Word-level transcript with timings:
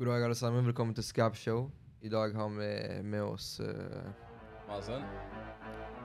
God 0.00 0.08
dag, 0.08 0.22
alle 0.24 0.34
sammen. 0.34 0.66
Velkommen 0.66 0.94
til 0.94 1.04
Scab 1.04 1.36
Show. 1.36 1.70
I 2.00 2.08
dag 2.08 2.32
har 2.34 2.48
vi 2.48 3.02
med 3.02 3.20
oss 3.22 3.60
uh, 3.60 3.66
Mazen. 4.68 5.02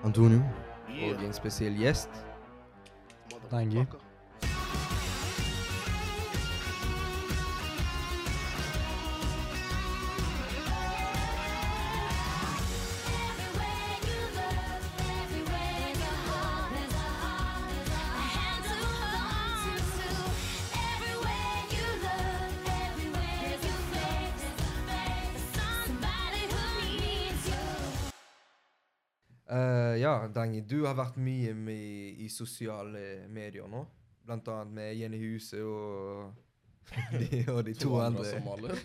Antonio. 0.04 0.42
og 0.90 1.24
en 1.24 1.34
spesiell 1.34 1.78
gjest. 1.80 2.10
Dangi. 3.52 3.86
Du 30.70 30.82
har 30.86 30.96
vært 30.98 31.18
mye 31.22 31.54
med 31.58 32.22
i 32.26 32.30
sosiale 32.32 33.28
medier 33.32 33.68
nå. 33.70 33.84
Blant 34.26 34.48
annet 34.50 34.74
med 34.74 34.96
Jenny 34.98 35.20
Huse 35.22 35.62
og 35.62 36.34
de, 37.20 37.44
og 37.50 37.64
de 37.66 37.74
to, 37.78 37.96
andre, 38.02 38.78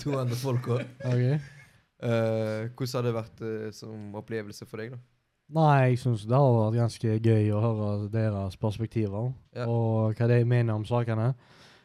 to 0.00 0.14
andre 0.18 0.36
folka. 0.44 0.78
Okay. 1.04 1.38
Uh, 2.02 2.68
hvordan 2.74 2.94
har 2.96 3.06
det 3.06 3.14
vært 3.14 3.42
uh, 3.44 3.66
som 3.76 4.14
opplevelse 4.18 4.66
for 4.68 4.82
deg, 4.82 4.94
da? 4.96 5.00
Nei, 5.52 5.92
jeg 5.92 5.98
syns 6.00 6.22
det 6.24 6.38
har 6.38 6.54
vært 6.56 6.78
ganske 6.80 7.16
gøy 7.20 7.50
å 7.52 7.60
høre 7.60 7.88
deres 8.12 8.56
perspektiver 8.60 9.32
Ja. 9.52 9.66
og 9.68 10.16
hva 10.16 10.28
de 10.30 10.38
mener 10.48 10.72
om 10.74 10.86
sakene. 10.88 11.34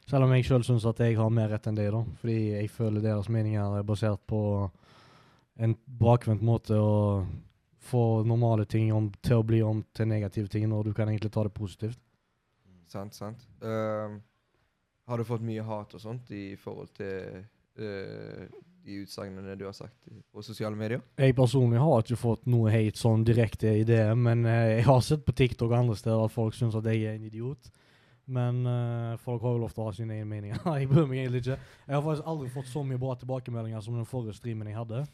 Selv 0.07 0.23
om 0.23 0.31
jeg 0.31 0.45
sjøl 0.47 0.63
syns 0.63 0.85
at 0.87 1.01
jeg 1.03 1.17
har 1.19 1.31
mer 1.35 1.49
rett 1.51 1.67
enn 1.67 1.75
de, 1.75 1.89
da. 1.91 1.99
Fordi 2.21 2.37
jeg 2.53 2.69
føler 2.71 3.03
deres 3.03 3.27
meninger 3.27 3.75
er 3.75 3.83
basert 3.87 4.21
på 4.29 4.39
en 5.59 5.73
bakvendt 5.99 6.45
måte 6.47 6.77
å 6.79 7.25
få 7.87 8.03
normale 8.27 8.67
ting 8.69 8.91
om, 8.93 9.09
til 9.23 9.39
å 9.39 9.47
bli 9.47 9.63
om 9.65 9.81
til 9.95 10.09
negative 10.09 10.51
ting, 10.51 10.67
når 10.69 10.89
du 10.89 10.95
kan 10.97 11.09
egentlig 11.09 11.31
ta 11.33 11.45
det 11.47 11.55
positivt. 11.55 11.99
Sant, 12.87 13.15
sant. 13.15 13.47
Eh, 13.61 14.17
har 15.07 15.17
du 15.17 15.27
fått 15.27 15.43
mye 15.47 15.63
hat 15.63 15.95
og 15.95 16.03
sånt 16.03 16.31
i 16.35 16.49
forhold 16.59 16.89
til 16.97 17.39
uh, 17.79 18.47
de 18.83 18.97
utsagnene 19.03 19.55
du 19.55 19.63
har 19.63 19.75
sagt 19.75 20.09
på 20.31 20.43
sosiale 20.43 20.75
medier? 20.75 20.99
Jeg 21.15 21.35
personlig 21.35 21.79
har 21.79 22.03
ikke 22.03 22.19
fått 22.19 22.47
noe 22.51 22.71
hate 22.73 22.99
sånn 22.99 23.23
direkte 23.27 23.71
i 23.81 23.85
det, 23.87 24.03
men 24.19 24.43
eh, 24.47 24.77
jeg 24.77 24.87
har 24.89 24.99
sett 25.05 25.23
på 25.27 25.35
TikTok 25.35 25.71
og 25.71 25.77
andre 25.79 25.95
steder 25.99 26.25
at 26.25 26.35
folk 26.35 26.57
syns 26.57 26.75
at 26.75 26.87
jeg 26.91 27.05
er 27.07 27.15
en 27.15 27.27
idiot. 27.29 27.71
Men 28.27 28.59
uh, 28.67 29.15
folk 29.23 29.39
har 29.47 29.55
jo 29.55 29.61
lov 29.61 29.71
til 29.71 29.85
å 29.85 29.87
ha 29.87 29.95
sine 29.95 30.17
egne 30.17 30.27
meninger. 30.27 30.59
jeg 30.81 30.91
bryr 30.91 31.07
meg 31.07 31.21
egentlig 31.23 31.45
ikke. 31.45 31.59
Jeg 31.85 31.95
har 31.95 32.03
faktisk 32.03 32.31
aldri 32.33 32.51
fått 32.51 32.71
så 32.73 32.83
mye 32.83 32.99
bra 32.99 33.15
tilbakemeldinger 33.21 33.85
som 33.85 33.95
den 33.95 34.09
forrige 34.09 34.35
streamen 34.35 34.67
jeg 34.67 34.75
hadde. 34.81 35.05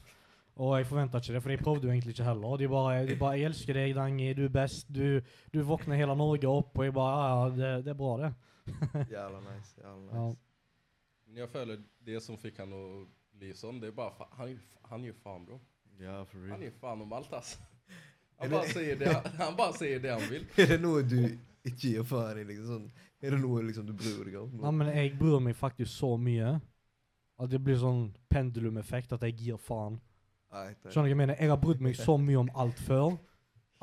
Og 0.55 0.75
jeg 0.77 0.85
forventa 0.85 1.17
ikke 1.17 1.33
det, 1.33 1.41
for 1.41 1.49
jeg 1.49 1.59
prøvde 1.65 1.87
jo 1.87 1.91
egentlig 1.93 2.13
ikke 2.13 2.23
heller. 2.27 2.57
De 2.61 2.67
bare, 2.69 3.05
de 3.07 3.15
bare 3.17 3.37
'Jeg 3.39 3.45
elsker 3.49 3.73
deg, 3.73 3.95
Dangi. 3.95 4.33
Du 4.33 4.43
er 4.45 4.49
best. 4.53 4.85
Du, 4.93 5.19
du 5.53 5.63
våkner 5.63 5.95
hele 5.97 6.15
Norge 6.15 6.45
opp.' 6.47 6.77
Og 6.77 6.83
jeg 6.85 6.93
bare 6.93 7.13
'Ja, 7.17 7.43
ja, 7.43 7.49
det, 7.49 7.85
det 7.85 7.91
er 7.91 7.97
bra, 7.97 8.17
det'. 8.21 8.33
Jævla 9.15 9.39
nice. 9.39 9.73
Jævla 9.81 10.01
nice. 10.03 10.15
Ja. 10.15 10.35
Men 11.27 11.37
jeg 11.37 11.49
føler 11.49 11.77
det 12.05 12.21
som 12.23 12.37
fikk 12.37 12.57
han 12.61 12.73
å 12.73 12.83
bli 13.39 13.49
sånn, 13.53 13.79
Det 13.81 13.87
er 13.87 13.91
bare 13.97 14.11
fa- 14.11 14.29
han, 14.37 14.47
är 14.47 14.51
ju- 14.51 14.59
han 14.89 15.03
gir 15.03 15.13
faen, 15.23 15.45
bro. 15.45 15.59
Ja, 15.99 16.23
for 16.25 16.37
Han 16.37 16.43
real. 16.45 16.51
Han 16.51 16.61
gir 16.61 16.71
fan 16.81 17.01
om 17.01 17.13
alt, 17.13 17.33
ass. 17.33 17.57
Han 18.39 18.49
bare, 18.51 18.67
sier 18.67 18.95
det, 18.99 19.07
han 19.37 19.55
bare 19.55 19.73
sier 19.73 19.99
det 19.99 20.11
han 20.11 20.29
vil. 20.29 20.45
Er 20.57 20.65
det 20.67 20.81
noe 20.81 21.01
du 21.03 21.37
ikke 21.63 21.77
gir 21.93 22.03
faen 22.03 22.37
i? 22.41 22.43
liksom 22.43 22.65
sånn? 22.67 22.87
Er 23.21 23.31
det 23.31 23.39
noe 23.39 23.61
liksom 23.63 23.85
du 23.87 23.93
bryr 23.93 24.25
deg 24.25 24.35
om? 24.41 24.49
Nei, 24.61 24.71
men 24.71 24.87
jeg 24.95 25.13
bryr 25.19 25.39
meg 25.39 25.55
faktisk 25.55 25.91
så 25.93 26.17
mye 26.17 26.59
at 27.39 27.49
det 27.49 27.61
blir 27.63 27.77
sånn 27.79 28.11
pendulumeffekt 28.29 29.13
at 29.13 29.21
jeg 29.21 29.37
gir 29.37 29.57
faen. 29.57 29.99
Skjønner 30.53 30.93
du 30.93 30.99
hva 31.01 31.09
jeg 31.09 31.19
mener? 31.19 31.39
Jeg 31.39 31.49
har 31.49 31.61
brydd 31.61 31.83
meg 31.83 31.95
så 31.97 32.17
mye 32.21 32.41
om 32.43 32.51
alt 32.63 32.81
før. 32.85 33.15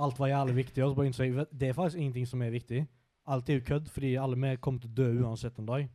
Alt 0.00 0.18
var 0.20 0.30
jævlig 0.30 0.56
viktig. 0.62 0.84
Og 0.84 0.92
så 0.92 0.98
bare 0.98 1.10
innså 1.10 1.26
jeg 1.26 1.46
det 1.50 1.70
er 1.70 1.76
faktisk 1.76 2.00
ingenting 2.00 2.28
som 2.30 2.42
er 2.42 2.52
viktig. 2.54 2.84
Alt 3.30 3.50
er 3.50 3.58
jo 3.58 3.66
kødd, 3.66 3.88
fordi 3.92 4.14
alle 4.18 4.38
vi 4.38 4.56
kommer 4.62 4.82
til 4.82 4.90
å 4.90 4.98
dø 5.00 5.08
uansett 5.24 5.58
en 5.58 5.68
dag. 5.68 5.88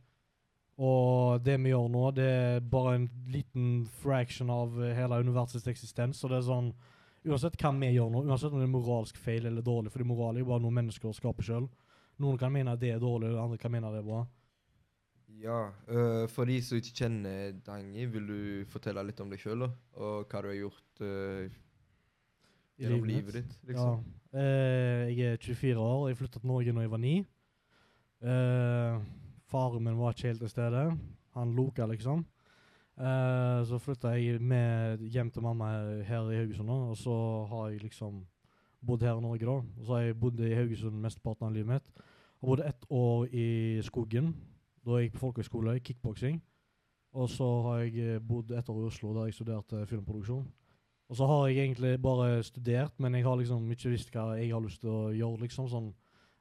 Og 0.76 1.40
det 1.44 1.56
vi 1.64 1.72
gjør 1.72 1.88
nå, 1.88 2.04
det 2.16 2.26
er 2.28 2.60
bare 2.60 2.98
en 2.98 3.08
liten 3.32 3.86
fraction 4.02 4.52
av 4.52 4.76
eh, 4.84 4.92
hele 4.96 5.22
universets 5.24 5.66
eksistens. 5.72 6.20
Så 6.20 6.28
det 6.32 6.40
er 6.40 6.46
sånn 6.50 6.74
Uansett 7.26 7.56
hva 7.58 7.72
vi 7.74 7.88
gjør 7.90 8.10
nå, 8.12 8.20
uansett 8.28 8.52
om 8.54 8.60
det 8.60 8.68
er 8.68 8.70
moralsk 8.70 9.16
feil 9.18 9.48
eller 9.48 9.64
dårlig, 9.66 9.90
fordi 9.90 10.04
moral 10.06 10.36
er 10.36 10.44
jo 10.44 10.46
bare 10.46 10.62
noe 10.62 10.74
mennesker 10.76 11.10
skaper 11.16 11.42
sjøl. 11.42 11.64
Noen 12.22 12.38
kan 12.38 12.52
mene 12.54 12.76
at 12.76 12.78
det 12.78 12.92
er 12.94 13.00
dårlig, 13.02 13.32
andre 13.34 13.58
kan 13.58 13.72
mene 13.74 13.90
det 13.90 13.98
er 13.98 14.06
bra. 14.06 14.20
Ja, 15.34 15.70
uh, 15.90 16.24
for 16.30 16.48
de 16.48 16.56
som 16.62 16.78
ikke 16.78 16.94
kjenner 17.02 17.56
Dangi, 17.66 18.06
vil 18.10 18.28
du 18.30 18.40
fortelle 18.70 19.02
litt 19.06 19.20
om 19.22 19.30
deg 19.32 19.42
sjøl, 19.42 19.66
og 19.66 20.30
hva 20.30 20.42
du 20.42 20.48
har 20.52 20.58
gjort 20.58 21.02
uh, 21.02 21.56
gjennom 22.80 23.08
livet 23.08 23.40
ditt? 23.40 23.58
liksom? 23.66 24.04
Ja. 24.06 24.14
Uh, 24.36 25.02
jeg 25.10 25.34
er 25.34 25.42
24 25.42 25.82
år. 25.82 26.06
Jeg 26.10 26.20
flytta 26.20 26.40
til 26.40 26.52
Norge 26.52 26.76
da 26.76 26.86
jeg 26.86 26.92
var 26.92 27.02
ni. 27.02 27.16
Eh, 28.26 29.02
faren 29.50 29.84
min 29.84 29.98
var 29.98 30.14
ikke 30.14 30.30
helt 30.30 30.40
til 30.40 30.50
stede. 30.50 30.86
Han 31.36 31.52
loka, 31.54 31.84
liksom. 31.86 32.24
Så 33.68 33.76
flytta 33.84 34.14
jeg 34.16 34.40
med 34.40 35.02
hjem 35.12 35.28
til 35.30 35.44
mamma 35.44 35.68
her 36.08 36.30
i 36.32 36.38
Haugesund, 36.40 36.70
og 36.72 36.96
så 36.96 37.16
har 37.50 37.68
jeg 37.68 37.82
liksom 37.82 38.22
bodd 38.80 39.04
her 39.04 39.18
i 39.18 39.24
Norge, 39.24 39.44
da. 39.44 39.58
Og 39.60 39.84
så 39.84 39.98
har 39.98 40.06
jeg 40.06 40.18
bodd 40.20 40.40
i 40.40 40.54
Haugesund 40.56 40.96
mesteparten 41.04 41.50
av 41.50 41.52
livet 41.52 41.74
mitt. 41.74 42.04
Har 42.40 42.48
bodd 42.48 42.64
ett 42.64 42.88
år 42.88 43.28
i 43.36 43.48
skogen. 43.84 44.32
Da 44.86 45.00
jeg 45.00 45.08
gikk 45.08 45.16
på 45.16 45.24
folkehøyskole, 45.24 45.76
i 45.76 45.82
kickboksing. 45.82 46.38
Og 47.16 47.30
så 47.32 47.46
har 47.66 47.82
jeg 47.82 48.16
eh, 48.16 48.22
bodd 48.22 48.52
ett 48.54 48.68
år 48.70 48.84
i 48.84 48.88
Oslo, 48.90 49.12
der 49.16 49.28
jeg 49.28 49.38
studerte 49.38 49.86
filmproduksjon. 49.90 50.46
Og 51.06 51.18
så 51.18 51.26
har 51.30 51.46
jeg 51.48 51.62
egentlig 51.62 51.92
bare 52.02 52.42
studert, 52.42 52.94
men 52.98 53.14
jeg 53.14 53.24
har 53.24 53.38
liksom 53.38 53.70
ikke 53.70 53.92
visst 53.92 54.10
hva 54.14 54.32
jeg 54.36 54.50
har 54.52 54.62
lyst 54.62 54.82
til 54.82 54.90
å 54.90 55.12
gjøre. 55.14 55.44
liksom 55.44 55.70
sånn 55.70 55.92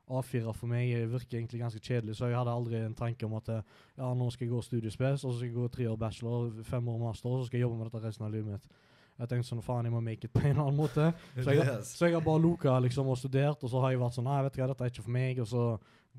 A4 0.05 0.53
for 0.53 0.69
meg 0.69 0.91
virker 1.09 1.39
egentlig 1.39 1.63
ganske 1.63 1.81
kjedelig, 1.81 2.17
så 2.17 2.27
jeg 2.29 2.37
hadde 2.37 2.53
aldri 2.53 2.77
en 2.77 2.97
tanke 2.97 3.25
om 3.25 3.33
at 3.39 3.47
eh, 3.49 3.77
ja, 3.97 4.11
nå 4.13 4.27
skal 4.33 4.45
jeg 4.45 4.53
gå 4.53 4.61
studiespes, 4.61 5.23
og 5.23 5.31
så 5.31 5.37
skal 5.39 5.49
jeg 5.49 5.55
gå 5.55 5.69
tre 5.73 5.87
år 5.89 5.97
bachelor, 6.01 6.51
fem 6.65 6.91
år 6.93 6.99
master, 7.01 7.29
og 7.31 7.41
så 7.41 7.47
skal 7.47 7.57
jeg 7.57 7.65
jobbe 7.65 7.79
med 7.79 7.89
dette 7.89 8.03
resten 8.03 8.27
av 8.27 8.35
livet 8.35 8.57
mitt. 8.57 8.83
Jeg 9.15 9.31
tenkte 9.31 9.47
sånn, 9.47 9.63
faen, 9.63 9.87
jeg 9.87 9.95
må 9.95 10.01
make 10.03 10.27
it 10.27 10.33
på 10.35 10.43
en 10.43 10.51
eller 10.51 10.65
annen 10.65 10.77
måte. 10.77 11.07
Så 11.39 11.55
jeg, 11.55 11.75
så 11.87 12.09
jeg 12.09 12.17
har 12.17 12.23
bare 12.25 12.43
loka 12.43 12.75
liksom, 12.83 13.07
og 13.09 13.17
studert, 13.17 13.63
og 13.63 13.71
så 13.71 13.81
har 13.81 13.93
jeg 13.93 14.01
vært 14.01 14.17
sånn 14.17 14.27
Nei, 14.27 14.41
vet 14.43 14.57
du 14.57 14.59
hva, 14.59 14.67
dette 14.73 14.85
er 14.85 14.91
ikke 14.91 15.05
for 15.05 15.15
meg. 15.15 15.39
Og 15.39 15.47
så 15.47 15.67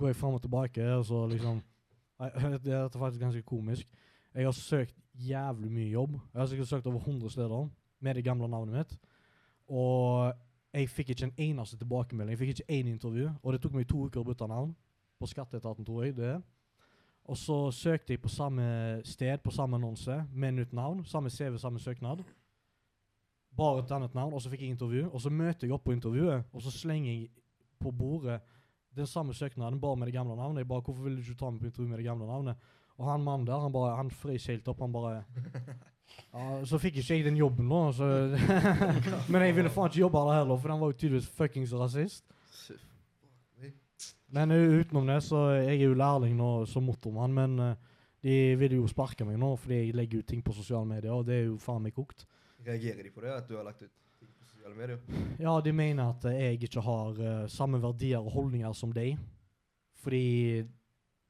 går 0.00 0.10
jeg 0.10 0.19
fram 0.22 0.38
og 0.38 0.42
tilbake, 0.47 0.86
og 0.97 1.04
så 1.04 1.20
liksom 1.28 1.60
Det 2.19 2.72
er 2.72 2.88
faktisk 2.88 3.21
ganske 3.21 3.43
komisk. 3.43 3.88
Jeg 4.34 4.44
har 4.44 4.53
søkt 4.53 4.94
jævlig 5.15 5.72
mye 5.72 5.91
jobb. 5.91 6.12
Jeg 6.32 6.41
har 6.41 6.47
sikkert 6.47 6.69
søkt 6.69 6.87
over 6.87 6.99
100 6.99 7.31
steder 7.31 7.69
med 8.00 8.15
det 8.15 8.25
gamle 8.25 8.49
navnet 8.49 8.77
mitt. 8.77 8.99
Og 9.69 10.32
jeg 10.72 10.88
fikk 10.88 11.10
ikke 11.10 11.25
en 11.25 11.34
eneste 11.37 11.77
tilbakemelding. 11.77 12.31
Jeg 12.31 12.38
fikk 12.38 12.49
ikke 12.49 12.72
én 12.81 12.88
intervju. 12.88 13.31
Og 13.43 13.53
det 13.53 13.62
tok 13.62 13.72
meg 13.75 13.88
to 13.88 14.04
uker 14.06 14.21
å 14.21 14.25
bytte 14.25 14.49
navn. 14.49 14.75
På 15.19 15.27
skatteetaten, 15.27 15.84
tror 15.84 16.04
jeg. 16.04 16.16
det. 16.16 16.43
Og 17.25 17.37
så 17.37 17.71
søkte 17.71 18.12
jeg 18.12 18.21
på 18.21 18.28
samme 18.28 19.00
sted, 19.04 19.38
på 19.38 19.50
samme 19.50 19.77
annonse, 19.77 20.25
med 20.33 20.53
nytt 20.53 20.72
navn. 20.72 21.04
Samme 21.04 21.31
CV, 21.31 21.56
samme 21.59 21.78
søknad. 21.78 22.22
Bare 23.56 23.81
et 23.83 23.91
annet 23.91 24.15
navn, 24.15 24.34
og 24.34 24.43
så 24.43 24.50
fikk 24.50 24.60
jeg 24.60 24.71
intervju. 24.71 25.09
Og 25.12 25.21
så 25.21 25.31
møter 25.31 25.66
jeg 25.66 25.72
opp 25.72 25.84
på 25.84 25.93
intervjuet, 25.97 26.44
og 26.53 26.62
så 26.62 26.71
slenger 26.71 27.12
jeg 27.12 27.31
på 27.81 27.91
bordet 27.91 28.41
den 28.97 29.07
samme 29.07 29.34
søknaden, 29.34 29.81
bare 29.81 29.97
med 29.97 30.09
det 30.09 30.15
gamle 30.15 30.37
navnet. 30.37 30.62
Jeg 30.62 30.69
bare, 30.69 30.84
hvorfor 30.84 31.05
vil 31.05 31.17
du 31.17 31.23
ikke 31.23 31.39
ta 31.39 31.51
meg 31.51 31.61
på 31.61 31.69
intervju 31.71 31.89
med 31.91 31.99
det 32.01 32.07
gamle 32.09 32.29
navnet? 32.29 32.71
Og 32.97 33.11
han 33.11 33.25
mannen 33.25 33.47
der, 33.47 33.61
han 33.61 33.73
bare, 33.73 33.97
han 33.97 34.11
frøs 34.11 34.47
helt 34.49 34.69
opp. 34.73 34.81
Han 34.81 34.93
bare 34.95 35.25
ja, 36.33 36.65
Så 36.65 36.81
fikk 36.81 36.97
ikke 37.01 37.19
jeg 37.19 37.27
den 37.27 37.37
jobben, 37.37 37.69
nå, 37.69 37.81
Så 37.93 38.09
Men 39.33 39.45
jeg 39.45 39.57
ville 39.59 39.73
faen 39.73 39.93
ikke 39.93 40.07
jobbe 40.07 40.23
der 40.29 40.41
heller, 40.41 40.62
for 40.62 40.73
han 40.73 40.81
var 40.81 40.93
jo 40.93 40.99
tydeligvis 41.01 41.29
fuckings 41.29 41.75
rasist. 41.77 42.25
Men 44.34 44.51
uh, 44.51 44.81
utenom 44.81 45.07
det, 45.07 45.21
så 45.23 45.45
jeg 45.55 45.77
er 45.77 45.87
jo 45.87 45.99
lærling 45.99 46.34
nå 46.37 46.51
som 46.67 46.83
motormann, 46.89 47.34
men 47.37 47.61
uh, 47.63 48.01
de 48.27 48.57
vil 48.59 48.81
jo 48.81 48.89
sparke 48.91 49.25
meg 49.25 49.39
nå 49.39 49.53
fordi 49.60 49.84
jeg 49.84 49.95
legger 49.95 50.25
ut 50.25 50.27
ting 50.33 50.42
på 50.42 50.57
sosiale 50.57 50.89
medier, 50.89 51.13
og 51.15 51.28
det 51.28 51.37
er 51.37 51.45
jo 51.47 51.60
faen 51.63 51.84
meg 51.84 51.95
kokt. 51.95 52.27
Reagerer 52.66 53.07
de 53.07 53.13
på 53.15 53.22
det, 53.22 53.31
at 53.37 53.47
du 53.47 53.54
har 53.54 53.69
lagt 53.69 53.84
ut 53.84 53.92
sosiale 54.66 54.74
medier? 54.74 54.98
Ja, 55.39 55.60
de 55.60 55.72
mener 55.72 56.10
at 56.10 56.24
jeg 56.24 56.63
ikke 56.63 56.80
har 56.80 57.10
uh, 57.21 57.48
samme 57.48 57.83
verdier 57.83 58.18
og 58.18 58.30
holdninger 58.30 58.72
som 58.72 58.92
deg. 58.92 59.16
Fordi 60.03 60.65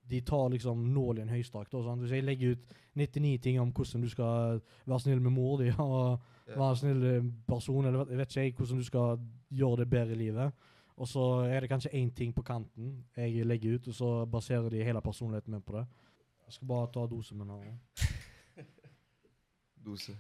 de 0.09 0.21
tar 0.21 0.49
liksom 0.51 0.79
nål 0.95 1.19
i 1.19 1.23
en 1.23 1.45
sant? 1.45 2.01
Hvis 2.01 2.13
jeg 2.13 2.25
legger 2.25 2.51
ut 2.53 2.75
99 2.95 3.39
ting 3.43 3.61
om 3.61 3.73
hvordan 3.73 4.03
du 4.03 4.09
skal 4.09 4.61
være 4.87 5.01
snill 5.01 5.21
med 5.21 5.31
mor 5.31 5.59
di 5.59 5.73
og 5.79 6.21
yeah. 6.49 6.59
være 6.59 6.71
en 6.71 6.77
snill 6.77 7.05
eh, 7.05 7.25
person, 7.49 7.85
eller 7.85 8.05
vet, 8.05 8.19
vet 8.19 8.29
ikke 8.29 8.41
jeg 8.41 8.55
hvordan 8.57 8.79
du 8.79 8.85
skal 8.85 9.19
gjøre 9.51 9.77
det 9.77 9.91
bedre 9.91 10.13
i 10.13 10.15
livet, 10.15 10.53
og 10.97 11.09
så 11.09 11.25
er 11.51 11.61
det 11.61 11.69
kanskje 11.69 11.91
én 11.95 12.15
ting 12.15 12.35
på 12.35 12.43
kanten 12.43 13.05
jeg 13.17 13.47
legger 13.47 13.75
ut, 13.75 13.89
og 13.89 13.95
så 13.95 14.27
baserer 14.27 14.69
de 14.71 14.85
hele 14.85 15.01
personligheten 15.01 15.53
min 15.53 15.63
på 15.63 15.77
det. 15.77 15.87
Jeg 16.47 16.53
skal 16.53 16.69
bare 16.69 16.93
ta 16.93 17.07
dosen 17.07 17.39
min 17.39 17.51
her. 17.51 17.75
Dose. 19.85 20.19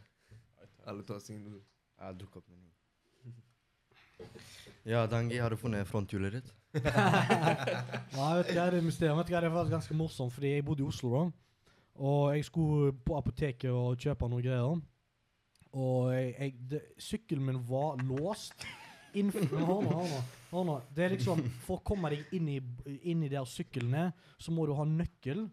Alle 0.85 1.03
tar 1.03 1.19
sin 1.19 1.45
dose. 1.45 1.65
Jeg 1.99 2.07
har 2.07 2.13
drukket 2.13 2.37
opp 2.37 2.49
min. 2.49 2.76
Ja, 4.87 5.07
Dangi, 5.11 5.39
har 5.43 5.51
du 5.51 5.59
funnet 5.59 5.89
fronthjulet 5.89 6.37
ditt? 6.39 6.53
Nei, 6.85 8.33
vet 8.39 8.51
du 8.51 8.55
hva, 8.55 8.69
det 8.71 8.77
er. 8.77 8.77
Vet 8.79 9.31
du 9.31 9.35
det 9.35 9.51
faktisk 9.51 9.73
ganske 9.73 9.97
morsomt, 9.99 10.35
fordi 10.35 10.53
jeg 10.55 10.65
bodde 10.67 10.85
i 10.85 10.87
Oslo 10.87 11.13
da. 11.15 11.23
Og 11.97 12.37
jeg 12.37 12.45
skulle 12.45 12.93
på 13.05 13.17
apoteket 13.17 13.73
og 13.73 13.97
kjøpe 13.99 14.29
noen 14.29 14.45
greier. 14.45 14.83
Og 15.77 16.13
jeg, 16.15 16.35
jeg, 16.39 16.55
det, 16.71 16.83
sykkelen 17.03 17.49
min 17.49 17.61
var 17.69 17.99
låst. 18.05 18.67
Innenfor, 19.17 19.49
hør 19.57 19.83
nå, 19.87 20.23
hør 20.53 20.65
nå. 20.69 20.79
Det 20.95 21.05
er 21.05 21.15
liksom, 21.17 21.41
For 21.65 21.81
å 21.81 21.85
komme 21.87 22.13
deg 22.13 22.37
inn 22.37 22.51
i, 22.53 22.61
inn 23.11 23.25
i 23.25 23.33
der 23.33 23.49
sykkelen 23.49 23.95
er, 23.97 24.11
så 24.39 24.53
må 24.53 24.69
du 24.69 24.75
ha 24.77 24.85
nøkkel 24.89 25.47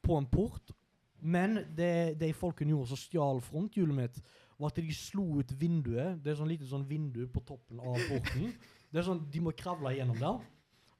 på 0.00 0.16
en 0.16 0.28
port. 0.32 0.72
Men 1.20 1.60
det 1.76 2.16
de 2.20 2.32
folkene 2.32 2.72
gjorde 2.72 2.94
så 2.94 3.00
stjal 3.00 3.42
fronthjulet 3.44 3.96
mitt, 3.96 4.22
var 4.60 4.72
at 4.72 4.80
de 4.80 4.94
slo 4.94 5.40
ut 5.40 5.52
vinduet. 5.56 6.20
Det 6.22 6.34
er 6.34 6.40
sånn 6.40 6.50
lite 6.52 6.68
sånn 6.68 6.86
vindu 6.88 7.24
på 7.32 7.42
toppen 7.48 7.80
av 7.80 7.96
porten. 8.10 8.50
Det 8.90 9.00
er 9.00 9.06
sånn, 9.06 9.22
De 9.32 9.40
må 9.42 9.54
kravle 9.56 9.94
gjennom 9.96 10.18
der. 10.20 10.40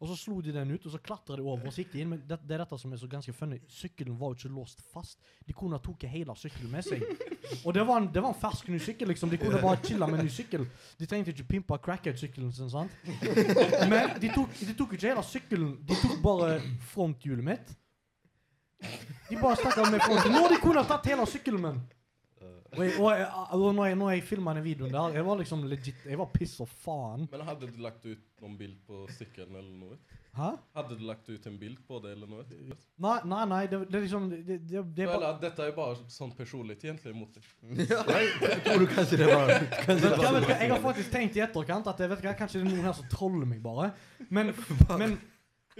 Og 0.00 0.08
så 0.08 0.14
slo 0.16 0.38
de 0.40 0.52
den 0.54 0.70
ut, 0.72 0.84
og 0.88 0.92
så 0.94 0.98
klatra 1.04 1.36
de 1.36 1.42
over 1.44 1.68
og 1.68 1.76
gikk 1.76 1.92
inn. 2.00 2.08
Men 2.14 2.22
det, 2.24 2.38
det 2.48 2.54
er 2.56 2.62
dette 2.62 2.76
som 2.80 2.92
er 2.94 3.00
så 3.02 3.08
ganske 3.10 3.34
funny. 3.36 3.58
Sykkelen 3.68 4.14
var 4.16 4.32
jo 4.32 4.38
ikke 4.38 4.52
låst 4.54 4.80
fast. 4.94 5.20
De 5.44 5.52
kunne 5.52 5.76
ha 5.76 5.82
tatt 5.84 6.06
hele 6.08 6.36
sykkelen 6.40 6.72
med 6.72 6.86
seg. 6.86 7.04
Og 7.66 7.74
det 7.76 7.84
var 7.84 8.00
en, 8.00 8.08
det 8.14 8.22
var 8.24 8.32
en 8.32 8.40
fersk 8.40 8.70
ny 8.72 8.80
sykkel, 8.80 9.12
liksom. 9.12 9.28
De 9.28 9.36
kunne 9.42 9.60
bare 9.60 9.82
chilla 9.84 10.08
med 10.08 10.22
en 10.22 10.24
ny 10.30 10.32
sykkel. 10.32 10.64
De 10.96 11.08
trengte 11.10 11.34
ikke 11.34 11.44
pimpe 11.52 11.76
crackhead-sykkelen 11.84 12.48
sin, 12.56 12.72
sant? 12.72 12.96
Men 13.92 14.16
de 14.22 14.32
tok, 14.32 14.56
de 14.56 14.78
tok 14.78 14.96
ikke 14.96 15.10
hele 15.10 15.26
sykkelen. 15.34 15.76
De 15.84 16.00
tok 16.00 16.16
bare 16.24 16.56
fronthjulet 16.94 17.50
mitt. 17.52 17.76
De 19.28 19.36
bare 19.36 19.60
stakk 19.60 19.82
av 19.84 19.92
med 19.92 20.00
fronten. 20.00 20.32
Nå 20.32 20.46
de 20.48 20.62
kunne 20.64 20.80
ha 20.80 20.88
tatt 20.88 21.12
hele 21.12 21.28
sykkelen 21.28 21.66
min! 21.68 21.82
Og, 22.70 22.84
jeg, 22.84 22.94
og, 23.00 23.10
jeg, 23.18 23.26
og 23.56 23.74
når 23.74 23.86
jeg, 23.86 23.96
når 23.98 24.10
jeg 24.14 24.22
filma 24.28 24.54
den 24.54 24.64
videoen 24.64 24.92
der, 24.94 25.14
jeg 25.18 25.26
var 25.26 25.38
liksom 25.40 25.62
legit 25.66 26.04
Jeg 26.06 26.18
var 26.20 26.28
piss 26.30 26.52
og 26.62 26.68
faen. 26.84 27.26
Men 27.32 27.42
hadde 27.48 27.66
du 27.66 27.80
lagt 27.82 28.06
ut 28.06 28.22
noen 28.40 28.56
bild 28.58 28.76
på 28.86 29.02
sykkelen 29.16 29.56
eller 29.58 29.72
noe? 29.74 29.98
Hæ? 30.36 30.50
Hadde 30.76 30.94
du 30.94 31.02
lagt 31.08 31.26
ut 31.28 31.46
en 31.50 31.56
bild 31.58 31.80
på 31.88 31.98
det 32.04 32.12
eller 32.14 32.30
noe? 32.30 32.44
Nei, 33.02 33.16
nei, 33.26 33.40
nei 33.50 33.64
det, 33.66 33.80
det 33.90 33.98
er 33.98 34.04
liksom 34.04 34.28
Det, 34.30 34.38
det, 34.46 34.58
det, 34.70 34.84
det 34.94 35.04
er 35.04 35.10
Eller 35.16 35.24
bare 35.26 35.40
dette 35.42 35.66
er 35.66 35.74
bare 35.74 35.98
sånn 36.14 36.30
personlig 36.38 36.78
egentlig 36.78 37.16
mot 37.16 37.34
deg. 37.34 37.50
Jeg 37.90 38.62
tror 38.68 38.84
du 38.84 38.86
kanskje 38.92 39.18
det 39.24 39.32
var 39.32 39.50
kanskje 39.56 39.96
Vet 39.96 40.06
det 40.06 40.14
du 40.14 40.22
hva, 40.22 40.32
vet 40.36 40.46
du 40.46 40.52
hva, 40.52 40.60
Jeg 40.60 40.72
har 40.76 40.84
faktisk 40.86 41.12
tenkt 41.16 41.40
i 41.40 41.44
etterkant 41.48 41.90
at 41.90 42.04
jeg 42.04 42.14
vet 42.14 42.22
du 42.22 42.30
hva, 42.30 42.38
kanskje 42.38 42.60
det 42.60 42.68
er 42.68 42.70
noen 42.70 42.86
her 42.86 42.96
som 43.00 43.10
troller 43.10 43.50
meg 43.50 43.58
bare. 43.64 43.90
Men, 44.30 44.54
men 45.02 45.18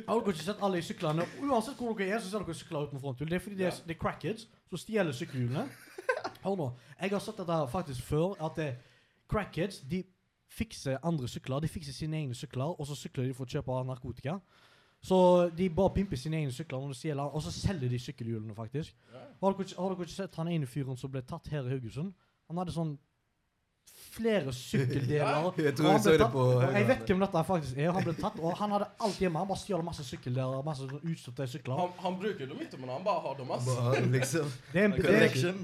har 0.07 0.21
dere 0.21 0.35
ikke 0.35 0.47
sett 0.47 0.63
alle 0.65 0.81
i 0.81 0.85
syklene? 0.85 1.27
Uansett 1.45 1.79
hvor 1.79 1.95
dere 1.99 2.17
er, 2.17 2.23
så 2.23 2.31
ser 2.31 2.45
dere 2.45 2.57
sykler 2.57 2.89
uten 2.89 3.03
fronthjul. 3.03 3.29
Det 3.31 3.39
er 3.39 3.45
fordi 3.45 3.59
det 3.59 3.67
er, 3.69 3.79
det 3.87 3.97
er 3.97 4.01
crackheads 4.01 4.47
som 4.71 4.81
stjeler 4.81 5.17
sykkelhjulene. 5.17 5.65
Hør 6.45 6.57
nå. 6.57 6.71
Jeg 7.01 7.13
har 7.13 7.23
sett 7.25 7.39
dette 7.41 7.59
faktisk 7.73 8.03
før, 8.09 8.35
at 8.45 8.57
det, 8.57 8.71
crackheads 9.31 9.83
de 9.91 10.03
fikser 10.51 10.99
andre 11.07 11.29
sykler. 11.29 11.61
De 11.61 11.69
fikser 11.69 11.93
sine 11.93 12.17
egne 12.17 12.35
sykler, 12.35 12.75
og 12.81 12.87
så 12.87 12.97
sykler 12.99 13.29
de 13.29 13.37
for 13.37 13.47
å 13.47 13.53
kjøpe 13.55 13.83
narkotika. 13.87 14.39
Så 15.03 15.49
de 15.57 15.71
bare 15.73 15.95
pimper 15.95 16.19
sine 16.21 16.43
egne 16.43 16.53
sykler, 16.53 16.81
når 16.81 16.95
de 16.95 16.99
stjeler, 16.99 17.23
og 17.23 17.43
så 17.43 17.53
selger 17.55 17.89
de 17.89 17.99
sykkelhjulene, 17.99 18.55
faktisk. 18.55 18.97
Har 19.41 19.55
dere, 19.57 19.77
har 19.79 19.95
dere 19.95 20.09
ikke 20.09 20.17
sett 20.17 20.37
han 20.37 20.51
ene 20.53 20.69
fyren 20.69 20.99
som 21.01 21.13
ble 21.13 21.23
tatt 21.25 21.49
her 21.53 21.65
i 21.65 21.73
Haugesund? 21.73 22.13
Han 22.51 22.61
hadde 22.61 22.75
sånn 22.75 22.97
flere 24.11 24.53
sykkeldeler. 24.53 25.53
Jeg 25.61 25.73
Og 25.73 25.77
tror 25.79 25.87
han 25.87 25.97
jeg 25.97 26.03
så 26.05 26.13
det 26.19 26.27
på 26.33 26.45
Jeg 26.75 26.87
vet 26.89 27.03
hvem 27.11 27.21
dette 27.23 27.43
faktisk 27.47 27.79
er. 27.79 27.91
Han 27.95 28.05
ble 28.07 28.15
tatt, 28.19 28.39
og 28.43 28.57
han 28.59 28.75
hadde 28.75 28.89
alt 29.07 29.21
hjemme. 29.23 29.39
Han 29.43 29.49
bare 29.51 29.61
stjal 29.63 29.85
masse 29.87 30.05
sykkeldeler, 30.09 30.65
masse 30.67 30.89
sånn 30.91 31.05
utstyr 31.13 31.37
til 31.39 31.51
sykler. 31.55 31.79
Han, 31.81 31.93
han 32.05 32.19
bruker 32.21 32.51
dem 32.51 32.61
ikke, 32.67 32.81
men 32.83 32.93
han 32.95 33.07
bare 33.07 33.23
har 33.27 33.39
dem. 33.39 33.53
ass. 33.57 33.69
Bare 33.71 34.03
liksom 34.17 34.51
Det 34.75 34.83
er 34.83 34.89
en, 34.89 34.97
det 34.99 35.15
er, 35.15 35.57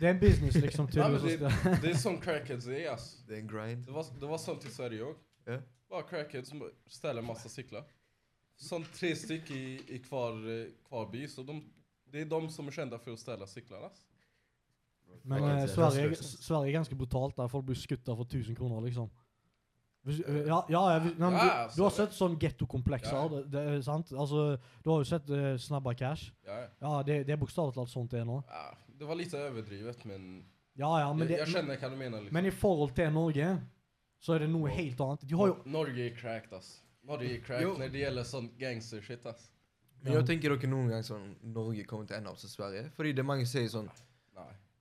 det 0.00 0.08
er 0.08 0.10
en 0.14 0.22
business, 0.22 0.58
liksom. 0.66 0.90
Nei, 0.98 1.08
det, 1.24 1.52
det 1.84 1.92
er 1.94 1.98
sånn 2.02 2.20
crackheads 2.22 2.68
er. 2.70 2.84
ass. 2.94 3.08
Det 3.28 3.38
er 3.38 3.44
en 3.44 3.50
grind. 3.54 3.86
Det 3.86 3.94
var, 3.96 4.10
det 4.20 4.28
var 4.34 4.42
sånt 4.42 4.66
i 4.68 4.72
Sverige 4.74 5.12
òg. 5.12 5.20
Yeah. 5.48 5.62
Bare 5.92 6.06
crackheads 6.08 6.50
som 6.52 6.62
stjeler 6.90 7.24
masse 7.24 7.48
sykler. 7.52 7.86
Sånn 8.62 8.84
tre 8.94 9.14
stykker 9.18 9.54
i, 9.56 9.76
i 9.96 10.02
hver, 10.08 10.36
eh, 10.52 10.66
hver 10.90 11.06
by. 11.12 11.22
Så 11.30 11.42
de, 11.48 11.56
det 12.12 12.26
er 12.26 12.28
de 12.30 12.40
som 12.54 12.68
er 12.68 12.76
kjent 12.76 12.94
for 13.02 13.14
å 13.14 13.18
stjele 13.20 13.48
sykler. 13.50 13.86
ass. 13.88 14.02
Men 15.24 15.44
eh, 15.44 15.62
er 15.62 15.66
Sverige. 15.70 16.16
Sverige 16.22 16.70
er 16.72 16.78
ganske 16.78 16.96
brutalt 16.98 17.36
der 17.36 17.48
folk 17.52 17.66
blir 17.68 17.78
skutt 17.78 18.04
for 18.06 18.24
1000 18.24 18.56
kroner, 18.58 18.80
liksom. 18.86 19.10
Hvis, 20.02 20.18
eh, 20.26 20.46
ja, 20.48 20.58
ja, 20.68 20.80
ja, 20.94 20.98
hvis, 20.98 21.12
nei, 21.18 21.28
men 21.30 21.38
Ja, 21.38 21.44
du, 21.46 21.58
altså, 21.62 21.76
du 21.76 21.82
har 21.84 21.92
sett 21.94 22.14
sånn 22.16 22.38
gettokomplekser, 22.42 23.14
Ja. 23.14 23.28
det, 23.30 23.42
det 23.52 23.60
er 23.76 23.82
sant? 23.86 24.10
Altså, 24.12 24.56
du 24.82 24.90
har 24.90 24.98
jo 24.98 25.04
sett 25.06 25.30
uh, 25.30 25.52
Snabba 25.62 25.94
Cash. 25.94 26.32
Ja, 26.46 26.56
ja. 26.64 26.68
Ja, 26.82 27.02
det, 27.06 27.20
det 27.28 27.36
er 27.36 27.38
bokstavelig 27.38 27.76
talt 27.76 27.92
sånt 27.92 28.10
det 28.10 28.20
er 28.24 28.26
nå. 28.26 28.40
ja, 28.50 28.64
det 28.98 29.06
var 29.06 29.14
litt 29.20 29.34
overdrivet, 29.34 30.02
men, 30.10 30.42
Ja, 30.74 30.90
ja, 31.04 31.12
men, 31.12 31.28
jeg, 31.28 31.28
det, 31.28 31.38
jeg 31.38 31.46
men, 31.46 31.54
skjønner 31.54 31.78
hva 31.84 31.90
du 31.92 31.96
mener. 32.00 32.18
liksom. 32.18 32.34
men 32.34 32.46
i 32.50 32.50
forhold 32.50 32.94
til 32.98 33.12
Norge, 33.14 33.48
så 34.22 34.34
er 34.34 34.38
det 34.46 34.50
noe 34.50 34.70
helt 34.74 35.00
annet. 35.06 35.22
De 35.28 35.38
har 35.38 35.52
jo 35.52 35.56
Norge 35.66 36.06
er 36.08 36.16
cracked, 36.18 36.52
ass. 36.58 36.80
Norge 37.06 37.26
er 37.30 37.36
Jo. 37.38 37.42
cracked 37.46 37.78
når 37.78 37.92
det 37.94 38.02
gjelder 38.02 38.26
sånn 38.26 38.50
gangster-shit, 38.58 39.26
ass. 39.26 39.48
Men 40.02 40.16
jeg 40.18 40.26
tenker 40.26 40.50
dere 40.56 40.66
noen 40.70 40.88
gang 40.90 41.04
sånn 41.06 41.36
Norge 41.54 41.84
kommer 41.86 42.06
til 42.10 42.16
å 42.16 42.18
ende 42.18 42.30
opp 42.34 42.38
som 42.42 42.50
Sverige? 42.50 42.88
Fordi 42.96 43.12
det 43.14 43.22
er 43.22 43.26
mange 43.28 43.46
som 43.46 43.60
sier 43.60 43.70
sånn. 43.70 43.90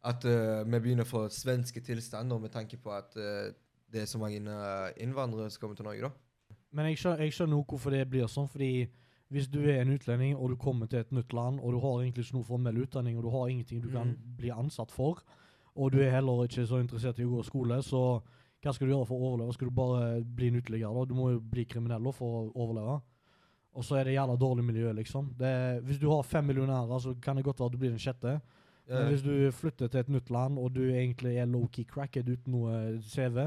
At 0.03 0.25
uh, 0.25 0.63
vi 0.65 0.79
begynner 0.79 1.05
å 1.05 1.09
få 1.09 1.27
svenske 1.29 1.81
tilstander 1.85 2.39
med 2.41 2.51
tanke 2.51 2.77
på 2.81 2.91
at 2.95 3.13
uh, 3.17 3.51
det 3.91 4.01
er 4.01 4.07
så 4.07 4.17
mange 4.17 4.39
eh, 4.39 5.03
innvandrere 5.03 5.49
som 5.51 5.59
kommer 5.59 5.75
til 5.75 5.83
Norge, 5.83 6.07
da. 6.07 6.55
Men 6.71 6.85
jeg 6.87 7.01
skjønner, 7.01 7.27
også 7.27 7.47
hvorfor 7.67 7.91
det 7.91 8.05
blir 8.09 8.29
sånn, 8.31 8.47
fordi 8.47 8.87
hvis 9.31 9.49
du 9.51 9.59
er 9.65 9.81
en 9.81 9.91
utlending, 9.91 10.37
og 10.37 10.53
du 10.53 10.55
kommer 10.55 10.87
til 10.87 10.99
et 10.99 11.11
nytt 11.11 11.33
land, 11.35 11.59
og 11.59 11.73
du 11.75 11.79
har 11.83 11.97
egentlig 11.99 12.23
ikke 12.23 12.37
noe 12.37 12.47
formell 12.47 12.79
utdanning, 12.85 13.17
og 13.19 13.25
du 13.27 13.29
har 13.35 13.49
ingenting 13.51 13.81
du 13.83 13.89
kan 13.91 14.13
Mhm. 14.13 14.37
bli 14.37 14.49
ansatt 14.49 14.91
for, 14.91 15.19
og 15.75 15.91
du 15.91 15.99
er 15.99 16.09
heller 16.11 16.45
ikke 16.47 16.63
så 16.67 16.79
interessert 16.79 17.19
i 17.19 17.27
å 17.27 17.35
gå 17.35 17.43
skole, 17.43 17.81
så 17.83 18.21
hva 18.63 18.73
skal 18.73 18.87
du 18.87 18.93
gjøre 18.93 19.07
for 19.07 19.19
å 19.19 19.27
overleve? 19.33 19.53
Skal 19.53 19.67
du 19.67 19.75
bare 19.75 20.23
bli 20.23 20.47
en 20.47 20.61
uteligger 20.61 20.93
da? 20.95 21.05
Du 21.05 21.13
må 21.13 21.31
jo 21.33 21.39
bli 21.39 21.65
kriminell 21.65 22.13
for 22.13 22.27
å 22.45 22.51
overleve. 22.55 23.01
Og 23.73 23.83
så 23.83 23.99
er 23.99 24.03
det 24.05 24.15
jævla 24.15 24.37
dårlig 24.39 24.63
miljø, 24.63 24.93
liksom. 24.93 25.33
Det, 25.37 25.83
hvis 25.83 25.99
du 25.99 26.09
har 26.09 26.23
fem 26.23 26.45
millionærer, 26.45 26.99
så 26.99 27.13
kan 27.21 27.35
det 27.35 27.43
godt 27.43 27.59
være 27.59 27.65
at 27.65 27.71
du 27.71 27.77
blir 27.77 27.89
den 27.89 27.99
sjette. 27.99 28.41
Men 28.89 29.11
hvis 29.11 29.23
du 29.23 29.33
flytter 29.55 29.91
til 29.91 30.01
et 30.01 30.09
nytt 30.11 30.31
land, 30.33 30.57
og 30.59 30.73
du 30.75 30.81
egentlig 30.89 31.35
er 31.39 31.49
low-key 31.49 31.85
cracked 31.87 32.27
uten 32.27 32.55
noe 32.55 32.99
CV, 33.05 33.45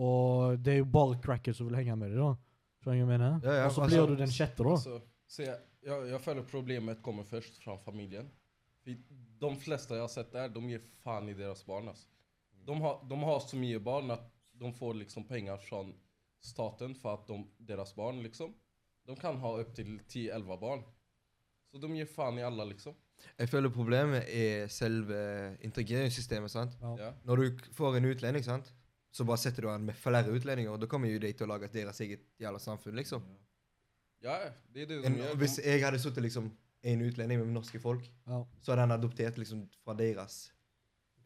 og 0.00 0.60
det 0.62 0.74
er 0.74 0.78
jo 0.82 0.90
bare 0.92 1.18
cracked 1.22 1.56
som 1.56 1.68
vil 1.68 1.80
henge 1.80 1.96
med 1.98 2.12
deg, 2.12 2.20
da. 2.20 2.34
Skjønner 2.80 2.96
du 2.96 3.00
hva 3.00 3.00
jeg 3.00 3.10
mener? 3.10 3.40
Ja, 3.44 3.56
ja, 3.58 3.64
og 3.66 3.72
så 3.74 3.82
altså- 3.84 3.96
blir 3.96 4.12
du 4.12 4.20
den 4.20 4.34
sjette, 4.34 4.64
da. 4.64 4.76
Altså, 4.76 5.00
se, 5.26 5.48
jeg, 5.48 6.06
jeg 6.12 6.20
føler 6.20 6.46
problemet 6.48 7.02
kommer 7.02 7.26
først 7.28 7.58
fra 7.64 7.76
familien. 7.80 8.30
De 8.84 9.50
fleste 9.60 9.96
jeg 9.96 10.04
har 10.04 10.12
sett 10.12 10.32
der, 10.32 10.48
de 10.48 10.62
gir 10.68 10.84
faen 11.04 11.28
i 11.28 11.36
deres 11.36 11.62
barn. 11.66 11.90
Altså. 11.92 12.06
De, 12.66 12.76
har, 12.80 13.02
de 13.08 13.18
har 13.24 13.42
så 13.44 13.58
mye 13.60 13.80
barn 13.80 14.10
at 14.14 14.24
de 14.60 14.72
får 14.76 14.94
liksom 15.00 15.26
penger 15.28 15.60
fra 15.64 15.84
staten 16.44 16.94
for 16.96 17.18
at 17.18 17.28
de, 17.28 17.38
deres 17.68 17.92
barn 17.96 18.22
liksom 18.24 18.54
De 19.08 19.16
kan 19.16 19.36
ha 19.40 19.50
opptil 19.58 20.00
10-11 20.08 20.58
barn. 20.60 20.82
Så 21.70 21.80
de 21.80 21.88
gir 21.96 22.06
faen 22.06 22.38
i 22.38 22.44
alle, 22.46 22.64
liksom. 22.72 22.94
Jeg 23.38 23.48
føler 23.48 23.70
problemet 23.72 24.24
er 24.28 24.68
selve 24.68 25.56
integreringssystemet. 25.66 26.50
sant? 26.50 26.76
Ja. 26.98 27.12
Når 27.24 27.36
du 27.36 27.58
får 27.76 27.96
en 27.96 28.04
utlending, 28.12 28.44
sant? 28.44 28.72
så 29.12 29.24
bare 29.26 29.38
setter 29.42 29.62
du 29.62 29.68
han 29.68 29.82
med 29.84 29.94
flere 29.98 30.30
utlendinger, 30.30 30.70
og 30.70 30.80
da 30.80 30.86
kommer 30.86 31.08
jo 31.10 31.18
de 31.18 31.32
til 31.32 31.46
å 31.48 31.50
lage 31.50 31.66
deres 31.72 31.98
eget 32.00 32.20
jævla 32.38 32.58
samfunn. 32.62 32.94
liksom. 32.94 33.22
ja, 34.22 34.36
det 34.72 34.82
er 34.82 34.86
det 34.86 35.04
En, 35.04 35.12
de 35.16 35.18
gjør. 35.24 35.34
hvis 35.40 35.56
jeg 35.64 35.82
hadde 35.82 35.98
sittet 35.98 36.22
liksom 36.22 36.50
en 36.82 37.02
utlending 37.02 37.40
med 37.40 37.48
norske 37.52 37.80
folk, 37.80 38.04
Ja. 38.28 38.44
så 38.62 38.72
hadde 38.72 38.80
han 38.86 38.92
adoptert 38.92 39.36
liksom 39.38 39.68
fra 39.84 39.94
deres 39.94 40.52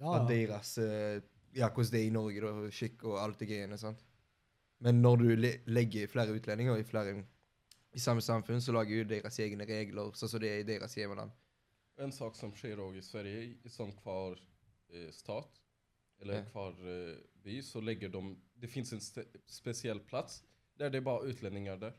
Ja, 0.00 0.07
Fra 0.18 0.26
deres 0.28 0.78
eh, 0.78 1.21
Ja, 1.54 1.68
hvordan 1.68 1.90
det 1.92 2.00
er 2.00 2.07
i 2.07 2.11
Norge, 2.11 2.40
da, 2.40 2.71
skikk 2.71 3.04
og 3.04 3.18
alt 3.23 3.38
det 3.38 3.49
greiene. 3.49 3.78
sant? 3.78 4.00
Men 4.80 5.02
når 5.02 5.16
du 5.18 5.37
le 5.37 5.52
legger 5.66 6.09
flere 6.09 6.33
utlendinger 6.35 6.76
i 6.80 6.83
flere 6.83 7.25
i 7.95 7.99
samme 7.99 8.21
samfunn, 8.21 8.61
så 8.61 8.73
lager 8.73 8.97
jo 8.97 9.04
deres 9.04 9.38
egne 9.38 9.64
regler, 9.68 10.11
sånn 10.18 10.28
som 10.28 10.40
det 10.40 10.50
er 10.50 10.59
i 10.64 10.66
deres 10.73 10.95
hjemland. 10.97 11.30
En 11.98 12.12
sak 12.12 12.36
som 12.36 12.52
skjer 12.56 12.80
også 12.82 12.98
i 12.98 13.02
Sverige, 13.06 13.70
sånn 13.70 13.92
hver 14.02 14.38
eh, 14.90 15.10
stat, 15.14 15.60
eller 16.20 16.40
Ja. 16.40 16.44
hver 16.54 16.80
eh, 16.90 17.16
by, 17.44 17.60
så 17.62 17.80
legger 17.84 18.08
de 18.14 18.36
Det 18.60 18.70
fins 18.70 18.92
en 18.92 19.00
spesiell 19.46 20.00
plass 20.00 20.42
der 20.78 20.90
det 20.90 20.98
er 21.02 21.04
bare 21.06 21.28
utlendinger 21.30 21.76
der. 21.78 21.92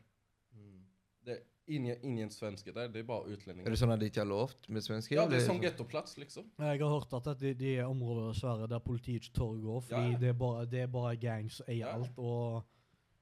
Det 1.24 1.32
er 1.36 1.42
ingen, 1.66 1.96
ingen 2.02 2.30
svenske 2.30 2.72
der, 2.74 2.88
det 2.88 3.00
er 3.00 3.06
bare 3.08 3.26
utlendinger. 3.32 3.66
Er 3.66 3.70
det 3.74 3.78
sånn 3.80 3.92
at 3.94 4.00
de 4.00 4.06
ikke 4.10 4.20
har 4.22 4.28
lovt 4.30 4.68
med 4.68 4.84
svenske? 4.84 5.14
Ja, 5.14 5.24
det 5.26 5.38
er 5.38 5.40
eller 5.40 5.48
sånn 5.48 5.62
gettoplass, 5.62 6.16
liksom. 6.20 6.50
Jeg 6.58 6.80
har 6.82 6.92
hørt 6.92 7.14
at 7.18 7.30
det, 7.40 7.54
de 7.58 7.72
er 7.78 7.86
områder 7.90 8.30
i 8.30 8.38
Sverige 8.38 8.68
der 8.70 8.82
politiet 8.84 9.24
ikke 9.24 9.34
tør 9.38 9.54
å 9.54 9.62
gå, 9.64 9.78
fordi 9.88 10.12
Ja, 10.12 10.18
det, 10.22 10.28
er 10.28 10.38
bare, 10.42 10.66
det 10.70 10.82
er 10.84 10.90
bare 10.92 11.16
gangs 11.16 11.58
som 11.60 11.66
eier 11.72 11.86
ja. 11.86 11.94
alt, 11.96 12.18
og 12.18 12.62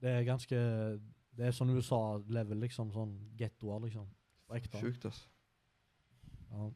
det 0.05 0.11
er 0.11 0.27
ganske 0.29 0.57
Det 1.35 1.47
er 1.49 1.55
sånn 1.57 1.73
USA-level, 1.75 2.61
liksom. 2.63 2.93
Sånn 2.95 3.15
gettoer, 3.39 3.81
liksom. 3.89 4.05
På 4.47 4.55
ekte. 4.55 4.79
Sjukt, 4.79 5.05
altså. 5.09 5.25
Ja. 6.55 6.71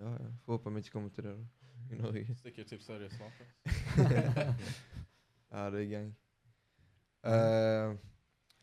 Ja, 0.00 0.12
ja. 0.16 0.30
Får 0.44 0.56
håpe 0.56 0.72
vi 0.72 0.82
ikke 0.84 0.94
kommer 0.96 1.12
til 1.12 1.26
det 1.28 1.34
da, 1.36 1.44
i 1.92 1.98
Norge. 2.00 2.36
Stikker 2.40 2.64
til 2.64 2.80
Sverige 2.80 3.10
snart. 3.12 3.42
ja. 3.96 4.54
Ja, 5.52 5.70
det 5.70 5.82
er 5.82 5.88
gang. 5.90 6.06
Eh, 7.28 7.96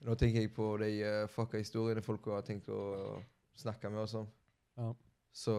nå 0.01 0.15
tenker 0.17 0.41
jeg 0.41 0.49
på 0.55 0.71
de 0.81 0.89
uh, 1.05 1.27
fucka 1.29 1.59
historiene 1.61 2.01
folk 2.01 2.25
har 2.33 2.41
tenkt 2.47 2.71
å 2.73 2.79
snakke 3.59 3.91
med 3.93 4.01
og 4.01 4.09
sånn. 4.09 4.29
Ja. 4.79 4.87
Så 5.29 5.53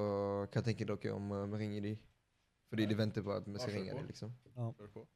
hva 0.50 0.62
tenker 0.66 0.90
dere 0.90 1.14
om 1.14 1.30
uh, 1.30 1.44
vi 1.52 1.60
ringer 1.62 1.86
de? 1.86 1.92
Fordi 2.70 2.86
de 2.90 2.96
venter 2.98 3.22
på 3.26 3.32
at 3.34 3.46
vi 3.46 3.54
skal 3.58 3.60
Ja, 3.60 3.66
kjør 3.68 3.78
ringe 3.78 3.92
på. 3.92 3.98
dem, 4.00 4.10
liksom. 4.10 4.34
Kjør 4.56 4.90
på. 4.96 5.06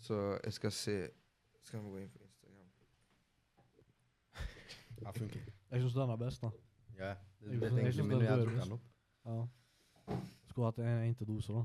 Så 0.00 0.20
jeg 0.44 0.56
skal 0.56 0.72
se 0.72 0.96
Skal 1.62 1.84
vi 1.84 1.90
gå 1.92 1.98
inn 2.00 2.10
på 2.10 2.22
Instagram? 2.24 2.68
Ja, 5.04 5.12
funker. 5.12 5.40
Jeg 5.70 5.80
syns 5.84 5.94
den 5.94 6.10
er 6.10 6.20
best, 6.24 6.42
da. 6.42 6.50
Ja, 7.00 7.14
det 7.40 7.60
det 7.60 7.84
jeg 7.84 7.94
synes 7.94 8.08
men 8.08 8.22
er 8.22 8.28
jeg 8.28 8.44
tok 8.44 8.54
den 8.60 8.72
opp. 8.76 8.86
Ja. 9.26 9.40
Skulle 10.50 10.66
hatt 10.66 10.80
en, 10.82 10.86
en 11.08 11.14
til 11.14 11.28
dose, 11.28 11.52
da. 11.52 11.64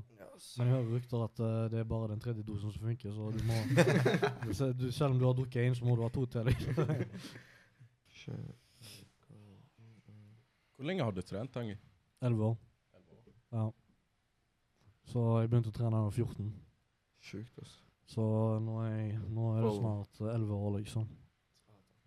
Men 0.58 0.68
jeg 0.68 0.74
hører 0.76 0.92
rykter 0.94 1.24
at 1.24 1.40
uh, 1.40 1.70
det 1.72 1.78
er 1.80 1.88
bare 1.90 2.10
den 2.12 2.20
tredje 2.20 2.44
dosen 2.46 2.72
som 2.72 2.82
funker, 2.86 3.12
så 3.12 3.30
du 3.34 3.40
må 3.48 3.56
du, 4.80 4.92
Selv 4.92 5.10
om 5.10 5.18
du 5.18 5.26
har 5.26 5.34
drukket 5.34 5.66
én, 5.66 5.74
så 5.74 5.84
må 5.84 5.96
du 5.96 6.02
ha 6.02 6.08
to 6.08 6.26
til. 6.26 6.44
Liksom. 6.44 6.84
Hvor 10.76 10.84
lenge 10.84 11.04
har 11.04 11.10
du 11.10 11.20
trent, 11.22 11.52
Tangi? 11.52 11.76
Elleve 12.22 12.44
år. 12.44 12.56
Ja. 13.52 13.70
Så 15.06 15.22
jeg 15.40 15.50
begynte 15.50 15.70
å 15.72 15.76
trene 15.76 15.94
da 15.94 16.02
jeg 16.02 16.08
var 16.10 16.16
14. 16.16 16.54
Sjukt, 17.26 17.58
altså. 17.62 17.78
Så 18.06 18.24
nå 18.62 18.80
er, 18.84 18.90
jeg, 18.94 19.20
nå 19.34 19.48
er 19.56 19.64
det 19.64 19.72
snart 19.80 20.20
eh, 20.20 20.34
elleve 20.34 20.54
år, 20.54 20.76
liksom. 20.78 21.06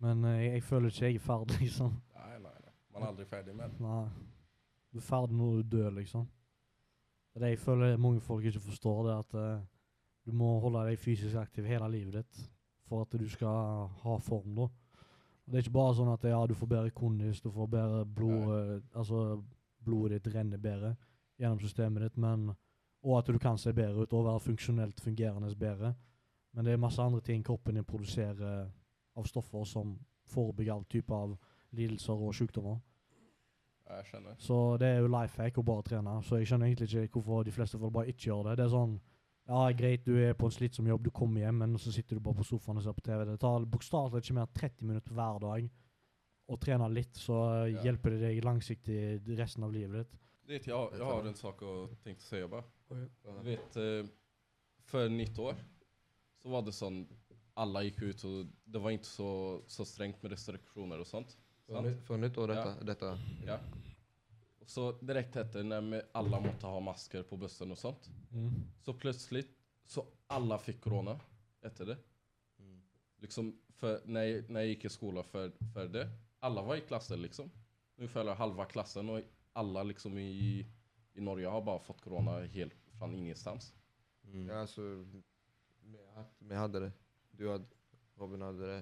Men 0.00 0.24
eh, 0.24 0.38
jeg, 0.44 0.52
jeg 0.54 0.64
føler 0.68 0.94
ikke 0.94 1.04
jeg 1.06 1.18
er 1.18 1.24
ferdig, 1.24 1.58
liksom. 1.60 1.96
Nei, 2.16 2.38
nei. 2.44 2.49
Man 3.00 3.06
er 3.06 3.12
aldri 3.14 3.24
ferdig 3.24 3.56
med 3.56 3.72
det. 3.72 3.80
Nei. 3.80 4.04
Du 4.92 4.98
er 5.00 5.06
ferdig 5.06 5.36
når 5.38 5.56
du 5.56 5.76
dør, 5.76 5.90
liksom. 5.96 6.26
Det 7.30 7.38
er 7.38 7.44
det 7.46 7.50
jeg 7.54 7.62
føler 7.62 7.96
mange 7.96 8.20
folk 8.20 8.44
ikke 8.44 8.60
forstår, 8.60 9.06
det 9.06 9.18
at 9.18 9.36
uh, 9.38 9.62
du 10.26 10.32
må 10.36 10.58
holde 10.60 10.82
deg 10.90 10.98
fysisk 11.00 11.38
aktiv 11.40 11.64
hele 11.64 11.88
livet 11.88 12.18
ditt 12.18 12.40
for 12.90 13.06
at 13.06 13.14
du 13.16 13.28
skal 13.30 13.86
ha 14.02 14.16
form, 14.20 14.52
da. 14.58 14.66
Det 15.46 15.56
er 15.56 15.64
ikke 15.64 15.78
bare 15.78 15.94
sånn 15.96 16.10
at 16.12 16.26
ja, 16.28 16.40
du 16.46 16.54
får 16.58 16.68
bedre 16.74 16.92
kondis, 16.94 17.40
du 17.40 17.48
får 17.54 17.70
bedre 17.72 18.02
blod, 18.04 18.50
uh, 18.50 18.74
altså 18.92 19.40
blodet 19.80 20.18
ditt 20.18 20.34
renner 20.34 20.60
bedre 20.60 20.92
gjennom 21.40 21.62
systemet 21.62 22.04
ditt, 22.04 22.20
men 22.20 22.50
og 23.00 23.16
at 23.16 23.32
du 23.32 23.38
kan 23.40 23.56
se 23.58 23.72
bedre 23.72 24.04
ut 24.04 24.12
og 24.12 24.26
være 24.26 24.44
funksjonelt 24.44 25.00
fungerende 25.00 25.54
bedre. 25.56 25.94
Men 26.52 26.66
det 26.66 26.72
er 26.74 26.82
masse 26.82 27.00
andre 27.02 27.20
ting 27.24 27.44
kroppen 27.46 27.78
din 27.78 27.84
produserer 27.84 28.68
av 29.16 29.24
stoffer 29.24 29.64
som 29.64 29.94
forebygger 30.28 30.74
all 30.74 30.84
type 30.84 31.14
av 31.14 31.38
lidelser 31.70 32.12
og 32.12 32.34
sykdommer. 32.34 32.76
Jeg 33.96 34.06
skjønner. 34.10 34.36
Så 34.38 34.56
det 34.80 34.88
er 34.88 35.00
jo 35.00 35.08
life 35.10 35.42
hack 35.42 35.58
å 35.58 35.64
bare 35.66 35.82
trene. 35.86 36.22
Så 36.22 36.38
jeg 36.38 36.46
skjønner 36.50 36.66
egentlig 36.70 36.88
ikke 37.08 37.20
hvorfor 37.20 37.44
de 37.44 37.54
fleste 37.54 37.78
folk 37.80 37.92
bare 37.92 38.12
ikke 38.12 38.28
gjør 38.30 38.50
det. 38.50 38.56
Det 38.60 38.64
er 38.68 38.74
sånn 38.76 39.00
Ja, 39.50 39.64
greit, 39.74 40.04
du 40.06 40.14
er 40.14 40.34
på 40.38 40.46
en 40.46 40.52
slitsom 40.54 40.86
jobb, 40.86 41.02
du 41.02 41.10
kommer 41.10 41.40
hjem, 41.42 41.56
men 41.58 41.72
så 41.80 41.90
sitter 41.90 42.14
du 42.14 42.20
bare 42.22 42.38
på 42.38 42.44
sofaen 42.46 42.78
og 42.78 42.84
ser 42.84 42.94
på 42.94 43.02
TV. 43.02 43.24
Det 43.26 43.40
tar 43.42 43.64
bokstavelig 43.66 44.22
ikke 44.22 44.36
mer 44.36 44.46
enn 44.46 44.58
30 44.60 44.86
minutter 44.86 45.16
hver 45.16 45.40
dag 45.42 45.70
å 46.50 46.58
trene 46.60 46.86
litt, 46.92 47.14
så 47.18 47.38
Ja. 47.72 47.82
hjelper 47.82 48.10
det 48.14 48.20
deg 48.20 48.44
langsiktig 48.44 49.00
resten 49.38 49.64
av 49.64 49.72
livet 49.72 50.04
ditt. 50.04 50.20
Det, 50.46 50.60
jeg, 50.66 50.90
jeg 50.94 51.02
har 51.06 51.26
en 51.26 51.34
sak 51.34 51.60
jeg 51.62 51.98
tenkte 52.04 52.22
å 52.22 52.28
si. 52.28 52.42
Bare. 52.46 52.64
Du 53.42 53.42
vet, 53.48 53.76
eh, 53.76 54.06
för 54.86 55.08
nytt 55.08 55.38
år 55.38 55.56
så 56.42 56.48
var 56.50 56.62
det 56.62 56.72
sånn 56.74 57.06
Alle 57.56 57.82
gikk 57.84 58.02
ut 58.02 58.24
og 58.24 58.48
det 58.66 58.80
var 58.80 58.90
ikke 58.94 59.04
så, 59.10 59.62
så 59.66 59.84
strengt 59.84 60.22
med 60.22 60.32
restriksjoner 60.32 61.00
og 61.02 61.06
sånt. 61.06 61.34
For 61.70 62.18
nyttår, 62.18 62.48
dette. 62.48 62.74
Ja. 62.78 62.84
dette. 62.84 63.10
Ja. 63.46 63.58
Så 64.66 64.90
direkte 65.02 65.44
etter, 65.44 65.64
når 65.66 66.04
alle 66.18 66.38
måtte 66.38 66.46
måste 66.46 66.70
ha 66.74 66.82
masker 66.82 67.24
på 67.26 67.38
bussen 67.38 67.70
og 67.74 67.78
sånt. 67.78 68.10
Så 68.82 68.94
plutselig 68.94 69.44
så 69.90 70.04
alla 70.30 70.58
fikk 70.62 70.80
corona, 70.84 71.16
etter 71.66 71.92
det. 71.92 71.96
Liksom 73.22 73.50
for, 73.80 74.00
når, 74.06 74.26
jeg, 74.26 74.44
når 74.48 74.64
jeg 74.64 74.74
gikk 74.74 74.84
i 74.86 74.92
skolen 74.94 75.26
for, 75.26 75.56
for 75.74 75.90
det. 75.92 76.06
Alla 76.46 76.62
var 76.64 76.78
i 76.80 76.84
klassen 76.86 77.22
liksom. 77.22 77.50
Ungefär 78.00 78.34
halva 78.34 78.64
klassen 78.64 79.10
og 79.12 79.26
alle 79.52 79.82
liksom 79.90 80.18
i, 80.18 80.66
i 81.14 81.20
Norge 81.20 81.48
har 81.48 81.62
bare 81.62 81.82
fått 81.84 82.00
corona 82.00 82.38
helt 82.54 82.92
fra 82.98 83.10
ingenstans. 83.12 83.72
Ja, 84.32 84.60
altså 84.62 84.82
vi, 85.10 85.22
vi 86.38 86.54
hadde 86.54 86.80
det. 86.86 86.92
Du 87.32 87.48
hadde 87.50 87.66
Robin 88.20 88.42
hadde 88.42 88.66
det. 88.66 88.80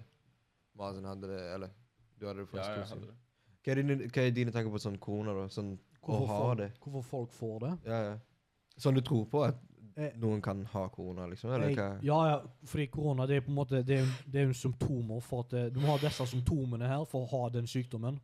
Mazen 0.78 1.04
hadde 1.04 1.30
det. 1.30 1.40
Eller 1.54 1.75
du 2.20 2.26
hadde 2.26 2.40
det 2.44 2.48
for 2.48 2.58
en 2.58 2.64
Ja, 2.64 2.84
stund 2.84 3.00
siden. 3.00 3.08
det. 3.08 3.16
Hva 3.64 3.72
er, 3.72 3.82
dine, 3.82 4.08
hva 4.08 4.22
er 4.26 4.30
dine 4.30 4.52
tanker 4.54 4.70
på 4.72 4.80
sånn 4.80 4.98
korona, 4.98 5.34
da? 5.34 5.48
Sånn 5.52 5.72
å 5.75 6.06
Hvorfor, 6.06 6.26
ha 6.26 6.38
folk, 6.44 6.58
det? 6.58 6.70
hvorfor 6.80 7.02
folk 7.04 7.32
får 7.32 7.58
det? 7.60 7.72
Ja, 7.90 7.98
ja. 8.10 8.18
Sånn 8.78 8.94
du 8.94 9.00
tror 9.02 9.26
på 9.26 9.44
at 9.48 9.64
Eh, 9.98 10.12
noen 10.14 10.38
kan 10.40 10.60
ha 10.64 10.84
korona, 10.94 11.25
liksom? 11.26 11.50
Eller 11.50 11.72
Jeg, 11.72 11.76
hva? 11.76 11.98
ja, 12.06 12.18
ja, 12.30 12.37
fordi 12.70 12.84
korona 12.87 13.26
det 13.26 13.34
er 13.37 13.40
på 13.40 13.48
en 13.50 13.56
måte 13.56 13.80
det 13.82 13.96
er, 13.98 14.04
det 14.30 14.40
er 14.40 14.46
jo 14.46 14.52
symptomer 14.54 15.20
for 15.20 15.40
at 15.42 15.48
det, 15.50 15.72
Du 15.75 15.80
må 15.80 15.88
ha 15.88 15.96
disse 15.98 16.22
symptomene 16.26 16.87
her 16.87 17.02
for 17.04 17.25
å 17.26 17.30
ha 17.32 17.48
den 17.50 17.66
sykdommen. 17.66 18.20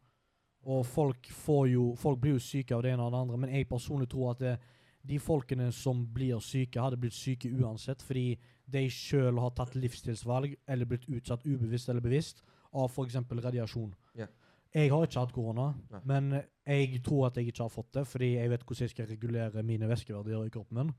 Og 0.62 0.86
folk 0.86 1.26
får 1.26 1.66
jo 1.72 1.94
Folk 1.96 2.20
blir 2.20 2.36
jo 2.36 2.38
syke 2.38 2.76
av 2.76 2.82
det 2.84 2.92
ene 2.92 3.02
og 3.02 3.10
det 3.10 3.18
andre, 3.18 3.36
men 3.36 3.50
jeg 3.50 3.66
personlig 3.68 4.08
tror 4.08 4.30
at 4.30 4.38
det, 4.38 4.58
de 5.04 5.18
folkene 5.18 5.72
som 5.72 6.06
blir 6.14 6.38
syke, 6.38 6.78
hadde 6.80 6.96
blitt 6.96 7.12
syke 7.12 7.50
uansett, 7.50 8.00
fordi 8.02 8.38
de 8.70 8.86
sjøl 8.88 9.40
har 9.42 9.50
tatt 9.50 9.74
livsstilsvalg 9.74 10.54
eller 10.68 10.86
blitt 10.86 11.08
utsatt 11.10 11.42
ubevisst 11.44 11.88
eller 11.88 12.00
bevisst 12.00 12.40
av 12.74 12.90
f.eks. 12.90 13.16
radiasjon. 13.30 13.94
Yeah. 14.18 14.30
Jeg 14.74 14.90
har 14.90 15.04
ikke 15.06 15.22
hatt 15.22 15.32
korona, 15.32 15.68
Nei. 15.92 16.00
men 16.10 16.32
jeg 16.66 16.98
tror 17.06 17.28
at 17.28 17.36
jeg 17.38 17.52
ikke 17.52 17.62
har 17.62 17.70
fått 17.70 17.92
det, 17.94 18.02
fordi 18.10 18.32
jeg 18.34 18.50
vet 18.50 18.64
hvordan 18.66 18.82
jeg 18.82 18.90
skal 18.90 19.06
regulere 19.06 19.62
mine 19.62 19.88
væskeverdier 19.88 20.48
i 20.48 20.50
kroppen 20.50 20.80
min. 20.80 20.90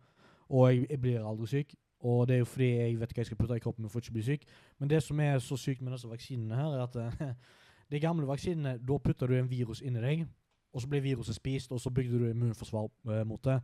Og 0.47 0.69
jeg, 0.69 0.85
jeg 0.89 1.01
blir 1.01 1.25
aldri 1.27 1.49
syk. 1.51 1.75
Og 2.05 2.27
det 2.27 2.35
er 2.35 2.39
jo 2.39 2.47
fordi 2.47 2.69
jeg 2.69 2.99
vet 2.99 3.11
hva 3.11 3.23
jeg 3.23 3.29
skal 3.31 3.37
putte 3.39 3.57
i 3.57 3.63
kroppen 3.63 3.83
min 3.83 3.91
for 3.91 3.99
ikke 3.99 4.13
å 4.13 4.15
bli 4.15 4.23
syk. 4.23 4.45
Men 4.79 4.91
det 4.91 5.01
som 5.03 5.19
er 5.19 5.39
så 5.43 5.57
sykt 5.59 5.83
med 5.83 5.91
disse 5.95 6.07
vaksinene 6.07 6.55
her, 6.55 6.77
er 6.77 6.83
at 6.85 6.95
eh, 7.01 7.33
de 7.91 7.99
gamle 7.99 8.27
vaksinene, 8.29 8.77
da 8.79 8.97
putter 9.01 9.27
du 9.31 9.35
en 9.39 9.49
virus 9.49 9.81
inni 9.81 10.03
deg, 10.03 10.23
og 10.71 10.83
så 10.83 10.91
blir 10.91 11.03
viruset 11.03 11.35
spist, 11.35 11.71
og 11.71 11.81
så 11.81 11.91
bygde 11.91 12.19
du 12.21 12.29
immunforsvar 12.29 12.87
eh, 13.11 13.25
mot 13.27 13.43
det. 13.43 13.57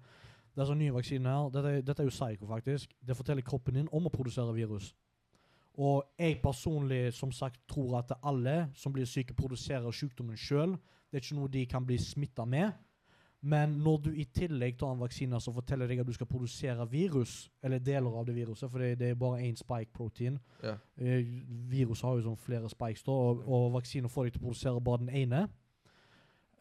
Det 0.52 0.64
er 0.64 0.68
sånn 0.68 0.82
nye 0.82 0.96
vaksiner 0.96 1.32
her. 1.32 1.52
Dette, 1.54 1.74
dette 1.88 2.04
er 2.04 2.10
jo 2.10 2.16
psycho, 2.16 2.50
faktisk. 2.50 2.92
Det 3.00 3.16
forteller 3.16 3.46
kroppen 3.48 3.78
din 3.78 3.92
om 3.96 4.08
å 4.08 4.12
produsere 4.12 4.56
virus. 4.56 4.92
Og 5.80 6.04
jeg 6.20 6.42
personlig, 6.44 7.14
som 7.14 7.32
sagt, 7.32 7.62
tror 7.68 8.00
at 8.02 8.12
alle 8.24 8.70
som 8.76 8.92
blir 8.94 9.06
syke, 9.08 9.34
produserer 9.34 9.92
sykdommen 9.92 10.38
sjøl. 10.38 10.76
Det 11.12 11.20
er 11.20 11.24
ikke 11.24 11.38
noe 11.40 11.52
de 11.52 11.66
kan 11.66 11.86
bli 11.88 11.98
smitta 11.98 12.46
med. 12.46 12.72
Men 13.42 13.70
når 13.82 13.98
du 14.06 14.10
i 14.14 14.28
tillegg 14.30 14.76
tar 14.78 14.92
en 14.94 15.00
vaksine 15.02 15.40
som 15.42 15.56
forteller 15.56 15.90
deg 15.90 16.04
at 16.04 16.06
du 16.06 16.14
skal 16.14 16.28
produsere 16.30 16.86
virus, 16.92 17.50
eller 17.64 17.80
deler 17.82 18.20
av 18.20 18.28
det 18.28 18.36
viruset, 18.36 18.70
for 18.70 18.84
det, 18.84 19.00
det 19.00 19.08
er 19.10 19.16
bare 19.18 19.42
én 19.42 19.58
spike-protein 19.58 20.38
Ja. 20.62 20.76
eh, 20.98 21.26
Viruset 21.72 22.06
har 22.06 22.20
jo 22.20 22.28
sånn 22.28 22.38
flere 22.38 22.70
spikes, 22.70 23.02
da, 23.08 23.12
og, 23.12 23.42
og 23.48 23.72
vaksiner 23.74 24.10
får 24.14 24.28
deg 24.28 24.34
til 24.36 24.44
å 24.44 24.46
produsere 24.46 24.84
bare 24.86 25.02
den 25.02 25.10
ene. 25.24 25.42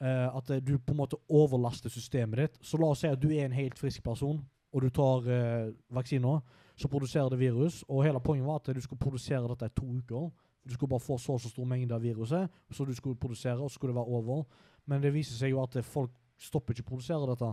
Eh, 0.01 0.37
at 0.37 0.49
du 0.65 0.79
på 0.79 0.95
en 0.95 1.03
måte 1.03 1.19
overlaster 1.29 1.93
systemet 1.93 2.39
ditt. 2.41 2.59
Så 2.65 2.81
la 2.81 2.89
oss 2.95 3.03
si 3.05 3.11
at 3.11 3.21
du 3.21 3.29
er 3.29 3.45
en 3.45 3.53
helt 3.59 3.77
frisk 3.79 4.03
person, 4.07 4.41
og 4.73 4.83
du 4.83 4.91
tar 4.91 5.27
eh, 5.31 5.73
vaksiner. 5.91 6.41
Så 6.77 6.89
produserer 6.89 7.29
det 7.29 7.41
virus, 7.41 7.83
og 7.89 8.05
hele 8.05 8.21
poenget 8.21 8.47
var 8.47 8.61
at 8.63 8.75
du 8.75 8.81
skulle 8.81 9.01
produsere 9.01 9.49
dette 9.49 9.67
i 9.69 9.75
to 9.77 9.87
uker. 9.87 10.31
Du 10.65 10.75
skulle 10.75 10.91
bare 10.91 11.01
få 11.01 11.19
så 11.19 11.33
og 11.33 11.41
så 11.41 11.49
stor 11.49 11.65
mengde 11.65 11.95
av 11.95 12.03
viruset, 12.03 12.49
så 12.71 12.85
du 12.85 12.95
skulle 12.95 13.19
produsere, 13.21 13.59
og 13.59 13.71
så 13.71 13.75
skulle 13.75 13.93
det 13.93 14.01
være 14.01 14.17
over. 14.21 14.45
Men 14.87 15.03
det 15.03 15.15
viser 15.15 15.37
seg 15.37 15.51
jo 15.55 15.63
at 15.63 15.77
eh, 15.77 15.85
folk 15.85 16.15
stopper 16.41 16.75
ikke 16.75 16.87
å 16.87 16.93
produsere 16.95 17.29
dette. 17.33 17.51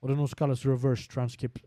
Og 0.00 0.08
det 0.08 0.14
er 0.14 0.20
noe 0.20 0.30
som 0.32 0.40
kalles 0.40 0.64
reverse 0.64 1.08
transcript, 1.12 1.60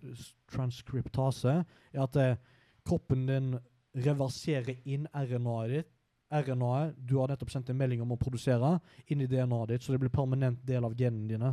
transcriptase. 0.50 1.60
er 1.94 2.02
at 2.02 2.16
eh, 2.18 2.40
kroppen 2.86 3.28
din 3.30 3.54
reverserer 3.94 4.82
inn 4.90 5.06
RNA-et 5.14 5.76
ditt. 5.76 5.92
RNA-et 6.34 6.96
du 6.98 7.20
har 7.20 7.30
nettopp 7.30 7.52
sendt 7.54 7.70
en 7.70 7.78
melding 7.78 8.02
om 8.02 8.16
å 8.16 8.18
produsere, 8.18 8.80
inn 9.06 9.22
i 9.22 9.30
DNA-et 9.30 9.76
ditt, 9.76 9.84
så 9.86 9.94
det 9.94 10.02
blir 10.02 10.14
permanent 10.14 10.64
del 10.66 10.88
av 10.88 10.96
genene 10.98 11.30
dine. 11.30 11.52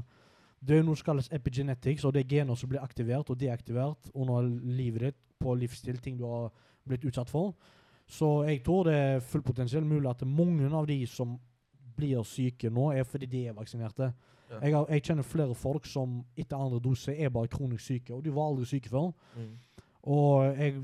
Det 0.61 0.77
er 0.77 0.83
noe 0.85 0.99
som 0.99 1.07
kalles 1.09 1.31
epigenetics, 1.33 2.05
og 2.05 2.13
det 2.15 2.25
er 2.25 2.33
gener 2.35 2.59
som 2.59 2.69
blir 2.69 2.83
aktivert 2.85 3.31
og 3.33 3.39
deaktivert 3.41 4.11
under 4.15 4.45
livet 4.45 5.07
ditt 5.07 5.21
på 5.41 5.55
livsstil, 5.57 6.01
ting 6.05 6.19
du 6.19 6.27
har 6.29 6.51
blitt 6.85 7.05
utsatt 7.09 7.31
for. 7.31 7.55
Så 8.11 8.43
jeg 8.49 8.61
tror 8.67 8.85
det 8.85 8.95
er 8.95 9.23
fullpotensielt 9.25 9.87
mulig 9.87 10.11
at 10.11 10.27
mange 10.27 10.69
av 10.77 10.87
de 10.87 10.99
som 11.07 11.39
blir 11.97 12.23
syke 12.27 12.71
nå, 12.71 12.91
er 12.93 13.05
fordi 13.05 13.27
de 13.27 13.47
er 13.49 13.57
vaksinerte. 13.57 14.13
Ja. 14.51 14.59
Jeg, 14.63 14.75
har, 14.75 14.87
jeg 14.91 15.05
kjenner 15.07 15.23
flere 15.23 15.55
folk 15.55 15.87
som 15.87 16.21
etter 16.37 16.59
andre 16.59 16.81
dose 16.83 17.15
er 17.15 17.31
bare 17.31 17.49
kronisk 17.49 17.85
syke, 17.85 18.15
og 18.15 18.25
de 18.25 18.35
var 18.35 18.51
aldri 18.51 18.67
syke 18.67 18.91
før. 18.91 19.13
Mm. 19.37 19.55
Og 20.03 20.45
jeg 20.59 20.83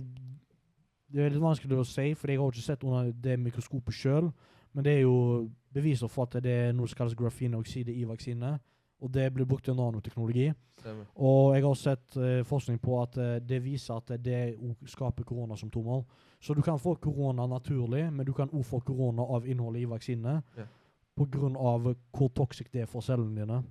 Det 1.06 1.23
er 1.23 1.30
litt 1.30 1.42
vanskelig 1.42 1.76
å 1.78 1.85
si, 1.87 2.14
for 2.18 2.30
jeg 2.30 2.38
har 2.40 2.50
ikke 2.50 2.62
sett 2.62 2.83
under 2.85 3.12
det 3.12 3.37
mikroskopet 3.38 3.95
sjøl. 3.95 4.33
Men 4.75 4.85
det 4.85 4.92
er 4.92 5.00
jo 5.00 5.49
beviser 5.73 6.09
for 6.09 6.26
at 6.26 6.42
det 6.42 6.52
er 6.52 6.73
noe 6.75 6.88
som 6.90 6.99
kalles 6.99 7.14
grafinokside 7.14 7.95
i 7.95 8.02
vaksinene. 8.04 8.59
Og 9.04 9.10
det 9.12 9.26
blir 9.34 9.44
brukt 9.44 9.68
i 9.68 9.74
nanoteknologi. 9.76 10.46
Stemmer. 10.80 11.08
Og 11.20 11.54
jeg 11.56 11.64
har 11.66 11.76
sett 11.76 12.16
eh, 12.16 12.40
forskning 12.48 12.78
på 12.80 12.96
at 13.02 13.18
eh, 13.20 13.34
det 13.44 13.58
viser 13.64 13.98
at 13.98 14.12
det 14.24 14.40
òg 14.56 14.88
skaper 14.88 15.26
koronasymptomer. 15.28 16.04
Så 16.40 16.54
du 16.56 16.62
kan 16.64 16.80
få 16.80 16.94
korona 17.02 17.46
naturlig, 17.50 18.06
men 18.12 18.26
du 18.26 18.32
kan 18.36 18.52
òg 18.52 18.64
få 18.64 18.80
korona 18.80 19.24
av 19.36 19.46
innholdet 19.48 19.84
i 19.84 19.90
vaksinene. 19.90 20.40
Ja. 20.56 20.66
Av 21.16 21.86
hvor 22.12 22.32
toxic 22.36 22.68
det 22.72 22.84
er 22.84 22.90
for 22.90 23.04
cellene 23.04 23.40
dine. 23.40 23.62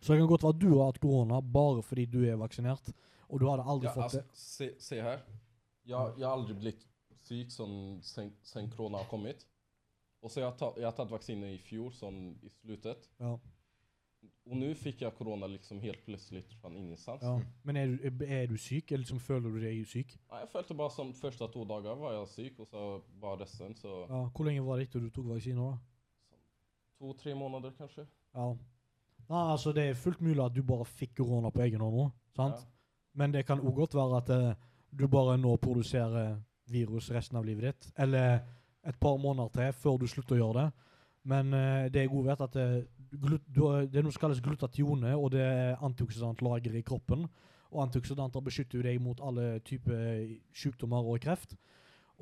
Så 0.00 0.12
det 0.12 0.20
kan 0.20 0.28
godt 0.28 0.42
være 0.42 0.56
at 0.56 0.60
du 0.60 0.70
har 0.74 0.90
hatt 0.90 1.00
korona 1.00 1.40
bare 1.40 1.82
fordi 1.86 2.06
du 2.10 2.20
er 2.26 2.40
vaksinert. 2.40 2.92
Og 3.28 3.40
du 3.40 3.48
hadde 3.48 3.64
aldri 3.64 3.88
Ja, 3.88 3.94
fått 3.94 4.02
alltså, 4.04 4.18
det. 4.20 4.36
se, 4.36 4.70
se 4.78 5.00
her. 5.00 5.22
Jeg, 5.86 6.14
jeg, 6.18 6.26
har 6.26 6.36
aldri 6.36 6.56
blitt 6.58 6.84
syk 7.22 7.52
sånn 7.54 8.00
sen, 8.04 8.32
sen 8.44 8.68
corona 8.72 9.00
har 9.00 9.08
kommet. 9.10 9.46
Og 10.22 10.30
så 10.30 10.42
jeg 10.42 10.48
har, 10.50 10.56
tatt, 10.58 10.76
jeg 10.78 10.86
har 10.86 10.94
tatt 10.96 11.10
vaksine 11.10 11.48
i 11.54 11.58
fjor, 11.58 11.90
sånn 11.96 12.18
i 12.42 12.50
slutet. 12.60 13.08
Ja. 13.22 13.36
Och 14.44 14.56
nu 14.56 14.74
fick 14.74 15.00
jag 15.02 15.14
corona 15.14 15.46
liksom 15.46 15.80
helt 15.80 16.04
plötsligt 16.04 16.52
från 16.52 16.76
ingenstans. 16.76 17.22
Ja. 17.22 17.40
Men 17.62 17.76
er 17.76 17.86
du, 17.86 18.24
er 18.26 18.46
du 18.46 18.56
syk, 18.58 18.90
eller 18.92 18.98
liksom 18.98 19.20
føler 19.20 19.50
du 19.50 19.60
deg 19.62 19.86
syk? 19.86 20.16
Ja, 20.30 20.40
jeg 20.42 20.48
følte 20.52 20.74
bare 20.74 20.90
som 20.90 21.12
første 21.14 21.46
to 21.52 21.64
dager 21.64 21.94
var 21.94 22.12
jeg 22.16 22.28
syk 22.28 22.58
og 22.58 22.66
så 22.66 22.82
bare 23.20 23.42
resten 23.44 23.74
så 23.78 24.06
Ja. 24.08 24.24
Hvor 24.34 24.44
lenge 24.44 24.64
var 24.66 24.76
det 24.76 24.88
etter 24.88 25.00
du 25.00 25.10
tok 25.10 25.28
vaksiner, 25.30 25.62
da? 25.70 25.78
två, 26.98 27.12
tre 27.18 27.34
måneder, 27.34 27.70
kanskje. 27.78 28.06
Ja. 28.34 28.56
Ja, 29.28 29.52
altså 29.52 29.72
Det 29.72 29.88
er 29.88 29.94
fullt 29.94 30.20
mulig 30.20 30.44
at 30.44 30.54
du 30.54 30.62
bare 30.62 30.84
fikk 30.84 31.16
korona 31.16 31.50
på 31.50 31.62
egen 31.62 31.80
hånd 31.80 31.96
nå. 31.96 32.10
sant? 32.36 32.54
Ja. 32.54 32.68
Men 33.14 33.32
det 33.32 33.46
kan 33.46 33.60
òg 33.60 33.74
godt 33.74 33.94
være 33.94 34.16
at 34.16 34.30
eh, 34.30 34.54
du 34.98 35.08
bare 35.08 35.38
nå 35.38 35.56
produserer 35.56 36.36
virus 36.66 37.10
resten 37.10 37.36
av 37.36 37.44
livet 37.44 37.62
ditt. 37.62 37.92
Eller 37.98 38.40
et 38.86 38.98
par 39.00 39.16
måneder 39.16 39.48
til 39.48 39.72
før 39.72 39.98
du 39.98 40.06
slutter 40.06 40.36
å 40.36 40.38
gjøre 40.38 40.62
det. 40.62 40.72
Men 41.24 41.54
eh, 41.54 41.88
det 41.92 42.06
jeg 42.06 42.10
òg 42.12 42.26
vet, 42.26 42.40
at 42.40 42.56
eh, 42.56 42.84
glut, 43.20 43.42
har- 43.56 43.86
det 43.86 43.98
er 43.98 44.02
noe 44.02 44.12
som 44.12 44.20
kalles 44.20 44.40
glutatione, 44.40 45.14
og 45.16 45.30
det 45.30 45.40
er 45.40 45.76
antioksidantlager 45.84 46.74
i 46.74 46.82
kroppen. 46.82 47.28
Og 47.72 47.86
antioksidanter 47.86 48.40
beskytter 48.44 48.78
jo 48.78 48.82
deg 48.82 49.00
mot 49.00 49.20
alle 49.20 49.60
typer 49.64 50.38
sykdommer 50.52 51.04
og 51.04 51.20
kreft. 51.20 51.56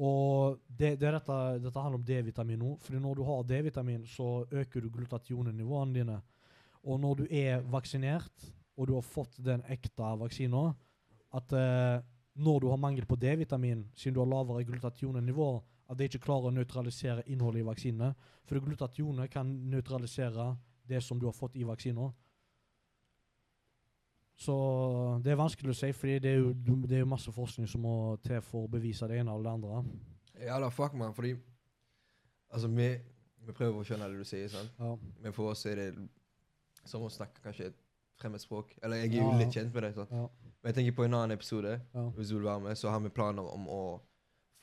Og 0.01 0.61
det, 0.69 0.95
det 1.01 1.11
dette, 1.13 1.39
dette 1.61 1.83
handler 1.83 1.99
om 1.99 2.05
D-vitamin 2.07 2.59
nå. 2.59 2.77
fordi 2.81 3.01
når 3.01 3.17
du 3.17 3.25
har 3.25 3.43
D-vitamin, 3.43 4.07
så 4.07 4.47
øker 4.51 4.81
du 4.81 4.91
glutationenivåene 4.91 5.95
dine. 5.95 6.21
Og 6.85 7.01
når 7.01 7.15
du 7.17 7.27
er 7.31 7.61
vaksinert, 7.61 8.47
og 8.77 8.87
du 8.87 8.95
har 8.95 9.03
fått 9.05 9.37
den 9.45 9.63
ekte 9.69 10.15
vaksina, 10.23 10.75
at 11.35 11.53
eh, 11.53 12.01
når 12.41 12.61
du 12.61 12.69
har 12.71 12.81
mangel 12.81 13.05
på 13.07 13.19
D-vitamin, 13.21 13.85
siden 13.95 14.15
du 14.15 14.21
har 14.21 14.31
lavere 14.31 14.65
glutationenivå, 14.65 15.63
at 15.91 15.99
det 15.99 16.09
ikke 16.09 16.25
klarer 16.25 16.49
å 16.49 16.55
nøytralisere 16.55 17.27
innholdet 17.27 17.61
i 17.61 17.67
vaksinene. 17.67 18.15
For 18.47 18.63
glutatione 18.63 19.27
kan 19.29 19.51
nøytralisere 19.71 20.55
det 20.91 21.01
som 21.07 21.19
du 21.21 21.27
har 21.31 21.37
fått 21.37 21.57
i 21.57 21.65
vaksina. 21.69 22.11
Så 24.41 24.55
det 25.25 25.35
er 25.35 25.37
vanskelig 25.41 25.75
å 25.75 25.77
si, 25.77 25.91
fordi 25.93 26.19
det 26.25 26.31
er 26.33 26.39
jo, 26.41 26.53
det 26.89 26.97
er 26.97 27.03
jo 27.05 27.11
masse 27.13 27.33
forskning 27.35 27.69
som 27.69 27.83
må 27.85 27.95
til 28.25 28.41
for 28.45 28.65
å 28.65 28.71
bevise 28.73 29.09
det 29.11 29.19
ene 29.21 29.35
eller 29.35 29.45
det 29.45 29.53
andre. 29.59 29.83
Ja 30.41 30.57
da, 30.63 30.71
fuck 30.73 30.95
man, 30.97 31.13
fordi 31.17 31.35
Altså, 32.51 32.67
vi, 32.75 32.87
vi 33.47 33.53
prøver 33.55 33.77
å 33.79 33.85
skjønne 33.87 34.09
det 34.11 34.19
du 34.19 34.27
sier, 34.27 34.49
sant? 34.51 34.73
Ja. 34.81 34.95
Men 35.23 35.35
for 35.37 35.53
oss 35.53 35.61
er 35.71 35.77
det 35.79 35.85
som 36.89 37.05
å 37.07 37.11
snakke 37.15 37.45
kanskje 37.45 37.69
et 37.69 37.77
fremmedspråk. 38.19 38.73
Eller 38.83 39.05
jeg 39.05 39.13
er 39.13 39.21
jo 39.21 39.27
Ja, 39.29 39.35
ja. 39.37 39.39
litt 39.45 39.55
kjent 39.55 39.77
med 39.77 39.85
det. 39.87 39.93
Ja. 40.11 40.25
Men 40.25 40.67
jeg 40.73 40.75
tenker 40.81 40.97
på 40.99 41.05
en 41.07 41.15
annen 41.15 41.37
episode, 41.37 41.77
hvis 42.17 42.33
du 42.33 42.35
vil 42.41 42.49
være 42.49 42.65
med, 42.65 42.81
så 42.81 42.91
har 42.91 43.05
vi 43.05 43.13
planer 43.15 43.47
om 43.55 43.69
å 43.71 43.79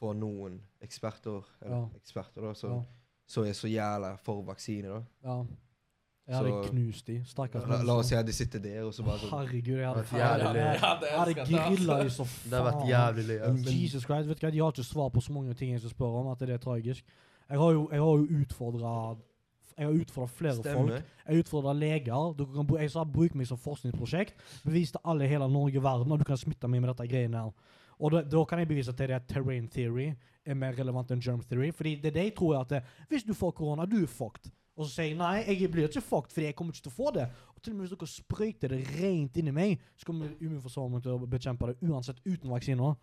få 0.02 0.12
noen 0.20 0.60
eksperter, 0.84 1.48
eller 1.64 1.88
eksperter 2.02 2.44
da, 2.50 2.52
som 2.60 2.76
Ja. 2.76 3.48
er 3.48 3.56
så 3.56 3.72
jævla 3.72 4.12
for 4.20 4.44
vaksine. 4.52 5.00
da. 5.24 5.38
Ja. 6.28 6.34
Jeg 6.34 6.36
hadde 6.38 6.50
Så- 6.64 6.70
knust 6.72 7.08
de. 7.08 7.22
Stakkars 7.26 7.68
La, 7.70 7.78
la 7.84 7.94
oss 8.02 8.08
si 8.10 8.16
at 8.16 8.26
de 8.28 8.34
sitter 8.34 8.60
der, 8.60 8.82
og 8.84 8.94
så 8.94 9.04
bare 9.06 9.18
sånn 9.20 9.30
Herregud, 9.32 9.78
jeg 9.78 9.88
hadde, 9.88 10.04
jeg 10.12 10.42
hadde, 10.44 10.60
jeg 10.60 11.20
hadde 11.20 11.34
grilla 11.48 12.04
de 12.04 12.10
så 12.10 12.26
faen. 12.28 12.50
Det 12.52 12.60
har 12.60 12.66
vært 12.72 12.88
jævlig 12.90 13.26
løye. 13.30 13.80
Jesus 13.82 14.04
Christ, 14.04 14.28
vet 14.28 14.40
du 14.42 14.46
hva, 14.48 14.52
De 14.52 14.60
har 14.60 14.72
ikke 14.76 14.84
svar 14.84 15.10
på 15.10 15.22
så 15.24 15.32
mange 15.32 15.54
ting 15.56 15.72
jeg 15.72 15.80
skal 15.80 15.90
spørre 15.96 16.20
om. 16.20 16.28
at 16.28 16.40
det 16.40 16.50
er 16.50 16.58
tragisk. 16.58 17.04
Jeg 17.50 17.58
har 17.60 17.72
jo, 17.72 17.88
jeg 17.92 18.00
har 18.00 18.18
jo 18.18 18.28
utfordra 18.42 19.18
jeg 19.78 19.86
har 19.86 19.94
utfordra 19.94 20.28
flere 20.28 20.64
folk. 20.74 21.04
Jeg 21.30 21.44
utfordra 21.44 21.74
leger. 21.78 22.34
Dere 22.38 22.48
kan, 22.56 22.78
jeg 22.82 22.92
sa 22.92 23.04
bruk 23.06 23.36
meg 23.36 23.46
som 23.48 23.58
forskningsprosjekt. 23.62 24.34
Bevis 24.66 24.92
til 24.92 25.00
alle 25.06 25.24
i 25.24 25.28
hele 25.30 25.48
Norge 25.48 25.78
og 25.78 25.84
verden 25.84 26.12
at 26.16 26.20
du 26.20 26.26
kan 26.26 26.38
smitte 26.38 26.68
meg 26.68 26.82
med 26.82 26.90
dette 26.96 27.08
greiene 27.08 27.38
her. 27.44 27.52
Og 28.00 28.12
da, 28.12 28.22
da 28.24 28.44
kan 28.46 28.60
jeg 28.60 28.68
bevise 28.68 28.92
til 28.94 29.08
det 29.08 29.16
at 29.16 29.28
terrain 29.30 29.68
theory 29.70 30.16
er 30.46 30.56
mer 30.56 30.74
relevant 30.74 31.12
enn 31.12 31.22
germ 31.22 31.44
theory. 31.46 31.70
Fordi 31.72 31.96
det 32.02 32.10
er 32.10 32.16
det 32.18 32.24
jeg 32.32 32.36
tror 32.36 32.60
at 32.62 32.70
det, 32.70 32.82
hvis 33.10 33.24
du 33.24 33.34
får 33.38 33.54
korona, 33.54 33.86
du 33.86 34.00
er 34.02 34.08
fucked. 34.10 34.50
Og 34.78 34.86
så 34.86 34.92
sier 34.92 35.08
jeg 35.10 35.18
nei, 35.18 35.42
jeg 35.50 35.72
blir 35.74 35.88
ikke 35.90 36.04
fucked, 36.06 36.34
fordi 36.36 36.46
jeg 36.46 36.56
kommer 36.56 36.76
ikke 36.76 36.86
til 36.86 36.94
å 36.94 36.98
få 36.98 37.12
det. 37.16 37.24
Og 37.56 37.62
til 37.62 37.74
og 37.74 37.78
med 37.78 37.88
hvis 37.88 37.94
dere 37.96 38.10
sprøyter 38.12 38.74
det 38.74 38.82
rent 39.00 39.40
inni 39.42 39.54
meg, 39.54 39.80
så 39.98 40.06
kommer 40.06 40.30
immunforsvaret 40.38 41.02
til 41.06 41.16
å 41.16 41.30
bekjempe 41.30 41.72
det 41.72 41.90
uansett 41.90 42.20
uten 42.28 42.54
vaksiner. 42.54 42.94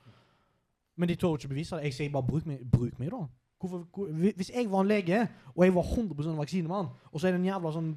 Men 0.94 1.10
de 1.10 1.16
tør 1.18 1.34
ikke 1.34 1.50
bevise 1.50 1.74
det. 1.74 1.88
Jeg 1.90 1.96
sier 1.96 2.12
bare 2.14 2.28
bruk 2.28 2.46
meg, 2.46 2.62
bruk 2.70 3.00
meg 3.02 3.10
da. 3.10 3.24
Hvorfor, 3.58 3.82
hvor, 3.90 4.12
hvis 4.38 4.52
jeg 4.54 4.70
var 4.70 4.84
en 4.84 4.92
lege, 4.92 5.24
og 5.54 5.64
jeg 5.64 5.74
var 5.74 5.90
100 5.96 6.38
vaksinemann, 6.38 6.92
og 7.10 7.20
så 7.20 7.26
er 7.26 7.34
det 7.34 7.40
en 7.40 7.50
jævla 7.50 7.74
sånn 7.74 7.90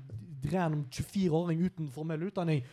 random 0.48 0.84
24-åring 0.93 1.62
uten 1.67 1.89
formell 1.93 2.25
utdanning, 2.29 2.63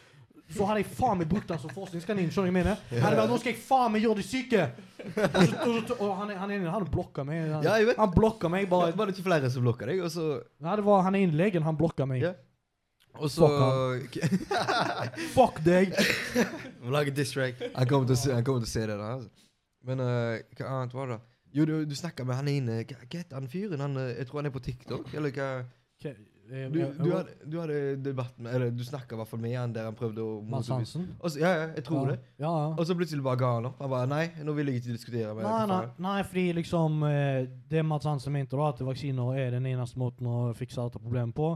så 0.53 0.67
hadde 0.69 0.83
jeg 0.83 0.91
faen 0.93 1.19
meg 1.19 1.29
brukt 1.31 1.49
den 1.49 1.61
som 1.63 1.71
forskningskanin. 1.73 2.29
Skjønner 2.33 2.51
jeg 2.51 2.57
mener? 2.59 2.81
Jeg 2.93 3.01
hadde 3.03 3.17
vært, 3.17 3.31
Nå 3.33 3.39
skal 3.41 3.53
jeg 3.55 3.61
faen 3.65 3.95
meg 3.95 4.05
gjøre 4.05 4.19
de 4.21 4.25
syke! 4.29 4.67
Og, 5.05 5.15
så, 5.15 5.57
og, 5.65 5.79
så, 5.89 5.97
og 5.99 6.11
han, 6.21 6.33
han, 6.37 6.51
han, 6.53 6.67
han 6.75 6.89
blokka 6.91 7.25
meg. 7.29 7.47
Han, 7.49 7.65
Ja, 7.65 7.77
jeg 7.81 7.89
vet. 7.91 8.01
han 8.01 8.13
blokka 8.13 8.51
meg 8.53 8.69
bare 8.71 8.93
Var 8.97 9.09
det 9.09 9.17
ikke 9.17 9.27
flere 9.27 9.51
som 9.53 9.65
blokka 9.65 9.89
deg? 9.89 10.03
Og 10.05 10.13
så, 10.13 10.27
Nei, 10.65 10.77
det 10.81 10.85
var 10.87 11.07
han 11.07 11.17
ene 11.19 11.39
legen, 11.41 11.65
han 11.65 11.79
blokka 11.81 12.07
meg. 12.09 12.25
Ja. 12.25 12.35
og 13.17 13.33
så 13.33 13.49
Fuck 15.37 15.63
deg! 15.65 15.97
Må 16.85 16.93
lage 16.95 17.15
diss 17.17 17.33
track. 17.33 17.63
han, 17.65 17.89
kommer 17.89 18.13
til 18.13 18.21
se, 18.21 18.37
til 18.45 18.61
å 18.61 18.69
se 18.69 18.85
det 18.91 18.99
da, 19.01 19.15
Altså. 19.17 19.33
Men 19.85 20.01
uh, 20.01 20.41
hva 20.57 20.77
annet 20.79 20.95
var 20.97 21.11
det? 21.13 21.19
Jo, 21.55 21.65
du, 21.69 21.75
du 21.87 21.95
snakka 21.97 22.25
med 22.27 22.39
han 22.41 22.49
ene 22.51 22.79
Hva 22.89 22.97
heter 23.05 23.37
han 23.37 23.49
fyren? 23.51 23.99
Eh, 24.01 24.15
jeg 24.19 24.29
tror 24.29 24.41
han 24.41 24.49
er 24.49 24.55
på 24.55 24.63
TikTok, 24.65 25.13
eller 25.15 25.35
hva? 25.37 25.49
Ok, 26.01 26.09
eh, 26.51 26.71
Du, 26.73 26.79
eh, 26.81 26.93
du, 26.99 27.11
hadde, 27.13 27.35
du 27.45 27.57
hadde 27.61 27.79
debatt 28.05 28.39
med 28.39 28.55
Eller 28.55 28.71
du 28.71 28.85
snakka 28.85 29.17
i 29.17 29.21
hvert 29.21 29.31
fall 29.31 29.43
med 29.43 29.57
han 29.59 29.75
der 29.75 29.89
han 29.89 29.97
prøvde 29.99 30.25
å 30.25 30.41
Mads 30.43 30.71
Hansen? 30.73 31.07
Også, 31.21 31.41
Ja, 31.43 31.53
ja, 31.61 31.67
jeg 31.77 31.85
tror 31.87 32.09
ja. 32.09 32.15
det. 32.15 32.33
Ja, 32.39 32.51
ja. 32.51 32.71
Og 32.75 32.89
så 32.89 32.97
plutselig 32.99 33.25
bare 33.25 33.41
ga 33.41 33.53
han 33.59 33.71
opp. 33.71 33.79
Han 33.85 33.93
bare 33.93 34.11
Nei, 34.11 34.25
nå 34.45 34.57
vil 34.57 34.73
jeg 34.73 34.83
ikke 34.83 34.97
diskutere 34.97 35.35
med 35.35 35.47
Nei, 35.47 35.63
nei, 35.71 35.83
nei, 36.09 36.19
fordi 36.31 36.47
liksom 36.61 37.07
eh, 37.11 37.47
Det 37.71 37.85
Mads 37.87 38.11
Hansen 38.11 38.35
mente, 38.35 38.59
da, 38.59 38.73
at 38.75 38.85
vaksiner 38.85 39.41
er 39.41 39.57
den 39.59 39.71
eneste 39.73 40.01
måten 40.01 40.29
å 40.31 40.41
fikse 40.57 40.83
dette 40.83 41.03
problemet 41.03 41.37
på. 41.37 41.55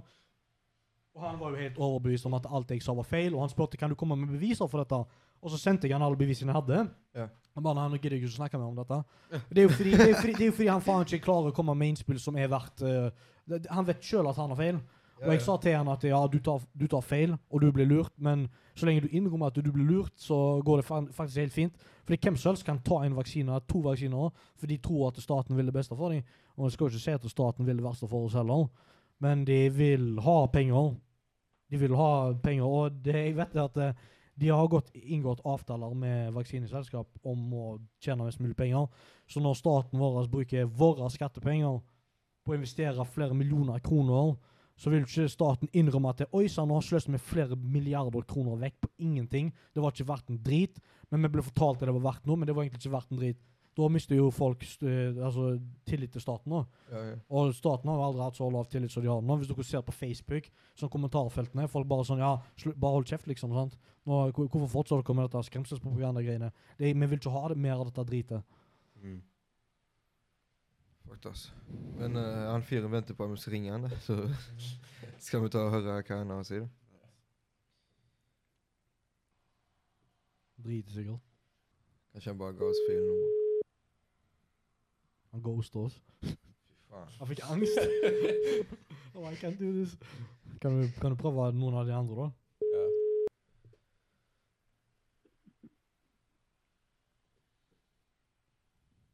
Og 1.19 1.25
han 1.27 1.39
var 1.41 1.51
jo 1.51 1.63
helt 1.65 1.79
overbevist 1.83 2.29
om 2.29 2.37
at 2.39 2.47
alt 2.47 2.71
jeg 2.71 2.83
sa 2.85 2.95
var 2.95 3.07
feil, 3.07 3.35
og 3.35 3.43
han 3.43 3.51
spurte 3.51 3.79
kan 3.81 3.91
du 3.91 3.97
komme 3.99 4.15
med 4.17 4.31
beviser 4.31 4.69
for 4.71 4.85
dette. 4.85 5.01
Og 5.39 5.51
så 5.51 5.59
sendte 5.59 5.87
jeg 5.87 5.95
han 5.95 6.05
alle 6.07 6.19
bevisene 6.19 6.53
jeg 6.53 6.61
hadde. 6.61 6.85
Ja. 7.19 7.27
Han 7.59 7.65
bare 7.67 7.89
nå 7.91 7.99
gidder 7.99 8.15
jeg 8.15 8.23
ikke 8.23 8.31
å 8.31 8.37
snakke 8.37 8.59
mer 8.61 8.71
om 8.71 8.79
dette. 8.79 8.99
Det 9.51 9.63
er, 9.63 9.65
jo 9.65 9.73
fordi, 9.75 9.95
det, 9.99 10.07
er 10.13 10.21
fordi, 10.21 10.35
det 10.39 10.47
er 10.47 10.55
fordi 10.55 10.69
han 10.71 10.85
faen 10.85 11.07
ikke 11.07 11.25
klarer 11.25 11.51
å 11.51 11.57
komme 11.57 11.75
med 11.79 11.93
innspill 11.95 12.21
som 12.23 12.39
er 12.39 12.51
verdt 12.51 12.85
det, 12.85 13.11
Han 13.71 13.87
vet 13.89 14.05
sjøl 14.05 14.29
at 14.29 14.39
han 14.41 14.55
har 14.55 14.61
feil. 14.61 14.81
Og 15.19 15.33
jeg 15.33 15.43
sa 15.43 15.57
til 15.59 15.75
han 15.75 15.89
at 15.91 16.05
ja, 16.07 16.19
du 16.31 16.39
tar, 16.45 16.63
du 16.79 16.87
tar 16.87 17.03
feil, 17.03 17.33
og 17.51 17.63
du 17.63 17.73
blir 17.75 17.89
lurt, 17.91 18.13
men 18.23 18.47
så 18.79 18.87
lenge 18.87 19.03
du 19.03 19.09
innrømmer 19.11 19.51
at 19.51 19.57
du 19.59 19.73
blir 19.73 19.87
lurt, 19.87 20.13
så 20.17 20.61
går 20.65 20.81
det 20.81 20.87
faktisk 21.17 21.41
helt 21.43 21.53
fint. 21.53 21.89
Fordi 22.07 22.19
hvem 22.23 22.37
som 22.39 22.53
helst 22.53 22.67
kan 22.67 22.79
ta 22.87 23.01
en 23.03 23.17
vaksine, 23.17 23.59
to 23.67 23.83
vaksiner, 23.83 24.31
for 24.57 24.71
de 24.71 24.77
tror 24.83 25.09
at 25.09 25.19
staten 25.23 25.59
vil 25.59 25.67
det 25.67 25.75
beste 25.75 25.97
for 25.99 26.15
dem. 26.15 26.23
Og 26.57 26.69
jeg 26.69 26.77
skal 26.77 26.85
jo 26.85 26.93
ikke 26.93 27.03
si 27.03 27.17
at 27.17 27.31
staten 27.31 27.67
vil 27.67 27.81
det 27.81 27.85
verste 27.85 28.09
for 28.09 28.29
oss 28.29 28.39
heller, 28.39 28.69
men 29.19 29.43
de 29.45 29.59
vil 29.75 30.21
ha 30.23 30.39
penger. 30.53 30.95
De 31.71 31.83
vil 31.83 31.99
ha 31.99 32.13
penger, 32.43 32.65
og 32.65 33.03
det, 33.05 33.15
jeg 33.15 33.37
vet 33.37 33.59
at 33.59 33.83
eh, 33.83 34.07
de 34.39 34.49
har 34.55 34.71
gått, 34.71 34.93
inngått 34.95 35.43
avtaler 35.45 35.95
med 35.99 36.33
vaksineselskap 36.33 37.27
om 37.27 37.55
å 37.59 37.67
tjene 38.01 38.29
mest 38.29 38.39
mulig 38.41 38.57
penger. 38.57 38.87
Så 39.27 39.43
når 39.43 39.59
staten 39.59 39.99
vår 39.99 40.29
bruker 40.31 40.71
våre 40.71 41.11
skattepenger 41.11 41.81
på 42.49 42.55
å 42.55 42.59
investere 42.59 43.05
flere 43.13 43.37
millioner 43.37 43.83
kroner, 43.85 44.37
så 44.79 44.93
vil 44.93 45.03
ikke 45.03 45.27
staten 45.31 45.71
innrømme 45.75 46.13
at 46.13 46.23
det, 46.23 46.29
oi 46.39 46.47
sann, 46.51 46.69
nå 46.71 46.79
har 46.79 46.87
sløst 46.87 47.11
med 47.11 47.23
flere 47.23 47.57
milliarder 47.59 48.23
kroner 48.31 48.61
vekk 48.61 48.77
på 48.85 48.91
ingenting. 49.09 49.51
Det 49.75 49.83
var 49.83 49.95
ikke 49.95 50.07
verdt 50.07 50.31
en 50.31 50.39
drit. 50.43 50.79
Men 51.11 51.25
vi 51.25 51.33
ble 51.35 51.43
fortalt 51.43 51.83
at 51.83 51.89
det 51.89 51.95
var 51.97 52.13
verdt 52.13 52.29
noe, 52.29 52.39
men 52.39 52.47
det 52.47 52.55
var 52.55 52.65
egentlig 52.65 52.85
ikke 52.85 52.95
verdt 52.95 53.15
en 53.15 53.21
drit. 53.23 53.41
Da 53.79 53.87
mister 53.95 54.19
jo 54.19 54.29
folk 54.35 54.63
altså, 54.83 55.53
tillit 55.87 56.11
til 56.15 56.23
staten 56.23 56.51
nå. 56.51 56.65
Ja, 56.91 57.03
ja. 57.13 57.17
Og 57.31 57.53
staten 57.55 57.91
har 57.91 57.99
jo 57.99 58.07
aldri 58.09 58.25
hatt 58.25 58.39
så 58.39 58.49
lav 58.51 58.67
tillit 58.71 58.95
som 58.95 59.05
de 59.05 59.11
har 59.11 59.23
nå. 59.23 59.37
Hvis 59.39 59.51
dere 59.51 59.67
ser 59.67 59.85
på 59.87 59.95
Facebook, 59.95 60.49
sånn 60.79 60.91
kommentarfeltene, 60.91 61.69
folk 61.71 61.87
bare 61.91 62.07
sånn 62.07 62.23
Ja, 62.23 62.33
bare 62.75 62.97
hold 62.97 63.07
kjeft, 63.11 63.29
liksom. 63.31 63.55
sant? 63.55 63.79
Nå, 64.09 64.25
hvorfor 64.35 64.71
fortsetter 64.73 65.05
dere 65.05 65.19
med 65.19 65.29
dette 65.29 65.45
skremselspropagandagreiene? 65.51 66.51
Vi 66.79 66.93
vil 66.95 67.19
ikke 67.21 67.35
ha 67.35 67.45
det 67.53 67.59
mer 67.59 67.79
av 67.79 67.91
dette 67.91 68.07
dritet. 68.09 68.59
Mm. 69.03 69.21
Altså. 71.29 71.51
Men 71.99 72.17
uh, 72.17 72.53
han 72.53 72.63
fyren 72.63 72.93
venter 72.93 73.15
på 73.15 73.25
at 73.25 73.31
vi 73.31 73.37
skal 73.37 73.53
ringe 73.53 73.73
han, 73.73 73.83
da. 73.83 73.97
Så 74.01 74.17
skal 75.27 75.43
vi 75.43 75.49
ta 75.49 75.65
og 75.67 75.71
høre 75.71 75.97
hva 75.99 76.19
han 76.21 76.31
har 76.31 76.43
å 76.43 76.47
si. 76.47 76.61
da. 76.63 76.69
Driter 80.65 80.95
sikkert. 80.95 81.25
Kanskje 82.13 82.33
han 82.33 82.39
bare 82.41 82.57
ga 82.59 82.67
oss 82.67 82.81
feil 82.89 83.03
nummer. 83.05 83.63
Han 85.35 85.45
ghosta 85.45 85.85
oss. 85.85 86.01
Fy 86.25 86.35
faen. 86.89 87.13
Han 87.19 87.31
fikk 87.31 87.45
angst. 87.53 87.79
oh, 89.15 89.29
I 89.29 89.37
can't 89.37 89.59
do 89.61 89.73
this. 89.77 89.99
Kan 90.63 90.81
du, 90.81 90.89
kan 91.01 91.15
du 91.15 91.21
prøve 91.21 91.53
noen 91.55 91.77
av 91.79 91.87
de 91.87 91.95
andre, 91.95 92.27
da? 92.27 92.31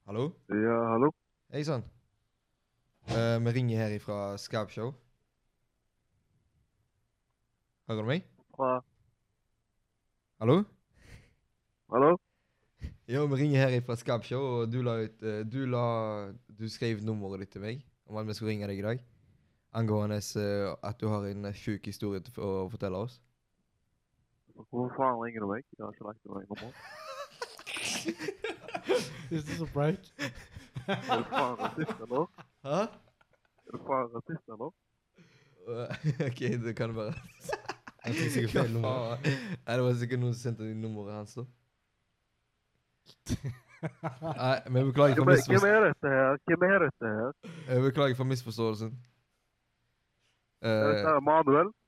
Hallo? 0.04 0.30
Ja, 0.52 0.78
hallo? 0.92 1.10
Hei 1.54 1.62
sann. 1.62 1.84
Eh, 3.14 3.38
vi 3.44 3.50
ringer 3.54 3.78
her 3.78 3.92
ifra 3.94 4.36
Skabshow. 4.42 4.88
Hører 7.86 8.00
du 8.00 8.08
meg? 8.08 8.24
Fra, 8.56 8.70
Hallo? 10.40 10.56
hallo? 11.92 12.16
Jo, 13.06 13.26
vi 13.30 13.38
ringer 13.38 13.60
her 13.60 13.76
ifra 13.76 13.94
Skabshow, 13.94 14.42
og 14.42 14.72
du 14.72 14.80
la 14.82 14.96
ut 15.04 15.22
eh, 15.22 15.44
Du 15.46 15.60
la 15.70 16.32
Du 16.58 16.66
skrev 16.68 17.04
nummeret 17.06 17.44
ditt 17.44 17.52
til 17.54 17.62
meg 17.62 17.84
om 18.10 18.18
at 18.18 18.26
vi 18.26 18.34
skulle 18.34 18.50
ringe 18.50 18.66
deg 18.66 18.82
i 18.82 18.86
dag. 18.88 19.04
Angående 19.78 20.18
eh, 20.18 20.74
at 20.82 20.98
du 20.98 21.06
har 21.12 21.28
en 21.28 21.44
eh, 21.44 21.54
sjuk 21.54 21.86
historie 21.86 22.18
til 22.26 22.42
å 22.42 22.66
fortelle 22.72 22.98
oss. 23.06 23.20
Hvorfor 24.58 24.90
faen 24.98 25.22
ringer 25.22 25.46
du 25.46 25.52
meg? 25.52 25.62
Jeg 25.78 25.86
har 25.86 25.94
ikke 25.94 26.10
lagt 26.10 26.26
noe 26.26 26.42
nummer. 26.50 26.74
Is 29.30 29.44
this 29.44 29.62
a 29.62 29.70
prank? 29.70 30.02
Er 30.88 30.94
du 31.18 31.24
faen 31.30 31.54
rasist, 31.60 31.98
eller? 32.04 32.24
Hæ? 32.64 32.78
Er 33.66 33.70
du 33.72 33.78
faen 33.88 34.08
rasist, 34.14 34.46
eller? 34.48 34.70
OK, 36.28 36.40
det 36.64 36.72
kan 36.76 36.90
være 36.96 37.14
Jeg 38.04 38.14
fikk 38.14 38.30
sikkert 38.34 38.52
feil 38.52 38.72
nummer. 38.74 39.16
Nei, 39.24 39.76
det 39.76 39.84
var 39.86 39.92
sikkert 40.00 40.20
noen 40.20 40.34
som 40.36 40.42
sendte 40.50 40.62
inn 40.68 40.80
nummeret 40.84 41.14
hans, 41.16 41.32
da. 41.38 41.44
Nei, 44.42 44.58
men 44.72 44.80
beklager 44.90 45.14
for, 45.16 45.24
Hvem 45.24 45.36
er, 45.36 45.40
hvem 45.48 45.64
er 45.70 45.80
dette 45.88 46.08
her? 46.12 46.32
Hvem 46.48 46.62
er 46.68 46.78
dette 46.84 47.06
her? 47.16 47.30
jeg 47.68 47.76
beklager 47.88 48.16
for 48.20 48.26
misforståelsen. 48.28 48.90
Er 50.64 50.68
Eh, 50.68 50.72
dette 50.88 51.08
her 51.08 51.20
Manuel? 51.20 51.68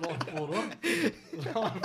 La 0.00 0.10
han 0.10 0.20
på, 0.24 0.46
da. 0.50 0.62
La 1.44 1.64
han. 1.66 1.80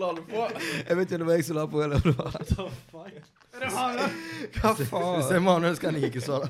La 0.00 0.10
på. 0.30 0.44
jeg 0.88 0.96
vet 0.96 1.06
ikke 1.06 1.18
om 1.18 1.22
det 1.22 1.28
var 1.28 1.38
jeg 1.38 1.46
som 1.48 1.58
la 1.58 1.66
på, 1.70 1.82
eller 1.84 2.00
om 2.00 2.06
det 2.06 2.16
var 2.18 2.34
What 2.34 2.48
the 2.48 2.66
fuck? 2.90 3.30
Er 3.54 3.64
det 3.64 3.70
han? 3.74 4.00
Hva 4.56 4.72
Hvis 4.72 4.82
det 4.82 4.88
faen? 4.88 5.34
er 5.36 5.44
Manuel, 5.44 5.76
kan 5.82 5.98
jeg 5.98 6.10
ikke 6.10 6.24
svare. 6.24 6.48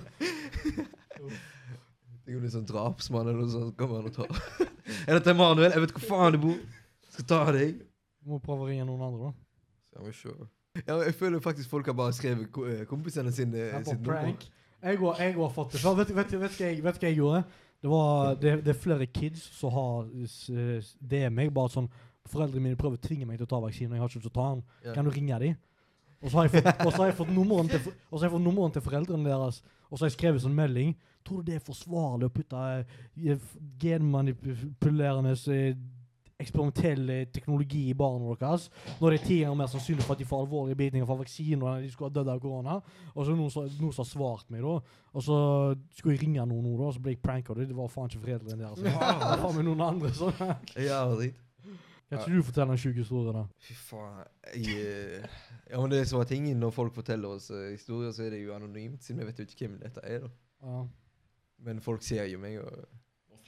Det 2.31 2.37
er 2.37 2.37
jo 2.37 2.51
sånn 2.53 2.67
drapsmann 2.69 3.27
eller 3.27 3.41
noe 3.43 3.51
sånt. 3.51 3.75
Kommer 3.79 4.03
han 4.03 4.11
og 4.11 4.15
tar. 4.15 4.69
Er 5.09 5.17
dette 5.19 5.35
Manuel? 5.35 5.73
Jeg 5.75 5.83
vet 5.83 5.95
hvor 5.97 6.07
faen 6.07 6.37
du 6.37 6.43
bor. 6.45 6.59
Skal 7.11 7.27
ta 7.33 7.41
deg. 7.57 7.81
Må 8.29 8.39
prøve 8.45 8.67
å 8.67 8.71
ringe 8.71 8.87
noen 8.87 9.03
andre, 9.03 9.31
da. 9.31 9.33
Ja, 9.97 10.05
vi 10.07 10.15
se. 10.15 10.35
Ja, 10.85 11.01
jeg 11.03 11.17
føler 11.19 11.43
faktisk 11.43 11.73
folk 11.73 11.89
har 11.91 11.97
bare 11.99 12.15
skrevet 12.15 12.61
eh, 12.71 12.85
kompisene 12.87 13.33
sine 13.35 13.65
er 13.67 13.83
sitt. 13.83 14.07
Jeg 14.81 15.01
har, 15.01 15.19
jeg 15.21 15.35
har 15.35 15.51
fått 15.53 15.75
det 15.75 15.81
før. 15.83 15.97
Vet, 15.99 16.13
vet, 16.15 16.37
vet, 16.39 16.55
hva 16.55 16.69
jeg, 16.69 16.85
vet 16.85 17.01
hva 17.03 17.11
jeg 17.11 17.19
gjorde? 17.19 17.43
Det, 17.81 17.89
var, 17.89 18.35
det, 18.37 18.55
det 18.65 18.75
er 18.75 18.79
flere 18.79 19.07
kids 19.09 19.43
som 19.57 19.73
har 19.73 20.09
Det 21.01 21.25
er 21.25 21.33
meg. 21.33 21.53
Bare 21.57 21.73
sånn 21.73 21.89
Foreldrene 22.31 22.69
mine 22.69 22.79
prøver 22.79 22.99
å 22.99 23.03
tvinge 23.03 23.27
meg 23.27 23.41
til 23.41 23.49
å 23.49 23.51
ta 23.51 23.59
vaksinen, 23.65 23.95
og 23.95 23.97
jeg 23.97 24.03
har 24.03 24.11
ikke 24.11 24.21
lyst 24.21 24.27
til 24.29 24.31
å 24.31 24.37
ta 24.37 24.49
den. 24.53 24.65
Ja. 24.85 24.93
Kan 24.95 25.07
du 25.09 25.11
ringe 25.15 25.39
dem? 25.41 25.55
Og 26.21 26.29
så 26.29 26.37
har 26.37 26.47
jeg 26.47 26.53
fått, 26.53 26.83
og 26.85 26.91
så 26.93 27.01
har 27.01 27.09
jeg 27.09 27.17
fått 27.17 27.33
nummeren 27.33 27.71
til, 27.73 27.87
og 27.89 28.13
så 28.13 28.21
har 28.21 28.27
jeg 28.27 28.35
fått 28.35 28.45
nummeren 28.45 28.75
til 28.75 28.85
foreldrene 28.85 29.31
deres, 29.31 29.63
og 29.89 29.95
så 29.95 30.05
har 30.05 30.11
jeg 30.11 30.17
skrevet 30.19 30.45
sånn 30.45 30.59
melding. 30.59 30.93
Tror 31.27 31.41
du 31.41 31.49
det 31.49 31.57
er 31.57 31.65
forsvarlig 31.65 32.29
å 32.29 32.35
putte 32.35 32.61
eh, 32.77 33.47
genmanipulerende 33.81 35.33
eh, 35.57 35.81
eksperimentell 36.41 37.11
teknologi 37.35 37.83
i 37.91 37.97
barna 37.97 38.35
deres, 38.41 38.69
når 39.01 39.11
det 39.15 39.21
er 39.21 39.27
ti 39.27 39.39
ganger 39.43 39.59
mer 39.61 39.71
sannsynlig 39.73 40.07
for 40.07 40.17
at 40.17 40.23
de 40.23 40.29
får 40.29 40.45
alvorlige 40.47 40.79
bitninger 40.81 41.07
fra 41.09 41.19
vaksiner 41.21 41.77
enn 41.77 41.85
de 41.85 41.93
skulle 41.93 42.11
ha 42.11 42.17
dødd 42.19 42.33
av 42.35 42.41
korona? 42.43 42.79
Og 43.15 43.21
så 43.25 43.31
er 43.33 43.37
noen 43.39 43.53
som 43.55 43.69
som 43.71 44.05
har 44.05 44.09
svart 44.09 44.51
meg, 44.51 44.65
da. 44.65 44.75
Og 45.13 45.23
så 45.27 45.37
skulle 45.97 46.17
jeg 46.17 46.25
ringe 46.25 46.47
noen 46.47 46.65
nå, 46.65 46.75
da, 46.79 46.89
og 46.91 46.97
så 46.97 47.03
ble 47.05 47.15
jeg 47.17 47.23
pranka. 47.23 47.55
Det 47.59 47.77
var 47.77 47.89
faen 47.93 48.11
ikke 48.11 48.25
foreldrene 48.25 48.61
deres. 48.65 48.83
Det 48.85 48.93
var 48.97 49.43
faen 49.45 49.57
meg 49.59 49.67
noen 49.69 49.87
andre. 49.87 50.11
Kan 50.17 50.85
Ja, 52.11 52.19
Kan 52.19 52.25
ikke 52.25 52.41
du 52.41 52.43
fortelle 52.43 52.75
en 52.75 52.79
sjuk 52.83 52.97
historie, 52.99 53.33
da? 53.37 53.45
Fy 53.63 53.75
faen. 53.79 54.25
Jeg, 54.57 54.81
eh, 54.83 55.35
ja, 55.71 55.79
men 55.81 55.93
det 55.93 56.01
er 56.01 56.09
så 56.11 56.23
tingen 56.27 56.59
når 56.59 56.73
folk 56.75 56.95
forteller 56.97 57.37
oss 57.37 57.51
eh, 57.55 57.69
historier, 57.77 58.11
så 58.11 58.25
er 58.27 58.35
det 58.35 58.41
jo 58.43 58.55
anonymt, 58.57 59.05
siden 59.05 59.21
vi 59.23 59.29
vet 59.29 59.39
jo 59.39 59.47
ikke 59.47 59.69
hvem 59.69 59.77
dette 59.79 60.03
er. 60.03 60.25
da. 60.25 60.31
Ja. 60.67 60.81
Men 61.69 61.81
folk 61.85 62.03
ser 62.03 62.25
jo 62.27 62.41
meg, 62.43 62.59
og 62.65 63.00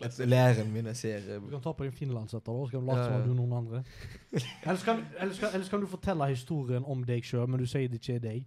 Fleste- 0.02 0.26
læreren 0.28 0.72
min 0.72 0.88
ser 0.94 1.16
eh, 1.18 1.40
Du 1.40 1.50
kan 1.50 1.62
ta 1.64 1.72
på 1.72 1.84
din 1.86 1.92
finlandsetter, 1.92 2.52
da, 2.52 2.66
så 2.66 2.70
kan 2.76 2.80
du 2.80 2.86
late 2.92 3.04
som 3.04 3.12
ja. 3.14 3.20
du 3.26 3.30
er 3.30 3.38
noen 3.38 3.52
andre. 3.60 3.82
Ellers 4.66 4.82
kan, 4.86 5.04
ellers, 5.20 5.38
kan, 5.38 5.48
ellers 5.54 5.68
kan 5.68 5.80
du 5.80 5.86
fortelle 5.86 6.28
historien 6.32 6.84
om 6.84 7.04
deg 7.04 7.24
sjøl, 7.24 7.46
men 7.48 7.60
du 7.62 7.66
sier 7.66 7.88
det 7.88 8.00
ikke 8.02 8.14
er 8.18 8.24
deg. 8.26 8.44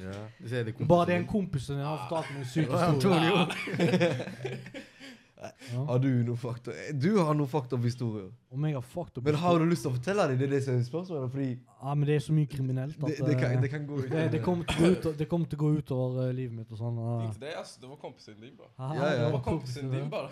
ja. 0.00 0.18
Du 0.40 0.48
sier 0.48 0.64
det 0.64 0.74
er 0.78 0.86
Bare 0.86 1.06
det 1.06 1.14
er 1.14 1.22
en 1.24 1.26
kompisen 1.30 1.40
kompis 1.50 1.62
som 1.70 1.82
har 1.84 2.06
fortalt 2.08 2.30
meg 2.34 2.40
en 2.44 2.50
syk 2.54 2.68
Ja, 2.74 2.92
historie. 2.92 3.30
Ja. 3.30 4.80
Har 5.88 5.98
du 5.98 6.08
noen 6.24 6.36
fakta? 6.36 6.72
Du 7.00 7.14
har 7.16 7.32
noen 7.36 7.48
fakta-historier. 7.48 8.26
Om 8.52 8.64
jeg 8.68 8.76
har 8.76 8.84
fucked 8.84 9.18
up 9.20 9.24
Men 9.24 9.38
har 9.40 9.58
du 9.58 9.64
lyst 9.70 9.86
til 9.86 9.92
å 9.92 9.94
fortelle 9.94 10.26
dem? 10.28 10.38
Det 10.40 10.46
er 10.48 10.52
det 10.52 10.60
som 10.66 10.76
er 10.76 10.82
spørsmålet. 10.84 11.30
Fordi 11.32 11.48
Ja, 11.54 11.94
men 11.94 12.04
det 12.08 12.16
er 12.18 12.24
så 12.26 12.34
mye 12.36 12.50
kriminelt 12.50 12.98
at 13.00 13.06
det, 13.08 13.26
det, 13.26 13.36
kan, 13.40 13.54
eh, 13.56 13.62
det 13.62 13.70
kan 13.72 13.86
gå 13.88 14.02
ut. 14.02 14.10
det, 14.10 14.26
det, 14.34 14.42
kommer 14.44 14.68
til 14.68 14.90
ut, 14.96 15.08
det 15.18 15.28
kommer 15.30 15.48
til 15.48 15.56
å 15.60 15.62
gå 15.62 15.70
utover 15.78 16.26
eh, 16.26 16.34
livet 16.36 16.58
mitt 16.58 16.74
og 16.76 16.80
sånn. 16.82 17.00
Det, 17.00 17.40
det, 17.46 17.54
altså, 17.56 17.80
Det 17.80 17.88
var 17.88 18.00
kompisen 18.04 18.36
din, 18.40 18.52
bare. 18.58 18.72
Ja, 18.76 18.90
ja. 18.92 19.00
Det 19.00 19.16
det 19.16 19.24
var 19.24 19.32
var 19.38 19.44
kompisen 19.48 19.94
din, 19.94 20.10
bare. 20.12 20.30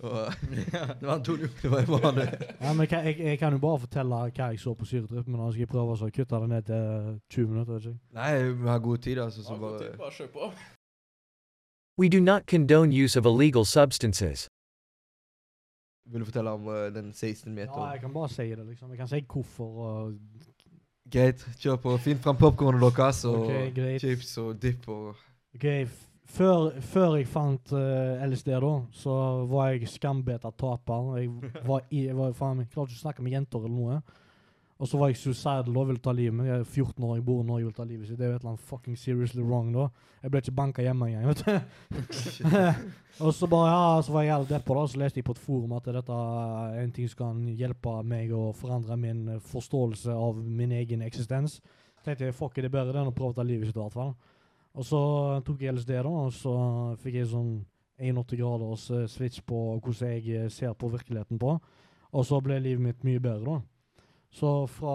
Det 0.00 1.06
var 1.06 1.14
Antonio. 1.14 1.48
det 1.62 1.70
var 1.70 1.82
Emanuel. 1.82 2.28
Ja, 2.60 2.72
men 2.72 2.86
jeg, 2.90 3.18
jeg 3.18 3.38
kan 3.38 3.52
jo 3.52 3.58
bare 3.62 3.78
fortelle 3.78 4.14
hva 4.26 4.48
jeg 4.50 4.60
så 4.60 4.74
på 4.74 4.84
syretripp, 4.84 5.28
men 5.28 5.52
skal 5.52 5.60
jeg 5.62 5.68
prøve 5.70 5.94
å 5.94 6.08
kutte 6.10 6.40
det 6.42 6.48
ned 6.48 6.62
til 6.70 7.20
20 7.30 7.52
minutter. 7.52 7.72
vet 7.74 7.84
ikke. 7.86 7.98
Nei, 8.18 8.32
vi 8.62 8.68
har 8.68 8.78
god 8.78 8.98
tid, 8.98 9.18
altså. 9.18 9.42
Så 9.46 9.58
tid, 9.78 9.94
bare 9.98 10.10
kjør 10.18 10.32
på. 10.34 10.50
We 11.98 12.08
do 12.10 12.20
not 12.20 12.46
condone 12.50 12.90
use 13.04 13.16
of 13.18 13.24
illegal 13.26 13.64
substances. 13.64 14.48
Vil 16.10 16.20
du 16.20 16.24
fortelle 16.26 16.50
om 16.50 16.66
eh, 16.68 16.90
den 16.94 17.12
16 17.12 17.54
meter? 17.54 17.72
Ja, 17.76 17.90
jeg 17.94 18.00
kan 18.00 18.12
bare 18.12 18.28
si 18.28 18.42
det, 18.50 18.66
liksom. 18.66 18.90
Jeg 18.90 18.98
kan 18.98 19.08
si 19.08 19.22
hvorfor 19.32 19.64
og 19.86 20.14
Greit, 21.12 21.42
kjør 21.60 21.76
på. 21.76 21.96
Finn 22.00 22.18
fram 22.18 22.36
popkornet 22.40 22.80
deres 22.80 23.24
og 23.28 23.42
Ok, 23.46 23.74
greit. 23.76 24.00
chips 24.00 24.38
og 24.40 24.54
dipp 24.62 24.88
og 24.88 25.14
Ok, 25.54 25.64
før, 26.24 26.80
før 26.80 27.16
jeg 27.18 27.28
fant 27.30 27.72
uh, 27.76 28.24
LSD, 28.26 28.52
da, 28.64 28.74
så 28.96 29.14
var 29.50 29.72
jeg 29.72 29.90
skambeta 29.92 30.50
taper. 30.50 31.16
Jeg 31.20 31.64
var, 31.66 31.86
i, 31.90 32.06
jeg 32.08 32.18
var 32.18 32.36
faen 32.36 32.62
jeg 32.64 32.70
klarte 32.72 32.94
ikke 32.94 33.02
å 33.02 33.06
snakke 33.08 33.24
med 33.26 33.36
jenter 33.36 33.64
eller 33.64 33.74
noe. 33.74 34.02
Og 34.82 34.88
så 34.90 34.98
var 34.98 35.12
jeg 35.12 35.20
suicidal 35.20 35.76
og 35.78 35.86
ville 35.86 36.02
ta 36.02 36.12
livet 36.12 36.34
mitt. 36.34 36.48
Jeg 36.50 36.60
er 36.60 36.66
14 36.66 37.04
år, 37.06 37.12
jeg 37.16 37.24
bor 37.24 37.44
i 37.44 37.46
Norge 37.46 37.62
og 37.62 37.70
vil 37.70 37.76
ta 37.76 37.86
livet 37.86 38.08
sitt. 38.08 38.18
Det 38.18 38.26
er 38.26 38.32
jo 38.32 38.38
et 38.40 38.42
eller 38.42 38.54
annet 38.54 38.66
fucking 38.72 38.98
seriously 38.98 39.44
wrong 39.44 39.70
da. 39.72 39.86
Jeg 40.24 40.32
ble 40.32 40.42
ikke 40.42 40.54
banka 40.58 40.82
hjemme 40.82 41.08
engang, 41.08 41.30
vet 41.30 41.44
du. 41.46 42.42
og 43.24 43.30
så 43.36 43.48
bare, 43.52 43.70
ja, 43.70 44.02
så 44.02 44.16
var 44.16 44.26
jeg 44.26 44.34
helt 44.34 44.50
deppa 44.50 44.76
da, 44.80 44.84
så 44.90 45.00
leste 45.00 45.20
jeg 45.20 45.28
på 45.28 45.36
et 45.36 45.44
forum 45.44 45.76
at 45.78 45.88
dette 45.94 46.18
er 46.18 46.80
en 46.82 46.94
ting 46.96 47.08
som 47.12 47.20
kan 47.22 47.46
hjelpe 47.54 47.94
meg 48.10 48.34
å 48.34 48.48
forandre 48.58 48.98
min 48.98 49.22
eh, 49.36 49.42
forståelse 49.52 50.16
av 50.26 50.42
min 50.42 50.74
egen 50.74 51.06
eksistens. 51.06 51.60
tenkte 52.04 52.26
jeg, 52.26 52.36
fuck 52.36 52.58
det 52.58 52.66
er 52.66 52.74
bedre 52.74 53.00
enn 53.00 53.12
å 53.12 53.14
prøve 53.14 53.36
å 53.36 53.38
ta 53.38 53.46
livet 53.46 53.70
sitt 53.70 53.78
i 53.78 53.82
hvert 53.84 53.94
fall. 53.94 54.14
Og 54.74 54.86
så 54.86 55.00
tok 55.46 55.62
jeg 55.62 55.76
LSD, 55.76 55.92
da, 56.02 56.10
og 56.10 56.32
så 56.34 56.54
fikk 57.02 57.20
jeg 57.20 57.30
sånn 57.30 57.52
81 58.00 58.38
graders 58.40 58.88
eh, 58.90 59.06
switch 59.06 59.44
på 59.46 59.58
hvordan 59.78 60.16
jeg 60.16 60.24
eh, 60.34 60.50
ser 60.50 60.74
på 60.74 60.90
virkeligheten 60.90 61.38
på. 61.38 61.54
Og 62.14 62.26
så 62.26 62.40
ble 62.42 62.58
livet 62.62 62.82
mitt 62.82 63.06
mye 63.06 63.22
bedre, 63.22 63.54
da. 63.54 64.00
Så 64.34 64.66
fra 64.66 64.94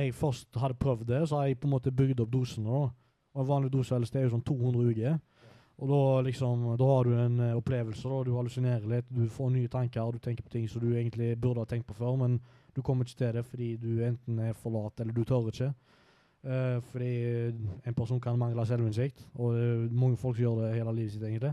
jeg 0.00 0.14
først 0.16 0.56
hadde 0.56 0.78
prøvd 0.80 1.04
det, 1.08 1.26
så 1.28 1.36
har 1.36 1.50
jeg 1.50 1.58
på 1.60 1.68
en 1.68 1.74
måte 1.74 1.92
bygd 1.92 2.22
opp 2.24 2.32
dosene, 2.32 2.70
da. 2.70 2.88
Og 3.34 3.42
en 3.42 3.50
vanlig 3.50 3.72
dose 3.74 3.98
LSD 3.98 4.16
er 4.16 4.24
jo 4.24 4.32
sånn 4.32 4.46
200 4.48 4.88
uker. 4.94 5.18
Og 5.80 5.88
da 5.88 6.00
liksom, 6.26 6.64
da 6.76 6.88
har 6.88 7.08
du 7.08 7.12
en 7.16 7.36
eh, 7.44 7.56
opplevelse, 7.56 8.08
da. 8.08 8.22
Du 8.24 8.32
hallusinerer 8.36 8.88
litt, 8.88 9.12
du 9.12 9.28
får 9.28 9.52
nye 9.52 9.68
tanker, 9.72 10.16
du 10.16 10.24
tenker 10.24 10.44
på 10.48 10.56
ting 10.56 10.66
som 10.68 10.80
du 10.80 10.90
egentlig 10.94 11.34
burde 11.40 11.60
ha 11.60 11.68
tenkt 11.68 11.88
på 11.88 11.96
før, 12.00 12.16
men 12.20 12.40
du 12.76 12.80
kommer 12.84 13.04
ikke 13.04 13.20
til 13.20 13.36
det 13.36 13.44
fordi 13.48 13.70
du 13.80 14.04
enten 14.06 14.40
er 14.48 14.56
for 14.56 14.72
lat, 14.72 15.00
eller 15.00 15.16
du 15.16 15.24
tør 15.28 15.48
ikke. 15.52 15.72
Eh, 16.40 16.78
fordi 16.92 17.10
en 17.86 17.94
person 17.94 18.20
kan 18.20 18.38
mangle 18.38 18.64
selvinnsikt, 18.66 19.26
og 19.34 19.54
det 19.54 19.64
er 19.64 19.82
mange 19.92 20.16
folk 20.16 20.36
som 20.36 20.44
gjør 20.44 20.62
det 20.62 20.74
hele 20.78 20.94
livet 20.96 21.12
sitt, 21.12 21.22
egentlig. 21.22 21.52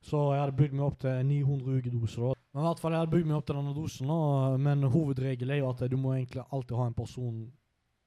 Så 0.00 0.20
jeg 0.32 0.40
hadde 0.40 0.56
bygd 0.56 0.76
meg 0.76 0.84
opp 0.84 0.98
til 1.00 1.24
900 1.26 1.78
ukedoser. 1.78 2.22
da. 2.22 2.34
Men 2.52 2.62
i 2.62 2.66
hvert 2.66 2.80
fall 2.80 2.92
jeg 2.92 3.00
hadde 3.00 3.14
bygd 3.14 3.26
meg 3.30 3.36
opp 3.36 3.46
til 3.46 3.56
denne 3.56 3.74
dosen, 3.74 4.10
da, 4.10 4.56
men 4.56 4.82
hovedregelen 4.82 5.54
er 5.54 5.58
jo 5.60 5.70
at 5.70 5.90
du 5.90 5.96
må 5.96 6.14
egentlig 6.14 6.44
alltid 6.52 6.76
ha 6.76 6.86
en 6.86 6.94
person 6.94 7.40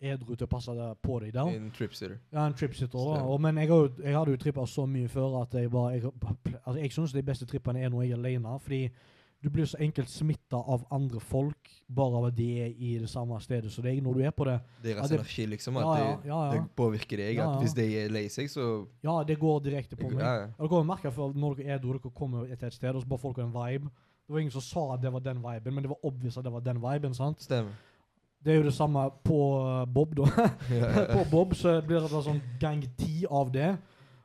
edru 0.03 0.35
til 0.35 0.45
å 0.45 0.51
passe 0.51 0.73
deg 0.75 0.99
på 1.01 1.19
deg 1.23 1.33
der. 1.33 1.49
en 1.55 1.71
tripsitter. 1.71 2.17
Ja, 2.33 2.45
en 2.45 2.57
tripsitter. 2.57 2.97
da. 2.97 3.23
Og, 3.23 3.39
men 3.41 3.57
jeg, 3.57 3.69
har 3.71 3.85
jo, 3.85 3.89
jeg 4.03 4.17
hadde 4.17 4.35
jo 4.35 4.41
trippa 4.41 4.65
så 4.67 4.85
mye 4.89 5.07
før 5.07 5.41
at 5.41 5.53
jeg 5.53 5.71
bare 5.71 5.93
Jeg, 5.93 6.11
altså, 6.65 6.79
jeg 6.79 6.91
syns 6.91 7.13
de 7.13 7.23
beste 7.23 7.45
trippene 7.45 7.81
er 7.81 7.89
når 7.89 8.03
jeg 8.03 8.11
er 8.11 8.17
alene, 8.17 8.59
fordi 8.59 8.81
du 9.43 9.49
blir 9.49 9.65
så 9.67 9.77
enkelt 9.77 10.09
smitta 10.09 10.55
av 10.55 10.85
andre 10.89 11.19
folk 11.19 11.71
bare 11.87 12.15
av 12.15 12.27
at 12.29 12.35
de 12.37 12.45
er 12.63 12.69
i 12.79 12.93
det 13.01 13.09
samme 13.11 13.35
stedet 13.43 13.71
som 13.73 13.83
deg 13.83 13.99
når 14.03 14.15
du 14.15 14.21
er 14.23 14.31
på 14.31 14.45
det. 14.47 14.55
Deres 14.85 15.09
det- 15.09 15.17
energi, 15.19 15.45
liksom. 15.51 15.77
At 15.77 15.83
Ja, 15.83 15.97
ja, 15.97 16.17
ja, 16.25 16.51
det 16.53 16.75
påvirker 16.75 17.17
deg. 17.17 17.39
At 17.39 17.59
hvis 17.59 17.73
de 17.73 17.83
er 17.97 18.09
lei 18.09 18.27
seg, 18.29 18.47
så 18.49 18.87
Ja, 19.03 19.21
det 19.23 19.37
går 19.39 19.59
direkte 19.63 19.97
på 19.99 20.09
meg. 20.09 20.53
Og 20.57 20.69
dere 20.69 20.83
merke 20.83 21.11
for 21.11 21.33
når 21.33 21.55
dere 21.57 21.73
er 21.73 21.77
der, 21.77 21.91
dere 21.91 22.11
kommer 22.15 22.45
til 22.45 22.67
et 22.67 22.73
sted, 22.73 22.95
og 22.95 23.01
så 23.01 23.07
bare 23.07 23.19
folk 23.19 23.37
har 23.37 23.43
en 23.43 23.53
vibe. 23.53 23.91
Det 24.25 24.31
var 24.33 24.39
ingen 24.39 24.51
som 24.51 24.61
sa 24.61 24.93
at 24.93 25.01
det 25.01 25.11
var 25.11 25.19
den 25.19 25.43
viben, 25.43 25.73
men 25.73 25.83
det 25.83 25.89
var 25.89 25.99
obvious 26.03 26.37
at 26.37 26.43
det 26.43 26.53
var 26.53 26.61
den 26.61 26.79
viben, 26.79 27.13
sant? 27.13 27.41
Stemmer. 27.41 27.71
Det 28.43 28.53
er 28.53 28.55
jo 28.55 28.63
det 28.63 28.73
samme 28.73 29.09
på 29.23 29.39
uh, 29.59 29.85
Bob, 29.85 30.15
da. 30.15 30.47
På 31.15 31.25
Bob 31.31 31.55
så 31.55 31.81
blir 31.81 31.99
det 31.99 32.09
sånn 32.09 32.41
gang 32.59 32.81
ti 32.97 33.25
av 33.29 33.51
det. 33.51 33.77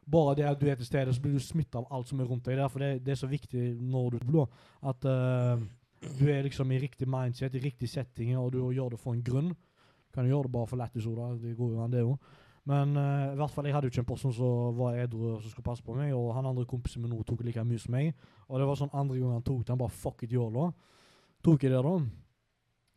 Bare 0.09 0.35
det 0.39 0.47
at 0.49 0.61
du 0.61 0.67
er 0.69 0.79
til 0.81 0.89
stede, 0.89 1.13
så 1.13 1.21
blir 1.21 1.37
du 1.37 1.43
smitta 1.43 1.83
av 1.83 1.89
alt 1.93 2.09
som 2.09 2.21
er 2.21 2.29
rundt 2.29 2.47
deg. 2.49 2.57
Derfor 2.57 2.81
det, 2.81 3.05
det 3.05 3.13
er 3.13 3.21
så 3.21 3.29
viktig 3.29 3.75
når 3.77 4.17
du 4.17 4.19
blå, 4.25 4.47
at 4.89 5.05
uh, 5.05 5.61
du 6.19 6.27
er 6.33 6.47
liksom 6.47 6.71
i 6.73 6.81
riktig 6.81 7.09
mindset, 7.11 7.55
i 7.55 7.65
riktig 7.65 7.91
setting, 7.93 8.37
og 8.39 8.53
du 8.55 8.63
gjør 8.73 8.95
det 8.95 9.01
for 9.03 9.13
en 9.13 9.25
grunn. 9.25 9.53
Kan 10.15 10.25
jo 10.25 10.37
gjøre 10.37 10.49
det 10.49 10.55
bare 10.55 10.71
for 10.71 10.81
lættis. 10.81 11.09
Det 11.43 11.57
går 11.57 11.75
jo 11.75 11.83
an, 11.85 11.93
det 11.93 12.05
òg. 12.07 12.37
Men 12.69 12.97
uh, 12.97 13.33
i 13.33 13.37
hvert 13.41 13.53
fall, 13.53 13.67
jeg 13.69 13.75
hadde 13.75 13.89
jo 13.89 13.93
ikke 13.93 14.05
en 14.05 14.13
person 14.13 14.33
som 14.37 14.77
var 14.77 14.97
edru 15.01 15.35
og 15.35 15.43
som 15.43 15.53
skulle 15.53 15.69
passe 15.69 15.85
på 15.85 15.97
meg, 15.97 16.15
og 16.17 16.35
han 16.37 16.49
andre 16.49 16.67
kompisen 16.69 17.05
min 17.05 17.25
tok 17.25 17.45
like 17.45 17.65
mye 17.65 17.81
som 17.81 17.93
meg. 17.97 18.15
Og 18.49 18.61
det 18.61 18.69
var 18.69 18.81
sånn 18.81 18.93
andre 18.93 19.21
gang 19.21 19.37
han 19.39 19.45
tok 19.45 19.63
det, 19.63 19.73
han 19.73 19.81
bare 19.81 19.97
fuck 20.05 20.25
it, 20.25 20.33
YOLO. 20.33 20.71
Tok 21.45 21.65
jeg 21.65 21.73
det, 21.73 21.85
da. 21.85 21.95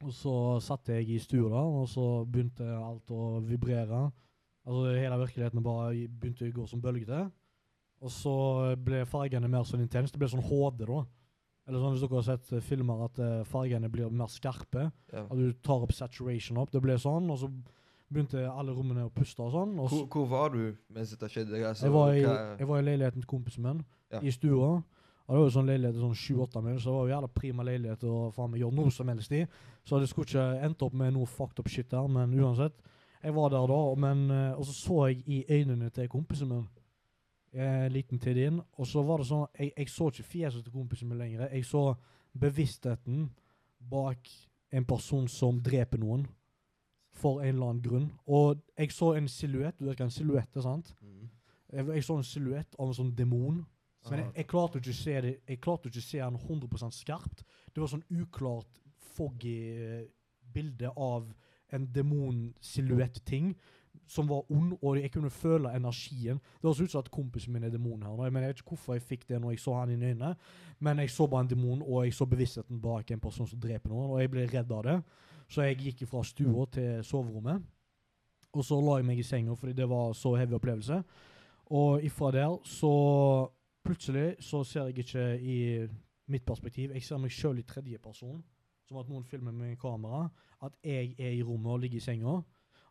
Og 0.01 0.13
så 0.17 0.33
satt 0.63 0.89
jeg 0.89 1.07
i 1.13 1.19
stua 1.21 1.61
og 1.61 1.85
så 1.89 2.23
begynte 2.25 2.65
alt 2.65 3.11
å 3.13 3.39
vibrere. 3.45 4.07
Altså 4.67 4.91
Hele 4.93 5.17
virkeligheten 5.23 5.63
bare 5.65 6.07
begynte 6.07 6.45
å 6.49 6.53
gå 6.59 6.67
som 6.69 6.81
bølgete. 6.83 7.23
Og 8.01 8.09
så 8.13 8.33
ble 8.81 9.03
fargene 9.09 9.49
mer 9.49 9.65
sånn 9.67 9.83
intense. 9.83 10.13
Det 10.13 10.21
ble 10.21 10.29
sånn 10.31 10.45
HD, 10.45 10.85
da. 10.89 11.03
Eller 11.69 11.83
sånn 11.83 11.93
Hvis 11.95 12.01
dere 12.05 12.17
har 12.17 12.25
sett 12.25 12.53
eh, 12.53 12.63
filmer 12.65 13.03
at 13.05 13.19
eh, 13.21 13.43
fargene 13.49 13.89
blir 13.93 14.09
mer 14.09 14.29
skarpe. 14.33 14.87
Ja. 15.13 15.25
At 15.27 15.37
du 15.37 15.51
tar 15.65 15.85
opp 15.85 15.93
saturation 15.93 16.57
opp. 16.61 16.71
Det 16.73 16.81
ble 16.81 16.97
sånn, 17.01 17.29
og 17.29 17.37
så 17.41 17.49
begynte 18.11 18.41
alle 18.49 18.73
rommene 18.75 19.05
å 19.07 19.11
puste 19.13 19.43
og 19.45 19.53
sånn. 19.53 19.75
Og 19.79 19.91
Hvor, 19.93 20.07
hvor 20.15 20.25
var 20.31 20.49
du 20.55 20.63
mens 20.91 21.13
dette 21.13 21.29
skjedde? 21.31 21.61
Altså, 21.63 21.85
jeg, 21.87 21.93
var 21.95 22.15
i, 22.17 22.23
jeg 22.25 22.67
var 22.67 22.81
i 22.81 22.87
leiligheten 22.89 23.21
til 23.23 23.29
kompisen 23.29 23.63
min, 23.67 23.83
Ja. 24.11 24.19
i 24.19 24.33
stua. 24.35 24.71
Og 24.81 25.35
det 25.35 25.37
var 25.39 25.45
jo 25.47 25.53
sånn 25.53 25.69
leilighet 25.69 25.95
sånn 26.01 26.17
sju-åtte 26.17 26.59
mil, 26.65 26.79
så 26.81 26.89
det 26.89 26.95
var 26.97 27.05
jo 27.07 27.13
jævla 27.13 27.27
prima 27.31 27.63
leilighet 27.63 28.01
å 28.09 28.15
faen 28.35 28.51
meg 28.51 28.59
gjøre 28.65 28.75
noe 28.81 28.91
som 28.91 29.07
helst 29.13 29.31
i. 29.31 29.45
Så 29.87 29.99
det 30.01 30.09
skulle 30.11 30.27
ikke 30.27 30.65
endt 30.65 30.81
opp 30.83 30.97
med 30.97 31.13
noe 31.15 31.29
fucked 31.29 31.61
up 31.61 31.69
shit 31.71 31.87
der, 31.93 32.09
men 32.11 32.33
uansett. 32.35 32.75
Jeg 33.21 33.35
var 33.35 33.49
der 33.53 33.67
da, 33.69 33.95
men, 33.95 34.31
eh, 34.31 34.57
og 34.57 34.65
så 34.65 34.73
så 34.73 35.07
jeg 35.07 35.23
i 35.27 35.43
øynene 35.49 35.89
til 35.89 36.09
kompisen 36.09 36.49
min. 36.49 36.67
En 37.53 37.91
liten 37.91 38.19
tid 38.19 38.37
inn. 38.37 38.61
Og 38.79 38.87
så 38.87 39.03
var 39.03 39.17
det 39.17 39.27
sånn 39.27 39.47
Jeg, 39.59 39.73
jeg 39.77 39.89
så 39.89 40.07
ikke 40.07 40.23
fjeset 40.23 40.63
til 40.63 40.73
kompisen 40.73 41.09
min 41.09 41.17
lenger. 41.19 41.49
Jeg 41.51 41.65
så 41.65 41.95
bevisstheten 42.39 43.29
bak 43.91 44.29
en 44.71 44.85
person 44.85 45.27
som 45.27 45.59
dreper 45.63 45.99
noen. 45.99 46.25
For 47.11 47.41
en 47.41 47.55
eller 47.55 47.73
annen 47.73 47.83
grunn. 47.83 48.07
Og 48.25 48.61
jeg 48.77 48.91
så 48.95 49.13
en 49.15 49.27
silhuett. 49.27 49.75
Du 49.79 49.85
vet 49.85 49.99
hva 49.99 50.07
en 50.07 50.15
silhuett 50.15 50.55
er, 50.55 50.63
sant? 50.63 50.95
Mm. 51.01 51.27
Jeg, 51.73 51.87
jeg 51.95 52.03
så 52.07 52.17
en 52.17 52.23
silhuett 52.23 52.79
av 52.79 52.87
en 52.87 52.97
sånn 53.01 53.13
demon. 53.15 53.59
Men 54.09 54.23
jeg, 54.23 54.31
jeg 54.39 54.47
klarte 54.49 54.79
ikke 54.79 54.93
å 54.95 54.97
se 54.97 55.15
det 55.21 55.31
Jeg 55.45 55.59
klarte 55.61 55.91
ikke 55.91 56.01
å 56.01 56.07
se 56.07 56.21
han 56.23 56.39
100% 56.39 56.95
skarpt. 56.95 57.43
Det 57.69 57.83
var 57.83 57.91
sånn 57.91 58.07
uklart, 58.09 58.79
foggy 59.11 59.57
eh, 59.75 60.05
bilde 60.53 60.89
av 60.95 61.27
en 61.73 61.87
demonsilhuett-ting 61.95 63.53
som 64.07 64.27
var 64.27 64.51
ond, 64.51 64.73
og 64.81 64.99
jeg 64.99 65.11
kunne 65.11 65.29
føle 65.29 65.71
energien. 65.75 66.39
Det 66.61 66.67
høres 66.67 66.81
ut 66.81 66.91
som 66.91 67.03
at 67.03 67.11
kompisen 67.11 67.53
min 67.53 67.63
er 67.63 67.69
demon 67.71 68.03
her. 68.03 68.15
men 68.15 68.25
Jeg, 68.25 68.33
mener, 68.33 68.47
jeg 68.47 68.53
vet 68.53 68.59
ikke 68.59 68.75
hvorfor 68.75 68.93
jeg 68.93 69.01
fikk 69.01 69.27
det 69.29 69.41
når 69.41 69.51
jeg 69.51 69.59
så 69.59 69.73
han 69.73 69.89
i 69.89 69.93
øynene, 69.93 70.35
men 70.79 70.99
jeg 70.99 71.09
så 71.09 71.27
bare 71.27 71.41
en 71.41 71.49
demon, 71.49 71.81
og 71.81 72.05
jeg 72.05 72.13
så 72.13 72.25
bevisstheten 72.25 72.81
bak 72.81 73.11
en 73.11 73.19
person 73.19 73.47
som 73.47 73.59
dreper 73.59 73.89
noen, 73.89 74.11
og 74.11 74.21
jeg 74.21 74.31
ble 74.31 74.47
redd 74.51 74.71
av 74.71 74.83
det. 74.83 75.01
Så 75.49 75.61
jeg 75.61 75.77
gikk 75.77 76.05
fra 76.07 76.23
stua 76.23 76.65
til 76.71 77.03
soverommet, 77.03 77.63
og 78.53 78.65
så 78.65 78.79
la 78.81 78.97
jeg 78.99 79.07
meg 79.07 79.19
i 79.19 79.23
senga 79.23 79.55
fordi 79.55 79.73
det 79.73 79.89
var 79.89 80.13
så 80.13 80.35
heavy 80.35 80.55
opplevelse. 80.59 81.03
Og 81.71 82.03
ifra 82.03 82.31
der 82.31 82.57
så 82.67 82.95
plutselig 83.83 84.35
så 84.39 84.63
ser 84.63 84.89
jeg 84.89 84.97
ikke 84.97 85.39
i 85.39 85.87
mitt 86.27 86.45
perspektiv, 86.45 86.91
jeg 86.91 87.03
ser 87.03 87.19
meg 87.19 87.31
sjøl 87.31 87.59
i 87.59 87.67
tredjeperson, 87.67 88.41
som 88.91 88.99
at 88.99 89.09
noen 89.09 89.23
filmer 89.23 89.55
med 89.55 89.77
kamera, 89.79 90.25
at 90.61 90.75
jeg 90.83 91.15
er 91.17 91.31
i 91.31 91.43
rommet 91.43 91.71
og 91.71 91.79
ligger 91.79 92.01
i 92.01 92.03
senga, 92.03 92.41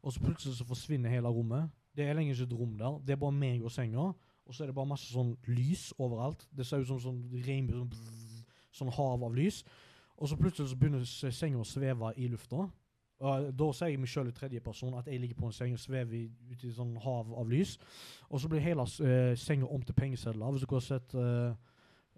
og 0.00 0.12
så 0.12 0.22
plutselig 0.24 0.56
så 0.56 0.64
forsvinner 0.64 1.12
hele 1.12 1.28
rommet. 1.28 1.68
Det 1.96 2.06
er 2.06 2.16
lenger 2.16 2.34
ikke 2.34 2.48
et 2.48 2.58
rom 2.58 2.76
der, 2.78 2.98
det 3.04 3.12
er 3.12 3.20
bare 3.20 3.36
meg 3.36 3.64
og 3.64 3.72
senga, 3.74 4.10
og 4.46 4.54
så 4.54 4.64
er 4.64 4.70
det 4.70 4.74
bare 4.74 4.88
masse 4.88 5.12
sånn 5.12 5.34
lys 5.46 5.90
overalt. 5.98 6.46
Det 6.56 6.64
ser 6.66 6.80
ut 6.82 6.88
som 6.88 7.00
sånn 7.02 7.20
regnbue, 7.44 7.84
sånn, 7.84 8.46
sånn 8.80 8.92
hav 8.96 9.22
av 9.26 9.36
lys. 9.36 9.60
Og 10.16 10.30
så 10.30 10.38
plutselig 10.40 10.72
så 10.72 10.78
begynner 10.80 11.04
senga 11.04 11.60
å 11.60 11.68
sveve 11.68 12.14
i 12.16 12.26
lufta. 12.32 12.64
Og 13.20 13.50
da 13.52 13.68
ser 13.76 13.92
jeg 13.92 14.00
meg 14.00 14.10
sjøl 14.10 14.30
i 14.30 14.34
tredje 14.34 14.62
person, 14.64 14.96
at 14.96 15.06
jeg 15.06 15.20
ligger 15.20 15.38
på 15.38 15.50
en 15.50 15.54
seng 15.54 15.76
og 15.76 15.82
svever 15.82 16.30
ute 16.50 16.66
i 16.66 16.72
sånn 16.74 16.96
hav 17.04 17.34
av 17.36 17.52
lys. 17.52 17.76
Og 18.30 18.40
så 18.40 18.48
blir 18.48 18.64
hele 18.64 18.86
uh, 18.88 19.36
senga 19.38 19.68
om 19.68 19.84
til 19.84 19.96
pengesedler. 19.98 20.56
Hvis 20.56 20.64
dere 20.64 20.80
har 20.80 20.86
sett 20.86 21.14
eh, 21.20 21.68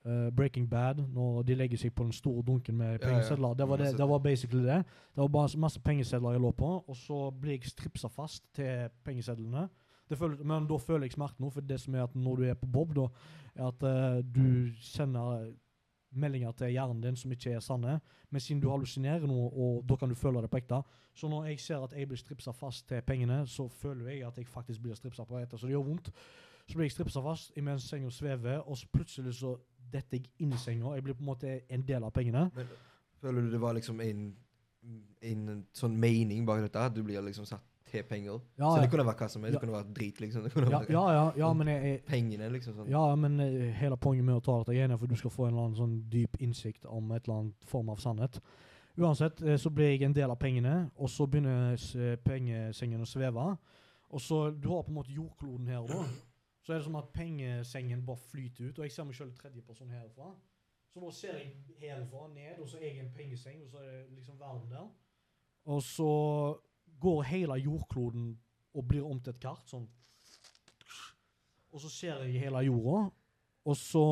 eh, 0.07 0.31
Breaking 0.37 0.71
Bad, 0.71 1.03
når 1.15 1.43
de 1.43 1.55
legger 1.55 1.79
seg 1.79 1.95
på 1.95 2.07
den 2.07 2.12
store 2.12 2.43
dunken 2.47 2.77
med 2.77 2.99
pengesedler. 3.03 3.55
Det, 3.55 3.69
var 3.69 3.77
det, 3.77 3.93
det 3.99 4.09
var 4.09 4.19
basically 4.19 4.65
det. 4.67 4.83
Det 5.15 5.23
var 5.23 5.29
bare 5.29 5.59
masse 5.59 5.81
pengesedler 5.81 6.33
jeg 6.37 6.41
lå 6.41 6.51
på, 6.51 6.73
og 6.87 6.97
så 6.97 7.31
ble 7.31 7.57
jeg 7.57 7.73
stripsa 7.73 8.09
fast 8.09 8.45
til 8.55 8.88
pengesedlene. 9.05 9.69
Det 10.11 10.19
føles, 10.19 10.41
men 10.45 10.67
da 10.69 10.77
føler 10.77 11.07
jeg 11.07 11.17
smerten 11.17 11.45
nå, 11.45 11.51
for 11.51 11.65
det 11.65 11.81
som 11.81 11.95
er 11.95 12.05
at 12.05 12.15
når 12.15 12.37
du 12.37 12.43
er 12.45 12.55
på 12.59 12.67
Bob, 12.69 12.95
da, 12.97 13.07
er 13.55 13.69
at 13.71 13.85
uh, 13.87 14.19
du 14.21 14.69
sender 14.81 15.53
meldinger 16.12 16.53
til 16.53 16.73
hjernen 16.75 17.01
din 17.01 17.17
som 17.17 17.33
ikke 17.33 17.55
er 17.57 17.65
sanne. 17.65 17.99
Men 18.31 18.41
siden 18.41 18.61
du 18.61 18.69
hallusinerer 18.71 19.27
noe, 19.29 19.49
og 19.49 19.85
da 19.88 19.97
kan 19.97 20.12
du 20.12 20.19
føle 20.19 20.43
det 20.45 20.51
på 20.53 20.61
ekte. 20.61 20.83
Så 21.17 21.29
når 21.29 21.51
jeg 21.51 21.61
ser 21.61 21.85
at 21.85 21.95
jeg 21.97 22.09
blir 22.09 22.21
stripsa 22.21 22.53
fast 22.57 22.88
til 22.88 23.03
pengene, 23.07 23.43
så 23.47 23.69
føler 23.69 24.11
jeg 24.11 24.27
at 24.27 24.38
jeg 24.38 24.49
faktisk 24.49 24.83
blir 24.83 24.97
stripsa 24.99 25.25
på 25.29 25.41
etter, 25.41 25.57
Så 25.57 25.67
det 25.67 25.77
gjør 25.77 25.88
vondt. 25.88 26.12
Så 26.73 26.79
blir 26.79 26.89
jeg 26.89 26.95
stripsa 26.95 27.21
fast 27.21 27.57
imens 27.61 27.85
senga 27.85 28.11
svever, 28.11 28.63
og 28.65 28.79
så 28.81 28.87
plutselig 28.89 29.35
så 29.37 29.51
detter 29.93 30.17
jeg 30.17 30.31
inn 30.41 30.55
i 30.57 30.61
senga. 30.61 30.95
Jeg 30.97 31.05
blir 31.05 31.19
på 31.19 31.21
en 31.21 31.29
måte 31.29 31.59
en 31.69 31.83
del 31.85 32.07
av 32.07 32.15
pengene. 32.17 32.47
Men 32.57 32.71
føler 33.21 33.45
du 33.45 33.51
det 33.53 33.61
var 33.61 33.77
liksom 33.77 34.01
en, 34.01 34.23
en 35.21 35.43
sånn 35.77 35.99
mening 36.01 36.47
bak 36.49 36.63
dette? 36.65 36.81
At 36.81 36.97
du 36.97 37.03
blir 37.05 37.21
liksom 37.27 37.45
satt 37.45 37.67
til 37.93 38.07
penger? 38.09 38.41
Ja, 38.57 38.71
så 38.71 38.81
det 38.81 38.89
kunne 38.95 39.05
vært 39.05 39.21
hva 39.21 39.29
som 39.29 39.45
helst? 39.45 39.53
Ja. 39.53 39.61
Det 39.61 39.67
kunne 39.67 39.77
vært 39.77 39.93
drit, 39.99 40.25
liksom? 40.25 40.49
Ja, 40.49 40.81
ja, 40.89 41.05
ja, 41.19 41.27
ja 41.43 41.53
men 41.59 41.73
jeg, 41.75 42.01
Pengene, 42.09 42.49
liksom? 42.57 42.79
sånn. 42.81 42.89
Ja, 42.95 43.05
men 43.21 43.37
eh, 43.45 43.69
hele 43.77 44.01
poenget 44.01 44.31
med 44.31 44.41
å 44.41 44.45
ta 44.49 44.57
dette 44.63 44.79
igjen 44.79 44.97
er 44.97 45.01
for 45.05 45.13
du 45.13 45.19
skal 45.21 45.35
få 45.35 45.51
en 45.51 45.53
eller 45.53 45.69
annen 45.69 45.81
sånn 45.83 45.99
dyp 46.13 46.41
innsikt 46.41 46.89
om 46.89 47.13
et 47.13 47.27
eller 47.27 47.43
annet 47.43 47.69
form 47.69 47.93
av 47.93 48.01
sannhet. 48.01 48.41
Uansett 48.97 49.45
eh, 49.45 49.61
så 49.61 49.69
blir 49.77 49.93
jeg 49.93 50.09
en 50.09 50.17
del 50.17 50.33
av 50.33 50.41
pengene, 50.41 50.77
og 50.97 51.13
så 51.13 51.29
begynner 51.29 51.77
eh, 51.77 52.17
pengesengen 52.25 53.05
å 53.05 53.09
sveve. 53.13 53.51
Og 54.13 54.21
så 54.21 54.45
Du 54.51 54.73
har 54.73 54.85
på 54.85 54.93
en 54.93 55.01
måte 55.03 55.13
jordkloden 55.13 55.69
her, 55.73 55.85
da. 55.89 56.05
Så 56.62 56.72
er 56.72 56.77
det 56.79 56.85
som 56.85 56.96
at 56.96 57.09
pengesengen 57.14 58.07
bare 58.07 58.16
flyter 58.16 58.68
ut. 58.68 58.79
Og 58.79 58.85
jeg 58.85 58.92
ser 58.92 59.07
meg 59.09 59.16
sjøl 59.18 59.33
tredjeperson 59.35 59.90
herfra. 59.90 60.31
Så 60.92 61.01
da 61.01 61.11
ser 61.16 61.38
jeg 61.40 61.57
herfra 61.81 62.29
ned, 62.35 62.61
og 62.61 62.68
så 62.68 62.79
er 62.79 62.87
jeg 62.90 63.01
en 63.01 63.14
pengeseng, 63.16 63.62
og 63.64 63.70
så 63.70 63.81
er 63.81 63.90
det 63.90 64.12
liksom 64.18 64.38
verden 64.40 64.70
der. 64.70 64.87
Og 65.64 65.83
så 65.83 66.12
går 67.01 67.22
hele 67.22 67.55
jordkloden 67.55 68.38
og 68.75 68.88
blir 68.88 69.07
om 69.07 69.20
til 69.20 69.35
et 69.35 69.40
kart. 69.40 69.66
sånn 69.66 69.88
og 71.72 71.81
så 71.81 71.88
ser 71.88 72.18
jeg 72.20 72.40
hele 72.42 72.61
jorda, 72.66 73.07
og 73.64 73.77
så 73.77 74.05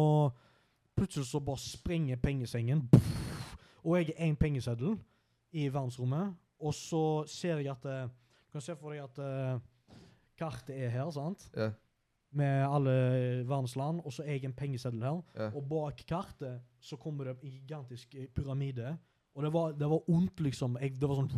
plutselig 0.96 1.26
så 1.28 1.40
bare 1.44 1.60
sprenger 1.60 2.16
pengesengen. 2.16 2.86
Og 3.84 3.98
jeg 3.98 4.14
er 4.14 4.30
én 4.30 4.36
pengeseddel 4.36 4.96
i 5.52 5.66
verdensrommet. 5.68 6.34
Og 6.60 6.74
så 6.74 7.24
ser 7.28 7.60
jeg 7.60 7.70
at 7.72 7.84
eh, 7.84 8.08
Du 8.46 8.52
kan 8.52 8.60
se 8.60 8.74
for 8.76 8.90
deg 8.90 9.04
at 9.04 9.18
eh, 9.22 9.60
kartet 10.36 10.74
er 10.74 10.88
her, 10.90 11.10
sant? 11.14 11.44
Ja, 11.54 11.70
Med 12.32 12.62
alle 12.62 12.92
verdens 13.48 13.76
land. 13.76 14.00
Og 14.04 14.12
så 14.12 14.22
er 14.22 14.38
jeg 14.38 14.44
en 14.44 14.54
pengeseddel 14.54 15.02
her. 15.02 15.22
ja. 15.36 15.50
Og 15.54 15.64
bak 15.68 16.02
kartet 16.08 16.60
så 16.80 16.96
kommer 16.96 17.24
det 17.24 17.36
en 17.42 17.50
gigantisk 17.50 18.14
eh, 18.14 18.28
pyramide. 18.34 18.96
Og 19.34 19.42
det 19.42 19.52
var, 19.52 19.72
det 19.72 19.90
var 19.90 20.10
ondt, 20.10 20.40
liksom. 20.40 20.78
Jeg, 20.80 20.94
det 21.00 21.08
var 21.08 21.20
sånn 21.20 21.30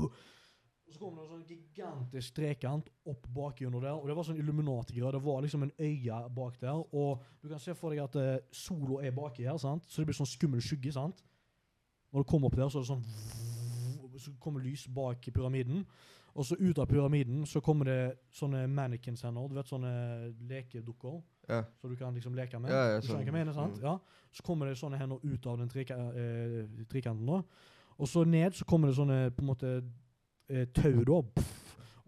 Og 0.00 0.94
så 0.94 0.98
kom 0.98 1.16
det 1.16 1.24
en 1.24 1.30
sånn 1.30 1.46
gigantisk 1.46 2.34
trekant 2.34 2.90
opp 3.06 3.26
bakgrunnen 3.34 3.82
der. 3.82 3.94
Og 3.94 4.08
det 4.10 4.16
var 4.18 4.26
sånn 4.26 4.38
Illuminati-greier. 4.42 5.16
Det 5.16 5.22
var 5.24 5.42
liksom 5.44 5.66
en 5.66 5.74
øye 5.78 6.20
bak 6.34 6.60
der. 6.62 6.82
Og 6.94 7.22
du 7.42 7.48
kan 7.50 7.62
se 7.62 7.74
for 7.78 7.94
deg 7.94 8.02
at 8.04 8.18
uh, 8.18 8.30
sola 8.54 9.02
er 9.06 9.14
baki 9.14 9.46
her, 9.46 9.58
sant? 9.62 9.86
så 9.86 10.02
det 10.02 10.10
blir 10.10 10.18
sånn 10.18 10.30
skummel 10.30 10.62
skygge. 10.64 10.94
sant? 10.98 11.22
Når 12.10 12.24
det 12.24 12.30
kommer 12.30 12.50
opp 12.50 12.58
der, 12.58 12.70
så 12.70 12.80
er 12.80 12.86
det 12.86 12.92
sånn 12.94 14.18
Så 14.20 14.34
kommer 14.42 14.60
lys 14.60 14.82
bak 14.92 15.24
pyramiden. 15.32 15.86
Og 16.34 16.46
så 16.46 16.56
ut 16.60 16.78
av 16.78 16.86
pyramiden 16.86 17.42
så 17.48 17.62
kommer 17.64 17.88
det 17.90 18.00
sånne 18.34 18.66
mannequins-hender. 18.70 19.48
Du 19.50 19.56
vet 19.58 19.70
sånne 19.70 19.92
lekedukker 20.50 21.16
ja. 21.48 21.64
som 21.80 21.90
du 21.90 21.96
kan 21.98 22.14
liksom 22.14 22.36
leke 22.38 22.60
med. 22.62 22.70
Ja, 22.70 22.84
ja, 22.94 23.00
du 23.00 23.08
sånn. 23.08 23.24
hva 23.26 23.34
mener, 23.34 23.56
sant? 23.56 23.80
Mm. 23.80 23.86
Ja. 23.88 23.96
Så 24.34 24.44
kommer 24.46 24.70
det 24.70 24.78
sånne 24.78 25.00
hender 25.00 25.22
ut 25.24 25.48
av 25.50 25.58
den 25.58 25.72
trika, 25.72 25.98
eh, 26.14 26.60
trikanten 26.90 27.26
nå. 27.26 27.40
Og 28.00 28.08
så 28.08 28.24
ned 28.24 28.54
så 28.56 28.64
kommer 28.68 28.90
det 28.90 28.98
sånne 29.00 29.18
på 29.34 29.42
en 29.42 29.50
måte 29.50 29.72
eh, 30.48 30.68
tau 30.76 31.02
da. 31.04 31.20
Pff, 31.34 31.56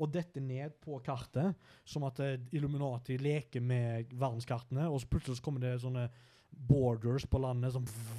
og 0.03 0.11
dette 0.11 0.41
ned 0.43 0.75
på 0.83 0.99
kartet, 1.05 1.59
som 1.85 2.07
at 2.09 2.21
eh, 2.23 2.39
Illuminati 2.57 3.19
leker 3.21 3.63
med 3.63 4.13
verdenskartene. 4.15 4.89
Og 4.89 5.03
så 5.03 5.11
plutselig 5.11 5.39
så 5.39 5.47
kommer 5.47 5.67
det 5.67 5.81
sånne 5.83 6.07
borders 6.53 7.27
på 7.27 7.41
landet 7.43 7.75
som 7.75 7.85
pff, 7.87 8.15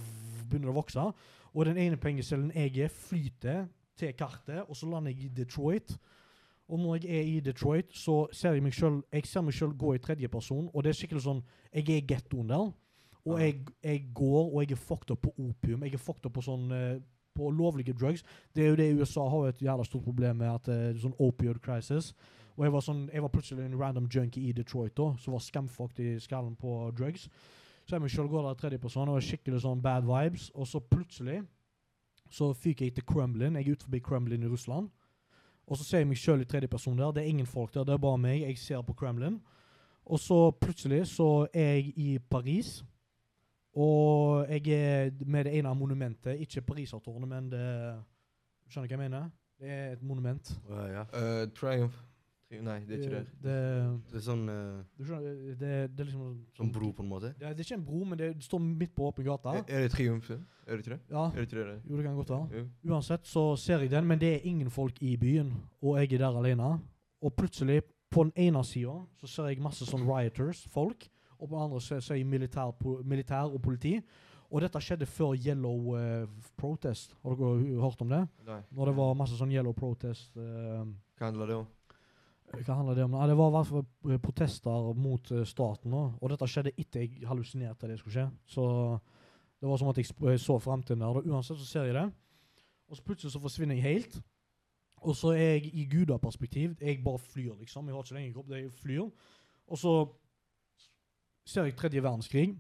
begynner 0.50 0.74
å 0.74 0.78
vokse. 0.78 1.08
Og 1.54 1.68
den 1.68 1.80
ene 1.82 2.00
pengecellen 2.02 2.52
jeg 2.56 2.86
er, 2.86 2.94
flyter 2.94 3.66
til 3.98 4.14
kartet, 4.18 4.64
og 4.68 4.76
så 4.76 4.90
lander 4.90 5.12
jeg 5.12 5.26
i 5.26 5.34
Detroit. 5.42 5.98
Og 6.68 6.80
når 6.80 6.96
jeg 6.96 7.18
er 7.18 7.22
i 7.22 7.40
Detroit, 7.40 7.92
så 7.92 8.28
ser 8.32 8.56
jeg 8.56 8.64
meg 8.64 8.74
selv, 8.74 9.04
jeg 9.14 9.26
ser 9.28 9.42
meg 9.42 9.54
selv 9.54 9.78
gå 9.78 9.94
i 9.94 10.02
tredjeperson, 10.02 10.70
og 10.74 10.84
det 10.84 10.94
er 10.94 10.98
skikkelig 10.98 11.26
sånn 11.26 11.42
Jeg 11.74 11.90
er 11.90 12.00
i 12.00 12.06
gettoen 12.08 12.50
der, 12.50 12.72
og 13.26 13.42
jeg, 13.42 13.66
jeg 13.84 14.06
går, 14.16 14.46
og 14.54 14.62
jeg 14.62 14.72
er 14.72 14.80
fucked 14.80 15.12
up 15.12 15.22
på 15.22 15.34
opium. 15.38 15.84
Jeg 15.84 15.94
er 15.94 16.02
fucked 16.02 16.26
up 16.26 16.34
på 16.36 16.44
sånn 16.44 16.72
eh, 16.76 17.02
på 17.34 17.50
lovlige 17.50 17.94
drugs. 17.94 18.24
Det 18.56 18.64
er 18.64 18.70
jo 18.70 18.76
det 18.76 18.94
USA 19.00 19.28
har 19.30 19.38
jo 19.38 19.52
et 19.52 19.62
jævla 19.62 19.84
stort 19.84 20.04
problem 20.04 20.36
med, 20.44 20.50
at 20.54 20.68
uh, 20.70 21.00
sånn 21.02 21.16
opioid 21.20 21.62
crisis. 21.66 22.12
Og 22.54 22.68
jeg 22.68 22.74
var, 22.76 22.84
sånn, 22.86 23.08
jeg 23.10 23.24
var 23.24 23.32
plutselig 23.34 23.66
en 23.66 23.80
random 23.80 24.10
junkie 24.14 24.50
i 24.50 24.54
Detroit 24.54 24.94
da, 24.98 25.10
som 25.18 25.34
var 25.34 25.42
skamfucked 25.42 26.04
i 26.04 26.20
skallen 26.22 26.54
på 26.60 26.92
drugs. 26.98 27.26
Så 27.88 27.96
jeg 27.96 28.04
meg 28.04 28.14
selv 28.14 28.30
går 28.32 28.46
der 28.46 28.58
i 28.58 28.62
tredjeperson, 28.62 29.10
og 29.10 29.18
var 29.18 29.26
skikkelig 29.26 29.64
sånn 29.64 29.82
bad 29.84 30.06
vibes. 30.08 30.52
Og 30.54 30.70
så 30.70 30.84
plutselig 30.84 31.42
så 32.34 32.50
fyker 32.58 32.88
jeg 32.88 32.96
til 32.98 33.06
Kremlin. 33.06 33.56
Jeg 33.56 33.68
er 33.68 33.76
ute 33.76 33.86
forbi 33.86 34.00
Kremlin 34.02 34.44
i 34.44 34.50
Russland. 34.50 34.90
Og 35.68 35.78
så 35.78 35.84
ser 35.84 36.02
jeg 36.02 36.08
meg 36.10 36.20
sjøl 36.20 36.42
i 36.44 36.48
tredjeperson 36.50 36.98
der. 36.98 37.12
Det 37.14 37.24
er 37.24 37.32
ingen 37.32 37.48
folk 37.48 37.74
der, 37.74 37.86
det 37.88 37.94
er 37.94 38.02
bare 38.02 38.18
meg. 38.18 38.42
Jeg 38.42 38.58
ser 38.58 38.82
på 38.82 38.96
Kremlin. 38.98 39.38
Og 40.06 40.20
så 40.20 40.52
plutselig 40.62 41.06
så 41.08 41.48
er 41.54 41.78
jeg 41.78 41.94
i 41.98 42.20
Paris. 42.20 42.82
Og 43.74 44.46
jeg 44.50 44.68
er 44.68 45.12
med 45.26 45.46
det 45.46 45.54
ene 45.58 45.70
av 45.70 45.78
monumentet. 45.78 46.42
Ikke 46.42 46.62
Parisertårnet, 46.62 47.30
men 47.30 47.52
det 47.52 47.68
Skjønner 48.70 48.90
du 48.90 48.96
hva 48.96 49.04
jeg 49.04 49.12
mener? 49.12 49.30
Det 49.62 49.70
er 49.70 49.92
et 49.94 50.02
monument. 50.02 50.50
Uh, 50.70 50.88
yeah. 50.90 51.06
uh, 51.14 51.46
Triumph. 51.54 51.98
Nei, 52.62 52.80
det 52.86 52.98
er 52.98 53.02
ikke 53.02 53.12
det. 53.16 53.26
Det, 53.44 53.56
Det 54.12 54.18
er 54.20 54.24
sånn, 54.26 54.44
eh, 54.50 54.84
du 54.98 55.04
skjønner, 55.08 55.38
det, 55.60 55.72
det 55.96 56.00
er 56.04 56.10
liksom 56.10 56.28
sånn 56.58 56.72
bro, 56.76 56.92
på 56.94 57.02
en 57.04 57.10
måte. 57.10 57.32
Er, 57.42 57.54
det 57.54 57.64
er 57.64 57.66
ikke 57.68 57.78
en 57.80 57.86
bro, 57.88 58.04
men 58.06 58.18
det, 58.20 58.30
det 58.38 58.44
står 58.46 58.60
midt 58.64 58.94
på 58.96 59.08
åpen 59.10 59.26
gate. 59.26 59.54
Er, 59.58 59.64
er 59.68 59.82
det 59.88 59.92
Triumfen? 59.96 60.46
Er 60.68 60.78
det 60.78 60.86
ikke 60.86 60.94
det? 60.96 61.00
Ja, 61.10 61.26
Er 61.32 61.40
det 61.40 61.48
ikke 61.48 61.58
det? 61.60 61.66
det? 61.68 61.80
jo, 61.90 61.98
det 61.98 62.06
kan 62.06 62.16
godt 62.16 62.30
være. 62.36 62.48
Jo. 62.62 62.94
Uansett 62.94 63.26
så 63.28 63.46
ser 63.58 63.80
jeg 63.86 63.92
den, 63.92 64.06
men 64.08 64.20
det 64.22 64.34
er 64.36 64.46
ingen 64.50 64.70
folk 64.72 65.02
i 65.02 65.16
byen, 65.18 65.54
og 65.82 65.98
jeg 66.02 66.14
er 66.14 66.26
der 66.28 66.38
alene. 66.44 66.70
Og 67.24 67.34
plutselig, 67.36 67.82
på 68.12 68.24
den 68.28 68.34
ene 68.36 68.62
sida, 68.68 68.94
så 69.18 69.28
ser 69.28 69.48
jeg 69.50 69.62
masse 69.64 69.86
sånn 69.90 70.04
rioters, 70.06 70.66
folk, 70.70 71.08
og 71.40 71.50
på 71.50 71.56
den 71.56 71.64
andre 71.66 71.80
så 71.82 71.98
ser 72.00 72.16
jeg 72.22 72.26
militær, 72.30 72.72
po- 72.80 73.02
militær 73.04 73.50
og 73.52 73.62
politi. 73.62 73.98
Og 74.54 74.62
dette 74.62 74.78
skjedde 74.86 75.08
før 75.10 75.32
Yellow 75.34 75.96
eh, 75.98 76.28
Protest. 76.62 77.16
Har 77.24 77.34
dere 77.40 77.80
hørt 77.82 78.02
om 78.06 78.12
det? 78.12 78.20
Nei. 78.46 78.60
Når 78.78 78.92
det 78.92 78.94
var 79.00 79.16
masse 79.18 79.34
sånn 79.40 79.50
Yellow 79.52 79.74
Protest 79.74 80.36
eh, 80.38 80.84
Hva 81.18 81.26
handler 81.32 81.50
det 81.50 81.56
om? 81.58 81.66
Hva 82.54 82.76
handler 82.78 82.96
det 82.96 83.06
om? 83.08 83.16
Ja, 83.18 83.28
det 83.28 83.38
var 83.38 83.50
i 83.50 83.56
hvert 83.56 83.70
fall 83.70 84.20
protester 84.22 84.94
mot 84.94 85.32
eh, 85.32 85.46
staten. 85.50 85.94
Også. 85.94 86.20
Og 86.22 86.34
dette 86.34 86.50
skjedde 86.52 86.74
etter 86.78 87.02
jeg 87.02 87.26
hallusinerte 87.28 87.90
det 87.90 87.98
skulle 88.00 88.14
skje. 88.14 88.28
Så 88.46 88.66
det 89.60 89.70
var 89.70 89.80
som 89.82 89.90
at 89.90 89.98
jeg 89.98 90.40
så 90.40 90.60
framtiden 90.62 91.02
der. 91.02 91.08
og 91.18 91.26
Uansett 91.26 91.58
så 91.60 91.66
ser 91.66 91.90
jeg 91.90 91.98
det. 91.98 92.06
Og 92.90 92.98
så 92.98 93.04
plutselig 93.04 93.34
så 93.34 93.42
forsvinner 93.42 93.76
jeg 93.76 93.84
helt. 93.84 94.20
Og 95.04 95.16
så 95.16 95.34
er 95.34 95.58
jeg 95.58 95.72
i 95.74 95.88
gudaperspektiv. 95.92 96.76
Jeg 96.82 97.04
bare 97.04 97.20
flyr, 97.20 97.56
liksom. 97.60 97.88
Jeg 97.88 97.96
har 97.96 98.04
ikke 98.04 98.14
lenger 98.14 98.34
kropp, 98.34 98.52
jeg 98.52 98.72
flyr. 98.72 99.10
Og 99.68 99.78
så 99.78 99.94
ser 101.46 101.64
jeg 101.64 101.76
tredje 101.76 102.04
verdenskrig. 102.04 102.54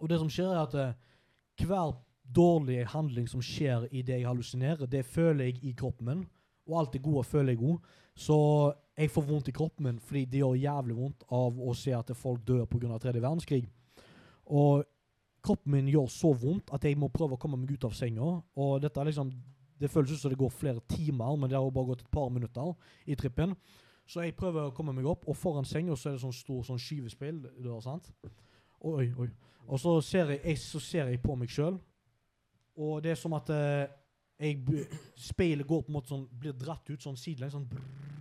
Og 0.00 0.08
det 0.10 0.18
som 0.18 0.30
skjer, 0.30 0.48
er 0.50 0.62
at 0.64 0.74
eh, 0.74 1.66
hver 1.66 1.92
dårlige 2.34 2.86
handling 2.86 3.28
som 3.28 3.42
skjer 3.42 3.86
i 3.92 4.02
det 4.02 4.16
jeg 4.20 4.26
hallusinerer, 4.26 4.86
det 4.86 5.04
føler 5.04 5.44
jeg 5.44 5.60
i 5.62 5.74
kroppen 5.76 6.06
min. 6.06 6.24
Og 6.66 6.80
alt 6.80 6.92
det 6.92 7.02
gode 7.02 7.24
føler 7.24 7.52
jeg 7.52 7.60
òg. 7.62 7.78
Så 8.16 8.38
jeg 8.94 9.10
får 9.10 9.24
vondt 9.26 9.48
i 9.50 9.54
kroppen 9.54 9.88
min 9.88 10.00
fordi 10.02 10.24
det 10.30 10.40
gjør 10.42 10.58
jævlig 10.60 10.96
vondt 10.96 11.24
av 11.34 11.56
å 11.58 11.74
se 11.74 11.94
at 11.96 12.12
folk 12.16 12.44
dør 12.46 12.66
pga. 12.70 12.98
tredje 12.98 13.22
verdenskrig. 13.22 13.64
Og 14.46 14.84
kroppen 15.42 15.72
min 15.72 15.88
gjør 15.88 16.06
så 16.10 16.32
vondt 16.32 16.70
at 16.72 16.84
jeg 16.84 16.98
må 16.98 17.08
prøve 17.08 17.34
å 17.34 17.40
komme 17.40 17.58
meg 17.58 17.74
ut 17.74 17.84
av 17.84 17.94
senga. 17.96 18.40
Og 18.56 18.80
dette 18.82 19.00
er 19.00 19.10
liksom 19.10 19.32
Det 19.74 19.90
føles 19.90 20.12
ut 20.12 20.20
som 20.20 20.30
det 20.30 20.38
går 20.38 20.52
flere 20.54 20.80
timer, 20.88 21.36
men 21.36 21.50
det 21.50 21.58
har 21.58 21.70
bare 21.70 21.86
gått 21.86 22.04
et 22.04 22.10
par 22.10 22.28
minutter 22.30 22.76
i 23.06 23.14
trippen. 23.18 23.56
Så 24.06 24.22
jeg 24.22 24.36
prøver 24.36 24.68
å 24.68 24.72
komme 24.72 24.92
meg 24.94 25.04
opp, 25.04 25.24
og 25.28 25.36
foran 25.36 25.66
senga 25.66 25.96
så 25.96 26.08
er 26.08 26.14
det 26.14 26.22
sånn 26.22 26.32
stor 26.32 26.62
sånn 26.62 26.78
skyvespill. 26.78 27.40
Der, 27.58 27.80
sant? 27.82 28.06
Oi, 28.80 29.10
oi. 29.18 29.28
Og 29.66 29.80
så 29.82 29.96
ser 30.00 30.30
jeg, 30.30 30.40
jeg, 30.44 30.60
så 30.62 30.80
ser 30.80 31.10
jeg 31.10 31.20
på 31.20 31.34
meg 31.36 31.50
sjøl, 31.50 31.80
og 32.76 33.02
det 33.02 33.10
er 33.10 33.18
som 33.18 33.34
at 33.34 33.50
eh, 33.50 33.90
jeg, 34.38 34.86
speilet 35.16 35.66
går 35.66 35.82
på 35.82 35.90
en 35.90 35.98
måte 35.98 36.14
sånn, 36.14 36.26
blir 36.30 36.54
dratt 36.54 36.88
ut 36.90 37.02
sånn 37.02 37.18
sidelengs. 37.18 37.58
Sånn 37.58 37.66
brrrr. 37.68 38.13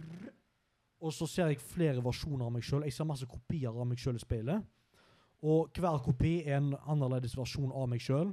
Og 1.03 1.11
så 1.13 1.27
ser 1.27 1.51
jeg 1.51 1.59
flere 1.59 2.03
versjoner 2.03 2.45
av 2.47 2.53
meg 2.55 2.63
sjøl. 2.63 2.85
Jeg 2.87 2.95
ser 2.95 3.07
masse 3.09 3.27
kopier 3.27 3.75
av 3.75 3.87
meg 3.87 3.99
sjøl 3.99 4.15
i 4.15 4.23
speilet. 4.23 4.63
Og 5.43 5.75
hver 5.75 5.99
kopi 6.05 6.37
er 6.45 6.61
en 6.61 6.69
annerledes 6.87 7.35
versjon 7.35 7.73
av 7.75 7.89
meg 7.91 7.99
sjøl. 8.01 8.31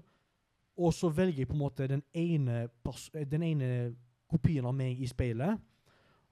Og 0.79 0.95
så 0.95 1.11
velger 1.11 1.43
jeg 1.43 1.49
på 1.51 1.57
en 1.57 1.65
måte 1.65 1.89
den 1.91 2.05
ene, 2.15 2.69
eh, 2.71 3.25
den 3.27 3.43
ene 3.43 3.71
kopien 4.31 4.65
av 4.65 4.75
meg 4.75 5.01
i 5.03 5.09
speilet. 5.11 5.59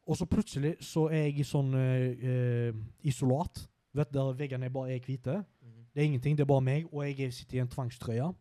Og 0.06 0.16
så 0.16 0.24
plutselig 0.30 0.76
så 0.80 1.08
er 1.10 1.26
jeg 1.26 1.40
i 1.40 1.48
sånn 1.48 1.74
eh, 1.74 2.72
isolat. 3.02 3.66
Vet 3.92 4.12
Der 4.12 4.32
veggene 4.38 4.70
bare 4.70 4.94
er 4.94 5.00
hvite. 5.00 5.44
Det 5.94 6.02
er 6.02 6.06
ingenting, 6.06 6.36
det 6.38 6.44
er 6.44 6.52
bare 6.54 6.62
meg, 6.62 6.86
og 6.92 7.02
jeg 7.04 7.20
er- 7.20 7.30
sitter 7.30 7.56
i 7.56 7.60
en 7.60 7.68
tvangstrøye. 7.68 8.34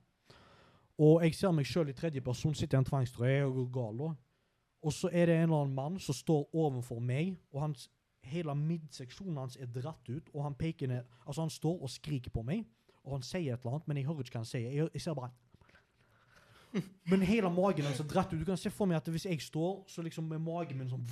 Og 1.00 1.24
jeg 1.24 1.34
ser 1.36 1.52
meg 1.52 1.66
sjøl 1.66 1.90
i 1.90 1.94
tredje 1.94 2.22
person 2.22 2.54
sitte 2.54 2.78
i 2.78 2.78
en 2.78 2.86
tvangstrøye 2.86 3.44
og 3.46 3.72
går 3.72 3.72
gal. 3.74 3.98
da. 3.98 4.14
Og 4.88 4.94
så 4.96 5.10
er 5.12 5.28
det 5.28 5.36
en 5.36 5.50
eller 5.50 5.66
annen 5.66 5.76
mann 5.76 5.96
som 6.00 6.16
står 6.16 6.46
overfor 6.56 7.02
meg, 7.04 7.34
og 7.52 7.66
hans, 7.66 7.90
hele 8.24 8.56
midseksjonen 8.56 9.42
hans 9.42 9.58
er 9.60 9.68
dratt 9.68 10.08
ut. 10.08 10.30
Og 10.34 10.46
han 10.46 10.56
peker 10.56 10.88
ned 10.88 11.04
Altså, 11.26 11.42
han 11.42 11.52
står 11.52 11.82
og 11.82 11.92
skriker 11.92 12.32
på 12.32 12.44
meg, 12.48 12.64
og 13.04 13.18
han 13.18 13.26
sier 13.26 13.54
et 13.54 13.60
eller 13.60 13.76
annet, 13.76 13.88
men 13.88 14.00
jeg 14.00 14.08
hører 14.08 14.24
ikke 14.24 14.38
hva 14.38 14.46
han 14.46 14.50
sier. 14.50 14.72
Jeg, 14.72 14.90
jeg 14.94 15.04
ser 15.04 15.18
bare 15.18 15.34
Men 17.12 17.22
hele 17.28 17.50
magen 17.52 17.88
hans 17.88 18.00
er 18.00 18.08
dratt 18.08 18.32
ut. 18.34 18.40
Du 18.40 18.48
kan 18.48 18.60
se 18.60 18.72
for 18.72 18.88
meg 18.88 19.00
at 19.00 19.12
hvis 19.12 19.26
jeg 19.26 19.42
står, 19.42 19.84
så 19.92 20.04
liksom 20.06 20.32
er 20.32 20.42
magen 20.44 20.80
min 20.80 20.90
sånn 20.92 21.06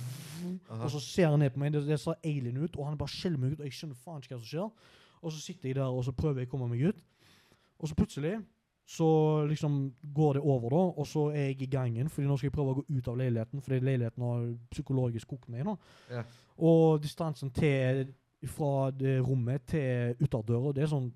Og 0.68 0.90
så 0.92 1.00
ser 1.00 1.30
han 1.32 1.40
ned 1.40 1.52
på 1.52 1.60
meg. 1.60 1.72
Det, 1.76 1.84
det 1.88 2.00
ser 2.00 2.20
alien 2.24 2.56
ut, 2.56 2.76
og 2.76 2.88
han 2.88 2.98
bare 3.00 3.12
skjeller 3.12 3.40
meg 3.40 3.56
ut, 3.56 3.60
og 3.60 3.68
jeg 3.68 3.76
skjønner 3.76 4.00
faen 4.04 4.24
ikke 4.24 4.36
hva 4.36 4.42
som 4.42 4.50
skjer. 4.52 4.92
Og 5.20 5.32
så 5.32 5.40
sitter 5.42 5.68
jeg 5.68 5.78
der 5.80 5.92
og 5.92 6.04
så 6.04 6.16
prøver 6.16 6.44
jeg 6.44 6.48
å 6.48 6.54
komme 6.54 6.68
meg 6.72 6.88
ut. 6.92 7.00
Og 7.76 7.90
så 7.90 7.96
plutselig 7.98 8.38
så 8.86 9.44
liksom 9.50 9.94
går 10.14 10.32
det 10.38 10.42
over, 10.42 10.70
da, 10.70 10.82
og 11.00 11.06
så 11.06 11.24
er 11.34 11.48
jeg 11.48 11.62
i 11.62 11.66
gangen. 11.66 12.08
fordi 12.08 12.28
nå 12.28 12.36
skal 12.36 12.46
jeg 12.46 12.54
prøve 12.54 12.70
å 12.70 12.78
gå 12.78 12.84
ut 12.88 13.08
av 13.08 13.16
leiligheten, 13.18 13.62
fordi 13.62 13.80
leiligheten 13.82 14.22
har 14.22 14.44
psykologisk 14.70 15.28
kokt 15.28 15.48
meg. 15.48 15.64
nå. 15.66 15.76
Ja. 16.10 16.22
Og 16.58 17.02
distansen 17.02 17.50
til 17.50 18.06
fra 18.46 18.90
det 18.90 19.18
rommet 19.26 19.66
til 19.66 20.14
uterdøra, 20.20 20.72
det 20.72 20.84
er 20.84 20.92
sånn 20.92 21.10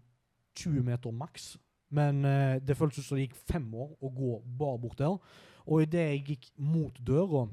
20 0.59 0.83
meter 0.83 1.15
maks. 1.15 1.55
Men 1.95 2.25
uh, 2.25 2.59
det 2.59 2.77
føltes 2.79 3.07
som 3.07 3.19
det 3.19 3.29
gikk 3.29 3.39
fem 3.47 3.67
år 3.75 3.95
å 4.03 4.11
gå 4.15 4.35
bare 4.59 4.79
bort 4.83 4.99
der. 4.99 5.17
Og 5.67 5.83
idet 5.87 6.07
jeg 6.09 6.25
gikk 6.27 6.51
mot 6.59 6.99
døra, 7.07 7.47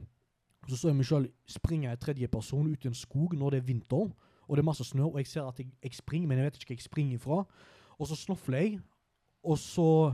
så 0.68 0.76
så 0.76 0.90
jeg 0.90 0.98
meg 0.98 1.08
sjøl 1.08 1.30
springe 1.48 1.94
i 1.94 2.02
tredje 2.02 2.28
person 2.28 2.68
ut 2.68 2.86
i 2.86 2.90
en 2.90 2.98
skog 2.98 3.38
når 3.38 3.54
det 3.54 3.62
er 3.62 3.70
vinter, 3.70 4.10
og 4.48 4.56
det 4.56 4.64
er 4.64 4.68
masse 4.68 4.84
snø, 4.88 5.12
og 5.12 5.18
jeg 5.22 5.28
ser 5.28 5.48
at 5.48 5.60
jeg, 5.60 5.70
jeg 5.84 5.94
springer, 5.94 6.28
men 6.28 6.40
jeg 6.40 6.48
vet 6.48 6.58
ikke 6.58 6.74
hva 6.74 6.78
jeg 6.78 6.88
springer 6.88 7.22
fra. 7.22 7.44
Og 7.98 8.08
så 8.10 8.16
snofler 8.16 8.64
jeg, 8.64 8.80
og 9.48 9.58
så 9.58 10.14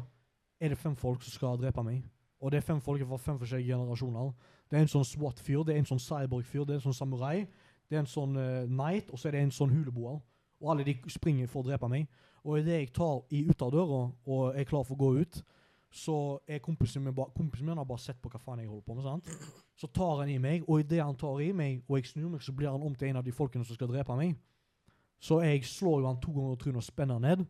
er 0.62 0.70
det 0.70 0.78
fem 0.78 0.96
folk 0.96 1.24
som 1.26 1.34
skal 1.34 1.58
drepe 1.58 1.84
meg. 1.84 2.04
Og 2.44 2.52
det 2.52 2.60
er 2.60 2.66
fem 2.66 2.82
folk 2.82 3.02
fra 3.08 3.18
fem 3.18 3.40
forskjellige 3.40 3.74
generasjoner. 3.74 4.34
Det 4.70 4.78
er 4.78 4.86
en 4.86 4.92
sånn 4.92 5.08
SWAT-fyr, 5.08 5.64
det 5.66 5.74
er 5.74 5.82
en 5.82 5.90
sånn 5.90 6.02
cyborg-fyr, 6.04 6.66
det 6.68 6.76
er 6.76 6.82
en 6.82 6.86
sånn 6.86 6.98
samurai, 6.98 7.48
det 7.90 7.98
er 7.98 8.04
en 8.04 8.10
sånn 8.10 8.38
uh, 8.38 8.68
knight, 8.68 9.10
og 9.10 9.20
så 9.20 9.30
er 9.30 9.38
det 9.38 9.44
en 9.48 9.56
sånn 9.56 9.74
huleboer. 9.74 10.20
Og 10.64 10.72
alle 10.72 10.86
de 10.88 10.96
springer 11.12 11.50
for 11.52 11.64
å 11.64 11.68
drepe 11.68 11.90
meg. 11.92 12.08
Og 12.44 12.60
idet 12.60 12.80
jeg 12.80 12.94
tar 12.96 13.22
i 13.32 13.44
døra, 13.48 14.02
og 14.28 14.56
er 14.56 14.68
klar 14.68 14.84
for 14.84 14.96
å 14.96 15.02
gå 15.02 15.12
ut, 15.24 15.42
så 15.94 16.40
er 16.50 16.60
kompisen 16.60 17.04
min, 17.04 17.14
ba, 17.16 17.28
kompisen 17.36 17.68
min 17.68 17.78
har 17.78 17.86
bare 17.86 18.02
sett 18.02 18.22
på 18.22 18.30
hva 18.32 18.42
faen 18.42 18.64
jeg 18.64 18.70
holder 18.70 18.86
på 18.88 18.96
med. 18.98 19.04
sant? 19.04 19.60
Så 19.78 19.88
tar 19.88 20.24
han 20.24 20.30
i 20.30 20.40
meg, 20.42 20.64
og 20.68 20.82
idet 20.82 21.04
han 21.04 21.16
tar 21.16 21.42
i 21.42 21.52
meg, 21.54 21.84
og 21.88 22.00
jeg 22.00 22.10
snur 22.10 22.32
meg, 22.34 22.42
så 22.42 22.54
blir 22.56 22.72
han 22.72 22.82
om 22.82 22.96
til 22.96 23.12
en 23.12 23.22
av 23.22 23.26
de 23.26 23.32
folkene 23.32 23.66
som 23.66 23.78
skal 23.78 23.92
drepe 23.92 24.16
meg. 24.18 24.34
Så 25.22 25.40
jeg 25.46 25.64
slår 25.64 26.02
jo 26.02 26.10
han 26.10 26.20
to 26.20 26.34
ganger 26.34 26.58
i 26.58 26.62
trynet 26.64 26.82
og 26.82 26.88
spenner 26.88 27.22
ned. 27.22 27.46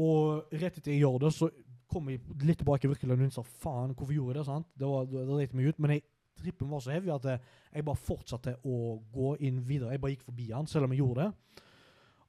Og 0.00 0.50
rett 0.52 0.78
etter 0.78 0.92
jeg 0.92 1.04
gjør 1.04 1.20
det, 1.22 1.30
så 1.36 1.50
kommer 1.90 2.14
jeg 2.14 2.22
litt 2.42 2.58
tilbake 2.62 2.88
i 2.88 2.90
virkeligheten 2.90 3.30
og 3.30 3.36
sa 3.36 3.44
faen, 3.44 3.94
hvorfor 3.94 4.16
gjorde 4.16 4.34
jeg 4.34 4.40
det? 4.40 4.46
sant? 4.48 4.68
Det 4.78 4.90
var, 4.90 5.06
det 5.10 5.26
dreit 5.28 5.54
meg 5.54 5.70
ut. 5.70 5.82
Men 5.82 5.94
jeg, 5.94 6.04
trippen 6.40 6.72
var 6.72 6.82
så 6.82 6.94
heavy 6.94 7.12
at 7.14 7.28
jeg, 7.30 7.52
jeg 7.76 7.86
bare 7.86 8.02
fortsatte 8.08 8.56
å 8.66 8.78
gå 9.14 9.36
inn 9.46 9.60
videre. 9.68 9.94
Jeg 9.94 10.02
bare 10.02 10.16
gikk 10.16 10.26
forbi 10.26 10.48
han, 10.50 10.70
selv 10.70 10.88
om 10.88 10.94
jeg 10.94 11.04
gjorde 11.04 11.28
det. 11.28 11.62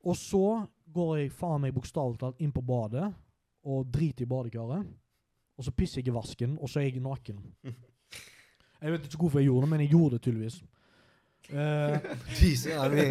Og 0.06 0.20
så 0.20 0.46
går 0.94 1.16
jeg 1.18 1.34
faen 1.34 1.64
meg 1.64 1.74
bokstavelig 1.74 2.22
talt 2.22 2.44
inn 2.46 2.54
på 2.54 2.62
badet 2.66 3.08
og 3.66 3.90
driter 3.90 4.28
i 4.28 4.30
badekaret. 4.30 4.94
Og 5.56 5.66
så 5.66 5.74
pisser 5.74 6.04
jeg 6.04 6.12
i 6.12 6.16
vasken, 6.16 6.58
og 6.62 6.70
så 6.70 6.84
er 6.84 6.90
jeg 6.92 7.04
naken. 7.04 7.42
Jeg 8.76 8.92
vet 8.92 9.06
ikke 9.08 9.18
hvorfor 9.24 9.40
jeg 9.40 9.48
gjorde 9.48 9.64
det, 9.64 9.70
men 9.72 9.82
jeg 9.82 9.90
gjorde 9.96 10.18
det 10.18 10.22
tydeligvis. 10.22 10.58
Jesus, 12.42 12.72
alle 12.74 13.06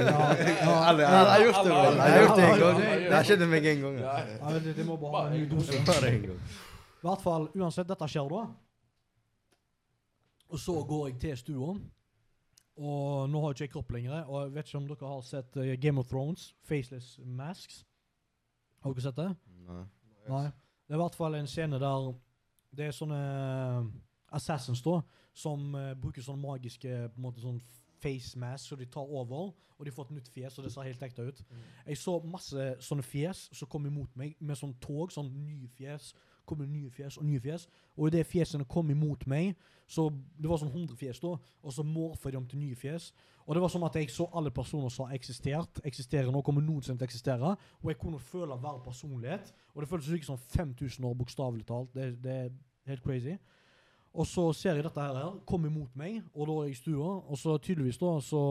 har 1.07 1.41
gjort 1.45 1.65
det. 1.65 1.71
Jeg 1.71 2.13
har 2.13 2.21
gjort 2.21 2.37
det 2.37 2.45
en 2.45 2.61
gang. 2.61 2.79
Det 2.83 3.15
har 3.15 3.29
skjedd 3.29 3.45
meg 3.49 3.67
en 3.73 3.83
gang. 3.85 3.99
Det, 4.65 4.87
må 4.87 4.97
bare 5.01 5.17
ha 5.17 5.25
en 5.29 5.37
ny 5.39 5.49
dose. 5.51 5.81
Bare 5.87 6.11
en 6.11 6.23
gang. 6.29 6.41
I 7.05 7.07
hvert 7.09 7.25
fall, 7.25 7.49
uansett, 7.55 7.89
dette 7.89 8.09
skjer 8.11 8.31
da. 8.33 8.45
Og 10.55 10.61
så 10.61 10.75
går 10.89 11.07
jeg 11.09 11.21
til 11.23 11.37
stua. 11.39 11.75
Og 12.75 13.31
nå 13.31 13.41
har 13.41 13.53
jeg 13.53 13.55
ikke 13.55 13.65
jeg 13.65 13.73
kropp 13.77 13.95
lenger. 13.95 14.25
Og 14.27 14.43
jeg 14.43 14.55
vet 14.55 14.69
ikke 14.69 14.81
om 14.81 14.89
dere 14.91 15.11
har 15.13 15.25
sett 15.27 15.57
uh, 15.61 15.73
Game 15.81 16.01
of 16.01 16.11
Thrones, 16.11 16.55
Faceless 16.67 17.19
Masks. 17.25 17.85
Har 18.83 18.95
dere 18.95 19.07
sett 19.07 19.19
det? 19.19 19.31
Nei. 19.69 19.85
Nei. 20.29 20.47
Det 20.85 20.93
er 20.95 20.99
i 20.99 21.03
hvert 21.05 21.17
fall 21.17 21.39
en 21.39 21.49
scene 21.49 21.79
der 21.81 22.13
det 22.75 22.89
er 22.89 22.95
sånne 22.95 23.19
eh, 23.21 23.85
assassins 24.35 24.83
da, 24.83 24.99
som 25.35 25.75
uh, 25.79 25.93
bruker 25.99 26.25
sånne 26.25 26.43
magiske 26.43 26.91
på 26.91 27.21
en 27.21 27.23
måte 27.23 27.43
sånn 27.43 27.61
face 28.05 28.39
mask, 28.39 28.69
så 28.69 28.77
de 28.77 28.87
tar 28.87 29.09
over, 29.09 29.51
og 29.79 29.87
de 29.87 29.93
får 29.95 30.07
et 30.09 30.15
nytt 30.19 30.31
fjes, 30.31 30.59
og 30.59 30.65
det 30.65 30.73
ser 30.73 30.87
helt 30.87 31.03
ekte 31.03 31.27
ut. 31.27 31.43
Jeg 31.87 31.99
så 31.99 32.19
masse 32.31 32.69
sånne 32.85 33.03
fjes 33.03 33.49
som 33.53 33.71
kom 33.71 33.89
imot 33.91 34.15
meg, 34.21 34.37
med 34.39 34.61
sånn 34.61 34.77
tog, 34.85 35.11
sånn 35.13 35.33
nye 35.35 35.69
fjes, 35.75 36.13
kommer 36.45 36.69
nye 36.69 36.91
fjes 36.93 37.17
og 37.19 37.25
nye 37.25 37.41
fjes, 37.41 37.67
og 37.97 38.09
idet 38.09 38.21
det 38.21 38.29
fjesene 38.29 38.67
kom 38.69 38.91
imot 38.93 39.25
meg, 39.31 39.55
så 39.89 40.11
det 40.13 40.51
var 40.51 40.61
sånn 40.61 40.73
100 40.73 40.99
fjes 41.01 41.21
da, 41.23 41.33
og 41.41 41.73
så 41.73 41.85
morfa 41.87 42.33
de 42.33 42.41
om 42.41 42.49
til 42.49 42.61
nye 42.61 42.77
fjes, 42.77 43.11
og 43.45 43.57
det 43.57 43.63
var 43.65 43.73
sånn 43.73 43.85
at 43.85 43.97
jeg 43.99 44.13
så 44.13 44.29
alle 44.37 44.53
personer 44.55 44.93
som 44.93 45.09
har 45.09 45.17
eksistert, 45.17 45.81
eksisterer 45.85 46.31
nå, 46.33 46.43
kommer 46.45 46.65
noensinne 46.65 47.01
til 47.01 47.07
å 47.07 47.11
eksistere, 47.11 47.55
og 47.83 47.91
jeg 47.91 48.01
kunne 48.01 48.21
føle 48.23 48.57
hver 48.61 48.81
personlighet, 48.85 49.53
og 49.75 49.83
det 49.83 49.91
føltes 49.91 50.15
ikke 50.17 50.31
som 50.31 50.41
5000 50.57 51.09
år 51.09 51.19
bokstavelig 51.21 51.67
talt, 51.69 51.93
det, 51.97 52.13
det 52.25 52.39
er 52.45 52.55
helt 52.93 53.05
crazy. 53.05 53.37
Og 54.15 54.27
så 54.31 54.53
ser 54.55 54.79
jeg 54.79 54.85
dette 54.87 55.01
her, 55.03 55.17
her 55.19 55.39
komme 55.47 55.69
imot 55.69 55.97
meg, 55.99 56.21
og 56.35 56.47
da 56.47 56.57
er 56.61 56.69
jeg 56.69 56.77
i 56.77 56.79
stua, 56.79 57.17
og 57.27 57.39
så 57.39 57.57
tydeligvis 57.59 57.99
da, 57.99 58.13
så 58.23 58.43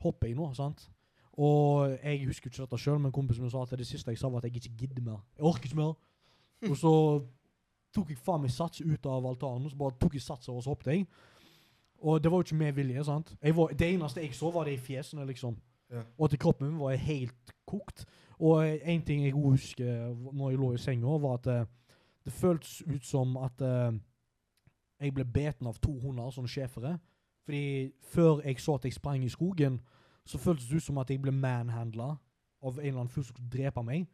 hopper 0.00 0.30
jeg 0.30 0.38
nå, 0.38 0.48
sant? 0.56 0.86
Og 1.32 1.92
jeg 1.92 2.26
husker 2.26 2.48
ikke 2.50 2.62
dette 2.62 2.80
sjøl, 2.80 2.98
men 3.00 3.12
kompisen 3.12 3.44
min 3.44 3.52
sa 3.52 3.62
at 3.64 3.74
det 3.76 3.86
siste 3.88 4.12
jeg 4.12 4.20
sa, 4.20 4.30
var 4.32 4.40
at 4.40 4.48
jeg 4.48 4.56
ikke 4.62 4.86
gidder 4.86 5.04
mer. 5.04 5.20
Jeg 5.36 5.44
orker 5.48 5.68
ikke 5.68 5.80
mer. 5.80 5.94
Og 6.70 6.76
så 6.76 6.94
tok 7.92 8.12
jeg 8.12 8.20
faen 8.24 8.44
meg 8.44 8.52
sats 8.52 8.80
ut 8.80 9.08
av 9.08 9.28
altanen, 9.28 9.68
så 9.68 9.76
bare 9.76 9.96
tok 10.00 10.16
jeg 10.16 10.24
satser, 10.24 10.52
og 10.52 10.64
så 10.64 10.72
hoppet 10.72 10.92
jeg. 10.92 11.06
Og 12.02 12.22
det 12.22 12.32
var 12.32 12.40
jo 12.40 12.48
ikke 12.48 12.60
med 12.64 12.72
vilje, 12.76 13.04
sant? 13.04 13.34
Jeg 13.42 13.56
var, 13.56 13.72
det 13.78 13.88
eneste 13.94 14.24
jeg 14.24 14.34
så, 14.34 14.50
var 14.50 14.68
det 14.68 14.76
i 14.76 14.82
fjesene, 14.82 15.26
liksom. 15.28 15.56
Ja. 15.92 16.02
Og 16.16 16.30
at 16.32 16.38
kroppen 16.40 16.70
min 16.70 16.80
var 16.80 16.96
helt 16.96 17.52
kokt. 17.68 18.06
Og 18.40 18.64
en 18.64 19.04
ting 19.04 19.24
jeg 19.24 19.36
husker 19.36 20.14
når 20.32 20.50
jeg 20.50 20.58
lå 20.58 20.72
i 20.72 20.80
senga, 20.80 21.18
var 21.20 21.38
at 21.38 21.50
eh, 21.52 21.68
det 22.24 22.32
føltes 22.32 22.80
ut 22.88 23.04
som 23.06 23.36
at 23.36 23.60
eh, 23.60 23.92
jeg 25.02 25.14
ble 25.14 25.24
beten 25.24 25.66
av 25.66 25.80
to 25.82 25.92
hunder, 26.00 26.30
sånne 26.30 26.50
schæfere. 26.50 26.96
Fordi 27.44 27.92
før 28.12 28.42
jeg 28.46 28.60
så 28.62 28.76
at 28.78 28.84
jeg 28.86 28.94
sprang 28.94 29.24
i 29.24 29.32
skogen, 29.32 29.80
så 30.24 30.38
føltes 30.38 30.68
det 30.68 30.78
ut 30.78 30.86
som 30.86 31.00
at 31.02 31.10
jeg 31.10 31.22
ble 31.22 31.34
manhandla 31.34 32.12
av 32.62 32.78
en 32.78 32.84
eller 32.84 33.00
annen 33.00 33.10
fyr 33.10 33.24
som 33.24 33.34
skulle 33.34 33.50
drepe 33.50 33.82
meg. 33.82 34.06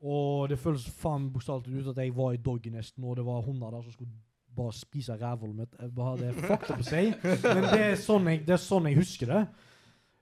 Og 0.00 0.48
det 0.48 0.60
føles 0.62 0.86
faen 1.00 1.28
bokstavelig 1.32 1.82
ut 1.82 1.92
at 1.92 2.00
jeg 2.00 2.14
var 2.16 2.32
i 2.32 2.40
doggynesten, 2.40 3.04
og 3.04 3.18
det 3.18 3.26
var 3.26 3.44
hunder 3.44 3.74
der 3.74 3.82
som 3.82 3.92
skulle 3.92 4.14
bare 4.56 4.72
spise 4.72 5.16
rævhullet 5.18 5.56
mitt. 5.56 5.74
Jeg 5.80 5.94
bare, 5.94 6.28
er 6.28 6.32
fucked 6.38 6.70
up 6.70 6.82
å 6.82 6.86
si, 6.86 7.02
men 7.44 7.66
det 7.66 7.80
er, 7.82 7.96
sånn 8.00 8.30
jeg, 8.30 8.44
det 8.46 8.54
er 8.56 8.62
sånn 8.62 8.88
jeg 8.88 8.98
husker 8.98 9.32
det. 9.32 9.42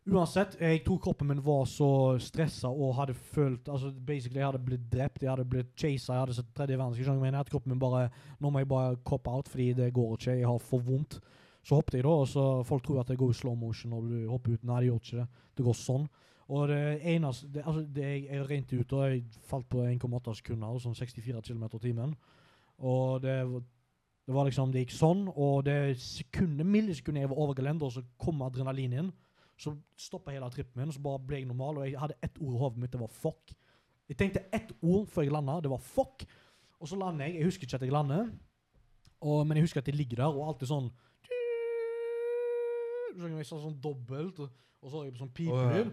Uansett, 0.07 0.53
jeg 0.63 0.85
tror 0.87 1.01
kroppen 1.03 1.27
min 1.27 1.41
var 1.43 1.65
så 1.67 1.89
stressa 2.23 2.69
og 2.71 2.93
hadde 2.95 3.15
følt 3.15 3.67
altså 3.67 3.89
Basically, 3.91 4.39
jeg 4.39 4.47
hadde 4.47 4.61
blitt 4.63 4.85
drept, 4.93 5.25
jeg 5.25 5.33
hadde 5.33 5.49
blitt 5.51 5.73
chasa, 5.75 6.13
jeg 6.13 6.23
hadde 6.23 6.37
sett 6.37 6.53
tredje 6.55 6.79
verdenskrig. 6.79 7.25
jeg? 7.25 7.35
At 7.35 7.51
kroppen 7.51 7.75
min 7.75 7.81
bare 7.83 8.05
Nå 8.39 8.51
må 8.51 8.63
jeg 8.63 8.69
bare 8.71 8.97
cop 9.03 9.27
out, 9.27 9.49
fordi 9.49 9.73
det 9.73 9.93
går 9.95 10.15
ikke, 10.15 10.39
jeg 10.39 10.47
har 10.47 10.59
for 10.63 10.79
vondt. 10.79 11.19
Så 11.67 11.75
hoppet 11.75 11.99
jeg, 11.99 12.05
da, 12.07 12.15
og 12.23 12.29
så 12.29 12.63
folk 12.63 12.85
tror 12.85 13.01
at 13.01 13.09
det 13.09 13.19
går 13.19 13.31
i 13.31 13.35
slow 13.35 13.57
motion 13.59 13.91
når 13.91 14.07
du 14.07 14.31
hopper 14.31 14.55
ut. 14.55 14.63
Nei, 14.63 14.81
det 14.81 14.87
gjør 14.87 15.03
ikke 15.03 15.19
det. 15.19 15.27
Det 15.59 15.65
går 15.67 15.79
sånn. 15.81 16.09
Og 16.55 16.69
det 16.69 16.83
eneste 17.03 17.49
det, 17.51 17.65
Altså, 17.67 17.83
det, 17.83 18.05
jeg, 18.05 18.25
jeg 18.31 18.51
rent 18.51 18.73
ut, 18.73 18.93
og 18.93 19.11
jeg 19.11 19.25
falt 19.51 19.69
på 19.69 19.83
1,8 19.83 20.35
sekunder, 20.39 20.79
sånn 20.79 20.95
64 20.95 21.43
km 21.43 21.65
i 21.67 21.83
timen. 21.83 22.15
Og 22.79 23.23
det, 23.27 23.41
det 24.23 24.35
var 24.35 24.47
liksom 24.47 24.71
Det 24.71 24.85
gikk 24.85 24.95
sånn, 24.95 25.27
og 25.35 25.65
det 25.67 25.99
sekundet, 25.99 26.67
millisekundet 26.67 27.27
jeg 27.27 27.35
var 27.35 27.43
over 27.43 27.59
gelenderet, 27.59 27.99
så 27.99 28.07
kom 28.23 28.47
adrenalin 28.47 29.01
inn. 29.03 29.11
Så 29.57 29.73
stoppa 29.97 30.35
hele 30.35 30.49
trippen 30.53 30.81
min, 30.81 30.91
og 30.93 30.97
så 30.97 31.03
bare 31.05 31.23
ble 31.25 31.41
jeg 31.41 31.49
normal. 31.49 31.81
Og 31.81 31.89
jeg 31.89 32.01
hadde 32.01 32.19
ett 32.23 32.41
ord 32.41 32.55
i 32.55 32.61
hodet 32.61 32.83
mitt, 32.83 32.93
det 32.93 33.01
var 33.01 33.13
fuck. 33.13 33.55
Jeg 34.07 34.19
tenkte 34.21 34.45
ett 34.55 34.75
ord 34.83 35.09
før 35.11 35.27
jeg 35.27 35.35
landa, 35.35 35.61
det 35.65 35.73
var 35.73 35.83
fuck. 35.83 36.27
Og 36.81 36.91
så 36.91 36.99
lander 37.01 37.27
jeg. 37.27 37.41
Jeg 37.41 37.49
husker 37.51 37.67
ikke 37.67 37.81
at 37.81 37.87
jeg 37.87 37.95
lander, 37.95 38.29
og, 39.25 39.47
men 39.47 39.57
jeg 39.57 39.65
husker 39.65 39.81
at 39.81 39.89
jeg 39.89 39.97
ligger 39.97 40.21
der, 40.21 40.37
og 40.37 40.53
alltid 40.53 40.71
sånn 40.71 40.91
jeg 43.17 43.49
sa 43.49 43.57
sånn 43.57 43.79
dobbelt, 43.81 44.43
og, 44.45 44.53
så 44.85 45.01
har 45.01 45.07
jeg 45.09 45.17
sånn 45.17 45.33
pipelyd. 45.35 45.93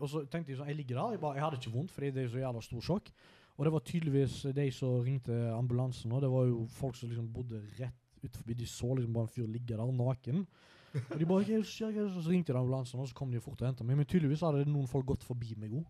Og 0.00 0.08
så 0.08 0.22
tenkte 0.32 0.52
jeg 0.52 0.58
sånn, 0.58 0.70
jeg 0.72 0.78
ligger 0.80 0.98
der, 0.98 1.16
jeg, 1.16 1.20
bare, 1.22 1.36
jeg 1.36 1.44
hadde 1.44 1.58
ikke 1.60 1.72
vondt, 1.74 1.92
fordi 1.94 2.10
det 2.14 2.22
er 2.24 2.30
så 2.32 2.40
jævla 2.40 2.62
stor 2.64 2.86
sjokk. 2.86 3.10
Og 3.58 3.66
det 3.66 3.72
var 3.74 3.84
tydeligvis 3.86 4.36
de 4.56 4.64
som 4.74 5.02
ringte 5.04 5.36
ambulansen, 5.52 6.14
og 6.16 6.22
det 6.24 6.30
var 6.32 6.46
jo 6.48 6.62
folk 6.72 6.96
som 6.96 7.12
liksom 7.12 7.28
bodde 7.34 7.60
rett 7.76 7.98
utenfor. 8.22 8.56
De 8.56 8.68
så 8.70 8.94
liksom 8.96 9.12
bare 9.14 9.28
en 9.28 9.34
fyr 9.34 9.50
ligge 9.50 9.76
der, 9.76 9.92
naken. 9.98 10.46
Og 10.94 11.18
de 11.18 11.24
bare, 11.26 11.44
«Hva 11.44 11.56
er 11.58 11.62
skjer?» 11.64 11.92
Hva 11.92 12.00
er 12.02 12.04
det 12.04 12.12
som 12.12 12.20
skjer?» 12.20 12.26
Så 12.26 12.30
ringte 12.34 12.52
de 12.52 12.58
ambulansen, 12.58 13.00
og 13.00 13.08
så 13.08 13.14
kom 13.16 13.30
de 13.32 13.40
fort 13.40 13.60
og 13.62 13.68
hentet 13.68 13.86
meg. 13.86 13.96
Men 13.96 14.06
tydeligvis 14.06 14.42
hadde 14.44 14.66
noen 14.68 14.88
folk 14.90 15.06
gått 15.06 15.24
forbi 15.24 15.54
meg 15.56 15.72
òg. 15.80 15.84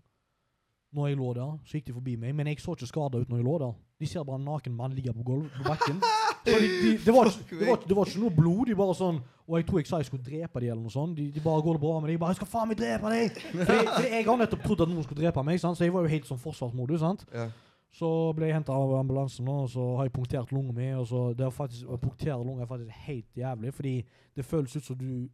Når 0.93 1.09
jeg 1.09 1.17
lå 1.17 1.29
der, 1.35 1.53
så 1.65 1.79
gikk 1.79 1.87
de 1.89 1.93
forbi 1.97 2.17
meg, 2.21 2.35
men 2.37 2.47
jeg 2.51 2.59
så 2.61 2.75
ikke 2.77 2.87
skada 2.91 3.19
ut 3.23 3.31
når 3.33 3.39
jeg 3.41 3.47
lå 3.47 3.55
der. 3.63 3.73
De 4.03 4.07
ser 4.11 4.25
bare 4.29 4.37
en 4.37 4.45
naken 4.45 4.75
mann 4.77 4.93
ligge 4.93 5.15
på 5.17 5.25
gulvet 5.25 5.51
på 5.57 5.65
bakken. 5.65 6.03
Så 6.43 6.59
de, 6.59 6.67
de, 6.83 6.91
det, 6.99 7.13
var, 7.15 7.29
ikke- 7.31 7.55
det, 7.61 7.67
var, 7.69 7.77
ikke- 7.79 7.89
det 7.89 7.97
var 7.97 8.09
ikke 8.11 8.19
noe 8.21 8.35
blod, 8.35 8.67
de 8.67 8.75
bare 8.75 8.95
sånn 8.99 9.21
Og 9.47 9.55
jeg 9.61 9.67
tror 9.69 9.79
jeg 9.79 9.87
sa 9.87 9.99
jeg 10.03 10.07
skulle 10.09 10.25
drepe 10.27 10.59
dem, 10.61 10.73
eller 10.73 10.83
noe 10.83 10.91
sånt. 10.91 11.15
De, 11.17 11.29
de 11.31 11.41
bare 11.41 11.63
går 11.63 11.77
det 11.79 11.83
bra 11.85 11.93
med 12.01 12.09
deg? 12.11 12.17
Jeg 12.17 12.21
bare 12.21 12.31
'Jeg 12.35 12.41
skal 12.43 12.51
faen 12.51 12.69
meg 12.69 12.79
drepe 12.81 13.13
deg!' 13.15 13.39
Fordi, 13.71 13.87
fordi 13.87 14.11
jeg 14.11 14.25
har 14.27 14.37
nettopp 14.43 14.63
trodd 14.67 14.81
at 14.83 14.89
noen 14.91 15.05
skulle 15.07 15.23
drepe 15.23 15.45
meg, 15.47 15.61
sant? 15.63 15.79
så 15.79 15.85
jeg 15.87 15.93
var 15.95 16.03
jo 16.03 16.11
helt 16.13 16.27
sånn 16.27 16.43
forsvarsmodus. 16.43 17.01
sant? 17.01 17.25
Ja. 17.33 17.47
Så 17.93 18.09
ble 18.33 18.49
jeg 18.49 18.57
henta 18.57 18.73
av 18.73 18.95
ambulansen, 18.97 19.49
og 19.53 19.67
så 19.69 19.83
har 19.99 20.07
jeg 20.09 20.15
punktert 20.17 20.53
lunga 20.53 20.73
mi. 20.73 20.89
Og 20.97 21.07
så 21.11 21.33
det 21.37 21.45
er 21.45 21.53
faktisk, 21.53 21.89
å 21.89 22.01
punktere 22.01 22.41
lunga 22.41 22.65
er 22.65 22.71
faktisk 22.71 23.03
helt 23.07 23.37
jævlig, 23.37 23.75
fordi 23.75 23.97
det 24.37 24.45
føles 24.49 24.77
ut 24.77 24.87
som 24.87 24.99
du 24.99 25.29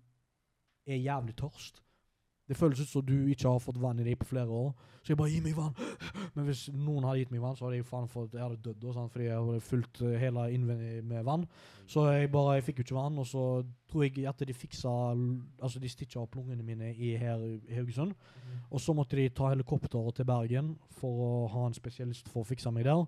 er 0.87 0.97
jævlig 0.97 1.37
tørst. 1.39 1.83
Det 2.49 2.57
føles 2.57 2.81
ut 2.81 2.89
som 2.89 3.05
du 3.07 3.29
ikke 3.29 3.49
har 3.49 3.61
fått 3.61 3.81
vann 3.81 4.01
i 4.01 4.07
deg 4.07 4.19
på 4.19 4.27
flere 4.27 4.49
år. 4.49 4.73
Så 5.03 5.13
jeg 5.13 5.17
bare 5.17 5.31
'gi 5.31 5.41
meg 5.41 5.55
vann'. 5.55 5.77
Men 6.39 6.47
hvis 6.47 6.68
noen 6.70 7.03
hadde 7.03 7.24
gitt 7.24 7.32
meg 7.34 7.41
vann, 7.43 7.57
så 7.59 7.64
hadde 7.66 7.80
jeg 7.80 7.86
faen 7.89 8.05
fått 8.07 8.36
Jeg 8.36 8.45
hadde 8.45 8.61
dødd 8.62 8.84
da, 8.84 9.07
fordi 9.11 9.24
jeg 9.26 9.39
hadde 9.43 9.62
fylt 9.66 10.03
eh, 10.07 10.18
hele 10.22 10.45
innvendig 10.55 11.01
med 11.11 11.24
vann. 11.26 11.47
Så 11.91 12.05
jeg 12.12 12.30
bare 12.30 12.53
jeg 12.55 12.66
fikk 12.68 12.78
jo 12.78 12.84
ikke 12.86 12.99
vann, 13.01 13.18
og 13.18 13.26
så 13.26 13.47
tror 13.91 14.05
jeg 14.07 14.28
at 14.30 14.45
de 14.47 14.55
fiksa 14.55 14.93
Altså 15.18 15.82
de 15.82 15.91
stitcha 15.91 16.22
opp 16.22 16.39
lungene 16.39 16.62
mine 16.62 16.93
i 16.95 17.16
her 17.18 17.43
i 17.43 17.74
Haugesund. 17.74 18.14
Og 18.70 18.84
så 18.84 18.95
måtte 18.95 19.18
de 19.18 19.26
ta 19.34 19.51
helikopter 19.51 20.12
til 20.14 20.28
Bergen 20.28 20.76
for 21.01 21.24
å 21.26 21.32
ha 21.57 21.66
en 21.66 21.74
spesialist 21.74 22.30
for 22.30 22.45
å 22.45 22.49
fikse 22.49 22.70
meg 22.70 22.86
der. 22.86 23.03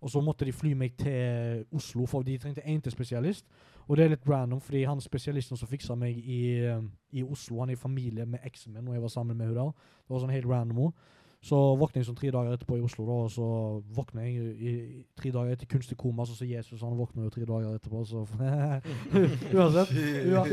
Og 0.00 0.12
så 0.12 0.22
måtte 0.22 0.46
de 0.46 0.54
fly 0.54 0.76
meg 0.78 0.94
til 1.00 1.64
Oslo, 1.74 2.06
for 2.06 2.22
de 2.22 2.38
trengte 2.38 2.62
én 2.62 2.78
til 2.84 2.94
spesialist. 2.94 3.48
Og 3.88 3.96
det 3.96 4.04
er 4.04 4.14
litt 4.14 4.28
random, 4.28 4.60
fordi 4.62 4.84
han 4.86 5.02
spesialisten 5.02 5.58
som 5.58 5.70
fiksa 5.70 5.98
meg 5.98 6.18
i, 6.18 6.40
eh, 6.62 6.82
i 7.18 7.22
Oslo, 7.22 7.60
han 7.60 7.70
er 7.70 7.78
i 7.78 7.82
familie 7.82 8.26
med 8.26 8.44
eksen 8.44 8.74
min, 8.74 8.86
og 8.88 8.94
jeg 8.94 9.02
var 9.02 9.08
sammen 9.08 9.36
med 9.36 9.46
henne 9.46 9.58
der. 9.58 9.72
Det 10.06 10.14
var 10.14 10.22
sånn 10.22 10.34
helt 10.34 10.50
random 10.50 10.78
også. 10.86 11.12
Så 11.44 11.56
våkner 11.78 12.00
jeg 12.00 12.08
sånn 12.08 12.18
tre 12.18 12.30
dager 12.34 12.56
etterpå 12.56 12.78
i 12.78 12.82
Oslo, 12.82 13.04
da, 13.06 13.16
og 13.26 13.30
så 13.30 13.46
våkner 13.94 14.24
jeg 14.26 14.34
i, 14.34 14.54
i 14.56 15.02
tre 15.18 15.30
dager 15.34 15.52
etter 15.54 15.68
kunstig 15.70 15.98
koma, 16.00 16.24
så 16.26 16.34
som 16.34 16.48
Jesus 16.48 16.82
han 16.82 16.96
våkner 16.98 17.28
jo 17.28 17.34
tre 17.34 17.44
dager 17.46 17.76
etterpå, 17.76 18.02
så 18.08 18.24
uansett, 19.54 19.92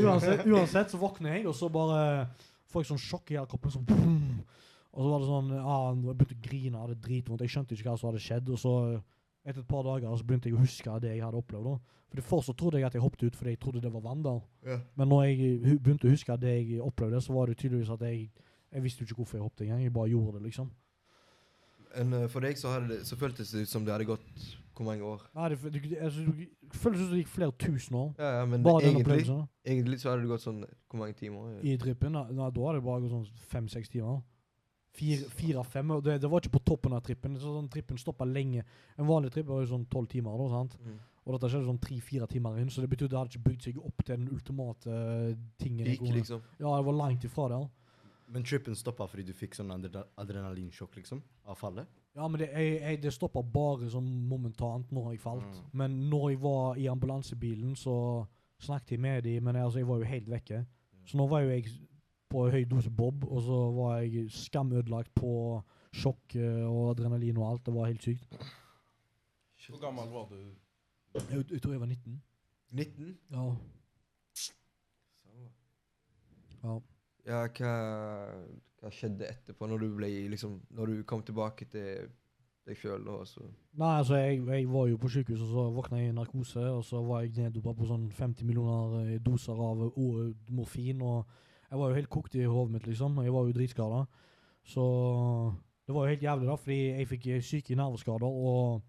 uansett, 0.04 0.44
uansett 0.46 0.94
så 0.94 1.00
våkner 1.02 1.38
jeg, 1.38 1.48
og 1.50 1.56
så 1.58 1.72
bare 1.74 2.04
får 2.74 2.84
jeg 2.84 2.92
sånn 2.92 3.02
sjokk 3.02 3.32
i 3.32 3.38
hele 3.38 3.50
kroppen. 3.50 3.74
Sånn, 3.74 3.88
boom. 3.88 4.22
og 4.92 5.00
så 5.00 5.10
var 5.10 5.24
det 5.24 5.30
sånn 5.30 5.50
ah, 5.62 5.90
Jeg 5.94 6.18
begynte 6.20 6.38
å 6.38 6.46
grine, 6.48 6.84
hadde 6.84 7.02
dritvondt. 7.08 7.44
Jeg 7.46 7.54
skjønte 7.56 7.78
ikke 7.78 7.90
hva 7.90 7.98
som 8.00 8.10
hadde 8.10 8.24
skjedd. 8.24 8.54
Og 8.54 8.62
så 8.62 8.76
etter 9.44 9.60
et 9.62 9.70
par 9.70 9.84
dager 9.86 10.16
så 10.16 10.28
begynte 10.28 10.50
jeg 10.50 10.58
å 10.58 10.64
huske 10.64 10.96
det 11.04 11.14
jeg 11.16 11.26
hadde 11.26 11.42
opplevd. 11.42 11.68
da. 11.68 12.00
For 12.14 12.30
Først 12.30 12.52
så 12.52 12.58
trodde 12.58 12.80
jeg 12.80 12.88
at 12.88 12.96
jeg 12.96 13.04
hoppet 13.04 13.26
ut 13.26 13.38
fordi 13.38 13.56
jeg 13.56 13.62
trodde 13.62 13.82
det 13.84 13.94
var 13.94 14.06
vann 14.06 14.24
der. 14.26 14.42
Ja. 14.66 14.80
Men 15.00 15.10
når 15.12 15.24
jeg 15.26 15.80
begynte 15.82 16.08
å 16.10 16.14
huske 16.14 16.38
det 16.40 16.54
jeg 16.54 16.82
opplevde, 16.82 17.22
så 17.22 17.34
var 17.34 17.50
det 17.50 17.58
tydeligvis 17.62 17.94
at 17.94 18.06
jeg 18.06 18.28
Jeg 18.74 18.84
visste 18.84 19.04
jo 19.04 19.06
ikke 19.10 19.22
hvorfor 19.22 19.38
jeg 19.38 19.44
hoppet 19.46 19.66
engang. 19.68 19.84
Jeg 19.84 19.94
bare 19.94 20.10
gjorde 20.10 20.38
det, 20.40 20.44
liksom. 20.50 20.72
En, 21.96 22.14
eh, 22.18 22.28
for 22.28 22.42
deg 22.42 22.58
så, 22.58 22.74
det, 22.90 23.04
så 23.06 23.16
føltes 23.20 23.52
det 23.54 23.68
ut 23.68 23.70
som 23.70 23.86
det 23.86 23.94
hadde 23.94 24.08
gått 24.10 24.46
hvor 24.74 24.88
mange 24.88 25.06
år? 25.06 25.22
Nei, 25.38 25.50
det, 25.54 25.60
det, 25.76 25.98
altså, 26.02 26.24
det 26.34 26.48
føltes 26.74 27.04
ut 27.04 27.06
som 27.06 27.14
det 27.14 27.22
gikk 27.22 27.34
flere 27.36 27.54
tusen 27.62 27.98
år. 28.00 28.12
Ja, 28.18 28.32
ja, 28.40 28.46
men 28.50 28.66
egentlig, 28.66 29.28
egentlig 29.62 30.00
så 30.02 30.10
hadde 30.10 30.24
det 30.26 30.32
gått 30.32 30.42
sånn 30.42 30.64
Hvor 30.90 30.98
mange 31.04 31.14
timer? 31.20 31.60
I 31.62 31.76
trippen? 31.78 32.16
Nei, 32.18 32.24
da 32.34 32.48
hadde 32.50 32.80
det 32.80 32.86
bare 32.88 33.04
gått 33.06 33.14
sånn 33.14 33.28
fem-seks 33.54 33.94
timer. 33.94 34.24
Fire- 34.94 35.30
Fire-fem. 35.30 35.94
det, 36.06 36.20
det 36.22 36.30
var 36.30 36.42
ikke 36.42 36.56
på 36.58 36.64
toppen 36.74 36.94
av 36.98 37.02
trippen. 37.06 37.38
Så 37.38 37.54
sånn, 37.54 37.70
trippen 37.70 37.98
stoppa 38.02 38.26
lenge. 38.26 38.66
En 38.98 39.08
vanlig 39.10 39.32
tripp 39.34 39.48
var 39.50 39.62
jo 39.62 39.70
sånn 39.76 39.86
tolv 39.90 40.10
timer. 40.10 40.38
da, 40.42 40.50
sant? 40.58 40.78
Mm. 40.82 40.98
Og 41.24 41.38
dette 41.38 41.50
skjedde 41.54 41.70
sånn 41.70 41.80
tre-fire 41.80 42.28
timer 42.28 42.58
inn, 42.60 42.70
så 42.74 42.82
det 42.84 42.90
betydde 42.92 43.14
det 43.14 43.18
hadde 43.22 43.32
ikke 43.32 43.46
bygd 43.48 43.66
seg 43.70 43.78
opp 43.80 44.02
til 44.04 44.18
den 44.18 44.28
ultimate 44.34 44.92
eh, 44.92 45.38
tingen. 45.62 45.88
Gikk, 45.88 46.04
liksom. 46.18 46.42
Ja, 46.60 46.74
det 46.76 46.86
var 46.90 46.98
langt 47.00 47.24
ifra 47.30 47.46
der. 47.54 47.70
Men 48.34 48.46
trippen 48.48 48.76
stoppa 48.76 49.06
fordi 49.10 49.28
du 49.28 49.34
fikk 49.38 49.56
sånn 49.58 49.72
adrenalinsjokk, 49.72 50.96
liksom? 50.98 51.22
Av 51.46 51.58
fallet? 51.60 51.90
Ja, 52.18 52.28
men 52.28 52.42
det, 52.42 52.50
jeg, 52.54 52.78
jeg, 52.82 53.02
det 53.04 53.14
stoppa 53.14 53.44
bare 53.46 53.90
sånn 53.94 54.10
momentant 54.30 54.90
når 54.94 55.14
jeg 55.14 55.22
falt. 55.22 55.50
Mm. 55.50 55.70
Men 55.82 55.98
når 56.10 56.30
jeg 56.32 56.42
var 56.42 56.80
i 56.82 56.88
ambulansebilen, 56.90 57.76
så 57.78 57.96
snakket 58.64 58.96
jeg 58.96 59.04
med 59.06 59.24
dem, 59.26 59.46
men 59.46 59.58
altså, 59.62 59.82
jeg 59.82 59.90
var 59.90 60.02
jo 60.02 60.10
helt 60.10 60.30
vekke. 60.34 60.64
Så 61.10 61.20
nå 61.20 61.28
var 61.30 61.44
jo 61.44 61.54
jeg 61.54 61.72
på 62.34 62.48
høy 62.50 62.64
dose 62.70 62.90
Bob, 62.90 63.26
og 63.28 63.42
så 63.46 63.60
var 63.76 64.02
jeg 64.02 64.32
skamødelagt 64.34 65.14
på 65.18 65.34
sjokk 65.94 66.38
eh, 66.40 66.64
og 66.66 66.94
adrenalin 66.96 67.38
og 67.38 67.50
alt. 67.52 67.66
Det 67.68 67.74
var 67.76 67.92
helt 67.92 68.06
sykt. 68.06 68.38
Hvor 69.68 69.82
gammel 69.82 70.10
var 70.14 70.26
du? 70.32 70.40
Jeg, 71.30 71.46
jeg 71.52 71.62
tror 71.62 71.76
jeg 71.76 71.84
var 71.84 71.92
19. 71.92 72.24
19? 72.74 73.18
Ja. 73.32 73.46
ja. 76.64 76.80
Ja, 77.28 77.46
hva, 77.48 77.74
hva 78.82 78.92
skjedde 78.92 79.30
etterpå, 79.30 79.68
når 79.70 79.86
du 79.86 79.94
ble 79.96 80.10
liksom 80.34 80.58
Når 80.76 80.92
du 80.92 81.04
kom 81.08 81.24
tilbake 81.24 81.70
til 81.72 82.10
deg 82.68 82.80
sjøl 82.80 83.04
Nei, 83.08 83.92
altså, 84.00 84.18
jeg, 84.20 84.42
jeg 84.48 84.68
var 84.72 84.88
jo 84.88 85.00
på 85.02 85.12
sykehus, 85.12 85.42
og 85.44 85.50
så 85.52 85.64
våkna 85.76 86.00
jeg 86.00 86.14
i 86.14 86.16
narkose, 86.16 86.64
og 86.72 86.84
så 86.88 87.02
var 87.04 87.24
jeg 87.24 87.34
neddopa 87.40 87.74
på 87.76 87.88
sånn 87.90 88.06
50 88.14 88.48
millioner 88.48 89.16
eh, 89.16 89.20
doser 89.24 89.60
av 89.60 89.82
morfin, 90.54 91.02
og 91.04 91.26
jeg 91.70 91.82
var 91.82 91.90
jo 91.90 91.98
helt 91.98 92.12
kokt 92.14 92.38
i 92.38 92.46
hodet 92.46 92.76
mitt, 92.76 92.88
liksom. 92.88 93.18
Jeg 93.26 93.34
var 93.34 93.48
jo 93.48 93.56
dritskada. 93.58 94.04
Så 94.64 94.84
det 95.88 95.96
var 95.96 96.06
jo 96.06 96.14
helt 96.14 96.24
jævlig, 96.24 96.48
da, 96.52 96.56
fordi 96.62 96.80
jeg 96.86 97.10
fikk 97.10 97.28
eh, 97.34 97.44
syke 97.44 97.76
nerveskader, 97.80 98.30
og 98.30 98.84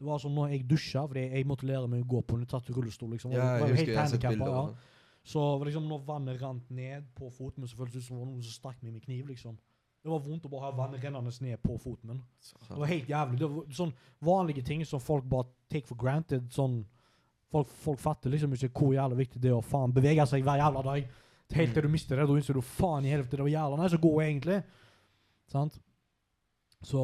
det 0.00 0.08
var 0.08 0.18
som 0.24 0.34
når 0.34 0.56
jeg 0.56 0.66
dusja, 0.72 1.04
fordi 1.06 1.28
jeg 1.28 1.46
måtte 1.46 1.68
lære 1.68 1.90
meg 1.92 2.02
å 2.02 2.10
gå 2.16 2.24
på 2.26 2.40
en 2.40 2.48
tatt 2.50 2.72
rullestol, 2.74 3.12
liksom. 3.14 3.36
Ja, 3.36 3.54
jeg 3.60 3.68
jeg 3.68 3.76
husker 3.76 3.92
jeg 3.92 4.00
har 4.00 4.10
sett 4.10 4.26
bilder. 4.26 4.58
ja. 4.58 4.90
Så 5.24 5.40
var 5.40 5.64
liksom 5.68 5.86
når 5.88 6.02
vannet 6.04 6.42
rant 6.42 6.70
ned 6.70 7.06
på 7.16 7.30
foten 7.32 7.62
min, 7.62 7.68
så 7.70 7.78
føltes 7.78 7.94
det 7.96 8.02
ut 8.04 8.08
som 8.10 8.18
noen 8.20 8.42
som 8.44 8.52
stakk 8.58 8.82
meg 8.82 8.92
med 8.92 9.04
kniv, 9.06 9.30
liksom. 9.30 9.56
Det 10.04 10.12
var 10.12 10.20
vondt 10.20 10.44
å 10.44 10.50
bare 10.52 10.66
ha 10.66 10.76
vannet 10.76 11.00
rennende 11.00 11.32
ned 11.40 11.62
på 11.64 11.78
foten 11.80 12.10
min. 12.10 12.18
Det 12.68 12.76
var 12.76 12.90
helt 12.90 13.08
jævlig. 13.08 13.38
Det 13.40 13.48
var 13.48 13.70
sånn 13.72 13.94
vanlige 14.20 14.64
ting 14.68 14.82
som 14.84 15.00
folk 15.00 15.24
bare 15.24 15.48
take 15.72 15.88
for 15.88 15.96
granted. 15.96 16.50
Sånn, 16.52 16.82
folk, 17.48 17.70
folk 17.86 18.02
fatter 18.02 18.34
liksom 18.34 18.52
ikke 18.52 18.68
hvor 18.74 18.92
jævlig 18.98 19.22
viktig 19.22 19.40
det 19.40 19.48
er 19.48 19.56
å 19.56 19.64
faen 19.64 19.94
bevege 19.96 20.26
seg 20.28 20.44
hver 20.44 20.60
jævla 20.60 20.84
dag. 20.84 21.08
Helt 21.54 21.72
til 21.72 21.86
du 21.86 21.88
mister 21.92 22.20
det, 22.20 22.28
da 22.28 22.36
innser 22.36 22.58
du 22.58 22.64
faen 22.64 23.08
i 23.08 23.14
helvete, 23.14 23.38
det 23.38 23.46
var 23.46 23.54
jævla 23.54 23.80
nice 23.80 23.96
å 23.96 24.04
gå 24.04 24.12
egentlig. 24.26 24.60
Sant? 25.54 25.80
Så 26.84 27.00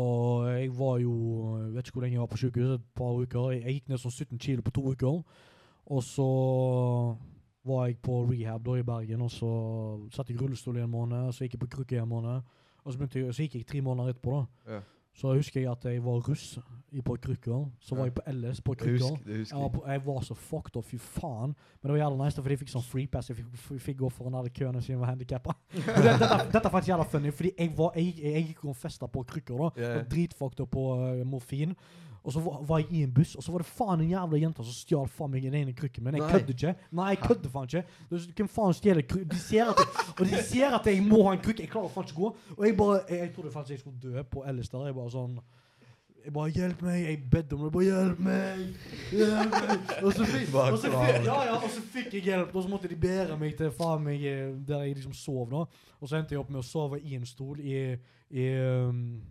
jeg 0.58 0.68
var 0.76 0.98
jo 1.00 1.14
Jeg 1.56 1.72
vet 1.72 1.86
ikke 1.86 1.96
hvor 1.96 2.04
lenge 2.04 2.18
jeg 2.18 2.20
var 2.26 2.32
på 2.34 2.40
sykehuset. 2.42 2.80
et 2.80 2.94
par 3.00 3.16
uker. 3.16 3.50
Jeg, 3.54 3.62
jeg 3.64 3.74
gikk 3.78 3.88
ned 3.88 4.02
sånn 4.02 4.12
17 4.12 4.44
kilo 4.44 4.66
på 4.66 4.76
to 4.76 4.84
uker. 4.92 5.22
Og 5.88 6.02
så 6.04 6.26
var 7.64 7.86
jeg 7.86 7.98
på 8.02 8.22
rehab 8.30 8.64
da 8.64 8.78
i 8.78 8.82
Bergen, 8.82 9.22
og 9.22 9.30
så 9.30 9.50
satt 10.14 10.30
jeg 10.30 10.38
i 10.38 10.40
rullestol 10.42 10.76
i 10.76 10.80
en 10.84 10.90
måned. 10.90 11.32
Så 11.32 11.44
gikk 11.44 11.58
jeg 11.58 11.61
på 11.61 11.66
krykke 11.76 11.98
i 11.98 12.00
en 12.02 12.08
måned. 12.08 12.40
Og 12.84 12.92
så, 12.94 12.98
jeg, 13.14 13.34
så 13.34 13.42
gikk 13.44 13.54
jeg 13.61 13.66
tre 13.68 13.80
måneder 13.84 14.14
etterpå. 14.14 14.38
da. 14.66 14.72
Ja. 14.74 14.80
så 15.20 15.32
husker 15.34 15.61
jeg 15.61 15.68
at 15.70 15.84
jeg 15.84 16.04
var 16.04 16.20
russ 16.28 16.58
i 16.92 17.00
på 17.02 17.16
krykker. 17.20 17.66
Så 17.80 17.94
var 17.94 18.04
Ja. 18.06 18.11
jeg 18.11 18.14
på 18.14 18.22
LS 18.32 18.61
på 18.61 18.74
krykker. 18.74 18.94
Jeg, 18.94 19.02
husker, 19.02 19.38
husker 19.38 19.56
Jeg 19.58 19.72
var, 19.74 19.90
jeg. 19.92 20.06
var 20.06 20.20
så 20.20 20.34
fucked 20.34 20.76
off, 20.76 20.86
fy 20.86 20.96
faen. 20.96 21.50
Men 21.82 21.82
det 21.82 21.90
var 21.90 21.96
jævla 21.98 22.24
nice, 22.24 22.42
fordi 22.42 22.52
jeg 22.54 22.58
fikk 22.62 22.72
sånn 22.72 22.82
free 22.86 23.06
pass. 23.06 23.28
Jeg 23.28 23.36
fikk, 23.36 23.80
fikk 23.80 23.98
gå 23.98 24.08
foran 24.08 24.34
alle 24.38 24.48
køene 24.50 24.80
siden 24.80 24.94
jeg 24.96 25.00
var 25.00 25.11
handikappa. 25.12 25.52
dette, 25.74 26.28
dette 26.52 26.64
er 26.64 26.70
faktisk 26.70 26.88
jævla 26.94 27.04
funny, 27.11 27.30
fordi 27.32 27.52
jeg, 27.58 27.72
var, 27.76 27.92
jeg, 27.96 28.14
jeg 28.22 28.46
gikk 28.46 28.64
og 28.64 28.76
festa 28.76 29.06
på 29.06 29.22
krykker. 29.34 29.58
da. 29.58 29.90
Og 29.98 30.11
dritfucked 30.14 30.61
opp 30.64 30.70
på 30.70 30.86
uh, 30.96 31.26
morfin. 31.26 31.74
Og 32.24 32.34
så 32.34 32.40
var, 32.44 32.58
var 32.68 32.82
jeg 32.82 32.88
i 32.92 33.02
en 33.06 33.14
buss, 33.14 33.34
og 33.34 33.44
så 33.44 33.52
var 33.52 33.64
det 33.64 33.68
faen 33.70 34.02
en 34.04 34.10
jævla 34.10 34.40
jente 34.42 34.64
som 34.66 34.76
stjal 34.76 35.08
faen 35.08 35.32
meg 35.32 35.46
den 35.46 35.56
ene 35.62 35.76
krykken 35.76 36.04
min. 36.04 36.18
Jeg 36.18 36.32
kødder 36.34 36.56
ikke. 36.56 36.74
Nei, 36.98 37.08
jeg 37.14 37.22
kødder 37.22 37.54
faen 37.54 37.70
ikke. 37.70 37.84
Hvem 38.40 38.50
faen 38.56 38.76
stjeler 38.76 39.06
krykker? 39.08 39.30
De 39.30 39.40
ser 39.40 39.72
at 39.72 39.80
jeg, 39.80 40.10
og 40.18 40.26
de 40.26 40.42
ser 40.50 40.76
at 40.80 40.90
jeg 40.92 41.06
må 41.06 41.22
ha 41.28 41.32
en 41.36 41.44
krykke. 41.46 41.64
Jeg 41.64 41.72
klarer 41.72 41.94
faen 41.94 42.08
ikke 42.08 42.20
gå. 42.20 42.34
Og 42.58 42.66
jeg 42.66 42.76
bare 42.76 43.00
Jeg, 43.08 43.18
jeg 43.18 43.32
trodde 43.34 43.54
faktisk 43.56 43.70
jeg 43.70 43.80
skulle 43.80 44.02
dø 44.02 44.22
på 44.22 44.44
der. 44.46 44.86
Jeg 44.86 44.94
bare 44.94 45.10
sånn 45.10 45.40
jeg 46.24 46.32
bare 46.32 46.50
'Hjelp 46.50 46.82
meg!' 46.82 47.06
Jeg 47.06 47.22
bedde 47.30 47.52
om 47.56 47.62
det. 47.64 47.72
bare 47.72 47.84
'Hjelp 47.84 48.18
meg!' 48.18 48.76
Hjelp 49.10 49.50
meg! 49.50 50.04
Og 50.04 50.12
så 50.12 50.24
fikk, 50.24 50.54
og 50.72 50.78
så 50.78 50.90
fikk, 50.90 51.24
ja, 51.24 51.38
ja, 51.48 51.54
og 51.56 51.70
så 51.70 51.80
fikk 51.80 52.14
jeg 52.14 52.22
hjelp, 52.22 52.54
og 52.54 52.62
så 52.62 52.68
måtte 52.68 52.88
de 52.88 52.96
bære 52.96 53.38
meg 53.40 53.56
til 53.56 53.70
faen 53.70 54.04
meg 54.04 54.24
eh, 54.24 54.52
der 54.68 54.84
jeg 54.84 54.94
liksom 54.94 55.12
sov. 55.12 55.48
nå. 55.50 55.66
Og 56.00 56.08
så 56.08 56.16
endte 56.16 56.34
jeg 56.34 56.40
opp 56.40 56.50
med 56.50 56.60
å 56.60 56.66
sove 56.66 57.00
i 57.00 57.14
en 57.16 57.26
stol 57.26 57.60
i, 57.60 57.96
i, 58.30 58.46
um, 58.60 59.22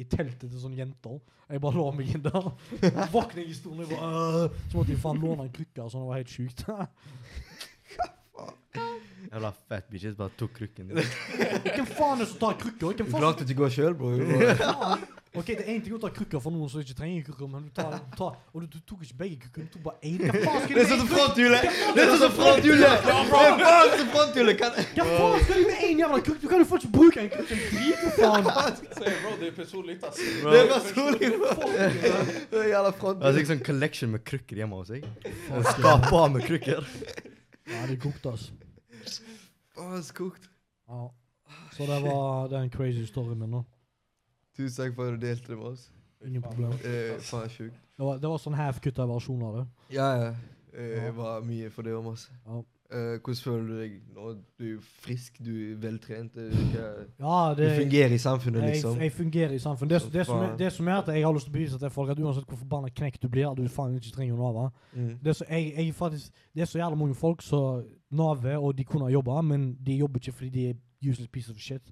i 0.00 0.04
teltet 0.08 0.48
til 0.48 0.60
sånne 0.60 0.78
jenter. 0.80 1.18
Jeg 1.52 1.60
bare 1.62 1.76
lå 1.76 1.86
meg 1.96 2.12
inn 2.14 2.24
der. 2.24 2.46
I 3.42 3.54
stolen, 3.56 3.84
jeg 3.84 3.88
så 3.92 4.78
måtte 4.78 4.92
jeg 4.94 5.00
faen 5.02 5.20
låne 5.20 5.46
en 5.46 5.52
krykke. 5.52 5.88
Sånn, 5.92 6.04
det 6.04 6.08
var 6.08 6.20
helt 6.22 6.32
sjukt. 6.32 6.64
Jævla 9.32 9.50
fat 9.68 9.86
bitches 9.92 10.16
bare 10.18 10.32
tok 10.36 10.52
krukken 10.56 10.90
din. 10.90 10.98
Hvem 10.98 11.88
faen 11.88 12.18
er 12.18 12.24
det 12.24 12.30
som 12.32 12.40
tar 12.40 12.56
krykker? 12.60 12.96
Hvem 12.96 13.06
Du 13.06 13.12
faen 13.12 13.22
klarte 13.22 13.46
ikke 13.46 13.60
å 13.60 13.64
gå 13.64 13.70
sjøl, 13.76 13.94
bror. 13.96 14.16
Faen? 14.60 15.04
Ok, 15.32 15.46
det 15.48 15.62
er 15.64 15.68
én 15.72 15.80
ting 15.80 15.94
å 15.96 15.98
ta 16.02 16.10
krykker 16.12 16.40
for 16.44 16.52
noen 16.52 16.68
som 16.68 16.82
ikke 16.82 16.92
trenger 16.98 17.22
krykker, 17.24 17.48
men 17.48 17.62
du 17.64 17.70
tar, 17.72 17.94
tar 18.18 18.34
Og 18.52 18.58
du, 18.60 18.66
du 18.74 18.80
tok 18.84 19.00
ikke 19.06 19.14
begge 19.16 19.36
krykkene, 19.40 19.64
du 19.64 19.78
tok 19.78 19.84
bare 19.86 19.96
én. 20.04 20.18
Hva 20.20 20.42
faen 20.44 20.60
skal 20.66 20.76
Det 20.76 20.76
de 20.76 20.82
er 20.82 20.90
sånn 20.90 21.00
med 21.00 21.08
som 21.08 21.08
én 21.08 21.08
krykke? 21.08 21.14
fronthjulet! 21.14 21.62
Det 21.96 22.02
er 22.02 22.10
sånn 22.10 22.20
som 22.24 22.34
fronthjulet! 22.36 22.92
Det 22.92 23.14
er 23.14 23.30
faen 23.32 23.94
som 23.96 24.10
fronthjulet! 24.12 24.58
Kan 24.60 24.76
Hva 24.98 25.06
faen 25.08 25.40
skal 25.46 25.56
de 25.56 25.64
med 25.70 25.80
én 25.88 26.02
jævla 26.02 26.18
krykke? 26.26 26.40
Du 26.42 26.48
kan 26.52 26.60
jo 26.60 26.68
fortsatt 26.74 26.90
ikke 26.90 26.98
bruke 26.98 27.24
en 27.24 27.30
krykke. 27.32 27.58
Drit, 27.72 27.96
for 28.02 28.10
faen. 28.20 28.44
Säg 28.98 29.16
bro, 29.22 29.32
det 29.40 29.46
är 29.48 29.56
personligt 29.62 30.04
alltså. 30.04 30.28
Det 30.52 30.60
er 30.60 30.70
personlig, 30.74 31.32
bro. 31.38 31.50
Det 31.72 32.60
er 32.60 32.68
jævla 32.68 32.68
Jeg 32.68 32.76
har 32.76 32.92
fronthjul. 33.00 33.34
sikkert 33.38 33.52
sånn 33.54 33.64
collection 33.72 34.12
med 34.18 34.24
krukker 34.28 34.60
hjemme 34.62 34.82
hos 34.82 34.92
meg. 34.92 35.08
En 35.48 35.64
skap 35.72 36.12
av 36.12 36.28
med 36.36 36.44
krukker. 36.44 36.84
Ja, 37.72 37.86
det 37.88 37.96
kokte, 38.04 38.36
altså. 38.36 38.52
Faen, 39.72 40.02
så 40.04 40.12
kokt. 40.20 40.44
Ja. 40.92 41.08
Så 41.72 41.88
det 41.88 42.02
var 42.04 42.48
den 42.52 42.68
crazy 42.72 43.06
storyen 43.08 43.40
min 43.40 43.50
nå. 43.56 43.64
Tusen 44.56 44.84
takk 44.84 44.94
for 44.96 45.08
at 45.12 45.20
du 45.20 45.26
delte 45.26 45.48
det 45.52 45.58
med 45.58 45.66
oss. 45.72 45.90
Ingen 46.26 46.42
problem. 46.42 46.72
Eh, 46.84 47.16
faen 47.24 47.48
sjukt. 47.50 47.78
Det 47.98 48.04
var, 48.06 48.18
det 48.18 48.28
var 48.30 48.38
sånn 48.42 48.54
half-kutta 48.58 49.06
versjon 49.08 49.42
av 49.42 49.56
det. 49.56 49.64
Ja, 49.96 50.10
ja. 50.20 50.30
Eh. 50.72 51.00
Det 51.06 51.14
var 51.16 51.40
mye 51.44 51.70
for 51.70 51.82
det 51.82 51.94
om 51.96 52.06
oss. 52.12 52.28
Ja. 52.46 52.62
Eh, 52.92 53.16
hvordan 53.24 53.38
føler 53.40 53.66
du 53.70 53.76
deg 53.80 53.92
nå? 54.12 54.30
Du 54.60 54.64
er 54.74 54.80
frisk, 55.00 55.38
du 55.40 55.50
er 55.72 55.76
veltrent. 55.80 56.36
eh, 56.36 56.50
hva- 56.52 57.06
Ja, 57.18 57.54
Du 57.54 57.62
det 57.62 57.78
fungerer 57.80 58.12
i 58.12 58.18
samfunnet, 58.18 58.62
liksom. 58.68 58.98
jeg 59.00 59.12
fungerer 59.12 59.52
i 59.54 59.58
samfunnet. 59.58 60.02
Det, 60.02 60.12
det, 60.12 60.26
som 60.26 60.36
er, 60.42 60.56
det 60.56 60.72
som 60.72 60.88
er 60.88 60.92
at 60.98 61.06
jeg 61.08 61.24
har 61.24 61.32
lyst 61.32 61.46
til 61.46 61.52
å 61.52 61.56
bevise 61.56 61.78
til 61.78 61.90
folk 61.90 62.10
at 62.10 62.18
uansett 62.18 62.44
hvor 62.46 62.56
forbanna 62.60 62.88
knekk 62.92 63.16
du 63.22 63.28
blir, 63.28 63.48
at 63.50 63.56
du 63.56 63.68
faen 63.68 63.96
ikke 63.96 64.12
trenger 64.12 64.34
å 64.36 64.52
nave. 64.52 64.70
Mm. 64.94 65.18
Det 65.22 65.28
er, 65.28 65.32
så, 65.32 65.44
jeg, 65.48 65.72
jeg 65.76 65.94
faktisk, 65.94 66.32
det 66.54 66.62
er 66.62 66.66
så 66.66 66.78
jævla 66.78 66.96
mange 66.96 67.14
folk 67.14 67.42
som 67.42 67.84
naver, 68.10 68.56
og 68.58 68.76
de 68.76 68.84
kunne 68.84 69.08
jobbe, 69.08 69.30
jobba, 69.30 69.40
men 69.42 69.74
de 69.82 69.96
jobber 69.96 70.20
ikke 70.20 70.32
fordi 70.32 70.50
de 70.50 70.68
er 70.70 70.74
useless 71.02 71.30
piece 71.32 71.50
of 71.50 71.58
shit. 71.60 71.82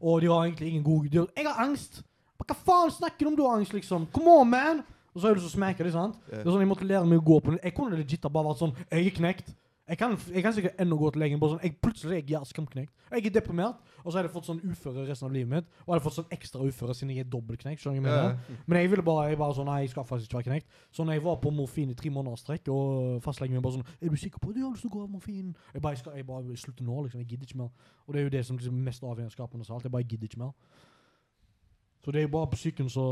Og 0.00 0.20
de 0.22 0.30
har 0.30 0.44
egentlig 0.44 0.68
ingen 0.68 0.84
gode 0.84 1.08
dyr. 1.08 1.26
Jeg 1.36 1.48
har 1.48 1.60
angst! 1.64 2.02
Hva 2.40 2.56
faen 2.56 2.90
snakker 2.90 3.26
du 3.26 3.30
om 3.30 3.36
du 3.36 3.44
har 3.44 3.58
angst, 3.58 3.74
liksom? 3.76 4.06
Come 4.14 4.32
on, 4.40 4.48
man! 4.50 4.82
Og 5.14 5.22
så 5.22 5.30
er 5.30 5.34
du 5.38 5.42
så 5.42 5.50
smeker 5.52 5.86
det, 5.86 5.92
sant? 5.94 6.16
Yeah. 6.28 6.40
Det 6.40 6.46
er 6.46 6.52
sånn, 6.52 6.62
Jeg 6.62 6.70
måtte 6.70 6.86
lære 6.86 7.08
meg 7.08 7.20
å 7.20 7.26
gå 7.26 7.40
på 7.42 7.54
den. 7.54 7.60
Jeg 7.62 7.74
kunne 7.76 7.98
legit 7.98 8.26
bare 8.26 8.46
vært 8.46 8.62
sånn 8.62 8.76
Jeg 8.86 9.06
er 9.06 9.16
knekt. 9.16 9.50
Jeg 9.90 9.98
kan, 9.98 10.12
jeg 10.30 10.42
kan 10.44 10.52
sikkert 10.54 10.78
ennå 10.78 10.96
gå 10.96 11.08
til 11.10 11.22
legen. 11.24 11.40
Bare 11.42 11.56
sånn, 11.56 11.62
jeg, 11.66 11.74
plutselig 11.82 12.20
er 12.20 12.28
jeg 12.30 12.46
skamknekt. 12.46 12.92
Jeg 13.10 13.26
er 13.26 13.32
deprimert, 13.34 13.80
og 14.04 14.12
så 14.12 14.20
har 14.20 14.28
jeg 14.28 14.30
fått 14.30 14.46
sånn 14.46 14.60
uføre 14.62 15.02
resten 15.08 15.26
av 15.26 15.32
livet 15.34 15.50
mitt. 15.50 15.72
Og 15.82 15.88
jeg 15.88 15.92
hadde 15.96 16.04
fått 16.04 16.16
sånn 16.20 16.36
ekstra 16.36 16.66
uføre 16.68 16.94
siden 16.94 17.10
jeg 17.10 17.24
er 17.24 17.30
dobbeltknekt. 17.32 17.82
skjønner 17.82 17.98
du 17.98 18.06
hva 18.06 18.12
jeg 18.14 18.36
mener? 18.36 18.62
Men 18.70 18.78
jeg 18.78 18.92
ville 18.92 19.04
bare, 19.08 19.24
jeg 19.32 19.40
bare 19.40 19.56
sånn, 19.58 19.66
nei, 19.66 19.80
jeg 19.82 19.90
skal 19.96 20.06
faktisk 20.06 20.30
ikke 20.30 20.38
være 20.38 20.48
knekt. 20.52 20.78
Så 20.94 21.06
når 21.08 21.18
jeg 21.18 21.24
var 21.26 21.40
på 21.42 21.54
morfin 21.58 21.90
i 21.90 21.98
tre 21.98 22.14
måneder 22.14 22.38
strekk, 22.38 22.70
og 22.70 23.18
fastlegen 23.26 23.58
min 23.58 23.66
bare 23.66 23.80
sånn, 23.80 23.90
er 23.98 24.14
du 24.14 24.20
sikker 24.22 24.38
på 24.38 24.52
at 24.52 24.60
du 24.60 24.62
har 24.62 24.70
lyst 24.76 24.86
til 24.86 24.92
å 24.92 24.94
gå 24.94 25.02
av 25.02 25.10
morfin? 25.16 25.52
Jeg 25.74 25.82
bare, 25.82 25.98
jeg 25.98 26.04
skal, 26.04 26.20
jeg 26.20 26.28
bare 26.30 26.62
slutter 26.62 26.86
nå, 26.86 27.02
liksom, 27.08 27.24
jeg 27.24 27.32
gidder 27.34 27.50
ikke 27.50 27.62
mer. 27.64 27.90
Og 28.06 28.14
det 28.14 28.22
er 28.22 28.28
jo 28.28 28.34
det 28.36 28.46
som 28.46 28.62
liksom 28.62 28.82
mest 28.86 29.02
avgjørende 29.02 29.34
skapende 29.34 29.66
av 29.66 29.80
alt, 29.80 29.90
jeg 29.90 29.96
bare 29.98 30.06
gidder 30.06 30.30
ikke 30.30 30.44
mer. 30.44 30.54
Så 32.04 32.14
det 32.14 32.22
er 32.22 32.30
jo 32.30 32.36
bare 32.38 32.52
på 32.54 32.62
psyken 32.62 32.88
så 32.88 33.08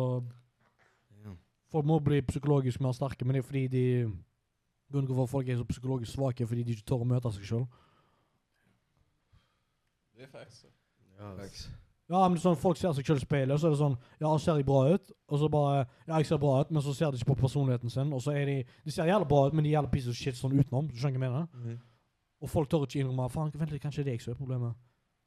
folk 1.72 1.88
må 1.88 1.98
bli 2.04 2.22
psykologisk 2.24 2.80
mer 2.80 2.94
sterke, 2.96 3.26
men 3.26 3.36
det 3.36 3.42
er 3.42 3.46
fordi 3.46 3.66
de, 3.72 3.84
grunnen 4.90 5.08
til 5.08 5.14
hvorfor 5.14 5.38
folk 5.38 5.48
er 5.48 5.56
så 5.60 5.66
psykologisk 5.68 6.12
svake, 6.12 6.46
fordi 6.46 6.64
de 6.64 6.76
ikke 6.76 6.86
tør 6.88 7.04
å 7.04 7.08
møte 7.08 7.32
seg 7.36 7.44
selv. 7.44 7.66
Det 10.16 10.24
är 10.24 10.26
faktiskt. 10.26 10.66
Ja, 11.18 11.36
Facts. 11.36 11.68
Ja, 12.08 12.22
men 12.24 12.38
det 12.38 12.40
er 12.40 12.46
sånn, 12.46 12.56
folk 12.56 12.78
ser 12.80 12.94
seg 12.96 13.04
selv 13.06 13.20
i 13.20 13.26
speilet, 13.26 13.52
og 13.52 13.60
så 13.60 13.68
er 13.68 13.74
det 13.74 13.78
sånn, 13.82 13.96
ja, 14.22 14.30
ser 14.40 14.56
jeg 14.56 14.64
bra 14.66 14.80
ut? 14.94 15.10
Og 15.28 15.40
så 15.42 15.48
bare, 15.52 15.82
ja, 16.06 16.14
jeg 16.16 16.26
ser 16.30 16.40
bra 16.40 16.54
ut, 16.62 16.70
men 16.72 16.82
så 16.82 16.94
ser 16.96 17.12
de 17.12 17.20
ikke 17.20 17.34
på 17.34 17.42
personligheten 17.42 17.92
sin, 17.92 18.14
og 18.16 18.22
så 18.24 18.32
er 18.32 18.48
de, 18.48 18.54
de 18.86 18.94
ser 18.94 19.10
jævlig 19.10 19.28
bra 19.28 19.42
ut, 19.46 19.54
men 19.54 19.66
de 19.66 19.74
er 19.74 19.76
jævla 19.76 19.90
piece 19.92 20.08
of 20.08 20.16
shit 20.16 20.38
sånn 20.38 20.56
utenom, 20.56 20.88
du 20.88 20.96
skjønner 20.96 21.20
hva 21.20 21.28
jeg 21.28 21.34
mener? 21.34 21.44
Mhm. 21.52 21.76
Og 22.40 22.50
folk 22.50 22.70
tør 22.70 22.86
ikke 22.86 23.02
innrømme, 23.02 23.28
faen, 23.34 23.52
vent 23.60 23.74
litt, 23.74 23.82
kanskje 23.82 24.06
det 24.06 24.14
er 24.14 24.16
jeg 24.16 24.24
som 24.24 24.32
er 24.32 24.40
problemet. 24.40 24.78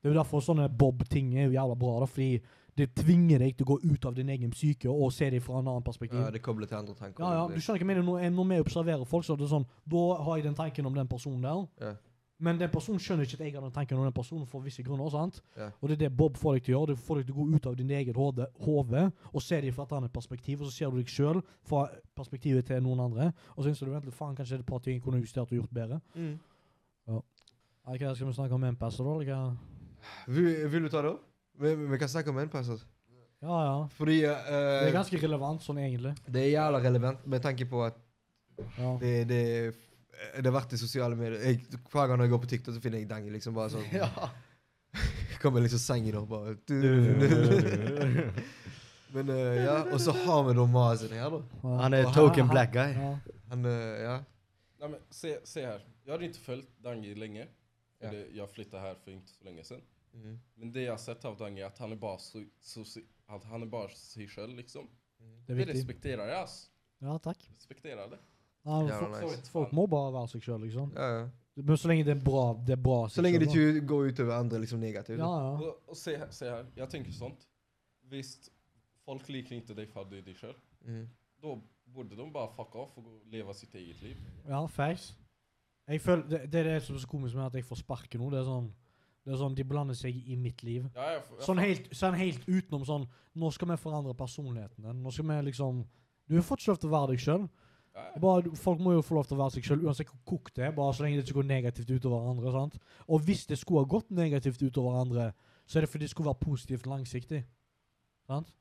Det 0.01 0.09
er 0.09 0.16
jo 0.16 0.18
derfor 0.18 0.41
sånne 0.41 0.66
Bob-ting 0.74 1.36
er 1.38 1.45
jo 1.45 1.55
jævla 1.59 1.78
bra, 1.78 1.93
da, 2.01 2.09
fordi 2.09 2.32
det 2.78 2.88
tvinger 2.95 3.39
deg 3.43 3.57
til 3.57 3.65
å 3.67 3.74
gå 3.74 3.80
ut 3.84 4.05
av 4.07 4.13
din 4.15 4.30
egen 4.32 4.51
psyke 4.55 4.88
og 4.89 5.11
se 5.13 5.28
det 5.30 5.41
fra 5.43 5.59
en 5.59 5.67
annen 5.67 5.84
perspektiv. 5.84 6.19
Ja, 6.24 6.30
det 6.32 6.41
kobler 6.41 6.67
til 6.72 6.78
andre 6.78 6.95
tanker. 6.95 7.24
Ja, 7.24 7.41
ja, 7.41 7.47
du 7.51 7.59
skjønner 7.59 7.82
ikke, 7.82 7.88
mener, 7.89 8.05
når, 8.07 8.30
når 8.32 8.47
vi 8.53 8.59
observerer 8.63 9.03
folk, 9.05 9.26
så 9.28 9.34
er 9.36 9.41
det 9.43 9.49
sånn, 9.51 9.65
da 9.91 10.05
har 10.24 10.38
jeg 10.39 10.45
den 10.47 10.55
tanken 10.55 10.86
om 10.88 10.95
den 10.95 11.07
personen 11.11 11.41
der, 11.43 11.65
Ja. 11.84 11.91
men 12.39 12.57
den 12.57 12.72
personen 12.74 12.97
skjønner 13.03 13.28
ikke 13.28 13.38
at 13.38 13.43
jeg 13.45 13.53
har 13.53 13.61
den 13.61 13.72
tanken 13.76 13.97
om 13.99 14.03
den 14.07 14.13
personen 14.15 14.47
for 14.49 14.63
visse 14.65 14.82
grunner, 14.84 15.09
sant? 15.13 15.41
Ja. 15.57 15.67
Og 15.82 15.89
det 15.91 15.97
er 15.99 16.05
det 16.07 16.11
Bob 16.17 16.38
får 16.41 16.55
deg 16.57 16.63
til 16.63 16.74
å 16.74 16.80
gjøre, 16.80 16.95
det 16.95 17.03
får 17.05 17.19
deg 17.19 17.26
til 17.28 17.36
å 17.36 17.39
gå 17.43 17.55
ut 17.57 17.67
av 17.67 17.76
din 17.78 17.91
egen 17.91 18.15
hode, 18.15 19.03
og 19.34 19.41
se 19.45 19.59
det 19.61 19.74
fra 19.76 19.84
et 19.84 19.91
annet 19.99 20.13
perspektiv, 20.15 20.61
og 20.61 20.72
så 20.72 20.72
ser 20.78 20.89
du 20.89 20.97
deg 20.97 21.09
selv 21.11 21.43
fra 21.67 21.84
perspektivet 22.17 22.65
til 22.65 22.82
noen 22.82 23.03
andre, 23.03 23.34
og 23.55 23.63
så 23.63 23.69
innser 23.69 23.86
du, 23.86 23.91
vent 23.93 24.05
litt, 24.07 24.15
faen, 24.17 24.34
kanskje 24.36 24.55
det 24.57 24.61
er 24.61 24.65
et 24.65 24.72
par 24.72 24.80
ting 24.82 24.95
jeg 24.97 25.03
kunne 25.03 25.22
justert 25.22 25.51
og 25.51 25.59
gjort 25.59 25.76
bedre. 25.76 25.99
Mm. 26.15 26.39
Ok, 27.11 27.99
skal 28.15 28.28
vi 28.28 28.34
snakke 28.34 28.55
om 28.55 28.63
M-passer 28.72 29.03
da. 29.03 29.41
Vil, 30.28 30.49
vil 30.72 30.84
du 30.88 30.89
ta 30.89 31.01
det 31.01 31.11
opp? 31.13 31.28
Vi, 31.62 31.76
vi 31.76 31.97
kan 32.01 32.09
snakke 32.09 32.30
om 32.34 32.38
en-passer. 32.41 32.80
Ja, 33.41 33.57
ja. 33.66 33.78
Fordi 33.97 34.20
Det 34.22 34.32
eh, 34.53 34.88
er 34.88 34.91
ganske 34.93 35.18
relevant 35.22 35.64
sånn 35.66 35.80
egentlig. 35.82 36.12
det 36.28 36.41
er 36.43 36.49
jævla 36.55 36.80
relevant 36.84 37.24
med 37.26 37.41
tanke 37.41 37.66
på 37.70 37.84
at 37.86 37.97
Ja. 38.78 38.97
det, 39.01 39.12
det, 39.30 39.41
det 40.38 40.45
har 40.45 40.53
vært 40.53 40.74
i 40.74 40.78
sosiale 40.78 41.16
medier. 41.18 41.39
Jeg, 41.41 41.62
hver 41.89 42.07
gang 42.12 42.22
jeg 42.22 42.30
går 42.30 42.41
på 42.43 42.49
TikTok, 42.51 42.76
så 42.76 42.82
finner 42.84 42.99
jeg 43.01 43.09
Dangi 43.09 43.32
liksom 43.34 43.53
bare 43.57 43.70
sånn 43.74 43.88
Kommer 45.41 45.64
liksom 45.66 45.80
sengen 45.82 46.18
opp 46.20 46.30
bare 46.30 46.55
Men 49.14 49.30
eh, 49.30 49.64
ja, 49.66 49.78
og 49.91 49.99
så 50.01 50.12
har 50.16 50.43
vi 50.47 50.53
da 50.55 50.66
Mazen 50.72 51.12
her, 51.18 51.30
da. 51.34 51.39
Han 51.82 51.93
er 51.97 52.12
token 52.16 52.47
black 52.51 52.72
guy. 52.76 52.93
Ja. 52.95 53.09
Han, 53.49 53.66
eh, 53.66 54.03
ja. 54.05 54.14
Nej, 54.80 54.89
men 54.89 54.99
se, 55.09 55.34
se 55.43 55.66
här. 55.66 55.82
Jag 56.05 56.14
hade 56.14 56.26
inte 56.26 56.39
följt 56.39 56.70
Dangi 56.84 57.16
länge. 57.16 57.47
Ja. 57.99 58.12
det, 58.12 58.26
jag 58.34 58.49
flyttade 58.49 58.82
här 58.84 58.95
för 59.03 59.12
inte 59.12 59.32
så 59.32 59.43
länge 59.43 59.64
sedan. 59.64 59.82
Mhm. 60.14 60.39
Men 60.55 60.72
det 60.72 60.86
jeg 60.86 60.91
har 60.91 60.97
sett 61.01 61.26
av 61.26 61.38
Dang, 61.39 61.59
er 61.59 61.66
at 61.66 61.78
han 61.78 61.91
er 61.91 61.99
bare, 61.99 62.20
så, 62.20 62.43
så, 62.59 63.01
at 63.30 63.43
han 63.43 63.64
er 63.64 63.70
bare 63.72 63.89
seg 63.95 64.30
selv, 64.30 64.55
liksom. 64.57 64.89
Det 65.47 65.53
er 65.53 65.66
Det 65.66 65.68
respekterer 65.76 66.28
jeg, 66.28 66.41
ass. 66.43 66.72
Ja, 67.01 67.18
takk. 67.18 67.43
Respekterer 67.57 68.09
det. 68.09 68.20
Ja, 68.66 68.82
Jævla 68.86 69.20
folk, 69.22 69.38
nice. 69.38 69.51
folk 69.51 69.72
må 69.74 69.88
bare 69.89 70.14
være 70.14 70.28
seg 70.28 70.43
selv, 70.43 70.66
liksom. 70.66 70.91
ja, 70.95 71.07
ja. 71.20 71.30
Men 71.55 71.78
så 71.78 71.89
lenge 71.89 72.05
det 72.07 72.14
er 72.14 72.22
bra, 72.24 72.43
det 72.68 72.74
er 72.78 72.80
bra 72.80 73.09
Så 73.12 73.22
lenge 73.22 73.39
det 73.41 73.49
ikke 73.51 73.82
går 73.86 74.14
utover 74.14 74.38
andre 74.38 74.59
liksom 74.64 74.80
negativt. 74.80 75.20
Ja, 75.20 75.32
ja. 75.43 75.49
Og, 75.59 75.89
og 75.89 75.97
se, 75.97 76.16
här- 76.18 76.32
se 76.32 76.45
her, 76.47 76.66
jeg 76.78 76.89
tenker 76.89 77.12
sånt. 77.12 77.47
Visst, 78.09 78.51
folk 79.05 79.28
liker 79.30 79.55
ikke 79.55 79.76
deg 79.76 79.89
for 79.91 80.07
deg 80.09 80.36
sjøl, 80.38 80.55
mm. 80.88 81.05
da. 81.43 81.59
Borde 81.91 82.16
de 82.16 82.24
bare 82.32 82.47
fuck 82.55 82.76
off 82.80 82.93
og 82.97 83.07
leve 83.28 83.53
sitt 83.53 83.74
eget 83.76 84.01
liv. 84.01 84.20
Ja, 84.47 84.62
facts. 84.66 85.09
Jeg 85.88 85.99
føler, 86.01 86.24
det, 86.30 86.39
det 86.53 86.59
er 86.59 86.70
det 86.70 86.84
som 86.86 86.95
er 86.95 87.01
så 87.03 87.07
komisk 87.07 87.36
med 87.36 87.45
at 87.49 87.57
jeg 87.59 87.66
får 87.68 87.82
sparken 87.82 88.22
nå. 88.22 88.30
Det 88.32 88.39
er 88.39 88.45
sånn, 88.47 88.70
det 89.22 89.34
er 89.34 89.41
sånn 89.41 89.55
de 89.57 89.65
blander 89.67 89.97
seg 89.97 90.15
i 90.17 90.36
mitt 90.39 90.63
liv. 90.65 90.88
Ja, 90.95 91.11
jeg, 91.13 91.26
jeg, 91.30 91.45
Sånn 91.45 91.61
helt, 91.61 91.89
sånn 91.93 92.17
helt 92.17 92.47
utenom 92.49 92.86
sånn 92.88 93.03
Nå 93.38 93.51
skal 93.53 93.69
vi 93.69 93.78
forandre 93.80 94.15
personligheten 94.17 94.88
din. 94.88 95.03
Nå 95.03 95.13
skal 95.13 95.28
vi 95.30 95.38
liksom 95.51 95.84
Du 96.28 96.36
har 96.36 96.47
fått 96.47 96.65
lov 96.67 96.80
til 96.82 96.89
å 96.89 96.95
være 96.95 97.13
deg 97.13 97.22
sjøl. 97.22 97.45
Folk 98.61 98.80
må 98.80 98.95
jo 98.95 99.03
få 99.03 99.17
lov 99.17 99.28
til 99.28 99.36
å 99.36 99.41
være 99.43 99.55
seg 99.57 99.67
sjøl 99.67 99.86
uansett 99.86 100.09
hvor 100.09 100.22
kokt 100.34 100.55
det 100.57 100.65
er, 100.69 100.76
bare 100.76 100.95
så 100.95 101.03
lenge 101.03 101.19
det 101.19 101.26
ikke 101.26 101.41
går 101.41 101.49
negativt 101.49 101.91
utover 101.91 102.30
andre. 102.32 102.51
sant? 102.55 102.78
Og 103.07 103.24
hvis 103.28 103.45
det 103.49 103.59
skulle 103.59 103.84
ha 103.84 103.89
gått 103.91 104.13
negativt 104.15 104.61
utover 104.63 104.99
andre, 105.01 105.32
så 105.67 105.78
er 105.78 105.86
det 105.86 105.91
fordi 105.91 106.07
det 106.07 106.13
skulle 106.13 106.32
være 106.32 106.45
positivt 106.45 106.88
langsiktig. 106.88 107.41
Sant? 108.28 108.53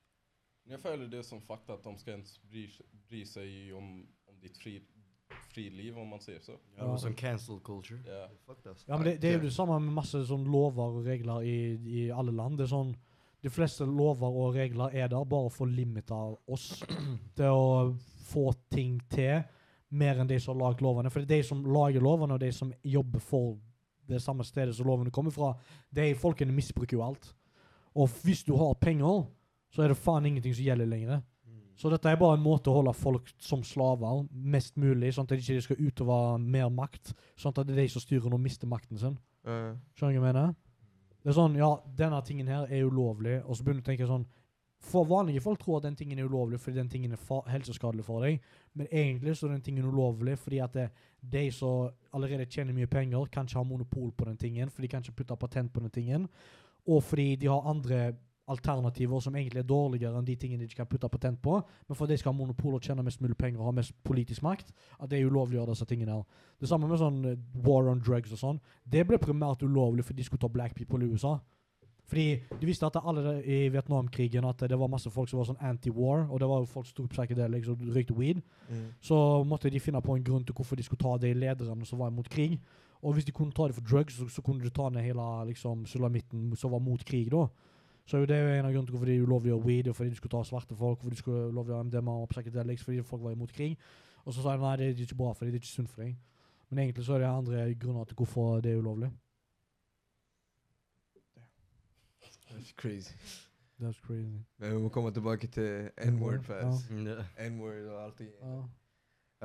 Jeg 0.71 0.83
føler 0.83 1.07
det 1.11 1.23
som 1.27 1.41
fakta 1.43 1.79
at 1.79 1.87
de 1.87 1.95
skal 1.99 2.19
ens 2.19 2.37
bry, 2.51 2.67
bry 3.09 3.23
seg 3.27 3.73
om, 3.79 4.03
om 4.31 4.43
ditt 4.43 4.59
fri, 4.59 4.77
friliv 5.51 5.99
om 5.99 6.09
man 6.15 6.23
sier 6.23 6.41
så. 6.45 6.57
Ja, 6.77 6.87
det 6.87 7.03
sånn 7.03 7.17
cancel 7.19 7.61
culture. 7.67 8.01
Ja. 8.07 8.27
Fuck 8.47 8.63
det, 8.65 8.75
ass. 8.75 8.85
Ja, 8.87 8.97
men 8.97 9.09
det, 9.09 9.15
det 9.23 9.31
er 9.31 9.39
jo 9.39 9.47
det 9.47 9.55
samme 9.55 9.79
med 9.83 9.97
masse 10.01 10.23
sånn 10.29 10.47
lover 10.51 11.01
og 11.01 11.07
regler 11.07 11.47
i, 11.47 11.57
i 12.01 12.05
alle 12.15 12.35
land. 12.35 12.59
Det 12.61 12.69
er 12.69 12.75
sånn 12.75 12.93
de 13.41 13.49
fleste 13.53 13.87
lover 13.89 14.29
og 14.37 14.57
regler 14.59 14.93
er 14.93 15.09
der 15.09 15.25
bare 15.25 15.49
for 15.53 15.65
å 15.65 15.73
limite 15.73 16.17
oss 16.53 16.83
til 17.39 17.57
å 17.57 17.95
få 18.31 18.51
ting 18.73 18.99
til, 19.11 19.41
mer 19.91 20.21
enn 20.23 20.29
de 20.31 20.37
som 20.39 20.55
har 20.55 20.69
lagd 20.69 20.85
lovene. 20.85 21.11
For 21.11 21.25
det 21.25 21.35
er 21.35 21.43
de 21.43 21.49
som 21.49 21.65
lager 21.67 22.05
lovene, 22.05 22.37
og 22.37 22.43
de 22.43 22.53
som 22.55 22.71
jobber 22.87 23.23
for 23.25 23.57
det 24.11 24.21
samme 24.23 24.45
stedet 24.47 24.77
som 24.77 24.87
lovene 24.87 25.11
kommer 25.15 25.35
fra, 25.35 25.55
de 25.91 26.13
folkene 26.19 26.55
misbruker 26.55 26.99
jo 26.99 27.03
alt. 27.07 27.33
Og 27.99 28.11
hvis 28.23 28.45
du 28.47 28.53
har 28.59 28.79
penger, 28.79 29.25
så 29.75 29.83
er 29.83 29.91
det 29.91 29.99
faen 29.99 30.29
ingenting 30.29 30.55
som 30.55 30.67
gjelder 30.67 30.91
lenger. 30.91 31.25
Så 31.81 31.89
dette 31.89 32.11
er 32.13 32.19
bare 32.21 32.37
en 32.37 32.45
måte 32.45 32.69
å 32.69 32.77
holde 32.77 32.93
folk 32.93 33.31
som 33.41 33.63
slaver 33.65 34.27
mest 34.31 34.75
mulig, 34.81 35.15
sånn 35.17 35.25
at 35.25 35.33
de 35.33 35.39
ikke 35.41 35.65
skal 35.65 35.79
utøve 35.81 36.17
mer 36.43 36.69
makt. 36.69 37.15
Sånn 37.41 37.55
at 37.55 37.63
det 37.65 37.73
er 37.73 37.87
de 37.87 37.93
som 37.95 38.05
styrer 38.05 38.29
nå, 38.29 38.37
mister 38.43 38.69
makten 38.69 39.01
sin. 39.01 39.17
Uh. 39.49 39.79
Skjønner 39.97 40.19
du 40.19 40.21
hva 40.21 40.27
jeg 40.27 40.27
mener? 40.27 40.53
Det 41.23 41.33
er 41.33 41.37
sånn, 41.37 41.57
ja, 41.57 41.71
denne 41.97 42.21
tingen 42.25 42.53
her 42.53 42.69
er 42.69 42.85
ulovlig, 42.85 43.39
og 43.47 43.57
så 43.57 43.65
begynner 43.65 43.81
du 43.81 43.89
å 43.89 43.91
tenke 43.91 44.09
sånn 44.09 44.29
For 44.81 45.05
vanlige 45.05 45.43
folk 45.45 45.61
tror 45.61 45.79
at 45.79 45.85
den 45.85 45.97
tingen 45.97 46.21
er 46.21 46.29
ulovlig 46.29 46.61
fordi 46.61 46.79
den 46.79 46.89
tingen 46.89 47.13
er 47.13 47.51
helseskadelig 47.53 48.05
for 48.07 48.25
deg, 48.25 48.39
men 48.73 48.89
egentlig 48.89 49.35
så 49.37 49.49
er 49.49 49.59
den 49.59 49.65
tingen 49.65 49.89
ulovlig 49.89 50.39
fordi 50.41 50.63
at 50.65 50.73
det, 50.73 50.87
de 51.21 51.43
som 51.53 51.91
allerede 52.17 52.49
tjener 52.49 52.77
mye 52.77 52.89
penger, 52.89 53.29
kan 53.33 53.49
ikke 53.49 53.61
ha 53.61 53.65
monopol 53.69 54.09
på 54.17 54.29
den 54.29 54.41
tingen, 54.41 54.73
for 54.73 54.81
de 54.81 54.89
kan 54.89 55.05
ikke 55.05 55.19
putte 55.21 55.37
patent 55.37 55.73
på 55.73 55.85
den 55.85 55.93
tingen, 55.93 56.29
og 56.89 57.05
fordi 57.05 57.35
de 57.37 57.53
har 57.53 57.69
andre 57.69 58.01
alternativer 58.51 59.23
som 59.23 59.37
egentlig 59.37 59.63
er 59.63 59.69
dårligere 59.69 60.19
enn 60.19 60.27
de 60.27 60.37
tingene 60.41 60.65
de 60.65 60.69
ikke 60.69 60.83
kan 60.83 60.91
putte 60.91 61.11
patent 61.13 61.41
på, 61.43 61.61
men 61.89 61.97
for 61.97 62.07
at 62.07 62.13
de 62.13 62.19
skal 62.21 62.33
ha 62.33 62.39
monopol 62.39 62.77
og 62.79 62.85
tjene 62.85 63.05
mest 63.07 63.23
mulig 63.23 63.39
penger 63.39 63.63
og 63.63 63.71
ha 63.71 63.77
mest 63.79 63.95
politisk 64.07 64.45
makt, 64.47 64.75
at 64.99 65.11
det 65.11 65.21
er 65.21 65.31
ulovlig 65.31 65.59
å 65.59 65.63
gjøre 65.63 65.77
disse 65.77 65.89
tingene 65.91 66.19
her. 66.19 66.45
Det 66.61 66.69
samme 66.71 66.91
med 66.91 67.01
sånn 67.01 67.23
eh, 67.31 67.39
war 67.67 67.89
on 67.93 68.03
drugs 68.05 68.35
og 68.37 68.43
sånn. 68.43 68.61
Det 68.85 69.07
ble 69.09 69.21
primært 69.23 69.65
ulovlig 69.65 70.05
fordi 70.07 70.23
de 70.23 70.29
skulle 70.29 70.45
ta 70.45 70.53
black 70.53 70.77
people 70.79 71.03
i 71.05 71.11
USA. 71.11 71.39
Fordi 72.11 72.41
de 72.61 72.67
visste 72.67 72.87
at 72.87 72.97
alle 72.99 73.37
i 73.47 73.69
Vietnamkrigen 73.71 74.45
at 74.49 74.65
det 74.67 74.79
var 74.79 74.91
masse 74.91 75.11
folk 75.15 75.31
som 75.31 75.39
var 75.39 75.47
sånn 75.47 75.61
anti-war, 75.63 76.25
og 76.27 76.41
det 76.43 76.49
var 76.51 76.65
jo 76.65 76.71
folk 76.73 76.89
som 76.89 76.97
tok 76.97 77.13
psychedelics 77.13 77.71
og 77.71 77.85
røykte 77.95 78.17
weed. 78.19 78.41
Mm. 78.67 78.89
Så 79.07 79.17
måtte 79.47 79.71
de 79.71 79.79
finne 79.79 80.03
på 80.03 80.17
en 80.17 80.25
grunn 80.27 80.43
til 80.45 80.57
hvorfor 80.59 80.77
de 80.77 80.87
skulle 80.87 81.03
ta 81.05 81.15
de 81.23 81.31
lederne 81.39 81.87
som 81.87 82.03
var 82.03 82.11
imot 82.11 82.29
krig. 82.33 82.59
Og 83.01 83.15
hvis 83.15 83.25
de 83.29 83.33
kunne 83.33 83.55
ta 83.55 83.69
det 83.69 83.79
for 83.79 83.87
drugs, 83.87 84.19
så, 84.19 84.27
så 84.29 84.43
kunne 84.43 84.65
de 84.65 84.75
ta 84.75 84.89
ned 84.91 85.07
hele 85.07 85.29
liksom, 85.53 85.87
sulamitten 85.87 86.51
som 86.59 86.75
var 86.75 86.83
mot 86.85 87.05
krig 87.07 87.31
da. 87.33 87.47
Så 88.11 88.19
er 88.19 88.27
det 88.27 88.37
er 88.37 88.41
jo 88.43 88.55
en 88.59 88.67
av 88.67 88.73
grunnene 88.73 88.89
til 88.89 88.95
hvorfor 88.97 89.07
de 89.07 89.23
ulovlige 89.23 89.55
å 89.55 89.61
weed, 89.63 89.89
og 89.89 89.95
fordi 89.95 90.11
de 90.11 90.17
skulle 90.19 90.33
ta 90.33 90.41
svarte 90.43 90.75
folk, 90.75 90.99
hvorfor 90.99 91.15
de 91.15 91.19
skulle 91.21 91.53
lovlig 91.55 91.77
å 91.77 91.83
MDMA 91.87 92.15
og 92.25 92.31
psychedelics, 92.33 92.83
fordi 92.83 93.05
folk 93.07 93.23
var 93.23 93.37
imot 93.37 93.53
krig. 93.55 93.77
Og 94.25 94.35
så 94.35 94.43
sa 94.43 94.57
de 94.57 94.65
nei, 94.65 94.73
det 94.81 94.89
er 94.89 95.03
ikke 95.05 95.19
bra 95.21 95.29
for 95.31 95.47
dem, 95.47 95.53
det 95.55 95.61
er 95.61 95.63
ikke 95.63 95.71
sunt 95.77 95.93
for 95.93 96.03
deg. 96.03 96.17
Men 96.71 96.81
egentlig 96.83 97.05
så 97.07 97.15
er 97.15 97.23
det 97.23 97.29
andre 97.29 97.69
grunner 97.85 98.09
til 98.11 98.19
hvorfor 98.19 98.65
det 98.65 98.73
er 98.73 98.81
ulovlig. 98.83 99.13
That's 102.51 102.73
crazy. 102.83 103.15
That's 103.79 104.03
crazy. 104.03 104.43
Men 104.59 104.75
vi 104.75 104.83
må 104.83 104.91
komme 104.91 105.15
tilbake 105.15 105.47
til 105.47 105.89
N-word 106.09 106.43
fast. 106.51 106.91
Mm, 106.91 107.07
ja. 107.13 107.29
N-word 107.47 107.87
og 107.93 108.03
alt 108.09 108.19
det. 108.19 108.29
Ja. 108.43 108.59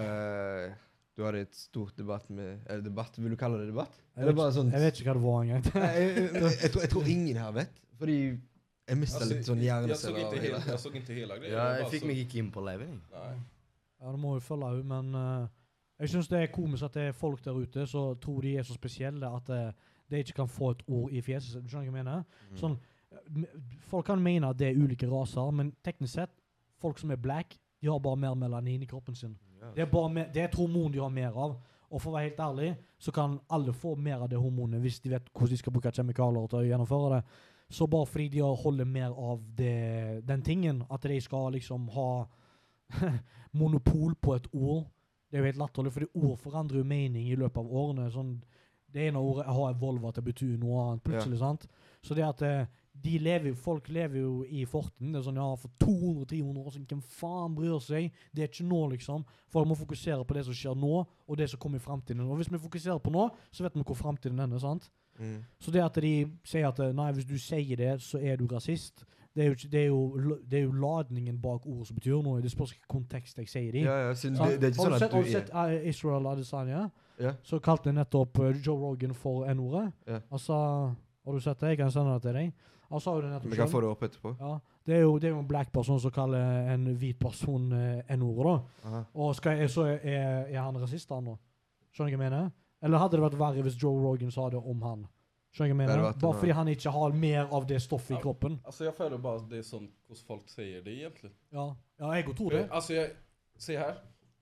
uh, 0.01 0.74
du 1.16 1.24
hadde 1.24 1.45
et 1.45 1.55
stort 1.55 1.93
debatt 1.97 2.28
med 2.30 2.57
Eller 2.66 2.84
debatt, 2.84 3.22
vil 3.22 3.32
du 3.32 3.38
kalle 3.39 3.61
det 3.61 3.70
debatt? 3.70 3.93
Jeg, 4.18 4.26
vet, 4.26 4.43
sånn 4.57 4.74
jeg 4.74 4.84
vet 4.84 4.99
ikke 4.99 5.13
hva 5.13 5.18
det 5.20 5.26
var 5.30 5.45
engang. 5.45 5.72
Jeg, 5.86 6.09
jeg, 6.18 6.51
jeg, 6.59 6.76
jeg 6.82 6.91
tror 6.91 7.13
ingen 7.13 7.43
her 7.45 7.55
vet. 7.61 7.82
Fordi 8.01 8.18
jeg 8.88 8.98
mista 9.02 9.20
altså, 9.22 9.34
litt 9.34 9.48
sånn 9.48 9.62
jag, 9.64 9.84
såg 9.84 9.88
hjerneceller 9.88 10.20
jeg 10.20 10.28
av 10.28 10.34
hela, 10.34 10.60
hele 10.60 10.72
jag 10.72 10.80
såg 10.80 10.96
inte 11.00 11.14
hela 11.18 11.38
ja, 11.42 11.66
jeg 11.80 11.92
fikk 11.96 12.08
meg 12.10 12.18
ikke 12.22 12.40
inn 12.42 12.52
på 12.54 12.64
liven. 12.66 13.00
Ja, 13.14 14.12
det 14.12 14.20
må 14.22 14.36
jo 14.36 14.44
følge 14.46 14.72
henne, 14.76 14.86
men 14.92 15.16
uh, 15.16 15.48
jeg 16.00 16.12
syns 16.14 16.30
det 16.30 16.42
er 16.44 16.52
komisk 16.54 16.86
at 16.86 16.98
det 16.98 17.08
er 17.10 17.18
folk 17.18 17.44
der 17.46 17.58
ute 17.58 17.88
som 17.90 18.18
tror 18.22 18.42
de 18.46 18.56
er 18.60 18.68
så 18.68 18.76
spesielle 18.78 19.30
at 19.40 19.50
uh, 19.50 19.92
de 20.12 20.22
ikke 20.22 20.38
kan 20.42 20.52
få 20.52 20.72
et 20.76 20.84
ord 20.88 21.14
i 21.14 21.22
fjeset 21.26 21.56
sitt. 21.56 21.64
Du 21.66 21.72
skjønner 21.72 21.90
hva 21.90 21.98
jeg 21.98 22.06
mener? 22.06 22.26
Mm. 22.52 22.58
Sånn, 22.60 22.76
eh, 23.10 23.62
folk 23.90 24.06
kan 24.06 24.22
mene 24.22 24.52
at 24.54 24.60
det 24.60 24.68
er 24.70 24.78
ulike 24.78 25.08
raser, 25.10 25.50
men 25.56 25.72
teknisk 25.86 26.20
sett, 26.20 26.36
folk 26.82 27.00
som 27.02 27.14
er 27.16 27.18
black, 27.18 27.56
de 27.82 27.90
har 27.90 27.98
bare 28.04 28.20
mer 28.22 28.36
melanin 28.38 28.84
i 28.86 28.90
kroppen 28.90 29.18
sin. 29.18 29.34
Yes. 29.56 29.72
Det 29.74 29.82
er, 29.88 29.90
bare 29.90 30.12
me- 30.14 30.28
det 30.34 30.44
er 30.44 30.52
et 30.52 30.60
hormon 30.60 30.94
de 30.94 31.02
har 31.02 31.10
mer 31.10 31.34
av. 31.34 31.58
Og 31.90 32.02
for 32.02 32.12
å 32.12 32.16
være 32.18 32.30
helt 32.30 32.40
ærlig, 32.44 32.70
så 33.02 33.12
kan 33.16 33.40
alle 33.50 33.74
få 33.74 33.96
mer 33.96 34.22
av 34.26 34.30
det 34.30 34.38
hormonet 34.42 34.82
hvis 34.84 35.00
de 35.02 35.10
vet 35.14 35.28
hvordan 35.32 35.54
de 35.54 35.60
skal 35.62 35.74
bruke 35.74 35.92
kjemikalier 35.96 36.48
til 36.52 36.60
å 36.60 36.66
gjennomføre 36.66 37.12
det. 37.16 37.20
Så 37.70 37.88
bare 37.89 38.05
fordi 38.05 38.28
de 38.38 38.41
holder 38.41 38.86
mer 38.86 39.13
av 39.13 39.41
det, 39.57 40.22
den 40.28 40.41
tingen, 40.45 40.84
at 40.91 41.03
de 41.03 41.22
skal 41.22 41.53
liksom 41.55 41.88
ha 41.95 42.09
monopol 43.59 44.16
på 44.22 44.36
et 44.36 44.47
ord, 44.53 44.86
det 45.30 45.39
er 45.39 45.41
jo 45.41 45.49
helt 45.49 45.59
latterlig, 45.59 45.91
fordi 45.91 46.11
ord 46.13 46.38
forandrer 46.38 46.78
jo 46.80 46.88
mening 46.88 47.28
i 47.28 47.36
løpet 47.36 47.57
av 47.57 47.72
årene. 47.74 48.05
Sånn, 48.13 48.36
det 48.93 49.09
ene 49.09 49.20
ordet 49.20 49.47
har 49.49 49.74
evolva 49.74 50.13
til 50.13 50.24
å 50.24 50.28
bety 50.30 50.49
noe 50.61 50.84
annet 50.84 51.03
plutselig, 51.03 51.39
sant? 51.41 51.66
Så 52.05 52.16
det 52.16 52.24
at 52.24 52.43
eh, 52.45 52.70
de 53.03 53.18
lever, 53.20 53.55
folk 53.59 53.89
lever 53.91 54.22
jo 54.22 54.36
i 54.47 54.63
forten. 54.70 55.11
Det 55.11 55.20
er 55.20 55.26
sånn, 55.26 55.41
ja, 55.41 55.49
for 55.59 55.74
200-300 55.84 56.61
år 56.61 56.70
siden, 56.72 56.86
hvem 56.91 57.01
faen 57.18 57.57
bryr 57.57 57.82
seg? 57.84 58.22
Det 58.32 58.45
er 58.45 58.51
ikke 58.51 58.68
nå, 58.70 58.82
liksom. 58.93 59.26
Folk 59.51 59.68
må 59.68 59.76
fokusere 59.76 60.24
på 60.24 60.38
det 60.38 60.45
som 60.47 60.55
skjer 60.55 60.78
nå, 60.80 61.01
og 61.03 61.41
det 61.41 61.49
som 61.51 61.59
kommer 61.59 61.82
i 61.82 61.84
fremtiden. 61.84 62.24
Og 62.24 62.39
hvis 62.39 62.53
vi 62.53 62.61
fokuserer 62.61 63.01
på 63.03 63.11
nå, 63.11 63.28
så 63.51 63.66
vet 63.66 63.76
vi 63.76 63.84
hvor 63.84 63.99
fremtiden 63.99 64.39
ender, 64.45 64.61
sant? 64.63 64.88
Mm. 65.20 65.38
Så 65.59 65.72
det 65.72 65.84
at 65.84 65.99
de 66.03 66.13
sier 66.43 66.68
at 66.68 66.80
nei, 66.95 67.11
hvis 67.16 67.28
du 67.28 67.38
sier 67.39 67.80
det, 67.80 67.93
så 68.03 68.20
er 68.20 68.39
du 68.39 68.47
rasist, 68.51 69.05
det 69.36 69.43
er 69.43 69.49
ikke, 69.51 69.68
det 69.72 69.80
er 69.82 69.88
jo, 69.88 70.36
det 70.51 70.59
er 70.59 70.63
jo 70.63 70.72
ladningen 70.72 71.41
bak 71.41 71.66
ordet 71.68 71.89
som 71.89 71.97
betyr 71.97 72.22
noe. 72.24 72.41
Det 72.41 72.51
spørs 72.53 72.72
hvilken 72.72 72.88
kontekst 72.88 73.41
jeg 73.41 73.49
sier 73.51 73.74
det 73.74 73.82
i. 73.82 73.84
Ja, 73.84 73.95
ja, 74.05 74.13
det, 74.13 74.61
det 74.61 74.70
er 74.70 74.72
ikke 74.72 74.86
sånn 74.86 74.95
at 74.95 75.03
du 75.11 75.18
har 75.18 75.26
du 75.26 75.32
sett 75.34 75.49
eh, 75.51 75.89
Israel 75.91 76.30
Adesanya? 76.32 76.86
Ja. 77.20 77.34
Så 77.43 77.59
kalte 77.63 77.91
jeg 77.91 77.97
nettopp 77.97 78.39
eh, 78.45 78.61
Joe 78.63 78.80
Rogan 78.80 79.11
for 79.18 79.43
N-ordet. 79.51 79.89
Ja. 80.07 80.22
Altså, 80.32 80.55
har 81.28 81.36
du 81.36 81.43
sett 81.43 81.59
det? 81.59 81.74
Jeg 81.74 81.82
kan 81.84 81.91
sende 81.91 82.16
det 82.16 82.24
til 82.24 82.39
deg. 82.39 82.72
Han 82.93 83.03
sa 83.03 83.18
jo 83.18 83.26
det 83.26 83.34
nettopp 83.34 83.51
Vi 83.51 83.59
kan 83.59 83.72
få 83.74 83.84
det 83.84 83.89
opp 83.91 84.07
etterpå. 84.07 84.34
Ja, 84.39 84.53
det 84.88 84.95
er, 84.95 85.03
jo, 85.03 85.18
det 85.20 85.28
er 85.28 85.34
jo 85.34 85.41
en 85.41 85.51
black 85.51 85.72
person 85.74 85.99
som 85.99 86.16
kaller 86.16 86.72
en 86.72 86.88
hvit 86.95 87.20
person 87.20 87.72
eh, 87.76 88.16
N-ordet, 88.16 88.53
da. 88.53 88.88
Aha. 88.88 89.03
Og 89.20 89.51
jeg, 89.51 89.72
så 89.74 89.89
er, 89.91 90.45
er 90.45 90.61
han 90.61 90.80
rasist, 90.80 91.11
han 91.11 91.34
da? 91.34 91.36
Skjønner 91.91 92.16
du 92.16 92.22
hva 92.22 92.24
jeg 92.24 92.32
mener? 92.32 92.53
Eller 92.86 93.02
hadde 93.02 93.18
det 93.18 93.26
vært 93.26 93.38
verre 93.40 93.66
hvis 93.66 93.78
Joe 93.82 93.98
Rogan 94.04 94.34
sa 94.34 94.48
det 94.54 94.62
om 94.62 94.82
han? 94.86 95.06
Skjønner 95.56 95.72
jeg 95.72 95.78
mener? 95.80 96.02
Bare 96.04 96.20
noe- 96.22 96.40
fordi 96.40 96.56
han 96.58 96.68
ikke 96.68 96.92
har 96.92 97.14
mer 97.16 97.54
av 97.58 97.68
det 97.68 97.80
stoffet 97.82 98.18
i 98.18 98.22
kroppen. 98.22 98.60
Altså, 98.66 98.86
Jeg 98.86 98.94
føler 98.94 99.18
bare 99.18 99.46
det 99.50 99.66
som 99.66 99.88
hvordan 100.08 100.26
folk 100.28 100.50
sier 100.52 100.82
det 100.84 100.98
egentlig. 101.00 101.32
Ja, 101.52 101.74
ja 102.00 102.12
jeg 102.20 102.36
tror 102.36 102.52
det. 102.52 102.70
Altså, 102.70 102.94
jeg, 102.94 103.16
se 103.58 103.78
her. 103.80 104.02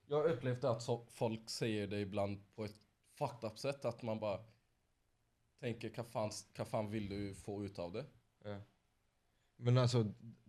Jeg 0.10 0.18
har 0.18 0.34
opplevd 0.34 0.66
at 0.66 0.82
så, 0.84 0.98
folk 1.16 1.50
sier 1.50 1.88
det 1.88 2.02
ibland 2.08 2.40
på 2.56 2.66
et 2.66 2.76
fucked 3.18 3.46
up-sett. 3.48 3.86
At 3.86 4.04
man 4.04 4.20
bare 4.20 4.42
tenker 5.62 5.94
hva 5.96 6.04
fan, 6.04 6.34
hva 6.58 6.66
faen 6.66 6.90
vil 6.92 7.08
du 7.10 7.20
få 7.46 7.62
ut 7.64 7.80
av 7.80 7.94
det? 7.94 8.06
Men 9.64 9.78
altså, 9.78 10.04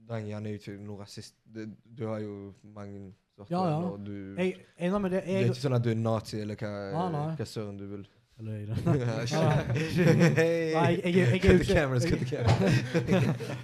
den 0.09 0.31
er 0.33 0.49
jo 0.51 0.59
ikke 0.59 0.79
noe 0.83 1.05
rasist. 1.05 1.37
Det, 1.45 1.69
du 1.85 2.07
har 2.09 2.19
jo 2.25 2.55
mange 2.63 3.13
Ja, 3.51 3.63
ja. 3.69 3.97
Du, 4.07 4.13
Jeg, 4.39 4.55
jeg, 4.79 4.91
nei, 4.91 4.99
men 4.99 5.11
det, 5.13 5.25
det 5.27 5.37
er 5.41 5.49
ikke 5.49 5.63
sånn 5.65 5.75
at 5.79 5.85
du 5.85 5.91
er 5.91 5.99
nazi, 5.99 6.39
eller 6.41 6.55
hva, 6.61 6.71
Ah, 6.95 7.35
hva 7.35 7.47
søren 7.49 7.79
du 7.81 7.87
vil. 7.91 8.05
Eller 8.39 8.53
er 8.53 8.67
det? 8.67 8.77
Jeg, 10.51 10.65
jeg, 10.75 11.05
jeg, 11.05 11.23
er 11.23 11.31
jo 11.31 11.59
ikke 11.59 11.75
jeg, 11.75 11.85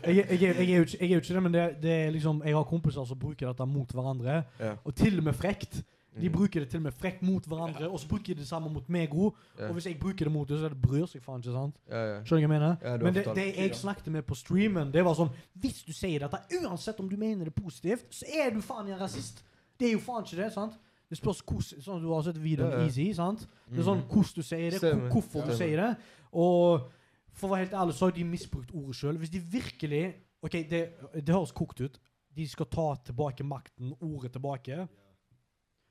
jeg, 0.07 0.41
jeg, 0.41 0.68
jeg, 1.01 1.11
jeg 1.11 1.23
det, 1.29 1.43
men 1.43 1.55
det, 1.55 1.64
det 1.83 1.95
er 2.07 2.11
liksom, 2.14 2.43
jeg 2.47 2.55
har 2.55 2.66
kompiser 2.68 3.05
som 3.07 3.18
bruker 3.18 3.51
dette 3.51 3.66
mot 3.66 3.91
hverandre. 3.95 4.43
Ja. 4.61 4.75
Og 4.85 4.95
til 4.95 5.18
og 5.18 5.25
med 5.31 5.35
frekt. 5.39 5.81
De 6.21 6.27
Mm. 6.27 6.33
bruker 6.35 6.61
det 6.61 6.68
til 6.68 6.81
og 6.81 6.83
med 6.83 6.93
frekt 6.99 7.21
mot 7.23 7.45
hverandre, 7.47 7.87
og 7.89 8.01
så 8.03 8.09
bruker 8.11 8.35
de 8.35 8.41
det 8.41 8.49
samme 8.49 8.66
mot 8.73 8.89
meg 8.91 9.12
òg. 9.14 9.35
Og 9.62 9.73
hvis 9.77 9.87
jeg 9.87 9.99
bruker 10.01 10.27
det 10.27 10.33
mot 10.35 10.49
det, 10.49 10.59
så 10.59 10.64
er 10.66 10.73
det 10.75 10.81
bryr 10.83 11.07
seg 11.07 11.23
faen 11.23 11.39
ikke, 11.39 11.53
sant? 11.55 11.77
Ja, 11.89 12.01
ja. 12.09 12.16
Skjønner 12.27 12.27
du 12.27 12.35
hva 12.35 12.41
jeg 12.41 12.51
mener? 12.51 12.99
Men 13.05 13.14
det, 13.14 13.23
det 13.37 13.45
jeg 13.57 13.77
snakket 13.79 14.11
med 14.16 14.27
på 14.27 14.35
streamen, 14.35 14.91
det 14.91 15.05
var 15.07 15.14
sånn 15.14 15.31
Hvis 15.62 15.85
du 15.87 15.93
sier 15.95 16.18
dette, 16.27 16.41
uansett 16.64 16.99
om 17.01 17.09
du 17.09 17.14
mener 17.16 17.47
det 17.47 17.55
positivt, 17.55 18.09
så 18.11 18.27
er 18.27 18.51
du 18.51 18.59
faen 18.61 18.91
en 18.91 18.99
rasist. 18.99 19.45
Det 19.81 19.89
er 19.89 19.93
jo 19.97 20.03
faen 20.05 20.24
ikke 20.26 20.37
det, 20.45 20.53
sant? 20.55 20.76
Det 21.11 21.18
spørs 21.18 21.41
hvordan 21.43 21.83
Sånn 21.83 22.03
du 22.05 22.11
har 22.12 22.22
sett 22.22 22.37
videoen 22.39 22.70
Ja, 22.70 22.78
ja. 22.78 22.87
Easy, 22.87 23.09
sant? 23.16 23.41
Det 23.66 23.78
er 23.78 23.83
Mm. 23.83 23.87
sånn 23.89 24.03
hvordan 24.07 24.35
du 24.37 24.43
sier 24.47 24.70
det, 24.70 24.81
hvor- 24.81 25.09
hvorfor 25.11 25.47
du 25.49 25.57
sier 25.57 25.76
det. 25.81 25.97
Og 26.33 26.91
for 27.33 27.49
å 27.49 27.51
være 27.57 27.64
helt 27.66 27.72
ærlig, 27.81 27.95
så 27.95 28.05
har 28.07 28.11
de 28.12 28.24
misbrukt 28.24 28.70
ordet 28.74 28.95
sjøl. 28.95 29.18
Hvis 29.18 29.31
de 29.31 29.41
virkelig 29.41 30.14
OK, 30.43 30.53
det, 30.53 30.95
det 31.14 31.35
høres 31.35 31.53
kokt 31.53 31.81
ut. 31.81 31.99
De 32.37 32.47
skal 32.47 32.66
ta 32.66 32.95
tilbake 33.05 33.43
makten, 33.45 33.93
ordet 34.01 34.33
tilbake. 34.33 34.89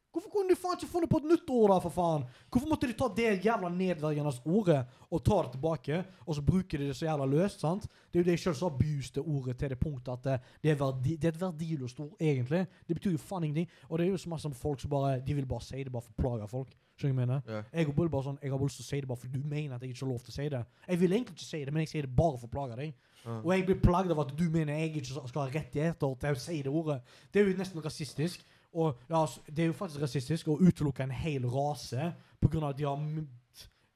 Hvorfor 0.09 0.31
kunne 0.33 0.49
de 0.49 0.57
faen 0.57 0.73
ikke 0.73 0.89
funnet 0.89 1.09
på 1.11 1.19
et 1.21 1.27
nytt 1.29 1.51
ord, 1.53 1.69
da, 1.69 1.75
for 1.83 1.93
faen? 1.93 2.23
Hvorfor 2.49 2.71
måtte 2.71 2.87
de 2.89 2.95
ta 2.97 3.09
det 3.13 3.45
jævla 3.45 3.69
nedverdigende 3.69 4.31
ordet 4.49 4.79
og 5.05 5.21
ta 5.25 5.37
det 5.45 5.51
tilbake, 5.53 5.99
og 6.25 6.35
så 6.35 6.43
bruker 6.45 6.81
de 6.81 6.87
det 6.89 6.95
så 6.97 7.05
jævla 7.05 7.27
løst, 7.29 7.61
sant? 7.61 7.85
Det 8.09 8.17
er 8.17 8.23
jo 8.23 8.27
det 8.29 8.37
jeg 8.37 8.43
sjøl 8.47 8.57
har 8.57 8.73
abused 8.73 9.19
det 9.19 9.23
ordet 9.23 9.57
til 9.61 9.69
det 9.69 9.79
punktet 9.79 10.13
at 10.15 10.25
det, 10.25 10.37
det, 10.63 10.71
er 10.73 10.79
verdi, 10.81 11.15
det 11.15 11.29
er 11.29 11.35
et 11.35 11.41
verdiløst 11.43 12.01
ord, 12.01 12.15
egentlig. 12.17 12.65
Det 12.87 12.97
betyr 12.97 13.13
jo 13.13 13.21
faen 13.21 13.45
ingenting. 13.45 13.69
Og 13.89 13.99
det 13.99 14.07
er 14.07 14.11
jo 14.15 14.21
så 14.23 14.33
masse 14.33 14.53
folk 14.57 14.81
som 14.81 14.89
bare 14.89 15.19
De 15.21 15.35
vil 15.37 15.45
bare 15.45 15.67
si 15.67 15.83
det 15.83 15.93
bare 15.93 16.07
for 16.07 16.17
å 16.17 16.21
plage 16.23 16.49
folk. 16.49 16.73
Skjønner 16.99 17.13
jeg 17.13 17.19
mener? 17.19 17.41
Ja. 17.47 17.61
Jeg, 17.71 17.87
har 17.87 18.09
bare 18.11 18.25
sånn, 18.25 18.39
jeg 18.41 18.51
har 18.51 18.59
bare 18.59 18.67
lyst 18.67 18.81
til 18.81 18.87
å 18.87 18.89
si 18.89 18.97
det 18.99 19.07
bare 19.07 19.21
fordi 19.21 19.39
du 19.39 19.45
mener 19.47 19.75
at 19.75 19.83
jeg 19.85 19.93
ikke 19.93 20.03
har 20.03 20.09
lov 20.09 20.23
til 20.25 20.33
å 20.33 20.35
si 20.35 20.47
det. 20.51 20.63
Jeg 20.89 20.99
vil 20.99 21.13
egentlig 21.15 21.35
ikke 21.37 21.47
si 21.47 21.61
det, 21.63 21.73
men 21.75 21.85
jeg 21.85 21.91
sier 21.93 22.07
det 22.07 22.15
bare 22.17 22.41
for 22.41 22.49
å 22.49 22.55
plage 22.57 22.79
deg. 22.81 23.05
Ja. 23.21 23.35
Og 23.37 23.51
jeg 23.53 23.65
blir 23.67 23.79
plagd 23.83 24.11
av 24.11 24.23
at 24.25 24.33
du 24.35 24.45
mener 24.51 24.79
jeg 24.81 24.91
ikke 24.99 25.21
skal 25.29 25.41
ha 25.45 25.47
rettigheter 25.53 26.17
til 26.23 26.39
å 26.39 26.41
si 26.43 26.57
det 26.65 26.73
ordet. 26.81 26.97
Det 27.31 27.39
er 27.39 27.47
jo 27.47 27.55
nesten 27.59 27.85
rasistisk. 27.85 28.43
Og 28.77 28.99
ja, 29.09 29.23
det 29.47 29.63
er 29.63 29.71
jo 29.71 29.77
faktisk 29.77 30.03
rasistisk 30.03 30.49
å 30.51 30.59
utelukke 30.61 31.03
en 31.03 31.13
hel 31.15 31.45
rase 31.49 32.11
pga. 32.39 32.69
at 32.69 32.77
de 32.77 32.85
har 32.85 32.99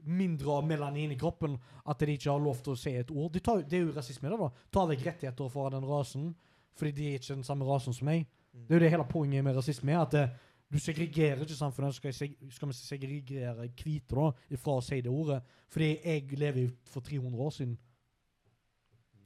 mindre 0.03 0.61
melanin 0.65 1.11
i 1.11 1.19
kroppen 1.19 1.57
at 1.86 1.99
de 1.99 2.15
ikke 2.15 2.32
har 2.32 2.41
lov 2.41 2.61
til 2.63 2.74
å 2.74 2.80
si 2.80 2.95
et 2.97 3.11
ord. 3.11 3.32
De 3.34 3.39
tar, 3.39 3.61
det 3.61 3.78
er 3.78 3.86
jo 3.86 3.93
rasisme, 3.95 4.30
det 4.30 4.39
da. 4.39 4.49
Ta 4.71 4.86
vekk 4.89 5.05
rettigheter 5.07 5.51
fra 5.51 5.69
den 5.74 5.86
rasen, 5.88 6.34
fordi 6.76 6.91
de 6.91 7.09
er 7.09 7.19
ikke 7.19 7.36
den 7.36 7.45
samme 7.47 7.67
rasen 7.67 7.95
som 7.95 8.09
meg. 8.09 8.26
Mm. 8.53 8.65
Det 8.65 8.74
er 8.74 8.80
jo 8.80 8.84
det 8.84 8.91
hele 8.95 9.07
poenget 9.09 9.45
med 9.45 9.55
rasisme, 9.57 9.95
at 9.99 10.11
det, 10.11 10.26
du 10.74 10.80
segregerer 10.82 11.43
ikke 11.45 11.55
samfunnet. 11.55 11.95
Skal, 11.95 12.13
seg, 12.17 12.34
skal 12.51 12.71
vi 12.71 12.78
segregere 12.78 13.67
hvite 13.69 14.15
da, 14.15 14.30
ifra 14.57 14.80
å 14.80 14.84
si 14.84 15.01
det 15.05 15.11
ordet. 15.11 15.43
Fordi 15.74 15.91
jeg 16.01 16.39
lever 16.39 16.71
for 16.89 17.05
300 17.05 17.45
år 17.45 17.53
siden. 17.53 17.78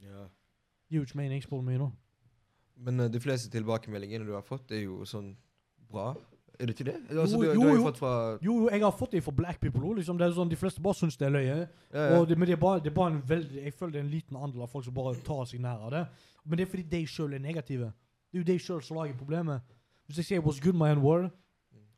Ja. 0.04 0.28
Det 0.28 0.94
gir 0.94 1.02
jo 1.02 1.08
ikke 1.08 1.20
mening, 1.20 1.42
spør 1.44 1.62
du 1.62 1.66
meg 1.70 1.80
nå. 1.80 1.88
Men 2.78 3.00
eh, 3.00 3.10
de 3.10 3.20
fleste 3.20 3.50
tilbakemeldingene 3.50 4.26
du 4.26 4.34
har 4.36 4.42
fått, 4.46 4.70
er 4.72 4.84
jo 4.84 5.04
sånn 5.08 5.32
bra. 5.90 6.12
Er 6.58 6.66
det 6.66 6.74
ikke 6.74 6.84
det? 6.90 6.94
Altså, 7.14 7.36
Jo, 7.36 7.42
du, 7.42 7.46
jo, 7.46 7.52
du 7.54 7.60
har 7.60 7.74
jo 7.76 7.82
jo. 7.84 8.38
Jo, 8.42 8.54
jo, 8.62 8.68
jeg 8.70 8.82
har 8.82 8.94
fått 8.98 9.12
det 9.12 9.22
fra 9.22 9.32
black 9.32 9.60
people. 9.60 9.94
Liksom. 9.94 10.18
Det 10.18 10.26
er 10.26 10.32
sånn, 10.34 10.50
de 10.50 10.58
fleste 10.58 10.82
bare 10.82 10.98
syns 10.98 11.16
det 11.16 11.26
er 11.28 11.30
løye. 11.30 11.58
ja, 11.92 12.06
ja. 12.14 12.24
Det, 12.24 12.38
men 12.38 12.48
det 12.48 12.56
er, 12.56 12.60
bare, 12.62 12.80
det 12.82 12.90
er 12.90 12.94
bare 12.96 13.12
en 13.14 13.22
veldig 13.28 13.62
Jeg 13.64 13.74
føler 13.74 13.92
det 13.92 14.00
er 14.00 14.04
en 14.04 14.10
liten 14.10 14.36
andel 14.36 14.62
av 14.62 14.72
folk 14.72 14.84
som 14.84 14.94
bare 14.94 15.14
tar 15.26 15.44
seg 15.46 15.60
nær 15.62 15.84
av 15.86 15.92
det. 15.94 16.04
Men 16.44 16.58
det 16.58 16.66
er 16.66 16.70
fordi 16.70 16.86
de 16.96 17.02
sjøl 17.06 17.34
er 17.34 17.44
negative. 17.44 17.92
Det 18.32 18.38
er 18.38 18.42
jo 18.42 18.48
de 18.52 18.58
sjøl 18.58 18.82
som 18.82 18.98
lager 18.98 19.14
problemet. 19.18 19.60
Hvis 20.06 20.16
jeg 20.16 20.24
sier 20.24 20.40
'what's 20.40 20.60
good 20.60 20.74
my 20.74 20.90
own 20.90 21.02
word', 21.02 21.30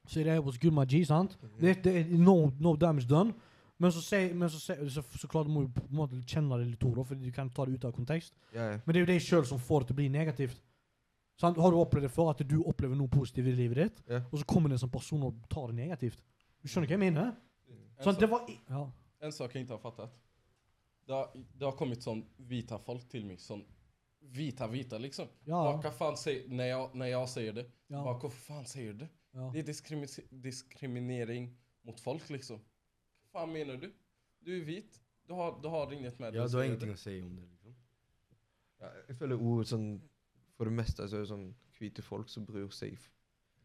så 0.06 0.20
er 0.20 0.24
det 0.24 0.38
'what's 0.44 0.58
good 0.60 0.74
my 0.74 0.84
g', 0.84 1.04
sant? 1.06 1.38
Mhm. 1.42 1.60
Det, 1.60 1.84
det 1.84 1.96
er 1.96 2.04
no, 2.18 2.50
no 2.60 2.76
damage 2.76 3.06
done. 3.08 3.32
Men 3.78 3.92
så, 3.92 4.02
se, 4.02 4.34
men 4.34 4.48
så, 4.48 4.60
se, 4.60 4.90
så, 4.90 5.02
så 5.16 5.28
klart 5.28 5.46
du 5.46 5.50
må 5.52 5.60
jo 5.62 5.70
på 5.72 5.80
en 5.90 5.96
måte 5.96 6.18
kjenne 6.26 6.58
det 6.58 6.66
litt 6.66 6.82
for 6.82 7.14
du 7.14 7.30
kan 7.30 7.48
ta 7.48 7.64
det 7.64 7.74
ut 7.74 7.84
av 7.84 7.92
kontekst. 7.92 8.34
ja, 8.54 8.70
ja. 8.72 8.78
Men 8.84 8.94
det 8.94 8.96
er 8.96 9.06
jo 9.06 9.12
de 9.12 9.20
sjøl 9.20 9.46
som 9.46 9.58
får 9.58 9.80
det 9.80 9.86
til 9.86 9.94
å 9.94 9.96
bli 9.96 10.08
negativt. 10.08 10.60
Sant? 11.40 11.56
Har 11.56 11.72
du 11.72 11.78
opplevd 11.80 12.04
det 12.04 12.12
før, 12.12 12.30
at 12.34 12.42
du 12.44 12.58
opplever 12.68 12.98
noe 12.98 13.08
positivt 13.08 13.48
i 13.48 13.56
livet 13.56 13.78
ditt, 13.80 14.02
Ja. 14.10 14.18
og 14.30 14.38
så 14.42 14.44
kommer 14.46 14.68
det 14.68 14.76
en 14.76 14.82
sånn 14.86 14.92
person 14.92 15.22
og 15.24 15.38
tar 15.48 15.70
det 15.72 15.76
negativt? 15.78 16.20
Du 16.60 16.68
skjønner 16.68 16.90
hva 16.90 16.96
jeg 16.98 17.04
mener? 17.06 17.30
En, 17.70 18.04
Sånn, 18.04 18.18
det 18.20 18.28
var 18.30 18.46
ja. 18.48 18.82
en 19.20 19.32
sak 19.32 19.54
jeg 19.54 19.64
ikke 19.66 19.76
har 19.78 19.82
fattet. 19.84 20.10
Det 21.06 21.14
har, 21.16 21.30
det 21.34 21.64
har 21.66 21.76
kommet 21.76 22.02
sånn 22.04 22.20
vita 22.48 22.78
folk 22.78 23.06
til 23.08 23.24
meg. 23.28 23.40
Sånn 23.40 23.64
vita, 24.36 24.66
vita, 24.68 24.98
liksom. 25.00 25.28
Ja, 25.48 25.62
Hva, 25.80 25.90
faen 25.96 26.16
sier 26.16 26.44
Når 26.48 26.64
jeg, 26.68 26.90
når 27.00 27.06
jeg 27.10 27.28
sier 27.34 27.52
det, 27.56 27.64
ja, 27.90 28.02
hva, 28.04 28.30
faen 28.30 28.66
sier 28.68 28.92
du 28.92 28.98
det? 29.04 29.10
ja. 29.34 29.50
Det 29.54 29.60
er 29.62 29.66
diskrimi- 29.72 30.28
diskriminering 30.30 31.50
mot 31.84 32.00
folk, 32.00 32.28
liksom. 32.30 32.60
Hva 33.32 33.40
faen 33.40 33.52
mener 33.52 33.76
du? 33.80 33.88
Du 34.44 34.52
er 34.56 34.64
hvit. 34.64 35.00
Du 35.28 35.34
har, 35.34 35.56
du 35.62 35.68
har 35.68 35.92
inget 35.92 36.18
med 36.20 36.32
det 36.32 36.40
ja, 36.40 36.46
du 36.48 36.56
har 36.58 36.64
ingenting 36.64 36.92
å 36.92 36.98
si 36.98 37.20
om 37.22 37.34
det, 37.36 37.44
liksom. 37.48 37.74
ja. 38.80 38.88
Jeg 39.08 39.16
føler 39.20 39.36
ord 39.52 39.66
sånn 39.70 40.00
For 40.60 40.68
det 40.68 40.76
meste 40.76 41.06
så 41.08 41.16
er 41.16 41.22
det 41.24 41.30
sånn 41.30 41.46
hvite 41.78 42.02
folk 42.04 42.28
som 42.28 42.44
bryr 42.44 42.66
seg. 42.76 42.98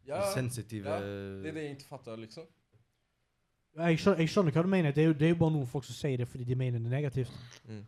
Ja, 0.08 0.22
Sensitive 0.32 0.88
ja, 0.88 1.00
det 1.42 1.50
er 1.50 1.56
det 1.58 1.64
jeg 1.66 1.74
ikke 1.74 1.90
fatter, 1.90 2.16
liksom. 2.16 2.46
Jeg 3.76 3.98
skjønner, 4.00 4.22
jeg 4.22 4.32
skjønner 4.32 4.54
hva 4.56 4.62
du 4.64 4.70
mener. 4.72 4.94
Det 4.96 5.02
er, 5.02 5.10
jo, 5.10 5.16
det 5.20 5.26
er 5.26 5.34
jo 5.34 5.38
bare 5.42 5.52
noen 5.58 5.68
folk 5.68 5.84
som 5.84 5.98
sier 5.98 6.22
det 6.22 6.28
fordi 6.30 6.46
de 6.48 6.56
mener 6.56 6.80
det 6.80 6.88
negativt. 6.94 7.34
Mm. 7.68 7.82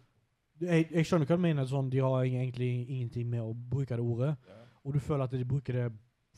Jeg, 0.60 0.88
jeg 0.92 1.08
skjønner 1.08 1.30
hva 1.30 1.38
du 1.38 1.44
mener. 1.46 1.70
Sånn, 1.70 1.88
de 1.88 2.02
har 2.04 2.26
egentlig 2.26 2.68
ingenting 2.82 3.30
med 3.32 3.46
å 3.46 3.54
bruke 3.56 3.96
det 3.96 4.04
ordet. 4.04 4.34
Ja. 4.50 4.58
Og 4.84 4.98
du 4.98 5.00
føler 5.00 5.24
at 5.24 5.38
de 5.38 5.48
bruker 5.48 5.80
det 5.80 5.86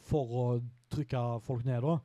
for 0.07 0.37
å 0.45 0.47
trykke 0.95 1.25
folk 1.49 1.66
ned. 1.66 1.83
da. 1.83 1.99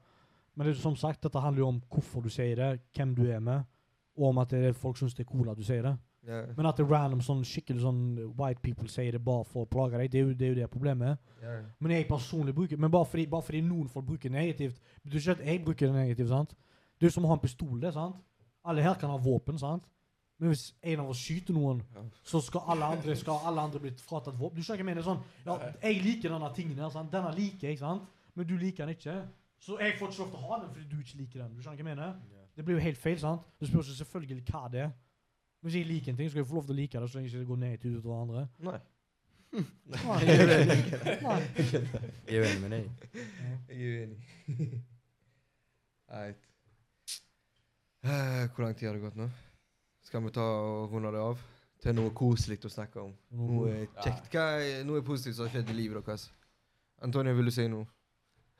Men 0.55 0.65
det 0.65 0.73
er 0.73 0.81
som 0.81 0.97
sagt, 0.97 1.21
dette 1.27 1.45
handler 1.45 1.67
jo 1.67 1.69
om 1.75 1.79
hvorfor 1.93 2.25
du 2.25 2.33
sier 2.33 2.57
det, 2.57 2.71
hvem 2.97 3.13
du 3.13 3.27
er 3.29 3.45
med, 3.53 3.69
og 4.17 4.27
om 4.29 4.37
at 4.43 4.51
det 4.51 4.63
er 4.69 4.77
folk 4.77 4.97
syns 4.97 5.13
det 5.13 5.25
er 5.25 5.31
cool 5.31 5.49
at 5.51 5.57
du 5.57 5.63
sier 5.63 5.83
det. 5.83 5.95
Yeah. 6.25 6.47
Men 6.57 6.65
at 6.65 6.77
det 6.77 6.85
er 6.85 6.89
random 6.89 7.21
sånn 7.21 7.43
skikkelig 7.45 7.83
sånn 7.83 7.99
white 8.37 8.61
people 8.63 8.89
sier 8.89 9.13
det 9.13 9.21
bare 9.21 9.45
for 9.45 9.65
å 9.65 9.69
plage 9.69 9.99
deg, 9.99 10.09
det 10.09 10.19
er 10.19 10.23
jo 10.23 10.31
det, 10.33 10.45
er 10.47 10.53
jo 10.53 10.61
det 10.61 10.69
problemet 10.73 11.17
Yeah. 11.45 11.65
Men 11.77 11.91
jeg 11.91 12.07
personlig 12.09 12.55
bruker 12.57 12.77
Men 12.81 12.89
bare 12.89 13.05
fordi, 13.05 13.27
bare 13.29 13.45
fordi 13.45 13.59
noen 13.61 13.89
folk 13.89 14.05
bruker 14.07 14.31
det 14.31 14.33
negativt, 14.33 14.79
betyr 15.03 15.19
ikke 15.19 15.31
at 15.35 15.43
jeg 15.45 15.59
bruker 15.65 15.91
det 15.91 15.95
negativt. 15.95 16.29
sant? 16.29 16.55
Det 16.97 17.05
er 17.05 17.11
jo 17.11 17.13
som 17.13 17.27
å 17.27 17.29
ha 17.29 17.35
en 17.37 17.43
pistol. 17.43 17.75
det, 17.81 17.91
sant? 17.93 18.15
Alle 18.65 18.81
her 18.81 18.95
kan 18.97 19.09
ha 19.13 19.17
våpen. 19.17 19.59
sant? 19.59 19.83
Men 20.39 20.49
hvis 20.49 20.73
en 20.81 20.99
av 21.03 21.09
oss 21.13 21.21
skyter 21.21 21.53
noen, 21.53 21.83
så 22.23 22.41
skal 22.41 22.65
alle 22.73 22.85
andre 22.95 23.15
skal 23.15 23.45
alle 23.45 23.61
andre 23.61 23.79
bli 23.79 23.91
fratatt 23.91 24.39
våpen. 24.39 24.57
Du 24.57 24.63
skjønner 24.65 24.81
hva 24.81 24.89
jeg 24.89 24.95
mener? 24.95 25.05
sånn, 25.05 25.21
ja, 25.45 25.59
Jeg 25.83 26.01
liker 26.03 26.33
denne 26.33 26.49
tingen 26.55 26.81
her, 26.81 26.89
sant? 26.89 27.11
denne 27.11 27.31
liker 27.35 27.69
jeg, 27.69 27.79
sant? 27.79 28.09
men 28.33 28.47
du 28.47 28.57
liker 28.57 28.85
den 28.85 28.95
ikke. 28.97 29.19
Så 29.59 29.77
jeg 29.79 29.95
får 29.99 30.09
ikke 30.09 30.23
lov 30.23 30.31
til 30.33 30.39
å 30.41 30.49
ha 30.49 30.59
den 30.63 30.73
fordi 30.73 30.89
du 30.89 30.97
ikke 30.99 31.21
liker 31.21 31.43
den. 31.43 31.53
Du 31.55 31.61
skjønner 31.61 31.77
hva 31.77 31.85
jeg 31.85 31.95
mener? 31.95 32.17
Det 32.55 32.63
blir 32.65 32.75
jo 32.77 32.81
helt 32.85 32.97
feil. 32.97 33.19
sant? 33.19 33.41
Du 33.59 33.65
spør 33.67 33.83
seg 33.83 33.97
selvfølgelig 33.99 34.43
hva 34.51 34.67
det 34.71 34.81
er. 34.85 34.91
Hvis 35.65 35.75
jeg 35.79 35.87
liker 35.89 36.11
en 36.13 36.17
ting, 36.19 36.29
skal 36.29 36.39
jeg 36.43 36.47
få 36.47 36.55
lov 36.59 36.65
til 36.67 36.75
å 36.75 36.77
like 36.77 36.99
det 37.01 37.09
så 37.09 37.17
lenge 37.17 37.29
ikke 37.31 37.39
det 37.41 37.47
går 37.49 37.57
ned 37.63 37.85
utover 37.85 38.21
andre. 38.21 38.43
Nei. 38.59 38.79
Nei. 39.55 40.01
Nei. 41.23 41.39
Jeg 42.27 42.35
er 42.35 42.43
uenig 42.43 42.61
med 42.61 42.75
deg. 42.75 42.85
Jeg 43.69 43.77
er 43.79 43.95
uenig. 43.95 44.81
Right. 46.11 46.41
Eh, 48.05 48.43
Hvor 48.53 48.61
lang 48.63 48.75
tid 48.77 48.87
har 48.87 48.93
det 48.97 49.01
gått 49.07 49.17
nå? 49.17 49.29
Skal 50.05 50.21
vi 50.23 50.31
ta 50.35 50.43
og 50.45 50.91
runde 50.93 51.11
det 51.15 51.21
av? 51.23 51.39
Til 51.81 51.95
noe 51.97 52.11
koselig 52.15 52.59
å 52.65 52.71
snakke 52.71 53.01
om. 53.01 53.13
Noe 53.35 53.87
kjekt. 54.03 54.29
Hva 54.33 54.45
er 54.61 54.83
noe 54.87 55.01
positivt 55.05 55.39
som 55.39 55.47
har 55.47 55.55
skjedd 55.55 55.71
i 55.73 55.77
livet 55.79 56.05
deres? 56.05 56.27
Antonio, 57.03 57.33
vil 57.35 57.49
du 57.49 57.53
si 57.55 57.65
noe? 57.71 57.87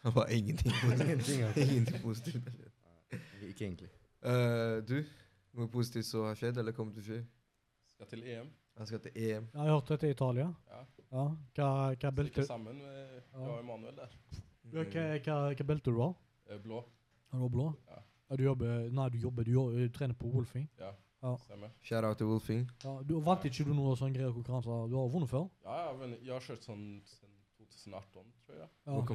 Han 0.06 0.14
bare 0.14 0.36
ingenting 0.38 0.74
positivt. 0.74 1.06
Ingenting, 1.06 1.44
altså. 1.48 1.62
ingenting 1.70 2.02
positivt. 2.02 2.50
Ikke 3.56 3.66
egentlig. 3.70 3.90
Eh, 4.26 4.82
du? 4.84 4.98
Noe 5.56 5.70
positivt 5.72 6.06
som 6.10 6.26
har 6.28 6.36
skjedd, 6.36 6.58
eller 6.60 6.76
kommer 6.76 6.92
til 6.98 7.04
å 7.04 7.06
skje? 7.08 7.20
Skal 7.96 8.10
til 8.12 8.24
EM. 8.28 8.50
Jeg 8.76 8.88
skal 8.90 9.00
til 9.06 9.12
EM. 9.16 9.46
Jeg 9.54 9.62
har 9.62 9.70
hørt 9.72 9.88
dette 9.94 10.08
i 10.10 10.12
Italia. 10.12 10.50
Ja. 10.68 10.82
Ja. 11.16 11.24
Hva, 11.56 11.68
hva 11.96 12.10
Sitter 12.12 12.28
Stikker 12.28 12.48
sammen 12.50 12.82
med 12.82 12.98
Ja. 13.32 13.40
jeg 13.40 13.48
og 13.48 13.60
Emanuel 13.62 13.96
der. 13.96 14.12
hva, 14.74 14.84
hva, 14.84 15.06
hva, 15.24 15.38
hva 15.56 15.66
belte 15.70 15.94
du 15.96 16.02
har? 16.02 16.14
Eh, 16.50 16.58
Blå. 16.60 16.82
Er 17.32 17.40
du 17.40 17.50
blå? 17.50 17.70
Ja. 17.88 18.02
Ja, 18.30 18.36
du 18.36 18.44
jobber 18.44 18.90
Nei, 18.92 19.10
du 19.10 19.18
jobber, 19.20 19.44
du, 19.46 19.52
jobber, 19.52 19.78
du 19.80 19.90
trener 19.96 20.14
på 20.20 20.28
Wolfing. 20.34 20.68
Ja, 20.80 20.92
Ja. 21.24 21.36
stemmer. 21.38 21.72
Shout 21.82 22.04
out 22.04 22.18
til 22.18 22.28
Wolfing. 22.28 22.68
Ja, 22.84 23.02
du 23.04 23.20
Vant 23.22 23.46
ikke 23.46 23.64
du 23.66 23.74
noen 23.74 23.96
sånne 23.96 24.14
greier 24.18 24.34
konkurranser? 24.34 24.90
Du 24.92 24.96
har 25.00 25.08
vunnet 25.10 25.30
før? 25.30 25.48
Ja, 25.64 25.78
jeg, 25.92 26.00
ikke, 26.02 26.18
jeg 26.26 26.34
har 26.34 26.40
kjørt 26.42 26.64
sånn 26.68 26.84
siden 27.06 27.32
2018, 27.58 28.34
tror 28.46 28.58
jeg. 28.60 28.70
Ja. 28.86 28.92
Må 28.92 29.00
du 29.00 29.06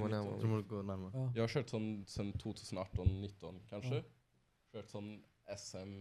nærmere. 0.89 1.13
ja. 1.15 1.27
Jeg 1.35 1.41
har 1.45 1.53
kjørt 1.55 1.71
sånn 1.75 1.91
siden 2.07 2.33
2018-19, 2.41 3.61
kanskje. 3.71 4.05
Kjørt 4.71 4.91
sånn 4.93 5.11
SM 5.51 5.95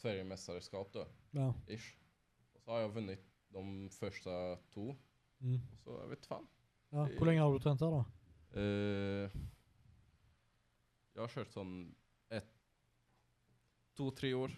Sverigemesterskap, 0.00 0.92
da. 0.94 1.04
ja. 1.36 1.48
Ish. 1.68 1.96
Og 2.54 2.62
så 2.62 2.70
har 2.72 2.84
jeg 2.84 2.92
vunnet 2.94 3.24
de 3.50 3.64
første 3.96 4.34
to. 4.70 4.84
Mm. 5.42 5.58
Så 5.82 5.96
jeg 6.02 6.10
vet 6.12 6.28
faen. 6.30 6.46
ja. 6.94 7.06
Hvor 7.16 7.26
lenge 7.26 7.42
har 7.42 7.52
du 7.52 7.58
trent 7.64 7.80
her, 7.82 7.96
da? 7.96 8.04
Uh, 8.50 9.40
jeg 11.14 11.22
har 11.24 11.32
kjørt 11.34 11.52
sånn 11.54 11.74
ett 12.34 12.48
To-tre 13.98 14.30
år 14.34 14.54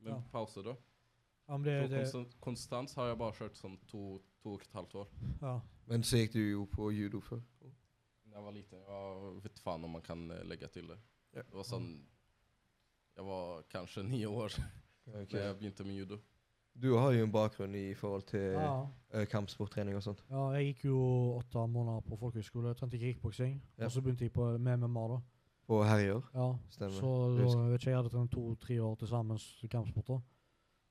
med 0.00 0.12
Ja. 0.14 0.20
pause, 0.32 0.62
da. 0.64 0.74
Ja, 1.48 1.56
men 1.58 1.64
det, 1.64 1.74
det 1.92 1.98
konstant, 2.00 2.34
konstant 2.40 2.94
har 2.96 3.08
jeg 3.12 3.18
bare 3.20 3.36
kjørt 3.36 3.56
sånn 3.60 3.76
to, 3.86 4.00
to 4.42 4.54
og 4.56 4.62
et 4.64 4.72
halvt 4.72 4.94
år. 5.04 5.08
ja. 5.42 5.60
Men 5.86 6.02
så 6.02 6.16
gikk 6.16 6.32
du 6.32 6.40
jo 6.40 6.64
på 6.72 6.88
judo 6.96 7.20
før. 7.20 7.42
Da 7.60 8.38
jeg 8.38 8.42
var 8.46 8.52
liten. 8.56 8.78
Jeg 8.88 9.42
vet 9.44 9.58
faen 9.60 9.84
om 9.84 9.90
man 9.98 10.02
kan 10.02 10.30
eh, 10.32 10.40
legge 10.48 10.66
til 10.72 10.88
det. 10.88 10.96
Ja. 11.36 11.42
Det 11.42 11.52
var 11.58 11.66
sånn 11.68 11.90
Jeg 13.16 13.24
var 13.26 13.62
kanskje 13.70 14.02
ni 14.12 14.24
år 14.26 14.50
Ok. 15.06 15.30
da 15.32 15.42
jeg 15.46 15.56
begynte 15.58 15.84
med 15.84 15.94
judo. 15.98 16.16
Du 16.74 16.96
har 16.98 17.12
jo 17.14 17.22
en 17.24 17.30
bakgrunn 17.32 17.74
i 17.78 17.94
forhold 17.94 18.22
til 18.26 18.40
ja. 18.56 18.86
eh, 19.14 19.26
kampsporttrening 19.30 19.94
og 19.96 20.02
sånt. 20.02 20.24
Ja, 20.30 20.48
jeg 20.56 20.72
gikk 20.72 20.84
jo 20.88 20.96
åtte 21.38 21.62
måneder 21.70 22.00
på 22.08 22.16
folkehøyskole. 22.18 22.72
Trente 22.74 22.98
kickboksing. 22.98 23.60
Ja. 23.78 23.84
Og 23.86 23.92
så 23.94 24.00
begynte 24.02 24.24
jeg 24.26 24.32
på, 24.34 24.48
med 24.58 24.76
MMA, 24.82 25.04
da. 25.12 25.18
På 25.68 25.78
Herjer. 25.86 26.24
Ja. 26.34 26.48
Stemmer. 26.74 26.96
Så 26.98 27.12
da, 27.36 27.44
jeg 27.46 27.70
vet 27.70 27.80
ikke, 27.80 27.90
jeg 27.92 27.96
hadde 28.00 28.10
trent 28.16 28.32
to-tre 28.34 28.80
år 28.82 28.94
til 29.00 29.08
sammen 29.08 29.38
s- 29.38 29.62
kampsporter. 29.70 30.18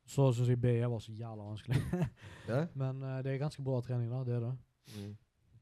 Så 0.08 0.30
syns 0.34 0.50
jeg 0.50 0.62
BE 0.62 0.88
var 0.90 1.00
så 1.04 1.12
jævla 1.12 1.44
vanskelig. 1.50 1.82
Ja? 2.48 2.66
Men 2.76 3.04
uh, 3.04 3.18
det 3.24 3.34
er 3.34 3.38
ganske 3.44 3.64
bra 3.64 3.82
trening, 3.82 4.10
da. 4.12 4.24
Det 4.24 4.34
er 4.36 4.40
det. 4.40 4.54
Mm. 4.98 5.12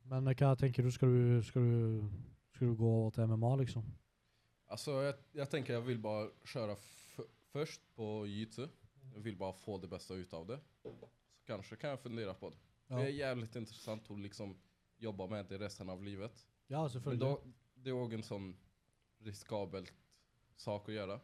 Men 0.05 0.27
uh, 0.27 0.33
hva 0.37 0.53
tenker 0.55 0.83
du? 0.85 0.91
Skal 0.91 1.09
du, 1.17 1.41
skal 1.41 1.61
du, 1.61 2.05
skal 2.53 2.67
du 2.67 2.75
gå 2.75 2.87
over 2.99 3.09
til 3.17 3.27
MMA, 3.27 3.55
liksom? 3.63 3.83
Altså, 4.71 4.97
jeg, 5.03 5.15
jag 5.35 5.49
tenker 5.51 5.73
jeg 5.75 5.83
vil 5.85 5.99
bare 6.01 6.29
köra 6.47 6.75
först 7.51 7.81
på 7.95 8.05
jiu-jitsu. 8.27 8.67
Jeg 9.13 9.23
vil 9.25 9.35
bare 9.35 9.53
få 9.59 9.77
det 9.83 9.89
bästa 9.91 10.15
ut 10.15 10.33
av 10.33 10.45
det. 10.47 10.59
Så 10.83 10.93
kanskje 11.47 11.75
kan 11.77 11.89
jeg 11.95 11.99
fundere 11.99 12.33
på 12.39 12.49
det. 12.53 12.59
Ja, 12.87 12.95
Det 12.99 13.07
er 13.09 13.17
jævlig 13.17 13.49
interessant 13.55 14.07
å 14.11 14.15
liksom 14.19 14.53
jobbe 15.01 15.27
med 15.31 15.49
det 15.49 15.59
resten 15.59 15.89
av 15.89 16.03
livet. 16.03 16.45
ja 16.67 16.81
Men 16.81 16.89
selvfølgelig. 16.89 17.19
da, 17.19 17.53
det 17.83 17.91
er 17.91 17.99
òg 17.99 18.13
en 18.13 18.23
sånn 18.23 18.47
riskabelt 19.25 19.91
sak 20.57 20.87
å 20.87 20.95
gjøre. 20.95 21.19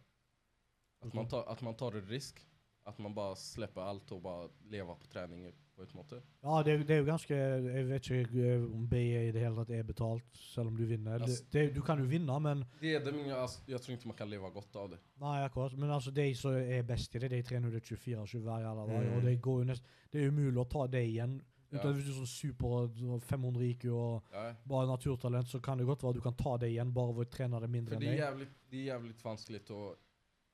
At 1.06 1.14
man, 1.14 1.28
tar, 1.30 1.46
at 1.48 1.62
man 1.62 1.76
tar 1.78 1.96
en 1.96 2.08
risk. 2.10 2.42
At 2.88 3.00
man 3.04 3.14
bare 3.14 3.36
slipper 3.36 3.82
alt 3.84 4.12
og 4.16 4.22
bare 4.24 4.46
lever 4.72 4.96
på 4.96 5.08
trening 5.12 5.50
på 5.76 5.84
en 5.84 5.90
måte. 5.94 6.22
Ja, 6.42 6.62
det, 6.64 6.74
er- 6.74 6.84
det 6.88 6.94
er 6.96 7.02
jo 7.02 7.06
ganske 7.06 7.36
Jeg 7.36 7.88
vet 7.90 8.08
ikke 8.10 8.46
eh, 8.54 8.64
om 8.64 8.86
BE 8.90 9.02
i 9.28 9.32
det 9.36 9.42
hele 9.44 9.56
tatt 9.60 9.74
er 9.76 9.84
betalt, 9.84 10.24
selv 10.54 10.68
om 10.72 10.78
du 10.78 10.86
vinner. 10.86 11.20
Altså- 11.20 11.44
det, 11.54 11.66
du 11.76 11.82
kan 11.82 12.00
jo 12.00 12.06
vinne, 12.06 12.40
men 12.42 12.64
Det 12.82 12.96
er 12.96 13.04
det, 13.04 13.14
men 13.14 13.28
jeg, 13.28 13.36
altså, 13.38 13.60
jeg 13.68 13.82
tror 13.82 13.94
ikke 13.98 14.08
man 14.08 14.16
kan 14.18 14.30
leve 14.30 14.50
godt 14.56 14.76
av 14.76 14.90
det. 14.96 15.00
Nei, 15.20 15.36
akkurat. 15.44 15.78
Men 15.78 15.92
altså, 15.92 16.12
de 16.12 16.34
som 16.36 16.56
er 16.56 16.82
best 16.84 17.16
i 17.16 17.20
det, 17.20 17.30
de 17.32 17.42
trener 17.44 17.70
jo 17.70 17.76
det 17.76 17.84
24-7 17.84 18.40
hver 18.40 18.64
jævla 18.64 18.88
dag. 18.88 19.06
Mm. 19.06 19.14
Og 19.18 19.22
det 19.28 19.36
går 19.42 19.60
jo 19.60 19.64
nest, 19.74 19.84
det 20.14 20.24
er 20.24 20.32
umulig 20.32 20.58
å 20.64 20.70
ta 20.70 20.88
det 20.88 21.04
igjen. 21.12 21.38
Ja. 21.70 21.78
Uten 21.78 21.90
at 21.90 21.96
Hvis 21.98 22.06
du 22.08 22.12
er 22.12 22.20
sånn 22.24 22.32
super 22.32 23.20
500 23.28 23.62
IQ 23.68 23.86
og 23.92 24.24
Ja. 24.34 24.54
bare 24.66 24.88
naturtalent, 24.88 25.48
så 25.52 25.60
kan 25.62 25.78
det 25.78 25.86
godt 25.86 26.02
være 26.02 26.10
at 26.10 26.16
du 26.16 26.22
kan 26.22 26.34
ta 26.34 26.58
det 26.58 26.70
igjen 26.72 26.94
bare 26.94 27.14
ved 27.14 27.28
å 27.28 27.30
trene 27.30 27.60
det 27.60 27.70
mindre 27.70 27.96
enn 27.96 28.00
det 28.00 28.08
er 28.08 28.12
deg. 28.16 28.20
jævlig, 28.24 28.48
det 28.72 28.80
er 28.80 28.94
jævlig 28.96 29.14
vanskelig 29.22 29.62
å 29.76 29.96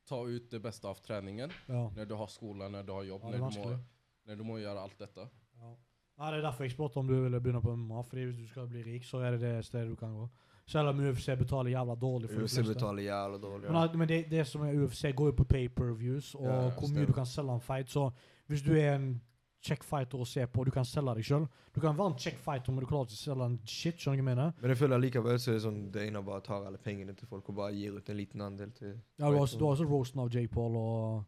ta 0.10 0.20
ut 0.28 0.50
det 0.52 0.60
beste 0.62 0.88
av 0.88 1.00
treningen 1.02 1.52
Ja. 1.70 1.90
når 1.96 2.06
du 2.10 2.16
har 2.16 2.28
skole, 2.28 2.70
når 2.70 2.86
du 2.86 2.94
har 2.94 3.04
jobb, 3.04 3.22
Ja, 3.24 3.30
er 3.30 3.38
du 3.38 3.44
må, 3.44 3.50
når, 3.66 3.80
när 4.28 4.36
du 4.36 4.44
må 4.44 4.58
gjøre 4.60 4.80
alt 4.84 4.98
dette. 5.00 5.28
Ja. 5.62 5.76
Nei, 6.20 6.32
Det 6.32 6.38
er 6.38 6.42
derfor 6.42 6.64
jeg 6.64 6.72
spurte 6.72 6.98
om 6.98 7.08
du 7.08 7.16
ville 7.24 7.40
begynne 7.42 7.62
på 7.62 7.76
MMA. 7.76 8.02
Fordi 8.04 8.26
hvis 8.26 8.38
du 8.38 8.48
skal 8.48 8.68
bli 8.68 8.84
rik, 8.84 9.04
så 9.04 9.18
er 9.24 9.32
det 9.32 9.42
det 9.42 9.66
stedet 9.66 9.90
du 9.90 9.96
kan 9.96 10.14
gå. 10.14 10.30
Selv 10.68 10.90
om 10.90 11.00
UFC 11.00 11.26
betaler 11.38 11.72
jævla 11.72 11.96
dårlig 11.96 12.30
for 12.30 12.42
UFC 12.44 12.62
betaler 12.68 13.04
jævla 13.04 13.38
dårlig. 13.38 13.72
Men, 13.72 13.98
men 14.00 14.08
det, 14.08 14.30
det 14.32 14.48
som 14.48 14.62
er 14.62 14.74
UFC, 14.84 15.12
går 15.16 15.26
jo 15.26 15.32
på 15.32 15.44
pay-per-views, 15.44 16.36
og 16.36 16.46
Ja, 16.46 16.62
ja, 16.64 16.70
hvor 16.70 16.94
mye 16.94 17.06
du 17.06 17.14
kan 17.14 17.26
selge 17.26 17.54
en 17.54 17.60
fight. 17.62 17.90
Så 17.90 18.10
hvis 18.48 18.62
du 18.62 18.72
er 18.74 18.96
en 18.96 19.22
check 19.64 19.84
fighter 19.88 20.20
å 20.20 20.28
se 20.28 20.46
på, 20.52 20.66
du 20.68 20.72
kan 20.76 20.86
selge 20.88 21.16
deg 21.18 21.28
sjøl. 21.28 21.46
Du 21.74 21.80
kan 21.82 21.96
være 21.98 22.12
en 22.14 22.18
check 22.20 22.40
fighter, 22.44 22.74
men 22.76 22.84
du 22.84 22.90
klarer 22.90 23.08
ikke 23.08 23.18
å 23.18 23.22
selge 23.24 23.48
en 23.50 23.60
shit. 23.66 23.98
Skjønner 23.98 24.20
du 24.20 24.24
hva 24.24 24.32
jeg 24.34 24.38
mener? 24.38 24.56
Men 24.62 24.74
jeg 24.74 24.82
føler 24.82 25.04
likevel 25.04 25.40
så 25.40 25.54
er 25.54 25.60
det 25.60 25.66
sånn 25.66 25.82
det 25.96 26.08
ene 26.08 26.24
bare 26.28 26.44
tar 26.46 26.68
alle 26.68 26.82
pengene 26.84 27.16
til 27.18 27.30
folk 27.32 27.50
og 27.54 27.60
bare 27.62 27.78
gir 27.78 27.96
ut 27.96 28.12
en 28.12 28.20
liten 28.20 28.44
andel 28.44 28.74
til 28.76 28.92
Ja, 28.94 29.30
du 29.30 29.38
har, 29.38 29.46
også 29.46 29.88
roasten 29.88 30.24
av 30.24 30.34
J. 30.34 30.46
Paul 30.52 30.76
og 30.80 31.24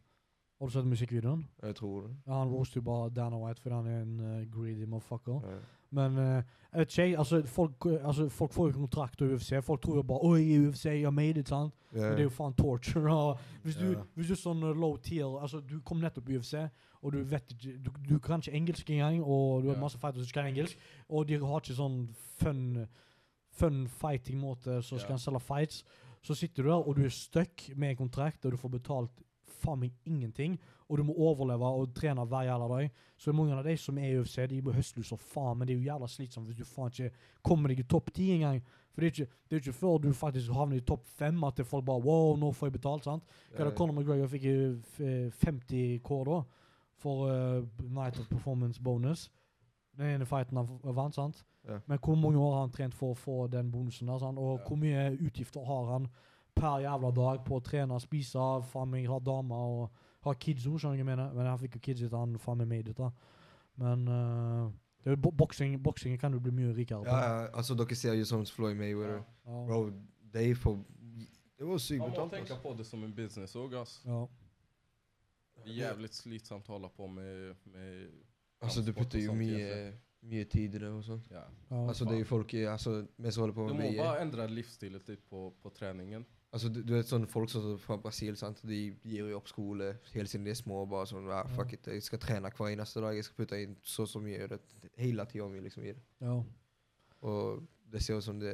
Har 0.58 0.66
du 0.66 0.72
sett 0.72 0.86
musikkvideoen? 0.86 1.48
Jeg 1.62 1.74
tror 1.76 2.00
det. 2.00 2.16
Ja, 2.26 2.32
Han 2.32 2.48
roaster 2.48 2.80
jo 2.80 2.82
bare 2.82 3.10
Dana 3.10 3.36
White 3.36 3.60
fordi 3.60 3.74
han 3.74 3.86
er 3.86 4.00
en 4.00 4.20
uh, 4.20 4.60
greedy 4.60 4.84
motherfucker. 4.84 5.40
Ja. 5.44 5.58
Men 5.90 6.18
uh, 6.18 6.24
jeg 6.24 6.78
vet 6.78 6.98
ikke, 6.98 7.18
altså 7.18 7.42
folk, 7.46 7.86
altså 8.04 8.28
folk 8.28 8.52
får 8.52 8.66
jo 8.66 8.78
kontrakt 8.78 9.22
og 9.22 9.34
UFC. 9.34 9.52
Folk 9.64 9.82
tror 9.82 9.96
jo 9.96 10.02
bare 10.02 10.18
'Oi, 10.22 10.68
UFC, 10.68 10.84
jeg 10.84 11.14
made 11.14 11.40
it', 11.40 11.48
sant? 11.48 11.74
Ja. 11.94 12.00
Men 12.00 12.10
det 12.10 12.18
er 12.18 12.22
jo 12.22 12.28
faen 12.28 12.54
torture. 12.54 13.36
Hvis, 13.62 13.76
du, 13.76 13.96
hvis 14.14 14.26
du 14.26 14.32
er 14.32 14.40
sånn 14.40 14.60
low 14.60 14.96
tier 14.96 15.40
Altså, 15.40 15.60
du 15.60 15.80
kom 15.80 16.00
nettopp 16.00 16.28
i 16.28 16.38
UFC, 16.38 16.54
og 17.02 17.12
du 17.12 17.22
vet 17.22 17.52
ikke 17.52 17.78
Du, 17.78 17.90
du 18.08 18.18
kan 18.18 18.40
ikke 18.40 18.56
engelsk 18.56 18.90
engang, 18.90 19.22
og 19.24 19.62
du 19.62 19.68
har 19.68 19.80
masse 19.80 19.98
fighters 19.98 20.24
som 20.24 20.28
ikke 20.28 20.40
kan 20.40 20.50
engelsk, 20.54 20.78
og 21.08 21.28
de 21.28 21.38
har 21.38 21.60
ikke 21.60 21.74
sånn 21.74 22.08
fun 22.40 22.86
Fun 23.56 23.86
fighting-måte 23.88 24.82
som 24.82 24.98
skal 24.98 25.18
selge 25.18 25.40
fights. 25.40 25.84
Så 26.22 26.34
sitter 26.34 26.62
du 26.62 26.68
der, 26.68 26.88
og 26.88 26.96
du 26.96 27.04
er 27.04 27.08
stuck 27.08 27.70
med 27.76 27.90
en 27.90 27.96
kontrakt, 27.96 28.44
og 28.44 28.52
du 28.52 28.56
får 28.56 28.68
betalt 28.68 29.22
faen 29.66 29.82
meg 29.82 29.92
ingenting, 30.06 30.56
og 30.88 30.98
du 30.98 31.02
må 31.08 31.14
overleve 31.18 31.66
og 31.82 31.92
trene 31.98 32.24
hver 32.30 32.46
jævla 32.46 32.68
dag. 32.72 32.90
Så 33.18 33.32
mange 33.34 33.54
av 33.58 33.64
de 33.66 33.74
som 33.82 33.98
er 33.98 34.08
i 34.12 34.18
UFC, 34.20 34.38
de 34.50 34.62
må 34.62 34.72
høsle 34.76 35.02
som 35.04 35.18
faen, 35.18 35.58
men 35.58 35.66
det 35.68 35.74
er 35.74 35.80
jo 35.82 35.88
jævla 35.90 36.08
slitsomt 36.08 36.46
hvis 36.46 36.60
du 36.62 36.64
faen 36.70 36.92
ikke 36.94 37.10
kommer 37.42 37.72
deg 37.74 37.82
i 37.82 37.88
topp 37.90 38.12
ti 38.14 38.30
engang. 38.36 38.60
For 38.94 39.02
det 39.04 39.08
er 39.08 39.12
ikke, 39.12 39.32
det 39.50 39.56
er 39.56 39.60
ikke 39.60 39.76
før 39.76 39.98
du 40.00 40.12
faktisk 40.16 40.52
havner 40.56 40.78
i 40.78 40.84
topp 40.88 41.02
fem 41.18 41.42
at 41.44 41.58
det 41.58 41.66
folk 41.68 41.84
bare 41.84 42.00
Wow, 42.06 42.36
nå 42.40 42.52
får 42.56 42.70
jeg 42.70 42.76
betalt, 42.78 43.04
sant? 43.04 43.26
Hva 43.52 43.66
er 43.66 43.74
Conor 43.76 43.92
McGregor 43.98 44.30
fikk 44.32 44.46
50 45.44 45.98
K 46.06 46.20
da, 46.30 46.38
for 46.96 47.26
uh, 47.28 47.66
Night 47.92 48.18
of 48.20 48.28
Performance 48.30 48.80
bonus. 48.82 49.26
Den 49.98 50.14
ene 50.14 50.26
fighten 50.28 50.56
han 50.56 50.96
vant, 50.96 51.14
sant? 51.14 51.42
Ja. 51.68 51.78
Men 51.86 51.98
hvor 51.98 52.14
mange 52.14 52.38
år 52.38 52.54
har 52.54 52.60
han 52.66 52.72
trent 52.72 52.94
for 52.94 53.12
å 53.12 53.18
få 53.18 53.36
den 53.52 53.70
bonusen 53.72 54.08
der, 54.08 54.18
sant? 54.22 54.38
Og 54.38 54.58
Ja. 54.60 54.64
hvor 54.68 54.76
mye 54.80 55.04
utgifter 55.26 55.64
har 55.66 55.92
han 55.92 56.08
per 56.56 56.80
jævla 56.84 57.12
dag 57.14 57.44
på 57.44 57.58
å 57.58 57.64
trene, 57.64 58.00
spise, 58.02 58.48
faen 58.72 58.90
meg 58.90 59.06
ha 59.10 59.20
damer 59.20 59.76
og 59.76 60.02
ha 60.26 60.34
kids 60.40 60.66
òg, 60.66 60.80
skjønner 60.80 60.96
du 60.96 61.04
hva 61.04 61.04
jeg 61.04 61.10
mener? 61.12 61.36
Men 61.36 61.50
jeg 61.50 61.62
fikk 61.66 61.78
jo 61.78 61.84
kids 61.90 62.04
etter 62.06 62.18
han 62.18 62.34
faen 62.42 62.62
meg 62.62 62.70
made 62.72 62.92
it, 62.94 62.98
da. 62.98 63.10
Men 63.76 64.06
uh, 64.08 64.72
det 65.06 65.14
jo 65.14 65.30
boksing, 65.38 65.76
boksing 65.82 66.16
kan 66.18 66.32
du 66.32 66.40
bli 66.40 66.50
mye 66.50 66.72
rikere 66.74 67.04
på. 67.04 67.10
Ja, 67.10 67.18
ja, 67.22 67.48
altså 67.54 67.76
dere 67.78 67.94
ser 67.94 68.16
jo 68.18 68.24
sånn 68.26 68.46
Floyd 68.50 68.74
Mayweather. 68.74 69.20
Ja. 69.46 69.60
Bro, 69.68 69.78
de 70.34 70.46
får 70.58 70.80
Det 71.56 71.68
var 71.68 71.78
sykt 71.80 72.02
Man 72.02 72.16
må 72.16 72.24
tenke 72.32 72.56
på 72.62 72.72
det 72.74 72.86
som 72.88 73.04
en 73.06 73.12
business 73.14 73.54
òg, 73.54 73.76
Ass. 73.78 74.00
Ja. 74.06 74.24
Det 75.60 75.70
er 75.70 75.78
jævlig 75.78 76.10
slitsomt 76.12 76.66
å 76.68 76.74
holde 76.74 76.90
på 76.96 77.06
med, 77.06 77.54
med 77.70 78.08
Altså, 78.64 78.82
du 78.82 78.90
putter 78.96 79.22
jo 79.22 79.36
mye, 79.36 79.92
mye 80.26 80.48
tid 80.50 80.74
i 80.74 80.82
det 80.82 80.90
og 80.90 81.04
sånt. 81.06 81.30
ja. 81.30 81.44
Ja. 81.70 81.84
Altså, 81.86 82.04
det 82.08 82.16
er 82.16 82.24
jo 82.24 82.28
folk 82.32 82.54
Altså, 82.64 82.98
vi 83.16 83.30
som 83.30 83.46
holder 83.46 83.54
på 83.60 83.68
med 83.68 83.76
Du 83.76 83.78
må 83.78 83.92
bare 84.00 84.24
endre 84.24 84.42
ändra 84.42 84.54
livsstilen 84.58 85.06
litt 85.06 85.22
på, 85.30 85.52
på 85.62 85.70
träningen. 85.76 86.26
Altså, 86.56 86.70
du, 86.72 86.80
du 86.82 86.94
vet 86.96 87.08
sånne 87.10 87.28
folk 87.28 87.50
som 87.52 87.66
fra 87.82 87.98
Brasil, 88.00 88.36
sant? 88.40 88.62
de 88.64 88.78
gir 89.04 89.26
jo 89.28 89.36
opp 89.36 89.48
skole 89.50 89.90
helt 90.14 90.30
siden 90.32 90.46
de 90.48 90.54
er 90.54 90.58
små. 90.58 90.82
Bare 90.88 91.06
sånn, 91.10 91.28
ja, 91.28 91.42
fuck 91.56 91.74
it, 91.76 91.86
jeg 91.92 92.02
skal 92.06 92.22
trene 92.22 92.50
hver 92.56 92.72
eneste 92.72 93.02
dag, 93.04 93.14
jeg 93.18 93.28
skal 93.28 93.42
putte 93.42 93.58
inn 93.62 93.76
så 93.84 94.06
og 94.06 94.12
så 94.14 94.22
mye 94.24 94.48
det, 94.54 94.60
hele 94.96 95.26
tida 95.28 95.48
mi 95.52 95.60
liksom 95.64 95.84
i 95.84 95.92
det. 95.92 96.02
ja. 96.24 96.38
Og 97.26 97.62
det 97.92 98.02
ser 98.02 98.18
ut 98.18 98.24
som 98.26 98.38
det 98.40 98.52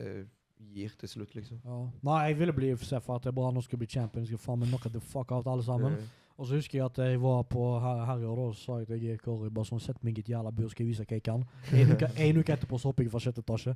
gir 0.73 0.93
til 1.01 1.09
slutt, 1.11 1.33
liksom. 1.35 1.59
Ja. 1.67 1.79
Nei, 2.07 2.19
jeg 2.29 2.39
ville 2.39 2.53
bli 2.55 2.69
for 2.79 3.15
at 3.17 3.25
det 3.25 3.33
er 3.33 3.37
bra 3.37 3.51
nå 3.51 3.63
skal 3.65 3.81
bli 3.81 3.89
champion. 3.91 4.27
Skal 4.29 4.39
faen 4.39 4.61
meg 4.63 4.69
knocke 4.71 4.93
the 4.93 5.01
fuck 5.01 5.33
out 5.33 5.47
alle 5.51 5.65
sammen. 5.67 5.97
Det- 5.99 6.22
Og 6.37 6.47
så 6.47 6.59
husker 6.59 6.79
jeg 6.79 6.87
at 6.87 6.99
jeg 6.99 7.21
var 7.23 7.43
på 7.51 7.65
da, 7.83 8.17
og 8.17 8.55
så 8.55 8.61
sa 8.63 8.79
jeg 8.81 8.89
til 8.89 9.19
Kåre 9.23 9.51
bare 9.51 9.69
sånn 9.69 9.83
Sett 9.83 9.99
meg 10.05 10.17
i 10.19 10.23
et 10.25 10.31
jævla 10.33 10.53
bur, 10.55 10.71
skal 10.73 10.85
jeg 10.85 10.93
vise 10.93 11.05
hva 11.05 11.19
jeg 11.19 11.25
kan. 11.27 11.45
En 11.73 11.93
uke, 11.93 12.09
en 12.27 12.41
uke 12.41 12.55
etterpå 12.55 12.79
så 12.81 12.91
hopper 12.91 13.07
jeg 13.07 13.13
fra 13.13 13.21
sjette 13.23 13.43
etasje. 13.45 13.75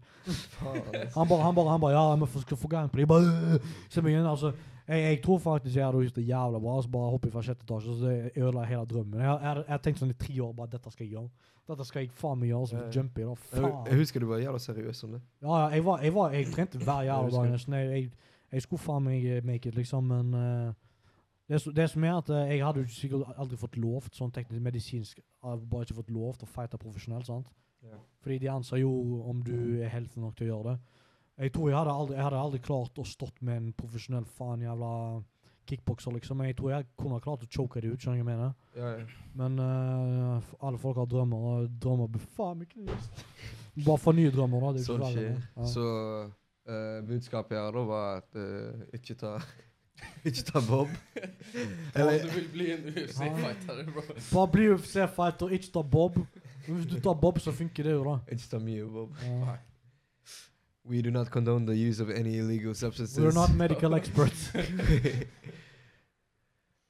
Han 1.16 1.28
bare, 1.28 1.42
han 1.42 1.58
bare, 1.58 1.68
han 1.70 1.82
bare 1.82 1.96
Ja, 1.96 2.06
vi 2.22 2.44
skal 2.44 2.60
få 2.60 2.70
gang 2.72 2.90
på 2.90 3.00
det. 3.00 3.06
Jeg 3.06 3.12
bare 3.12 3.56
«Øh!» 3.56 3.74
Se 3.90 4.02
meg 4.02 4.16
inn, 4.16 4.26
altså. 4.26 4.52
Jeg, 4.86 5.02
jeg 5.02 5.20
tror 5.24 5.38
faktisk 5.42 5.76
jeg 5.76 5.84
hadde 5.84 6.04
gjort 6.06 6.16
det 6.20 6.28
jævla 6.28 6.62
bra. 6.62 6.78
Så 6.82 6.92
bare 6.94 7.10
hoppe 7.10 7.32
fra 7.34 7.42
sjette 7.42 7.66
etasje, 7.66 7.98
så 7.98 8.06
det 8.06 8.30
ødela 8.36 8.64
hele 8.70 8.86
drømmen. 8.86 9.20
Jeg, 9.20 9.38
jeg, 9.42 9.64
jeg 9.66 9.74
har 9.74 9.84
tenkt 9.84 10.02
sånn 10.02 10.14
i 10.14 10.18
tre 10.24 10.38
år 10.46 10.56
bare 10.56 10.72
dette 10.76 10.94
skal 10.94 11.06
jeg 11.06 11.16
gjøre. 11.16 11.52
Dette 11.66 11.84
skal 11.88 12.04
jeg 12.04 12.12
faen 12.14 12.38
meg 12.38 12.52
gjøre. 12.52 12.70
Så 12.70 12.78
jeg 12.78 12.94
jumper 13.00 13.22
jeg 13.22 13.28
da. 13.28 13.36
faen. 13.50 13.76
jeg 13.90 14.00
husker 14.00 14.22
du 14.22 14.30
var 14.30 14.42
jævla 14.42 14.62
seriøs 14.62 15.04
om 15.08 15.16
det. 15.16 15.22
Ja, 15.42 15.60
jeg 15.74 15.84
var, 15.86 16.02
jeg 16.06 16.14
var, 16.14 16.34
jeg 16.38 16.50
trente 16.54 16.82
hver 16.82 17.06
jævla 17.08 17.36
dag 17.36 17.54
nesten. 17.56 17.78
Jeg, 17.80 18.10
jeg, 18.52 18.62
skulle 18.62 18.82
faen 18.82 19.08
meg 19.08 19.26
make 19.44 19.68
it, 19.68 19.74
liksom, 19.74 20.12
men 20.12 20.34
eh, 20.38 20.74
det, 21.46 21.60
det 21.76 21.86
som 21.92 22.04
er 22.04 22.16
at 22.16 22.32
eh, 22.34 22.56
jeg 22.56 22.64
hadde 22.66 22.82
jo 22.82 22.96
sikkert 22.96 23.38
aldri 23.38 23.58
fått 23.60 23.78
lov, 23.78 24.08
sånn 24.14 24.34
teknisk 24.34 24.64
medisinsk, 24.64 25.22
bare 25.42 25.86
ikke 25.86 26.00
fått 26.00 26.12
lov 26.14 26.40
til 26.40 26.48
å 26.48 26.52
fighte 26.56 26.80
profesjonelt, 26.82 27.28
sant? 27.28 27.52
Ja. 27.86 28.00
Fordi 28.24 28.40
de 28.42 28.50
anser 28.50 28.82
jo 28.82 28.90
om 29.30 29.42
du 29.46 29.56
er 29.78 29.92
helten 29.92 30.24
nok 30.26 30.34
til 30.38 30.48
å 30.48 30.54
gjøre 30.54 30.72
det. 30.72 31.02
Jeg 31.36 31.52
tror 31.52 31.68
jeg 31.68 31.76
hadde 31.76 31.94
aldri, 32.00 32.16
jeg 32.16 32.24
hadde 32.24 32.42
aldri 32.42 32.60
klart 32.64 32.98
å 32.98 33.04
stått 33.06 33.42
med 33.44 33.60
en 33.60 33.72
profesjonell 33.76 34.24
faen 34.38 34.64
jævla 34.64 34.92
kickbokser, 35.66 36.14
liksom. 36.16 36.40
Jeg 36.46 36.56
tror 36.56 36.72
jeg 36.72 36.86
kunne 36.98 37.18
ha 37.18 37.22
klart 37.22 37.44
å 37.44 37.50
choke 37.50 37.82
det 37.82 37.90
ut, 37.92 38.00
skjønner 38.00 38.22
du 38.22 38.24
hva 38.24 38.32
jeg 38.32 38.38
mener? 38.38 38.54
Ja, 38.78 38.90
ja. 38.94 39.28
Men 39.36 39.60
uh, 39.60 40.50
alle 40.64 40.80
folk 40.80 41.00
har 41.02 41.10
drømmer, 41.10 41.46
og 41.50 41.78
drømmer 41.82 42.10
blir 42.14 42.26
faen 42.38 42.62
meg 42.62 42.72
knust. 42.72 43.22
Bare 43.84 44.00
for 44.00 44.16
nye 44.16 44.32
drømmer, 44.32 44.64
da. 44.64 44.72
Det 44.76 44.82
er 44.82 44.88
Sånn 44.88 45.06
skjer. 45.12 45.40
Så 45.74 45.86
uh, 46.24 46.98
budskapet 47.06 47.58
her 47.58 47.76
da 47.76 47.84
var 47.90 48.22
at 48.22 48.38
uh, 48.40 48.86
ikke 48.96 49.18
ta 49.20 49.36
Ikke 50.28 50.42
ta 50.42 50.60
Bob. 50.68 50.88
Eller, 51.94 52.22
du 52.22 52.28
vil 52.34 52.48
bli 52.52 52.72
en 52.72 52.88
UFC-fighter, 52.88 53.84
bro. 53.92 54.02
Bare 54.32 54.48
bli 54.52 54.68
UFC-fighter, 54.74 55.48
ikke 55.48 55.70
ta 55.72 55.82
Bob. 55.82 56.18
Men 56.66 56.76
hvis 56.76 56.86
du 56.90 57.00
tar 57.00 57.14
Bob, 57.14 57.38
så 57.38 57.52
funker 57.52 57.82
det 57.82 57.92
jo, 57.92 58.04
da. 58.04 58.18
Ikke 58.32 58.48
ta 58.50 58.58
mye 58.58 58.84
Bob. 58.84 59.14
Ja. 59.22 59.56
We 60.86 61.02
do 61.02 61.10
not 61.10 61.30
condone 61.30 61.66
the 61.66 61.88
use 61.88 62.02
of 62.02 62.10
any 62.10 62.38
illegal 62.38 62.74
substances. 62.74 63.18
We're 63.18 63.34
not 63.34 63.54
medical 63.56 63.94
experts. 63.94 64.52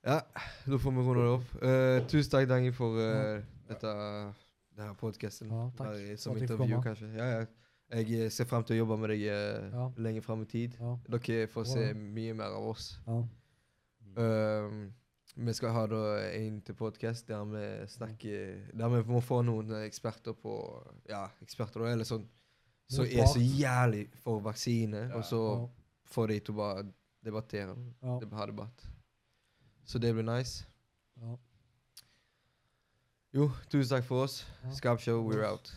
ja, 0.07 0.21
da 0.67 0.79
får 0.79 0.91
vi 0.91 0.97
runde 0.97 1.23
det 1.23 1.31
opp. 1.31 1.55
Uh, 1.63 2.09
tusen 2.09 2.31
takk, 2.31 2.49
Dangi, 2.49 2.73
for 2.73 2.99
uh, 3.01 3.41
dette 3.69 3.95
denne 4.77 4.95
podcasten. 5.01 5.49
Ja, 5.49 5.71
takk 5.79 6.19
som 6.21 6.37
intervju, 6.37 6.81
kanskje. 6.85 7.09
Ja, 7.17 7.31
ja. 7.39 7.47
Jeg 7.91 8.11
eh, 8.19 8.31
ser 8.35 8.45
frem 8.51 8.65
til 8.67 8.77
å 8.77 8.79
jobbe 8.85 8.97
med 8.99 9.11
deg 9.11 9.23
eh, 9.31 9.71
Ja. 9.73 9.89
lenge 10.03 10.23
frem 10.25 10.43
i 10.43 10.47
tid. 10.51 10.77
Ja. 10.81 10.97
Dere 11.09 11.47
får 11.53 11.67
se 11.71 11.85
mye 11.95 12.35
mer 12.35 12.57
av 12.57 12.67
oss. 12.73 12.99
Ja. 13.07 13.21
Um, 14.17 14.93
vi 15.37 15.53
skal 15.53 15.71
ha 15.75 15.83
da 15.87 16.01
en 16.33 16.61
til 16.65 16.75
podkast 16.75 17.27
der 17.29 17.43
vi 17.45 17.65
snakker 17.93 18.71
Der 18.73 18.89
vi 18.89 19.03
må 19.13 19.19
få 19.21 19.43
noen 19.45 19.75
eksperter 19.85 20.33
på 20.33 20.55
Ja, 21.11 21.27
eksperter 21.45 21.83
da, 21.85 21.91
eller 21.93 22.09
sånn 22.09 22.25
som 22.89 23.05
er 23.05 23.27
så 23.29 23.43
jævlig 23.43 24.07
for 24.23 24.41
vaksine, 24.41 25.09
Ja. 25.11 25.17
og 25.19 25.25
så 25.25 25.41
Ja. 25.61 25.69
få 26.09 26.27
de 26.29 26.41
til 26.41 26.55
å 26.55 26.57
bare 26.57 26.87
debattere. 27.25 27.77
Ja. 28.03 28.19
Det- 28.21 28.33
Ha 28.33 28.47
debatt. 28.47 28.87
Så 29.85 29.99
det 30.01 30.15
blir 30.15 30.23
nice. 30.25 30.65
Ja. 31.21 31.37
Jo, 33.35 33.51
tusen 33.69 33.97
takk 33.99 34.05
for 34.05 34.25
oss. 34.25 34.45
Ja. 34.65 34.71
Skap 34.71 35.01
Show, 35.01 35.23
we're 35.29 35.45
out. 35.45 35.71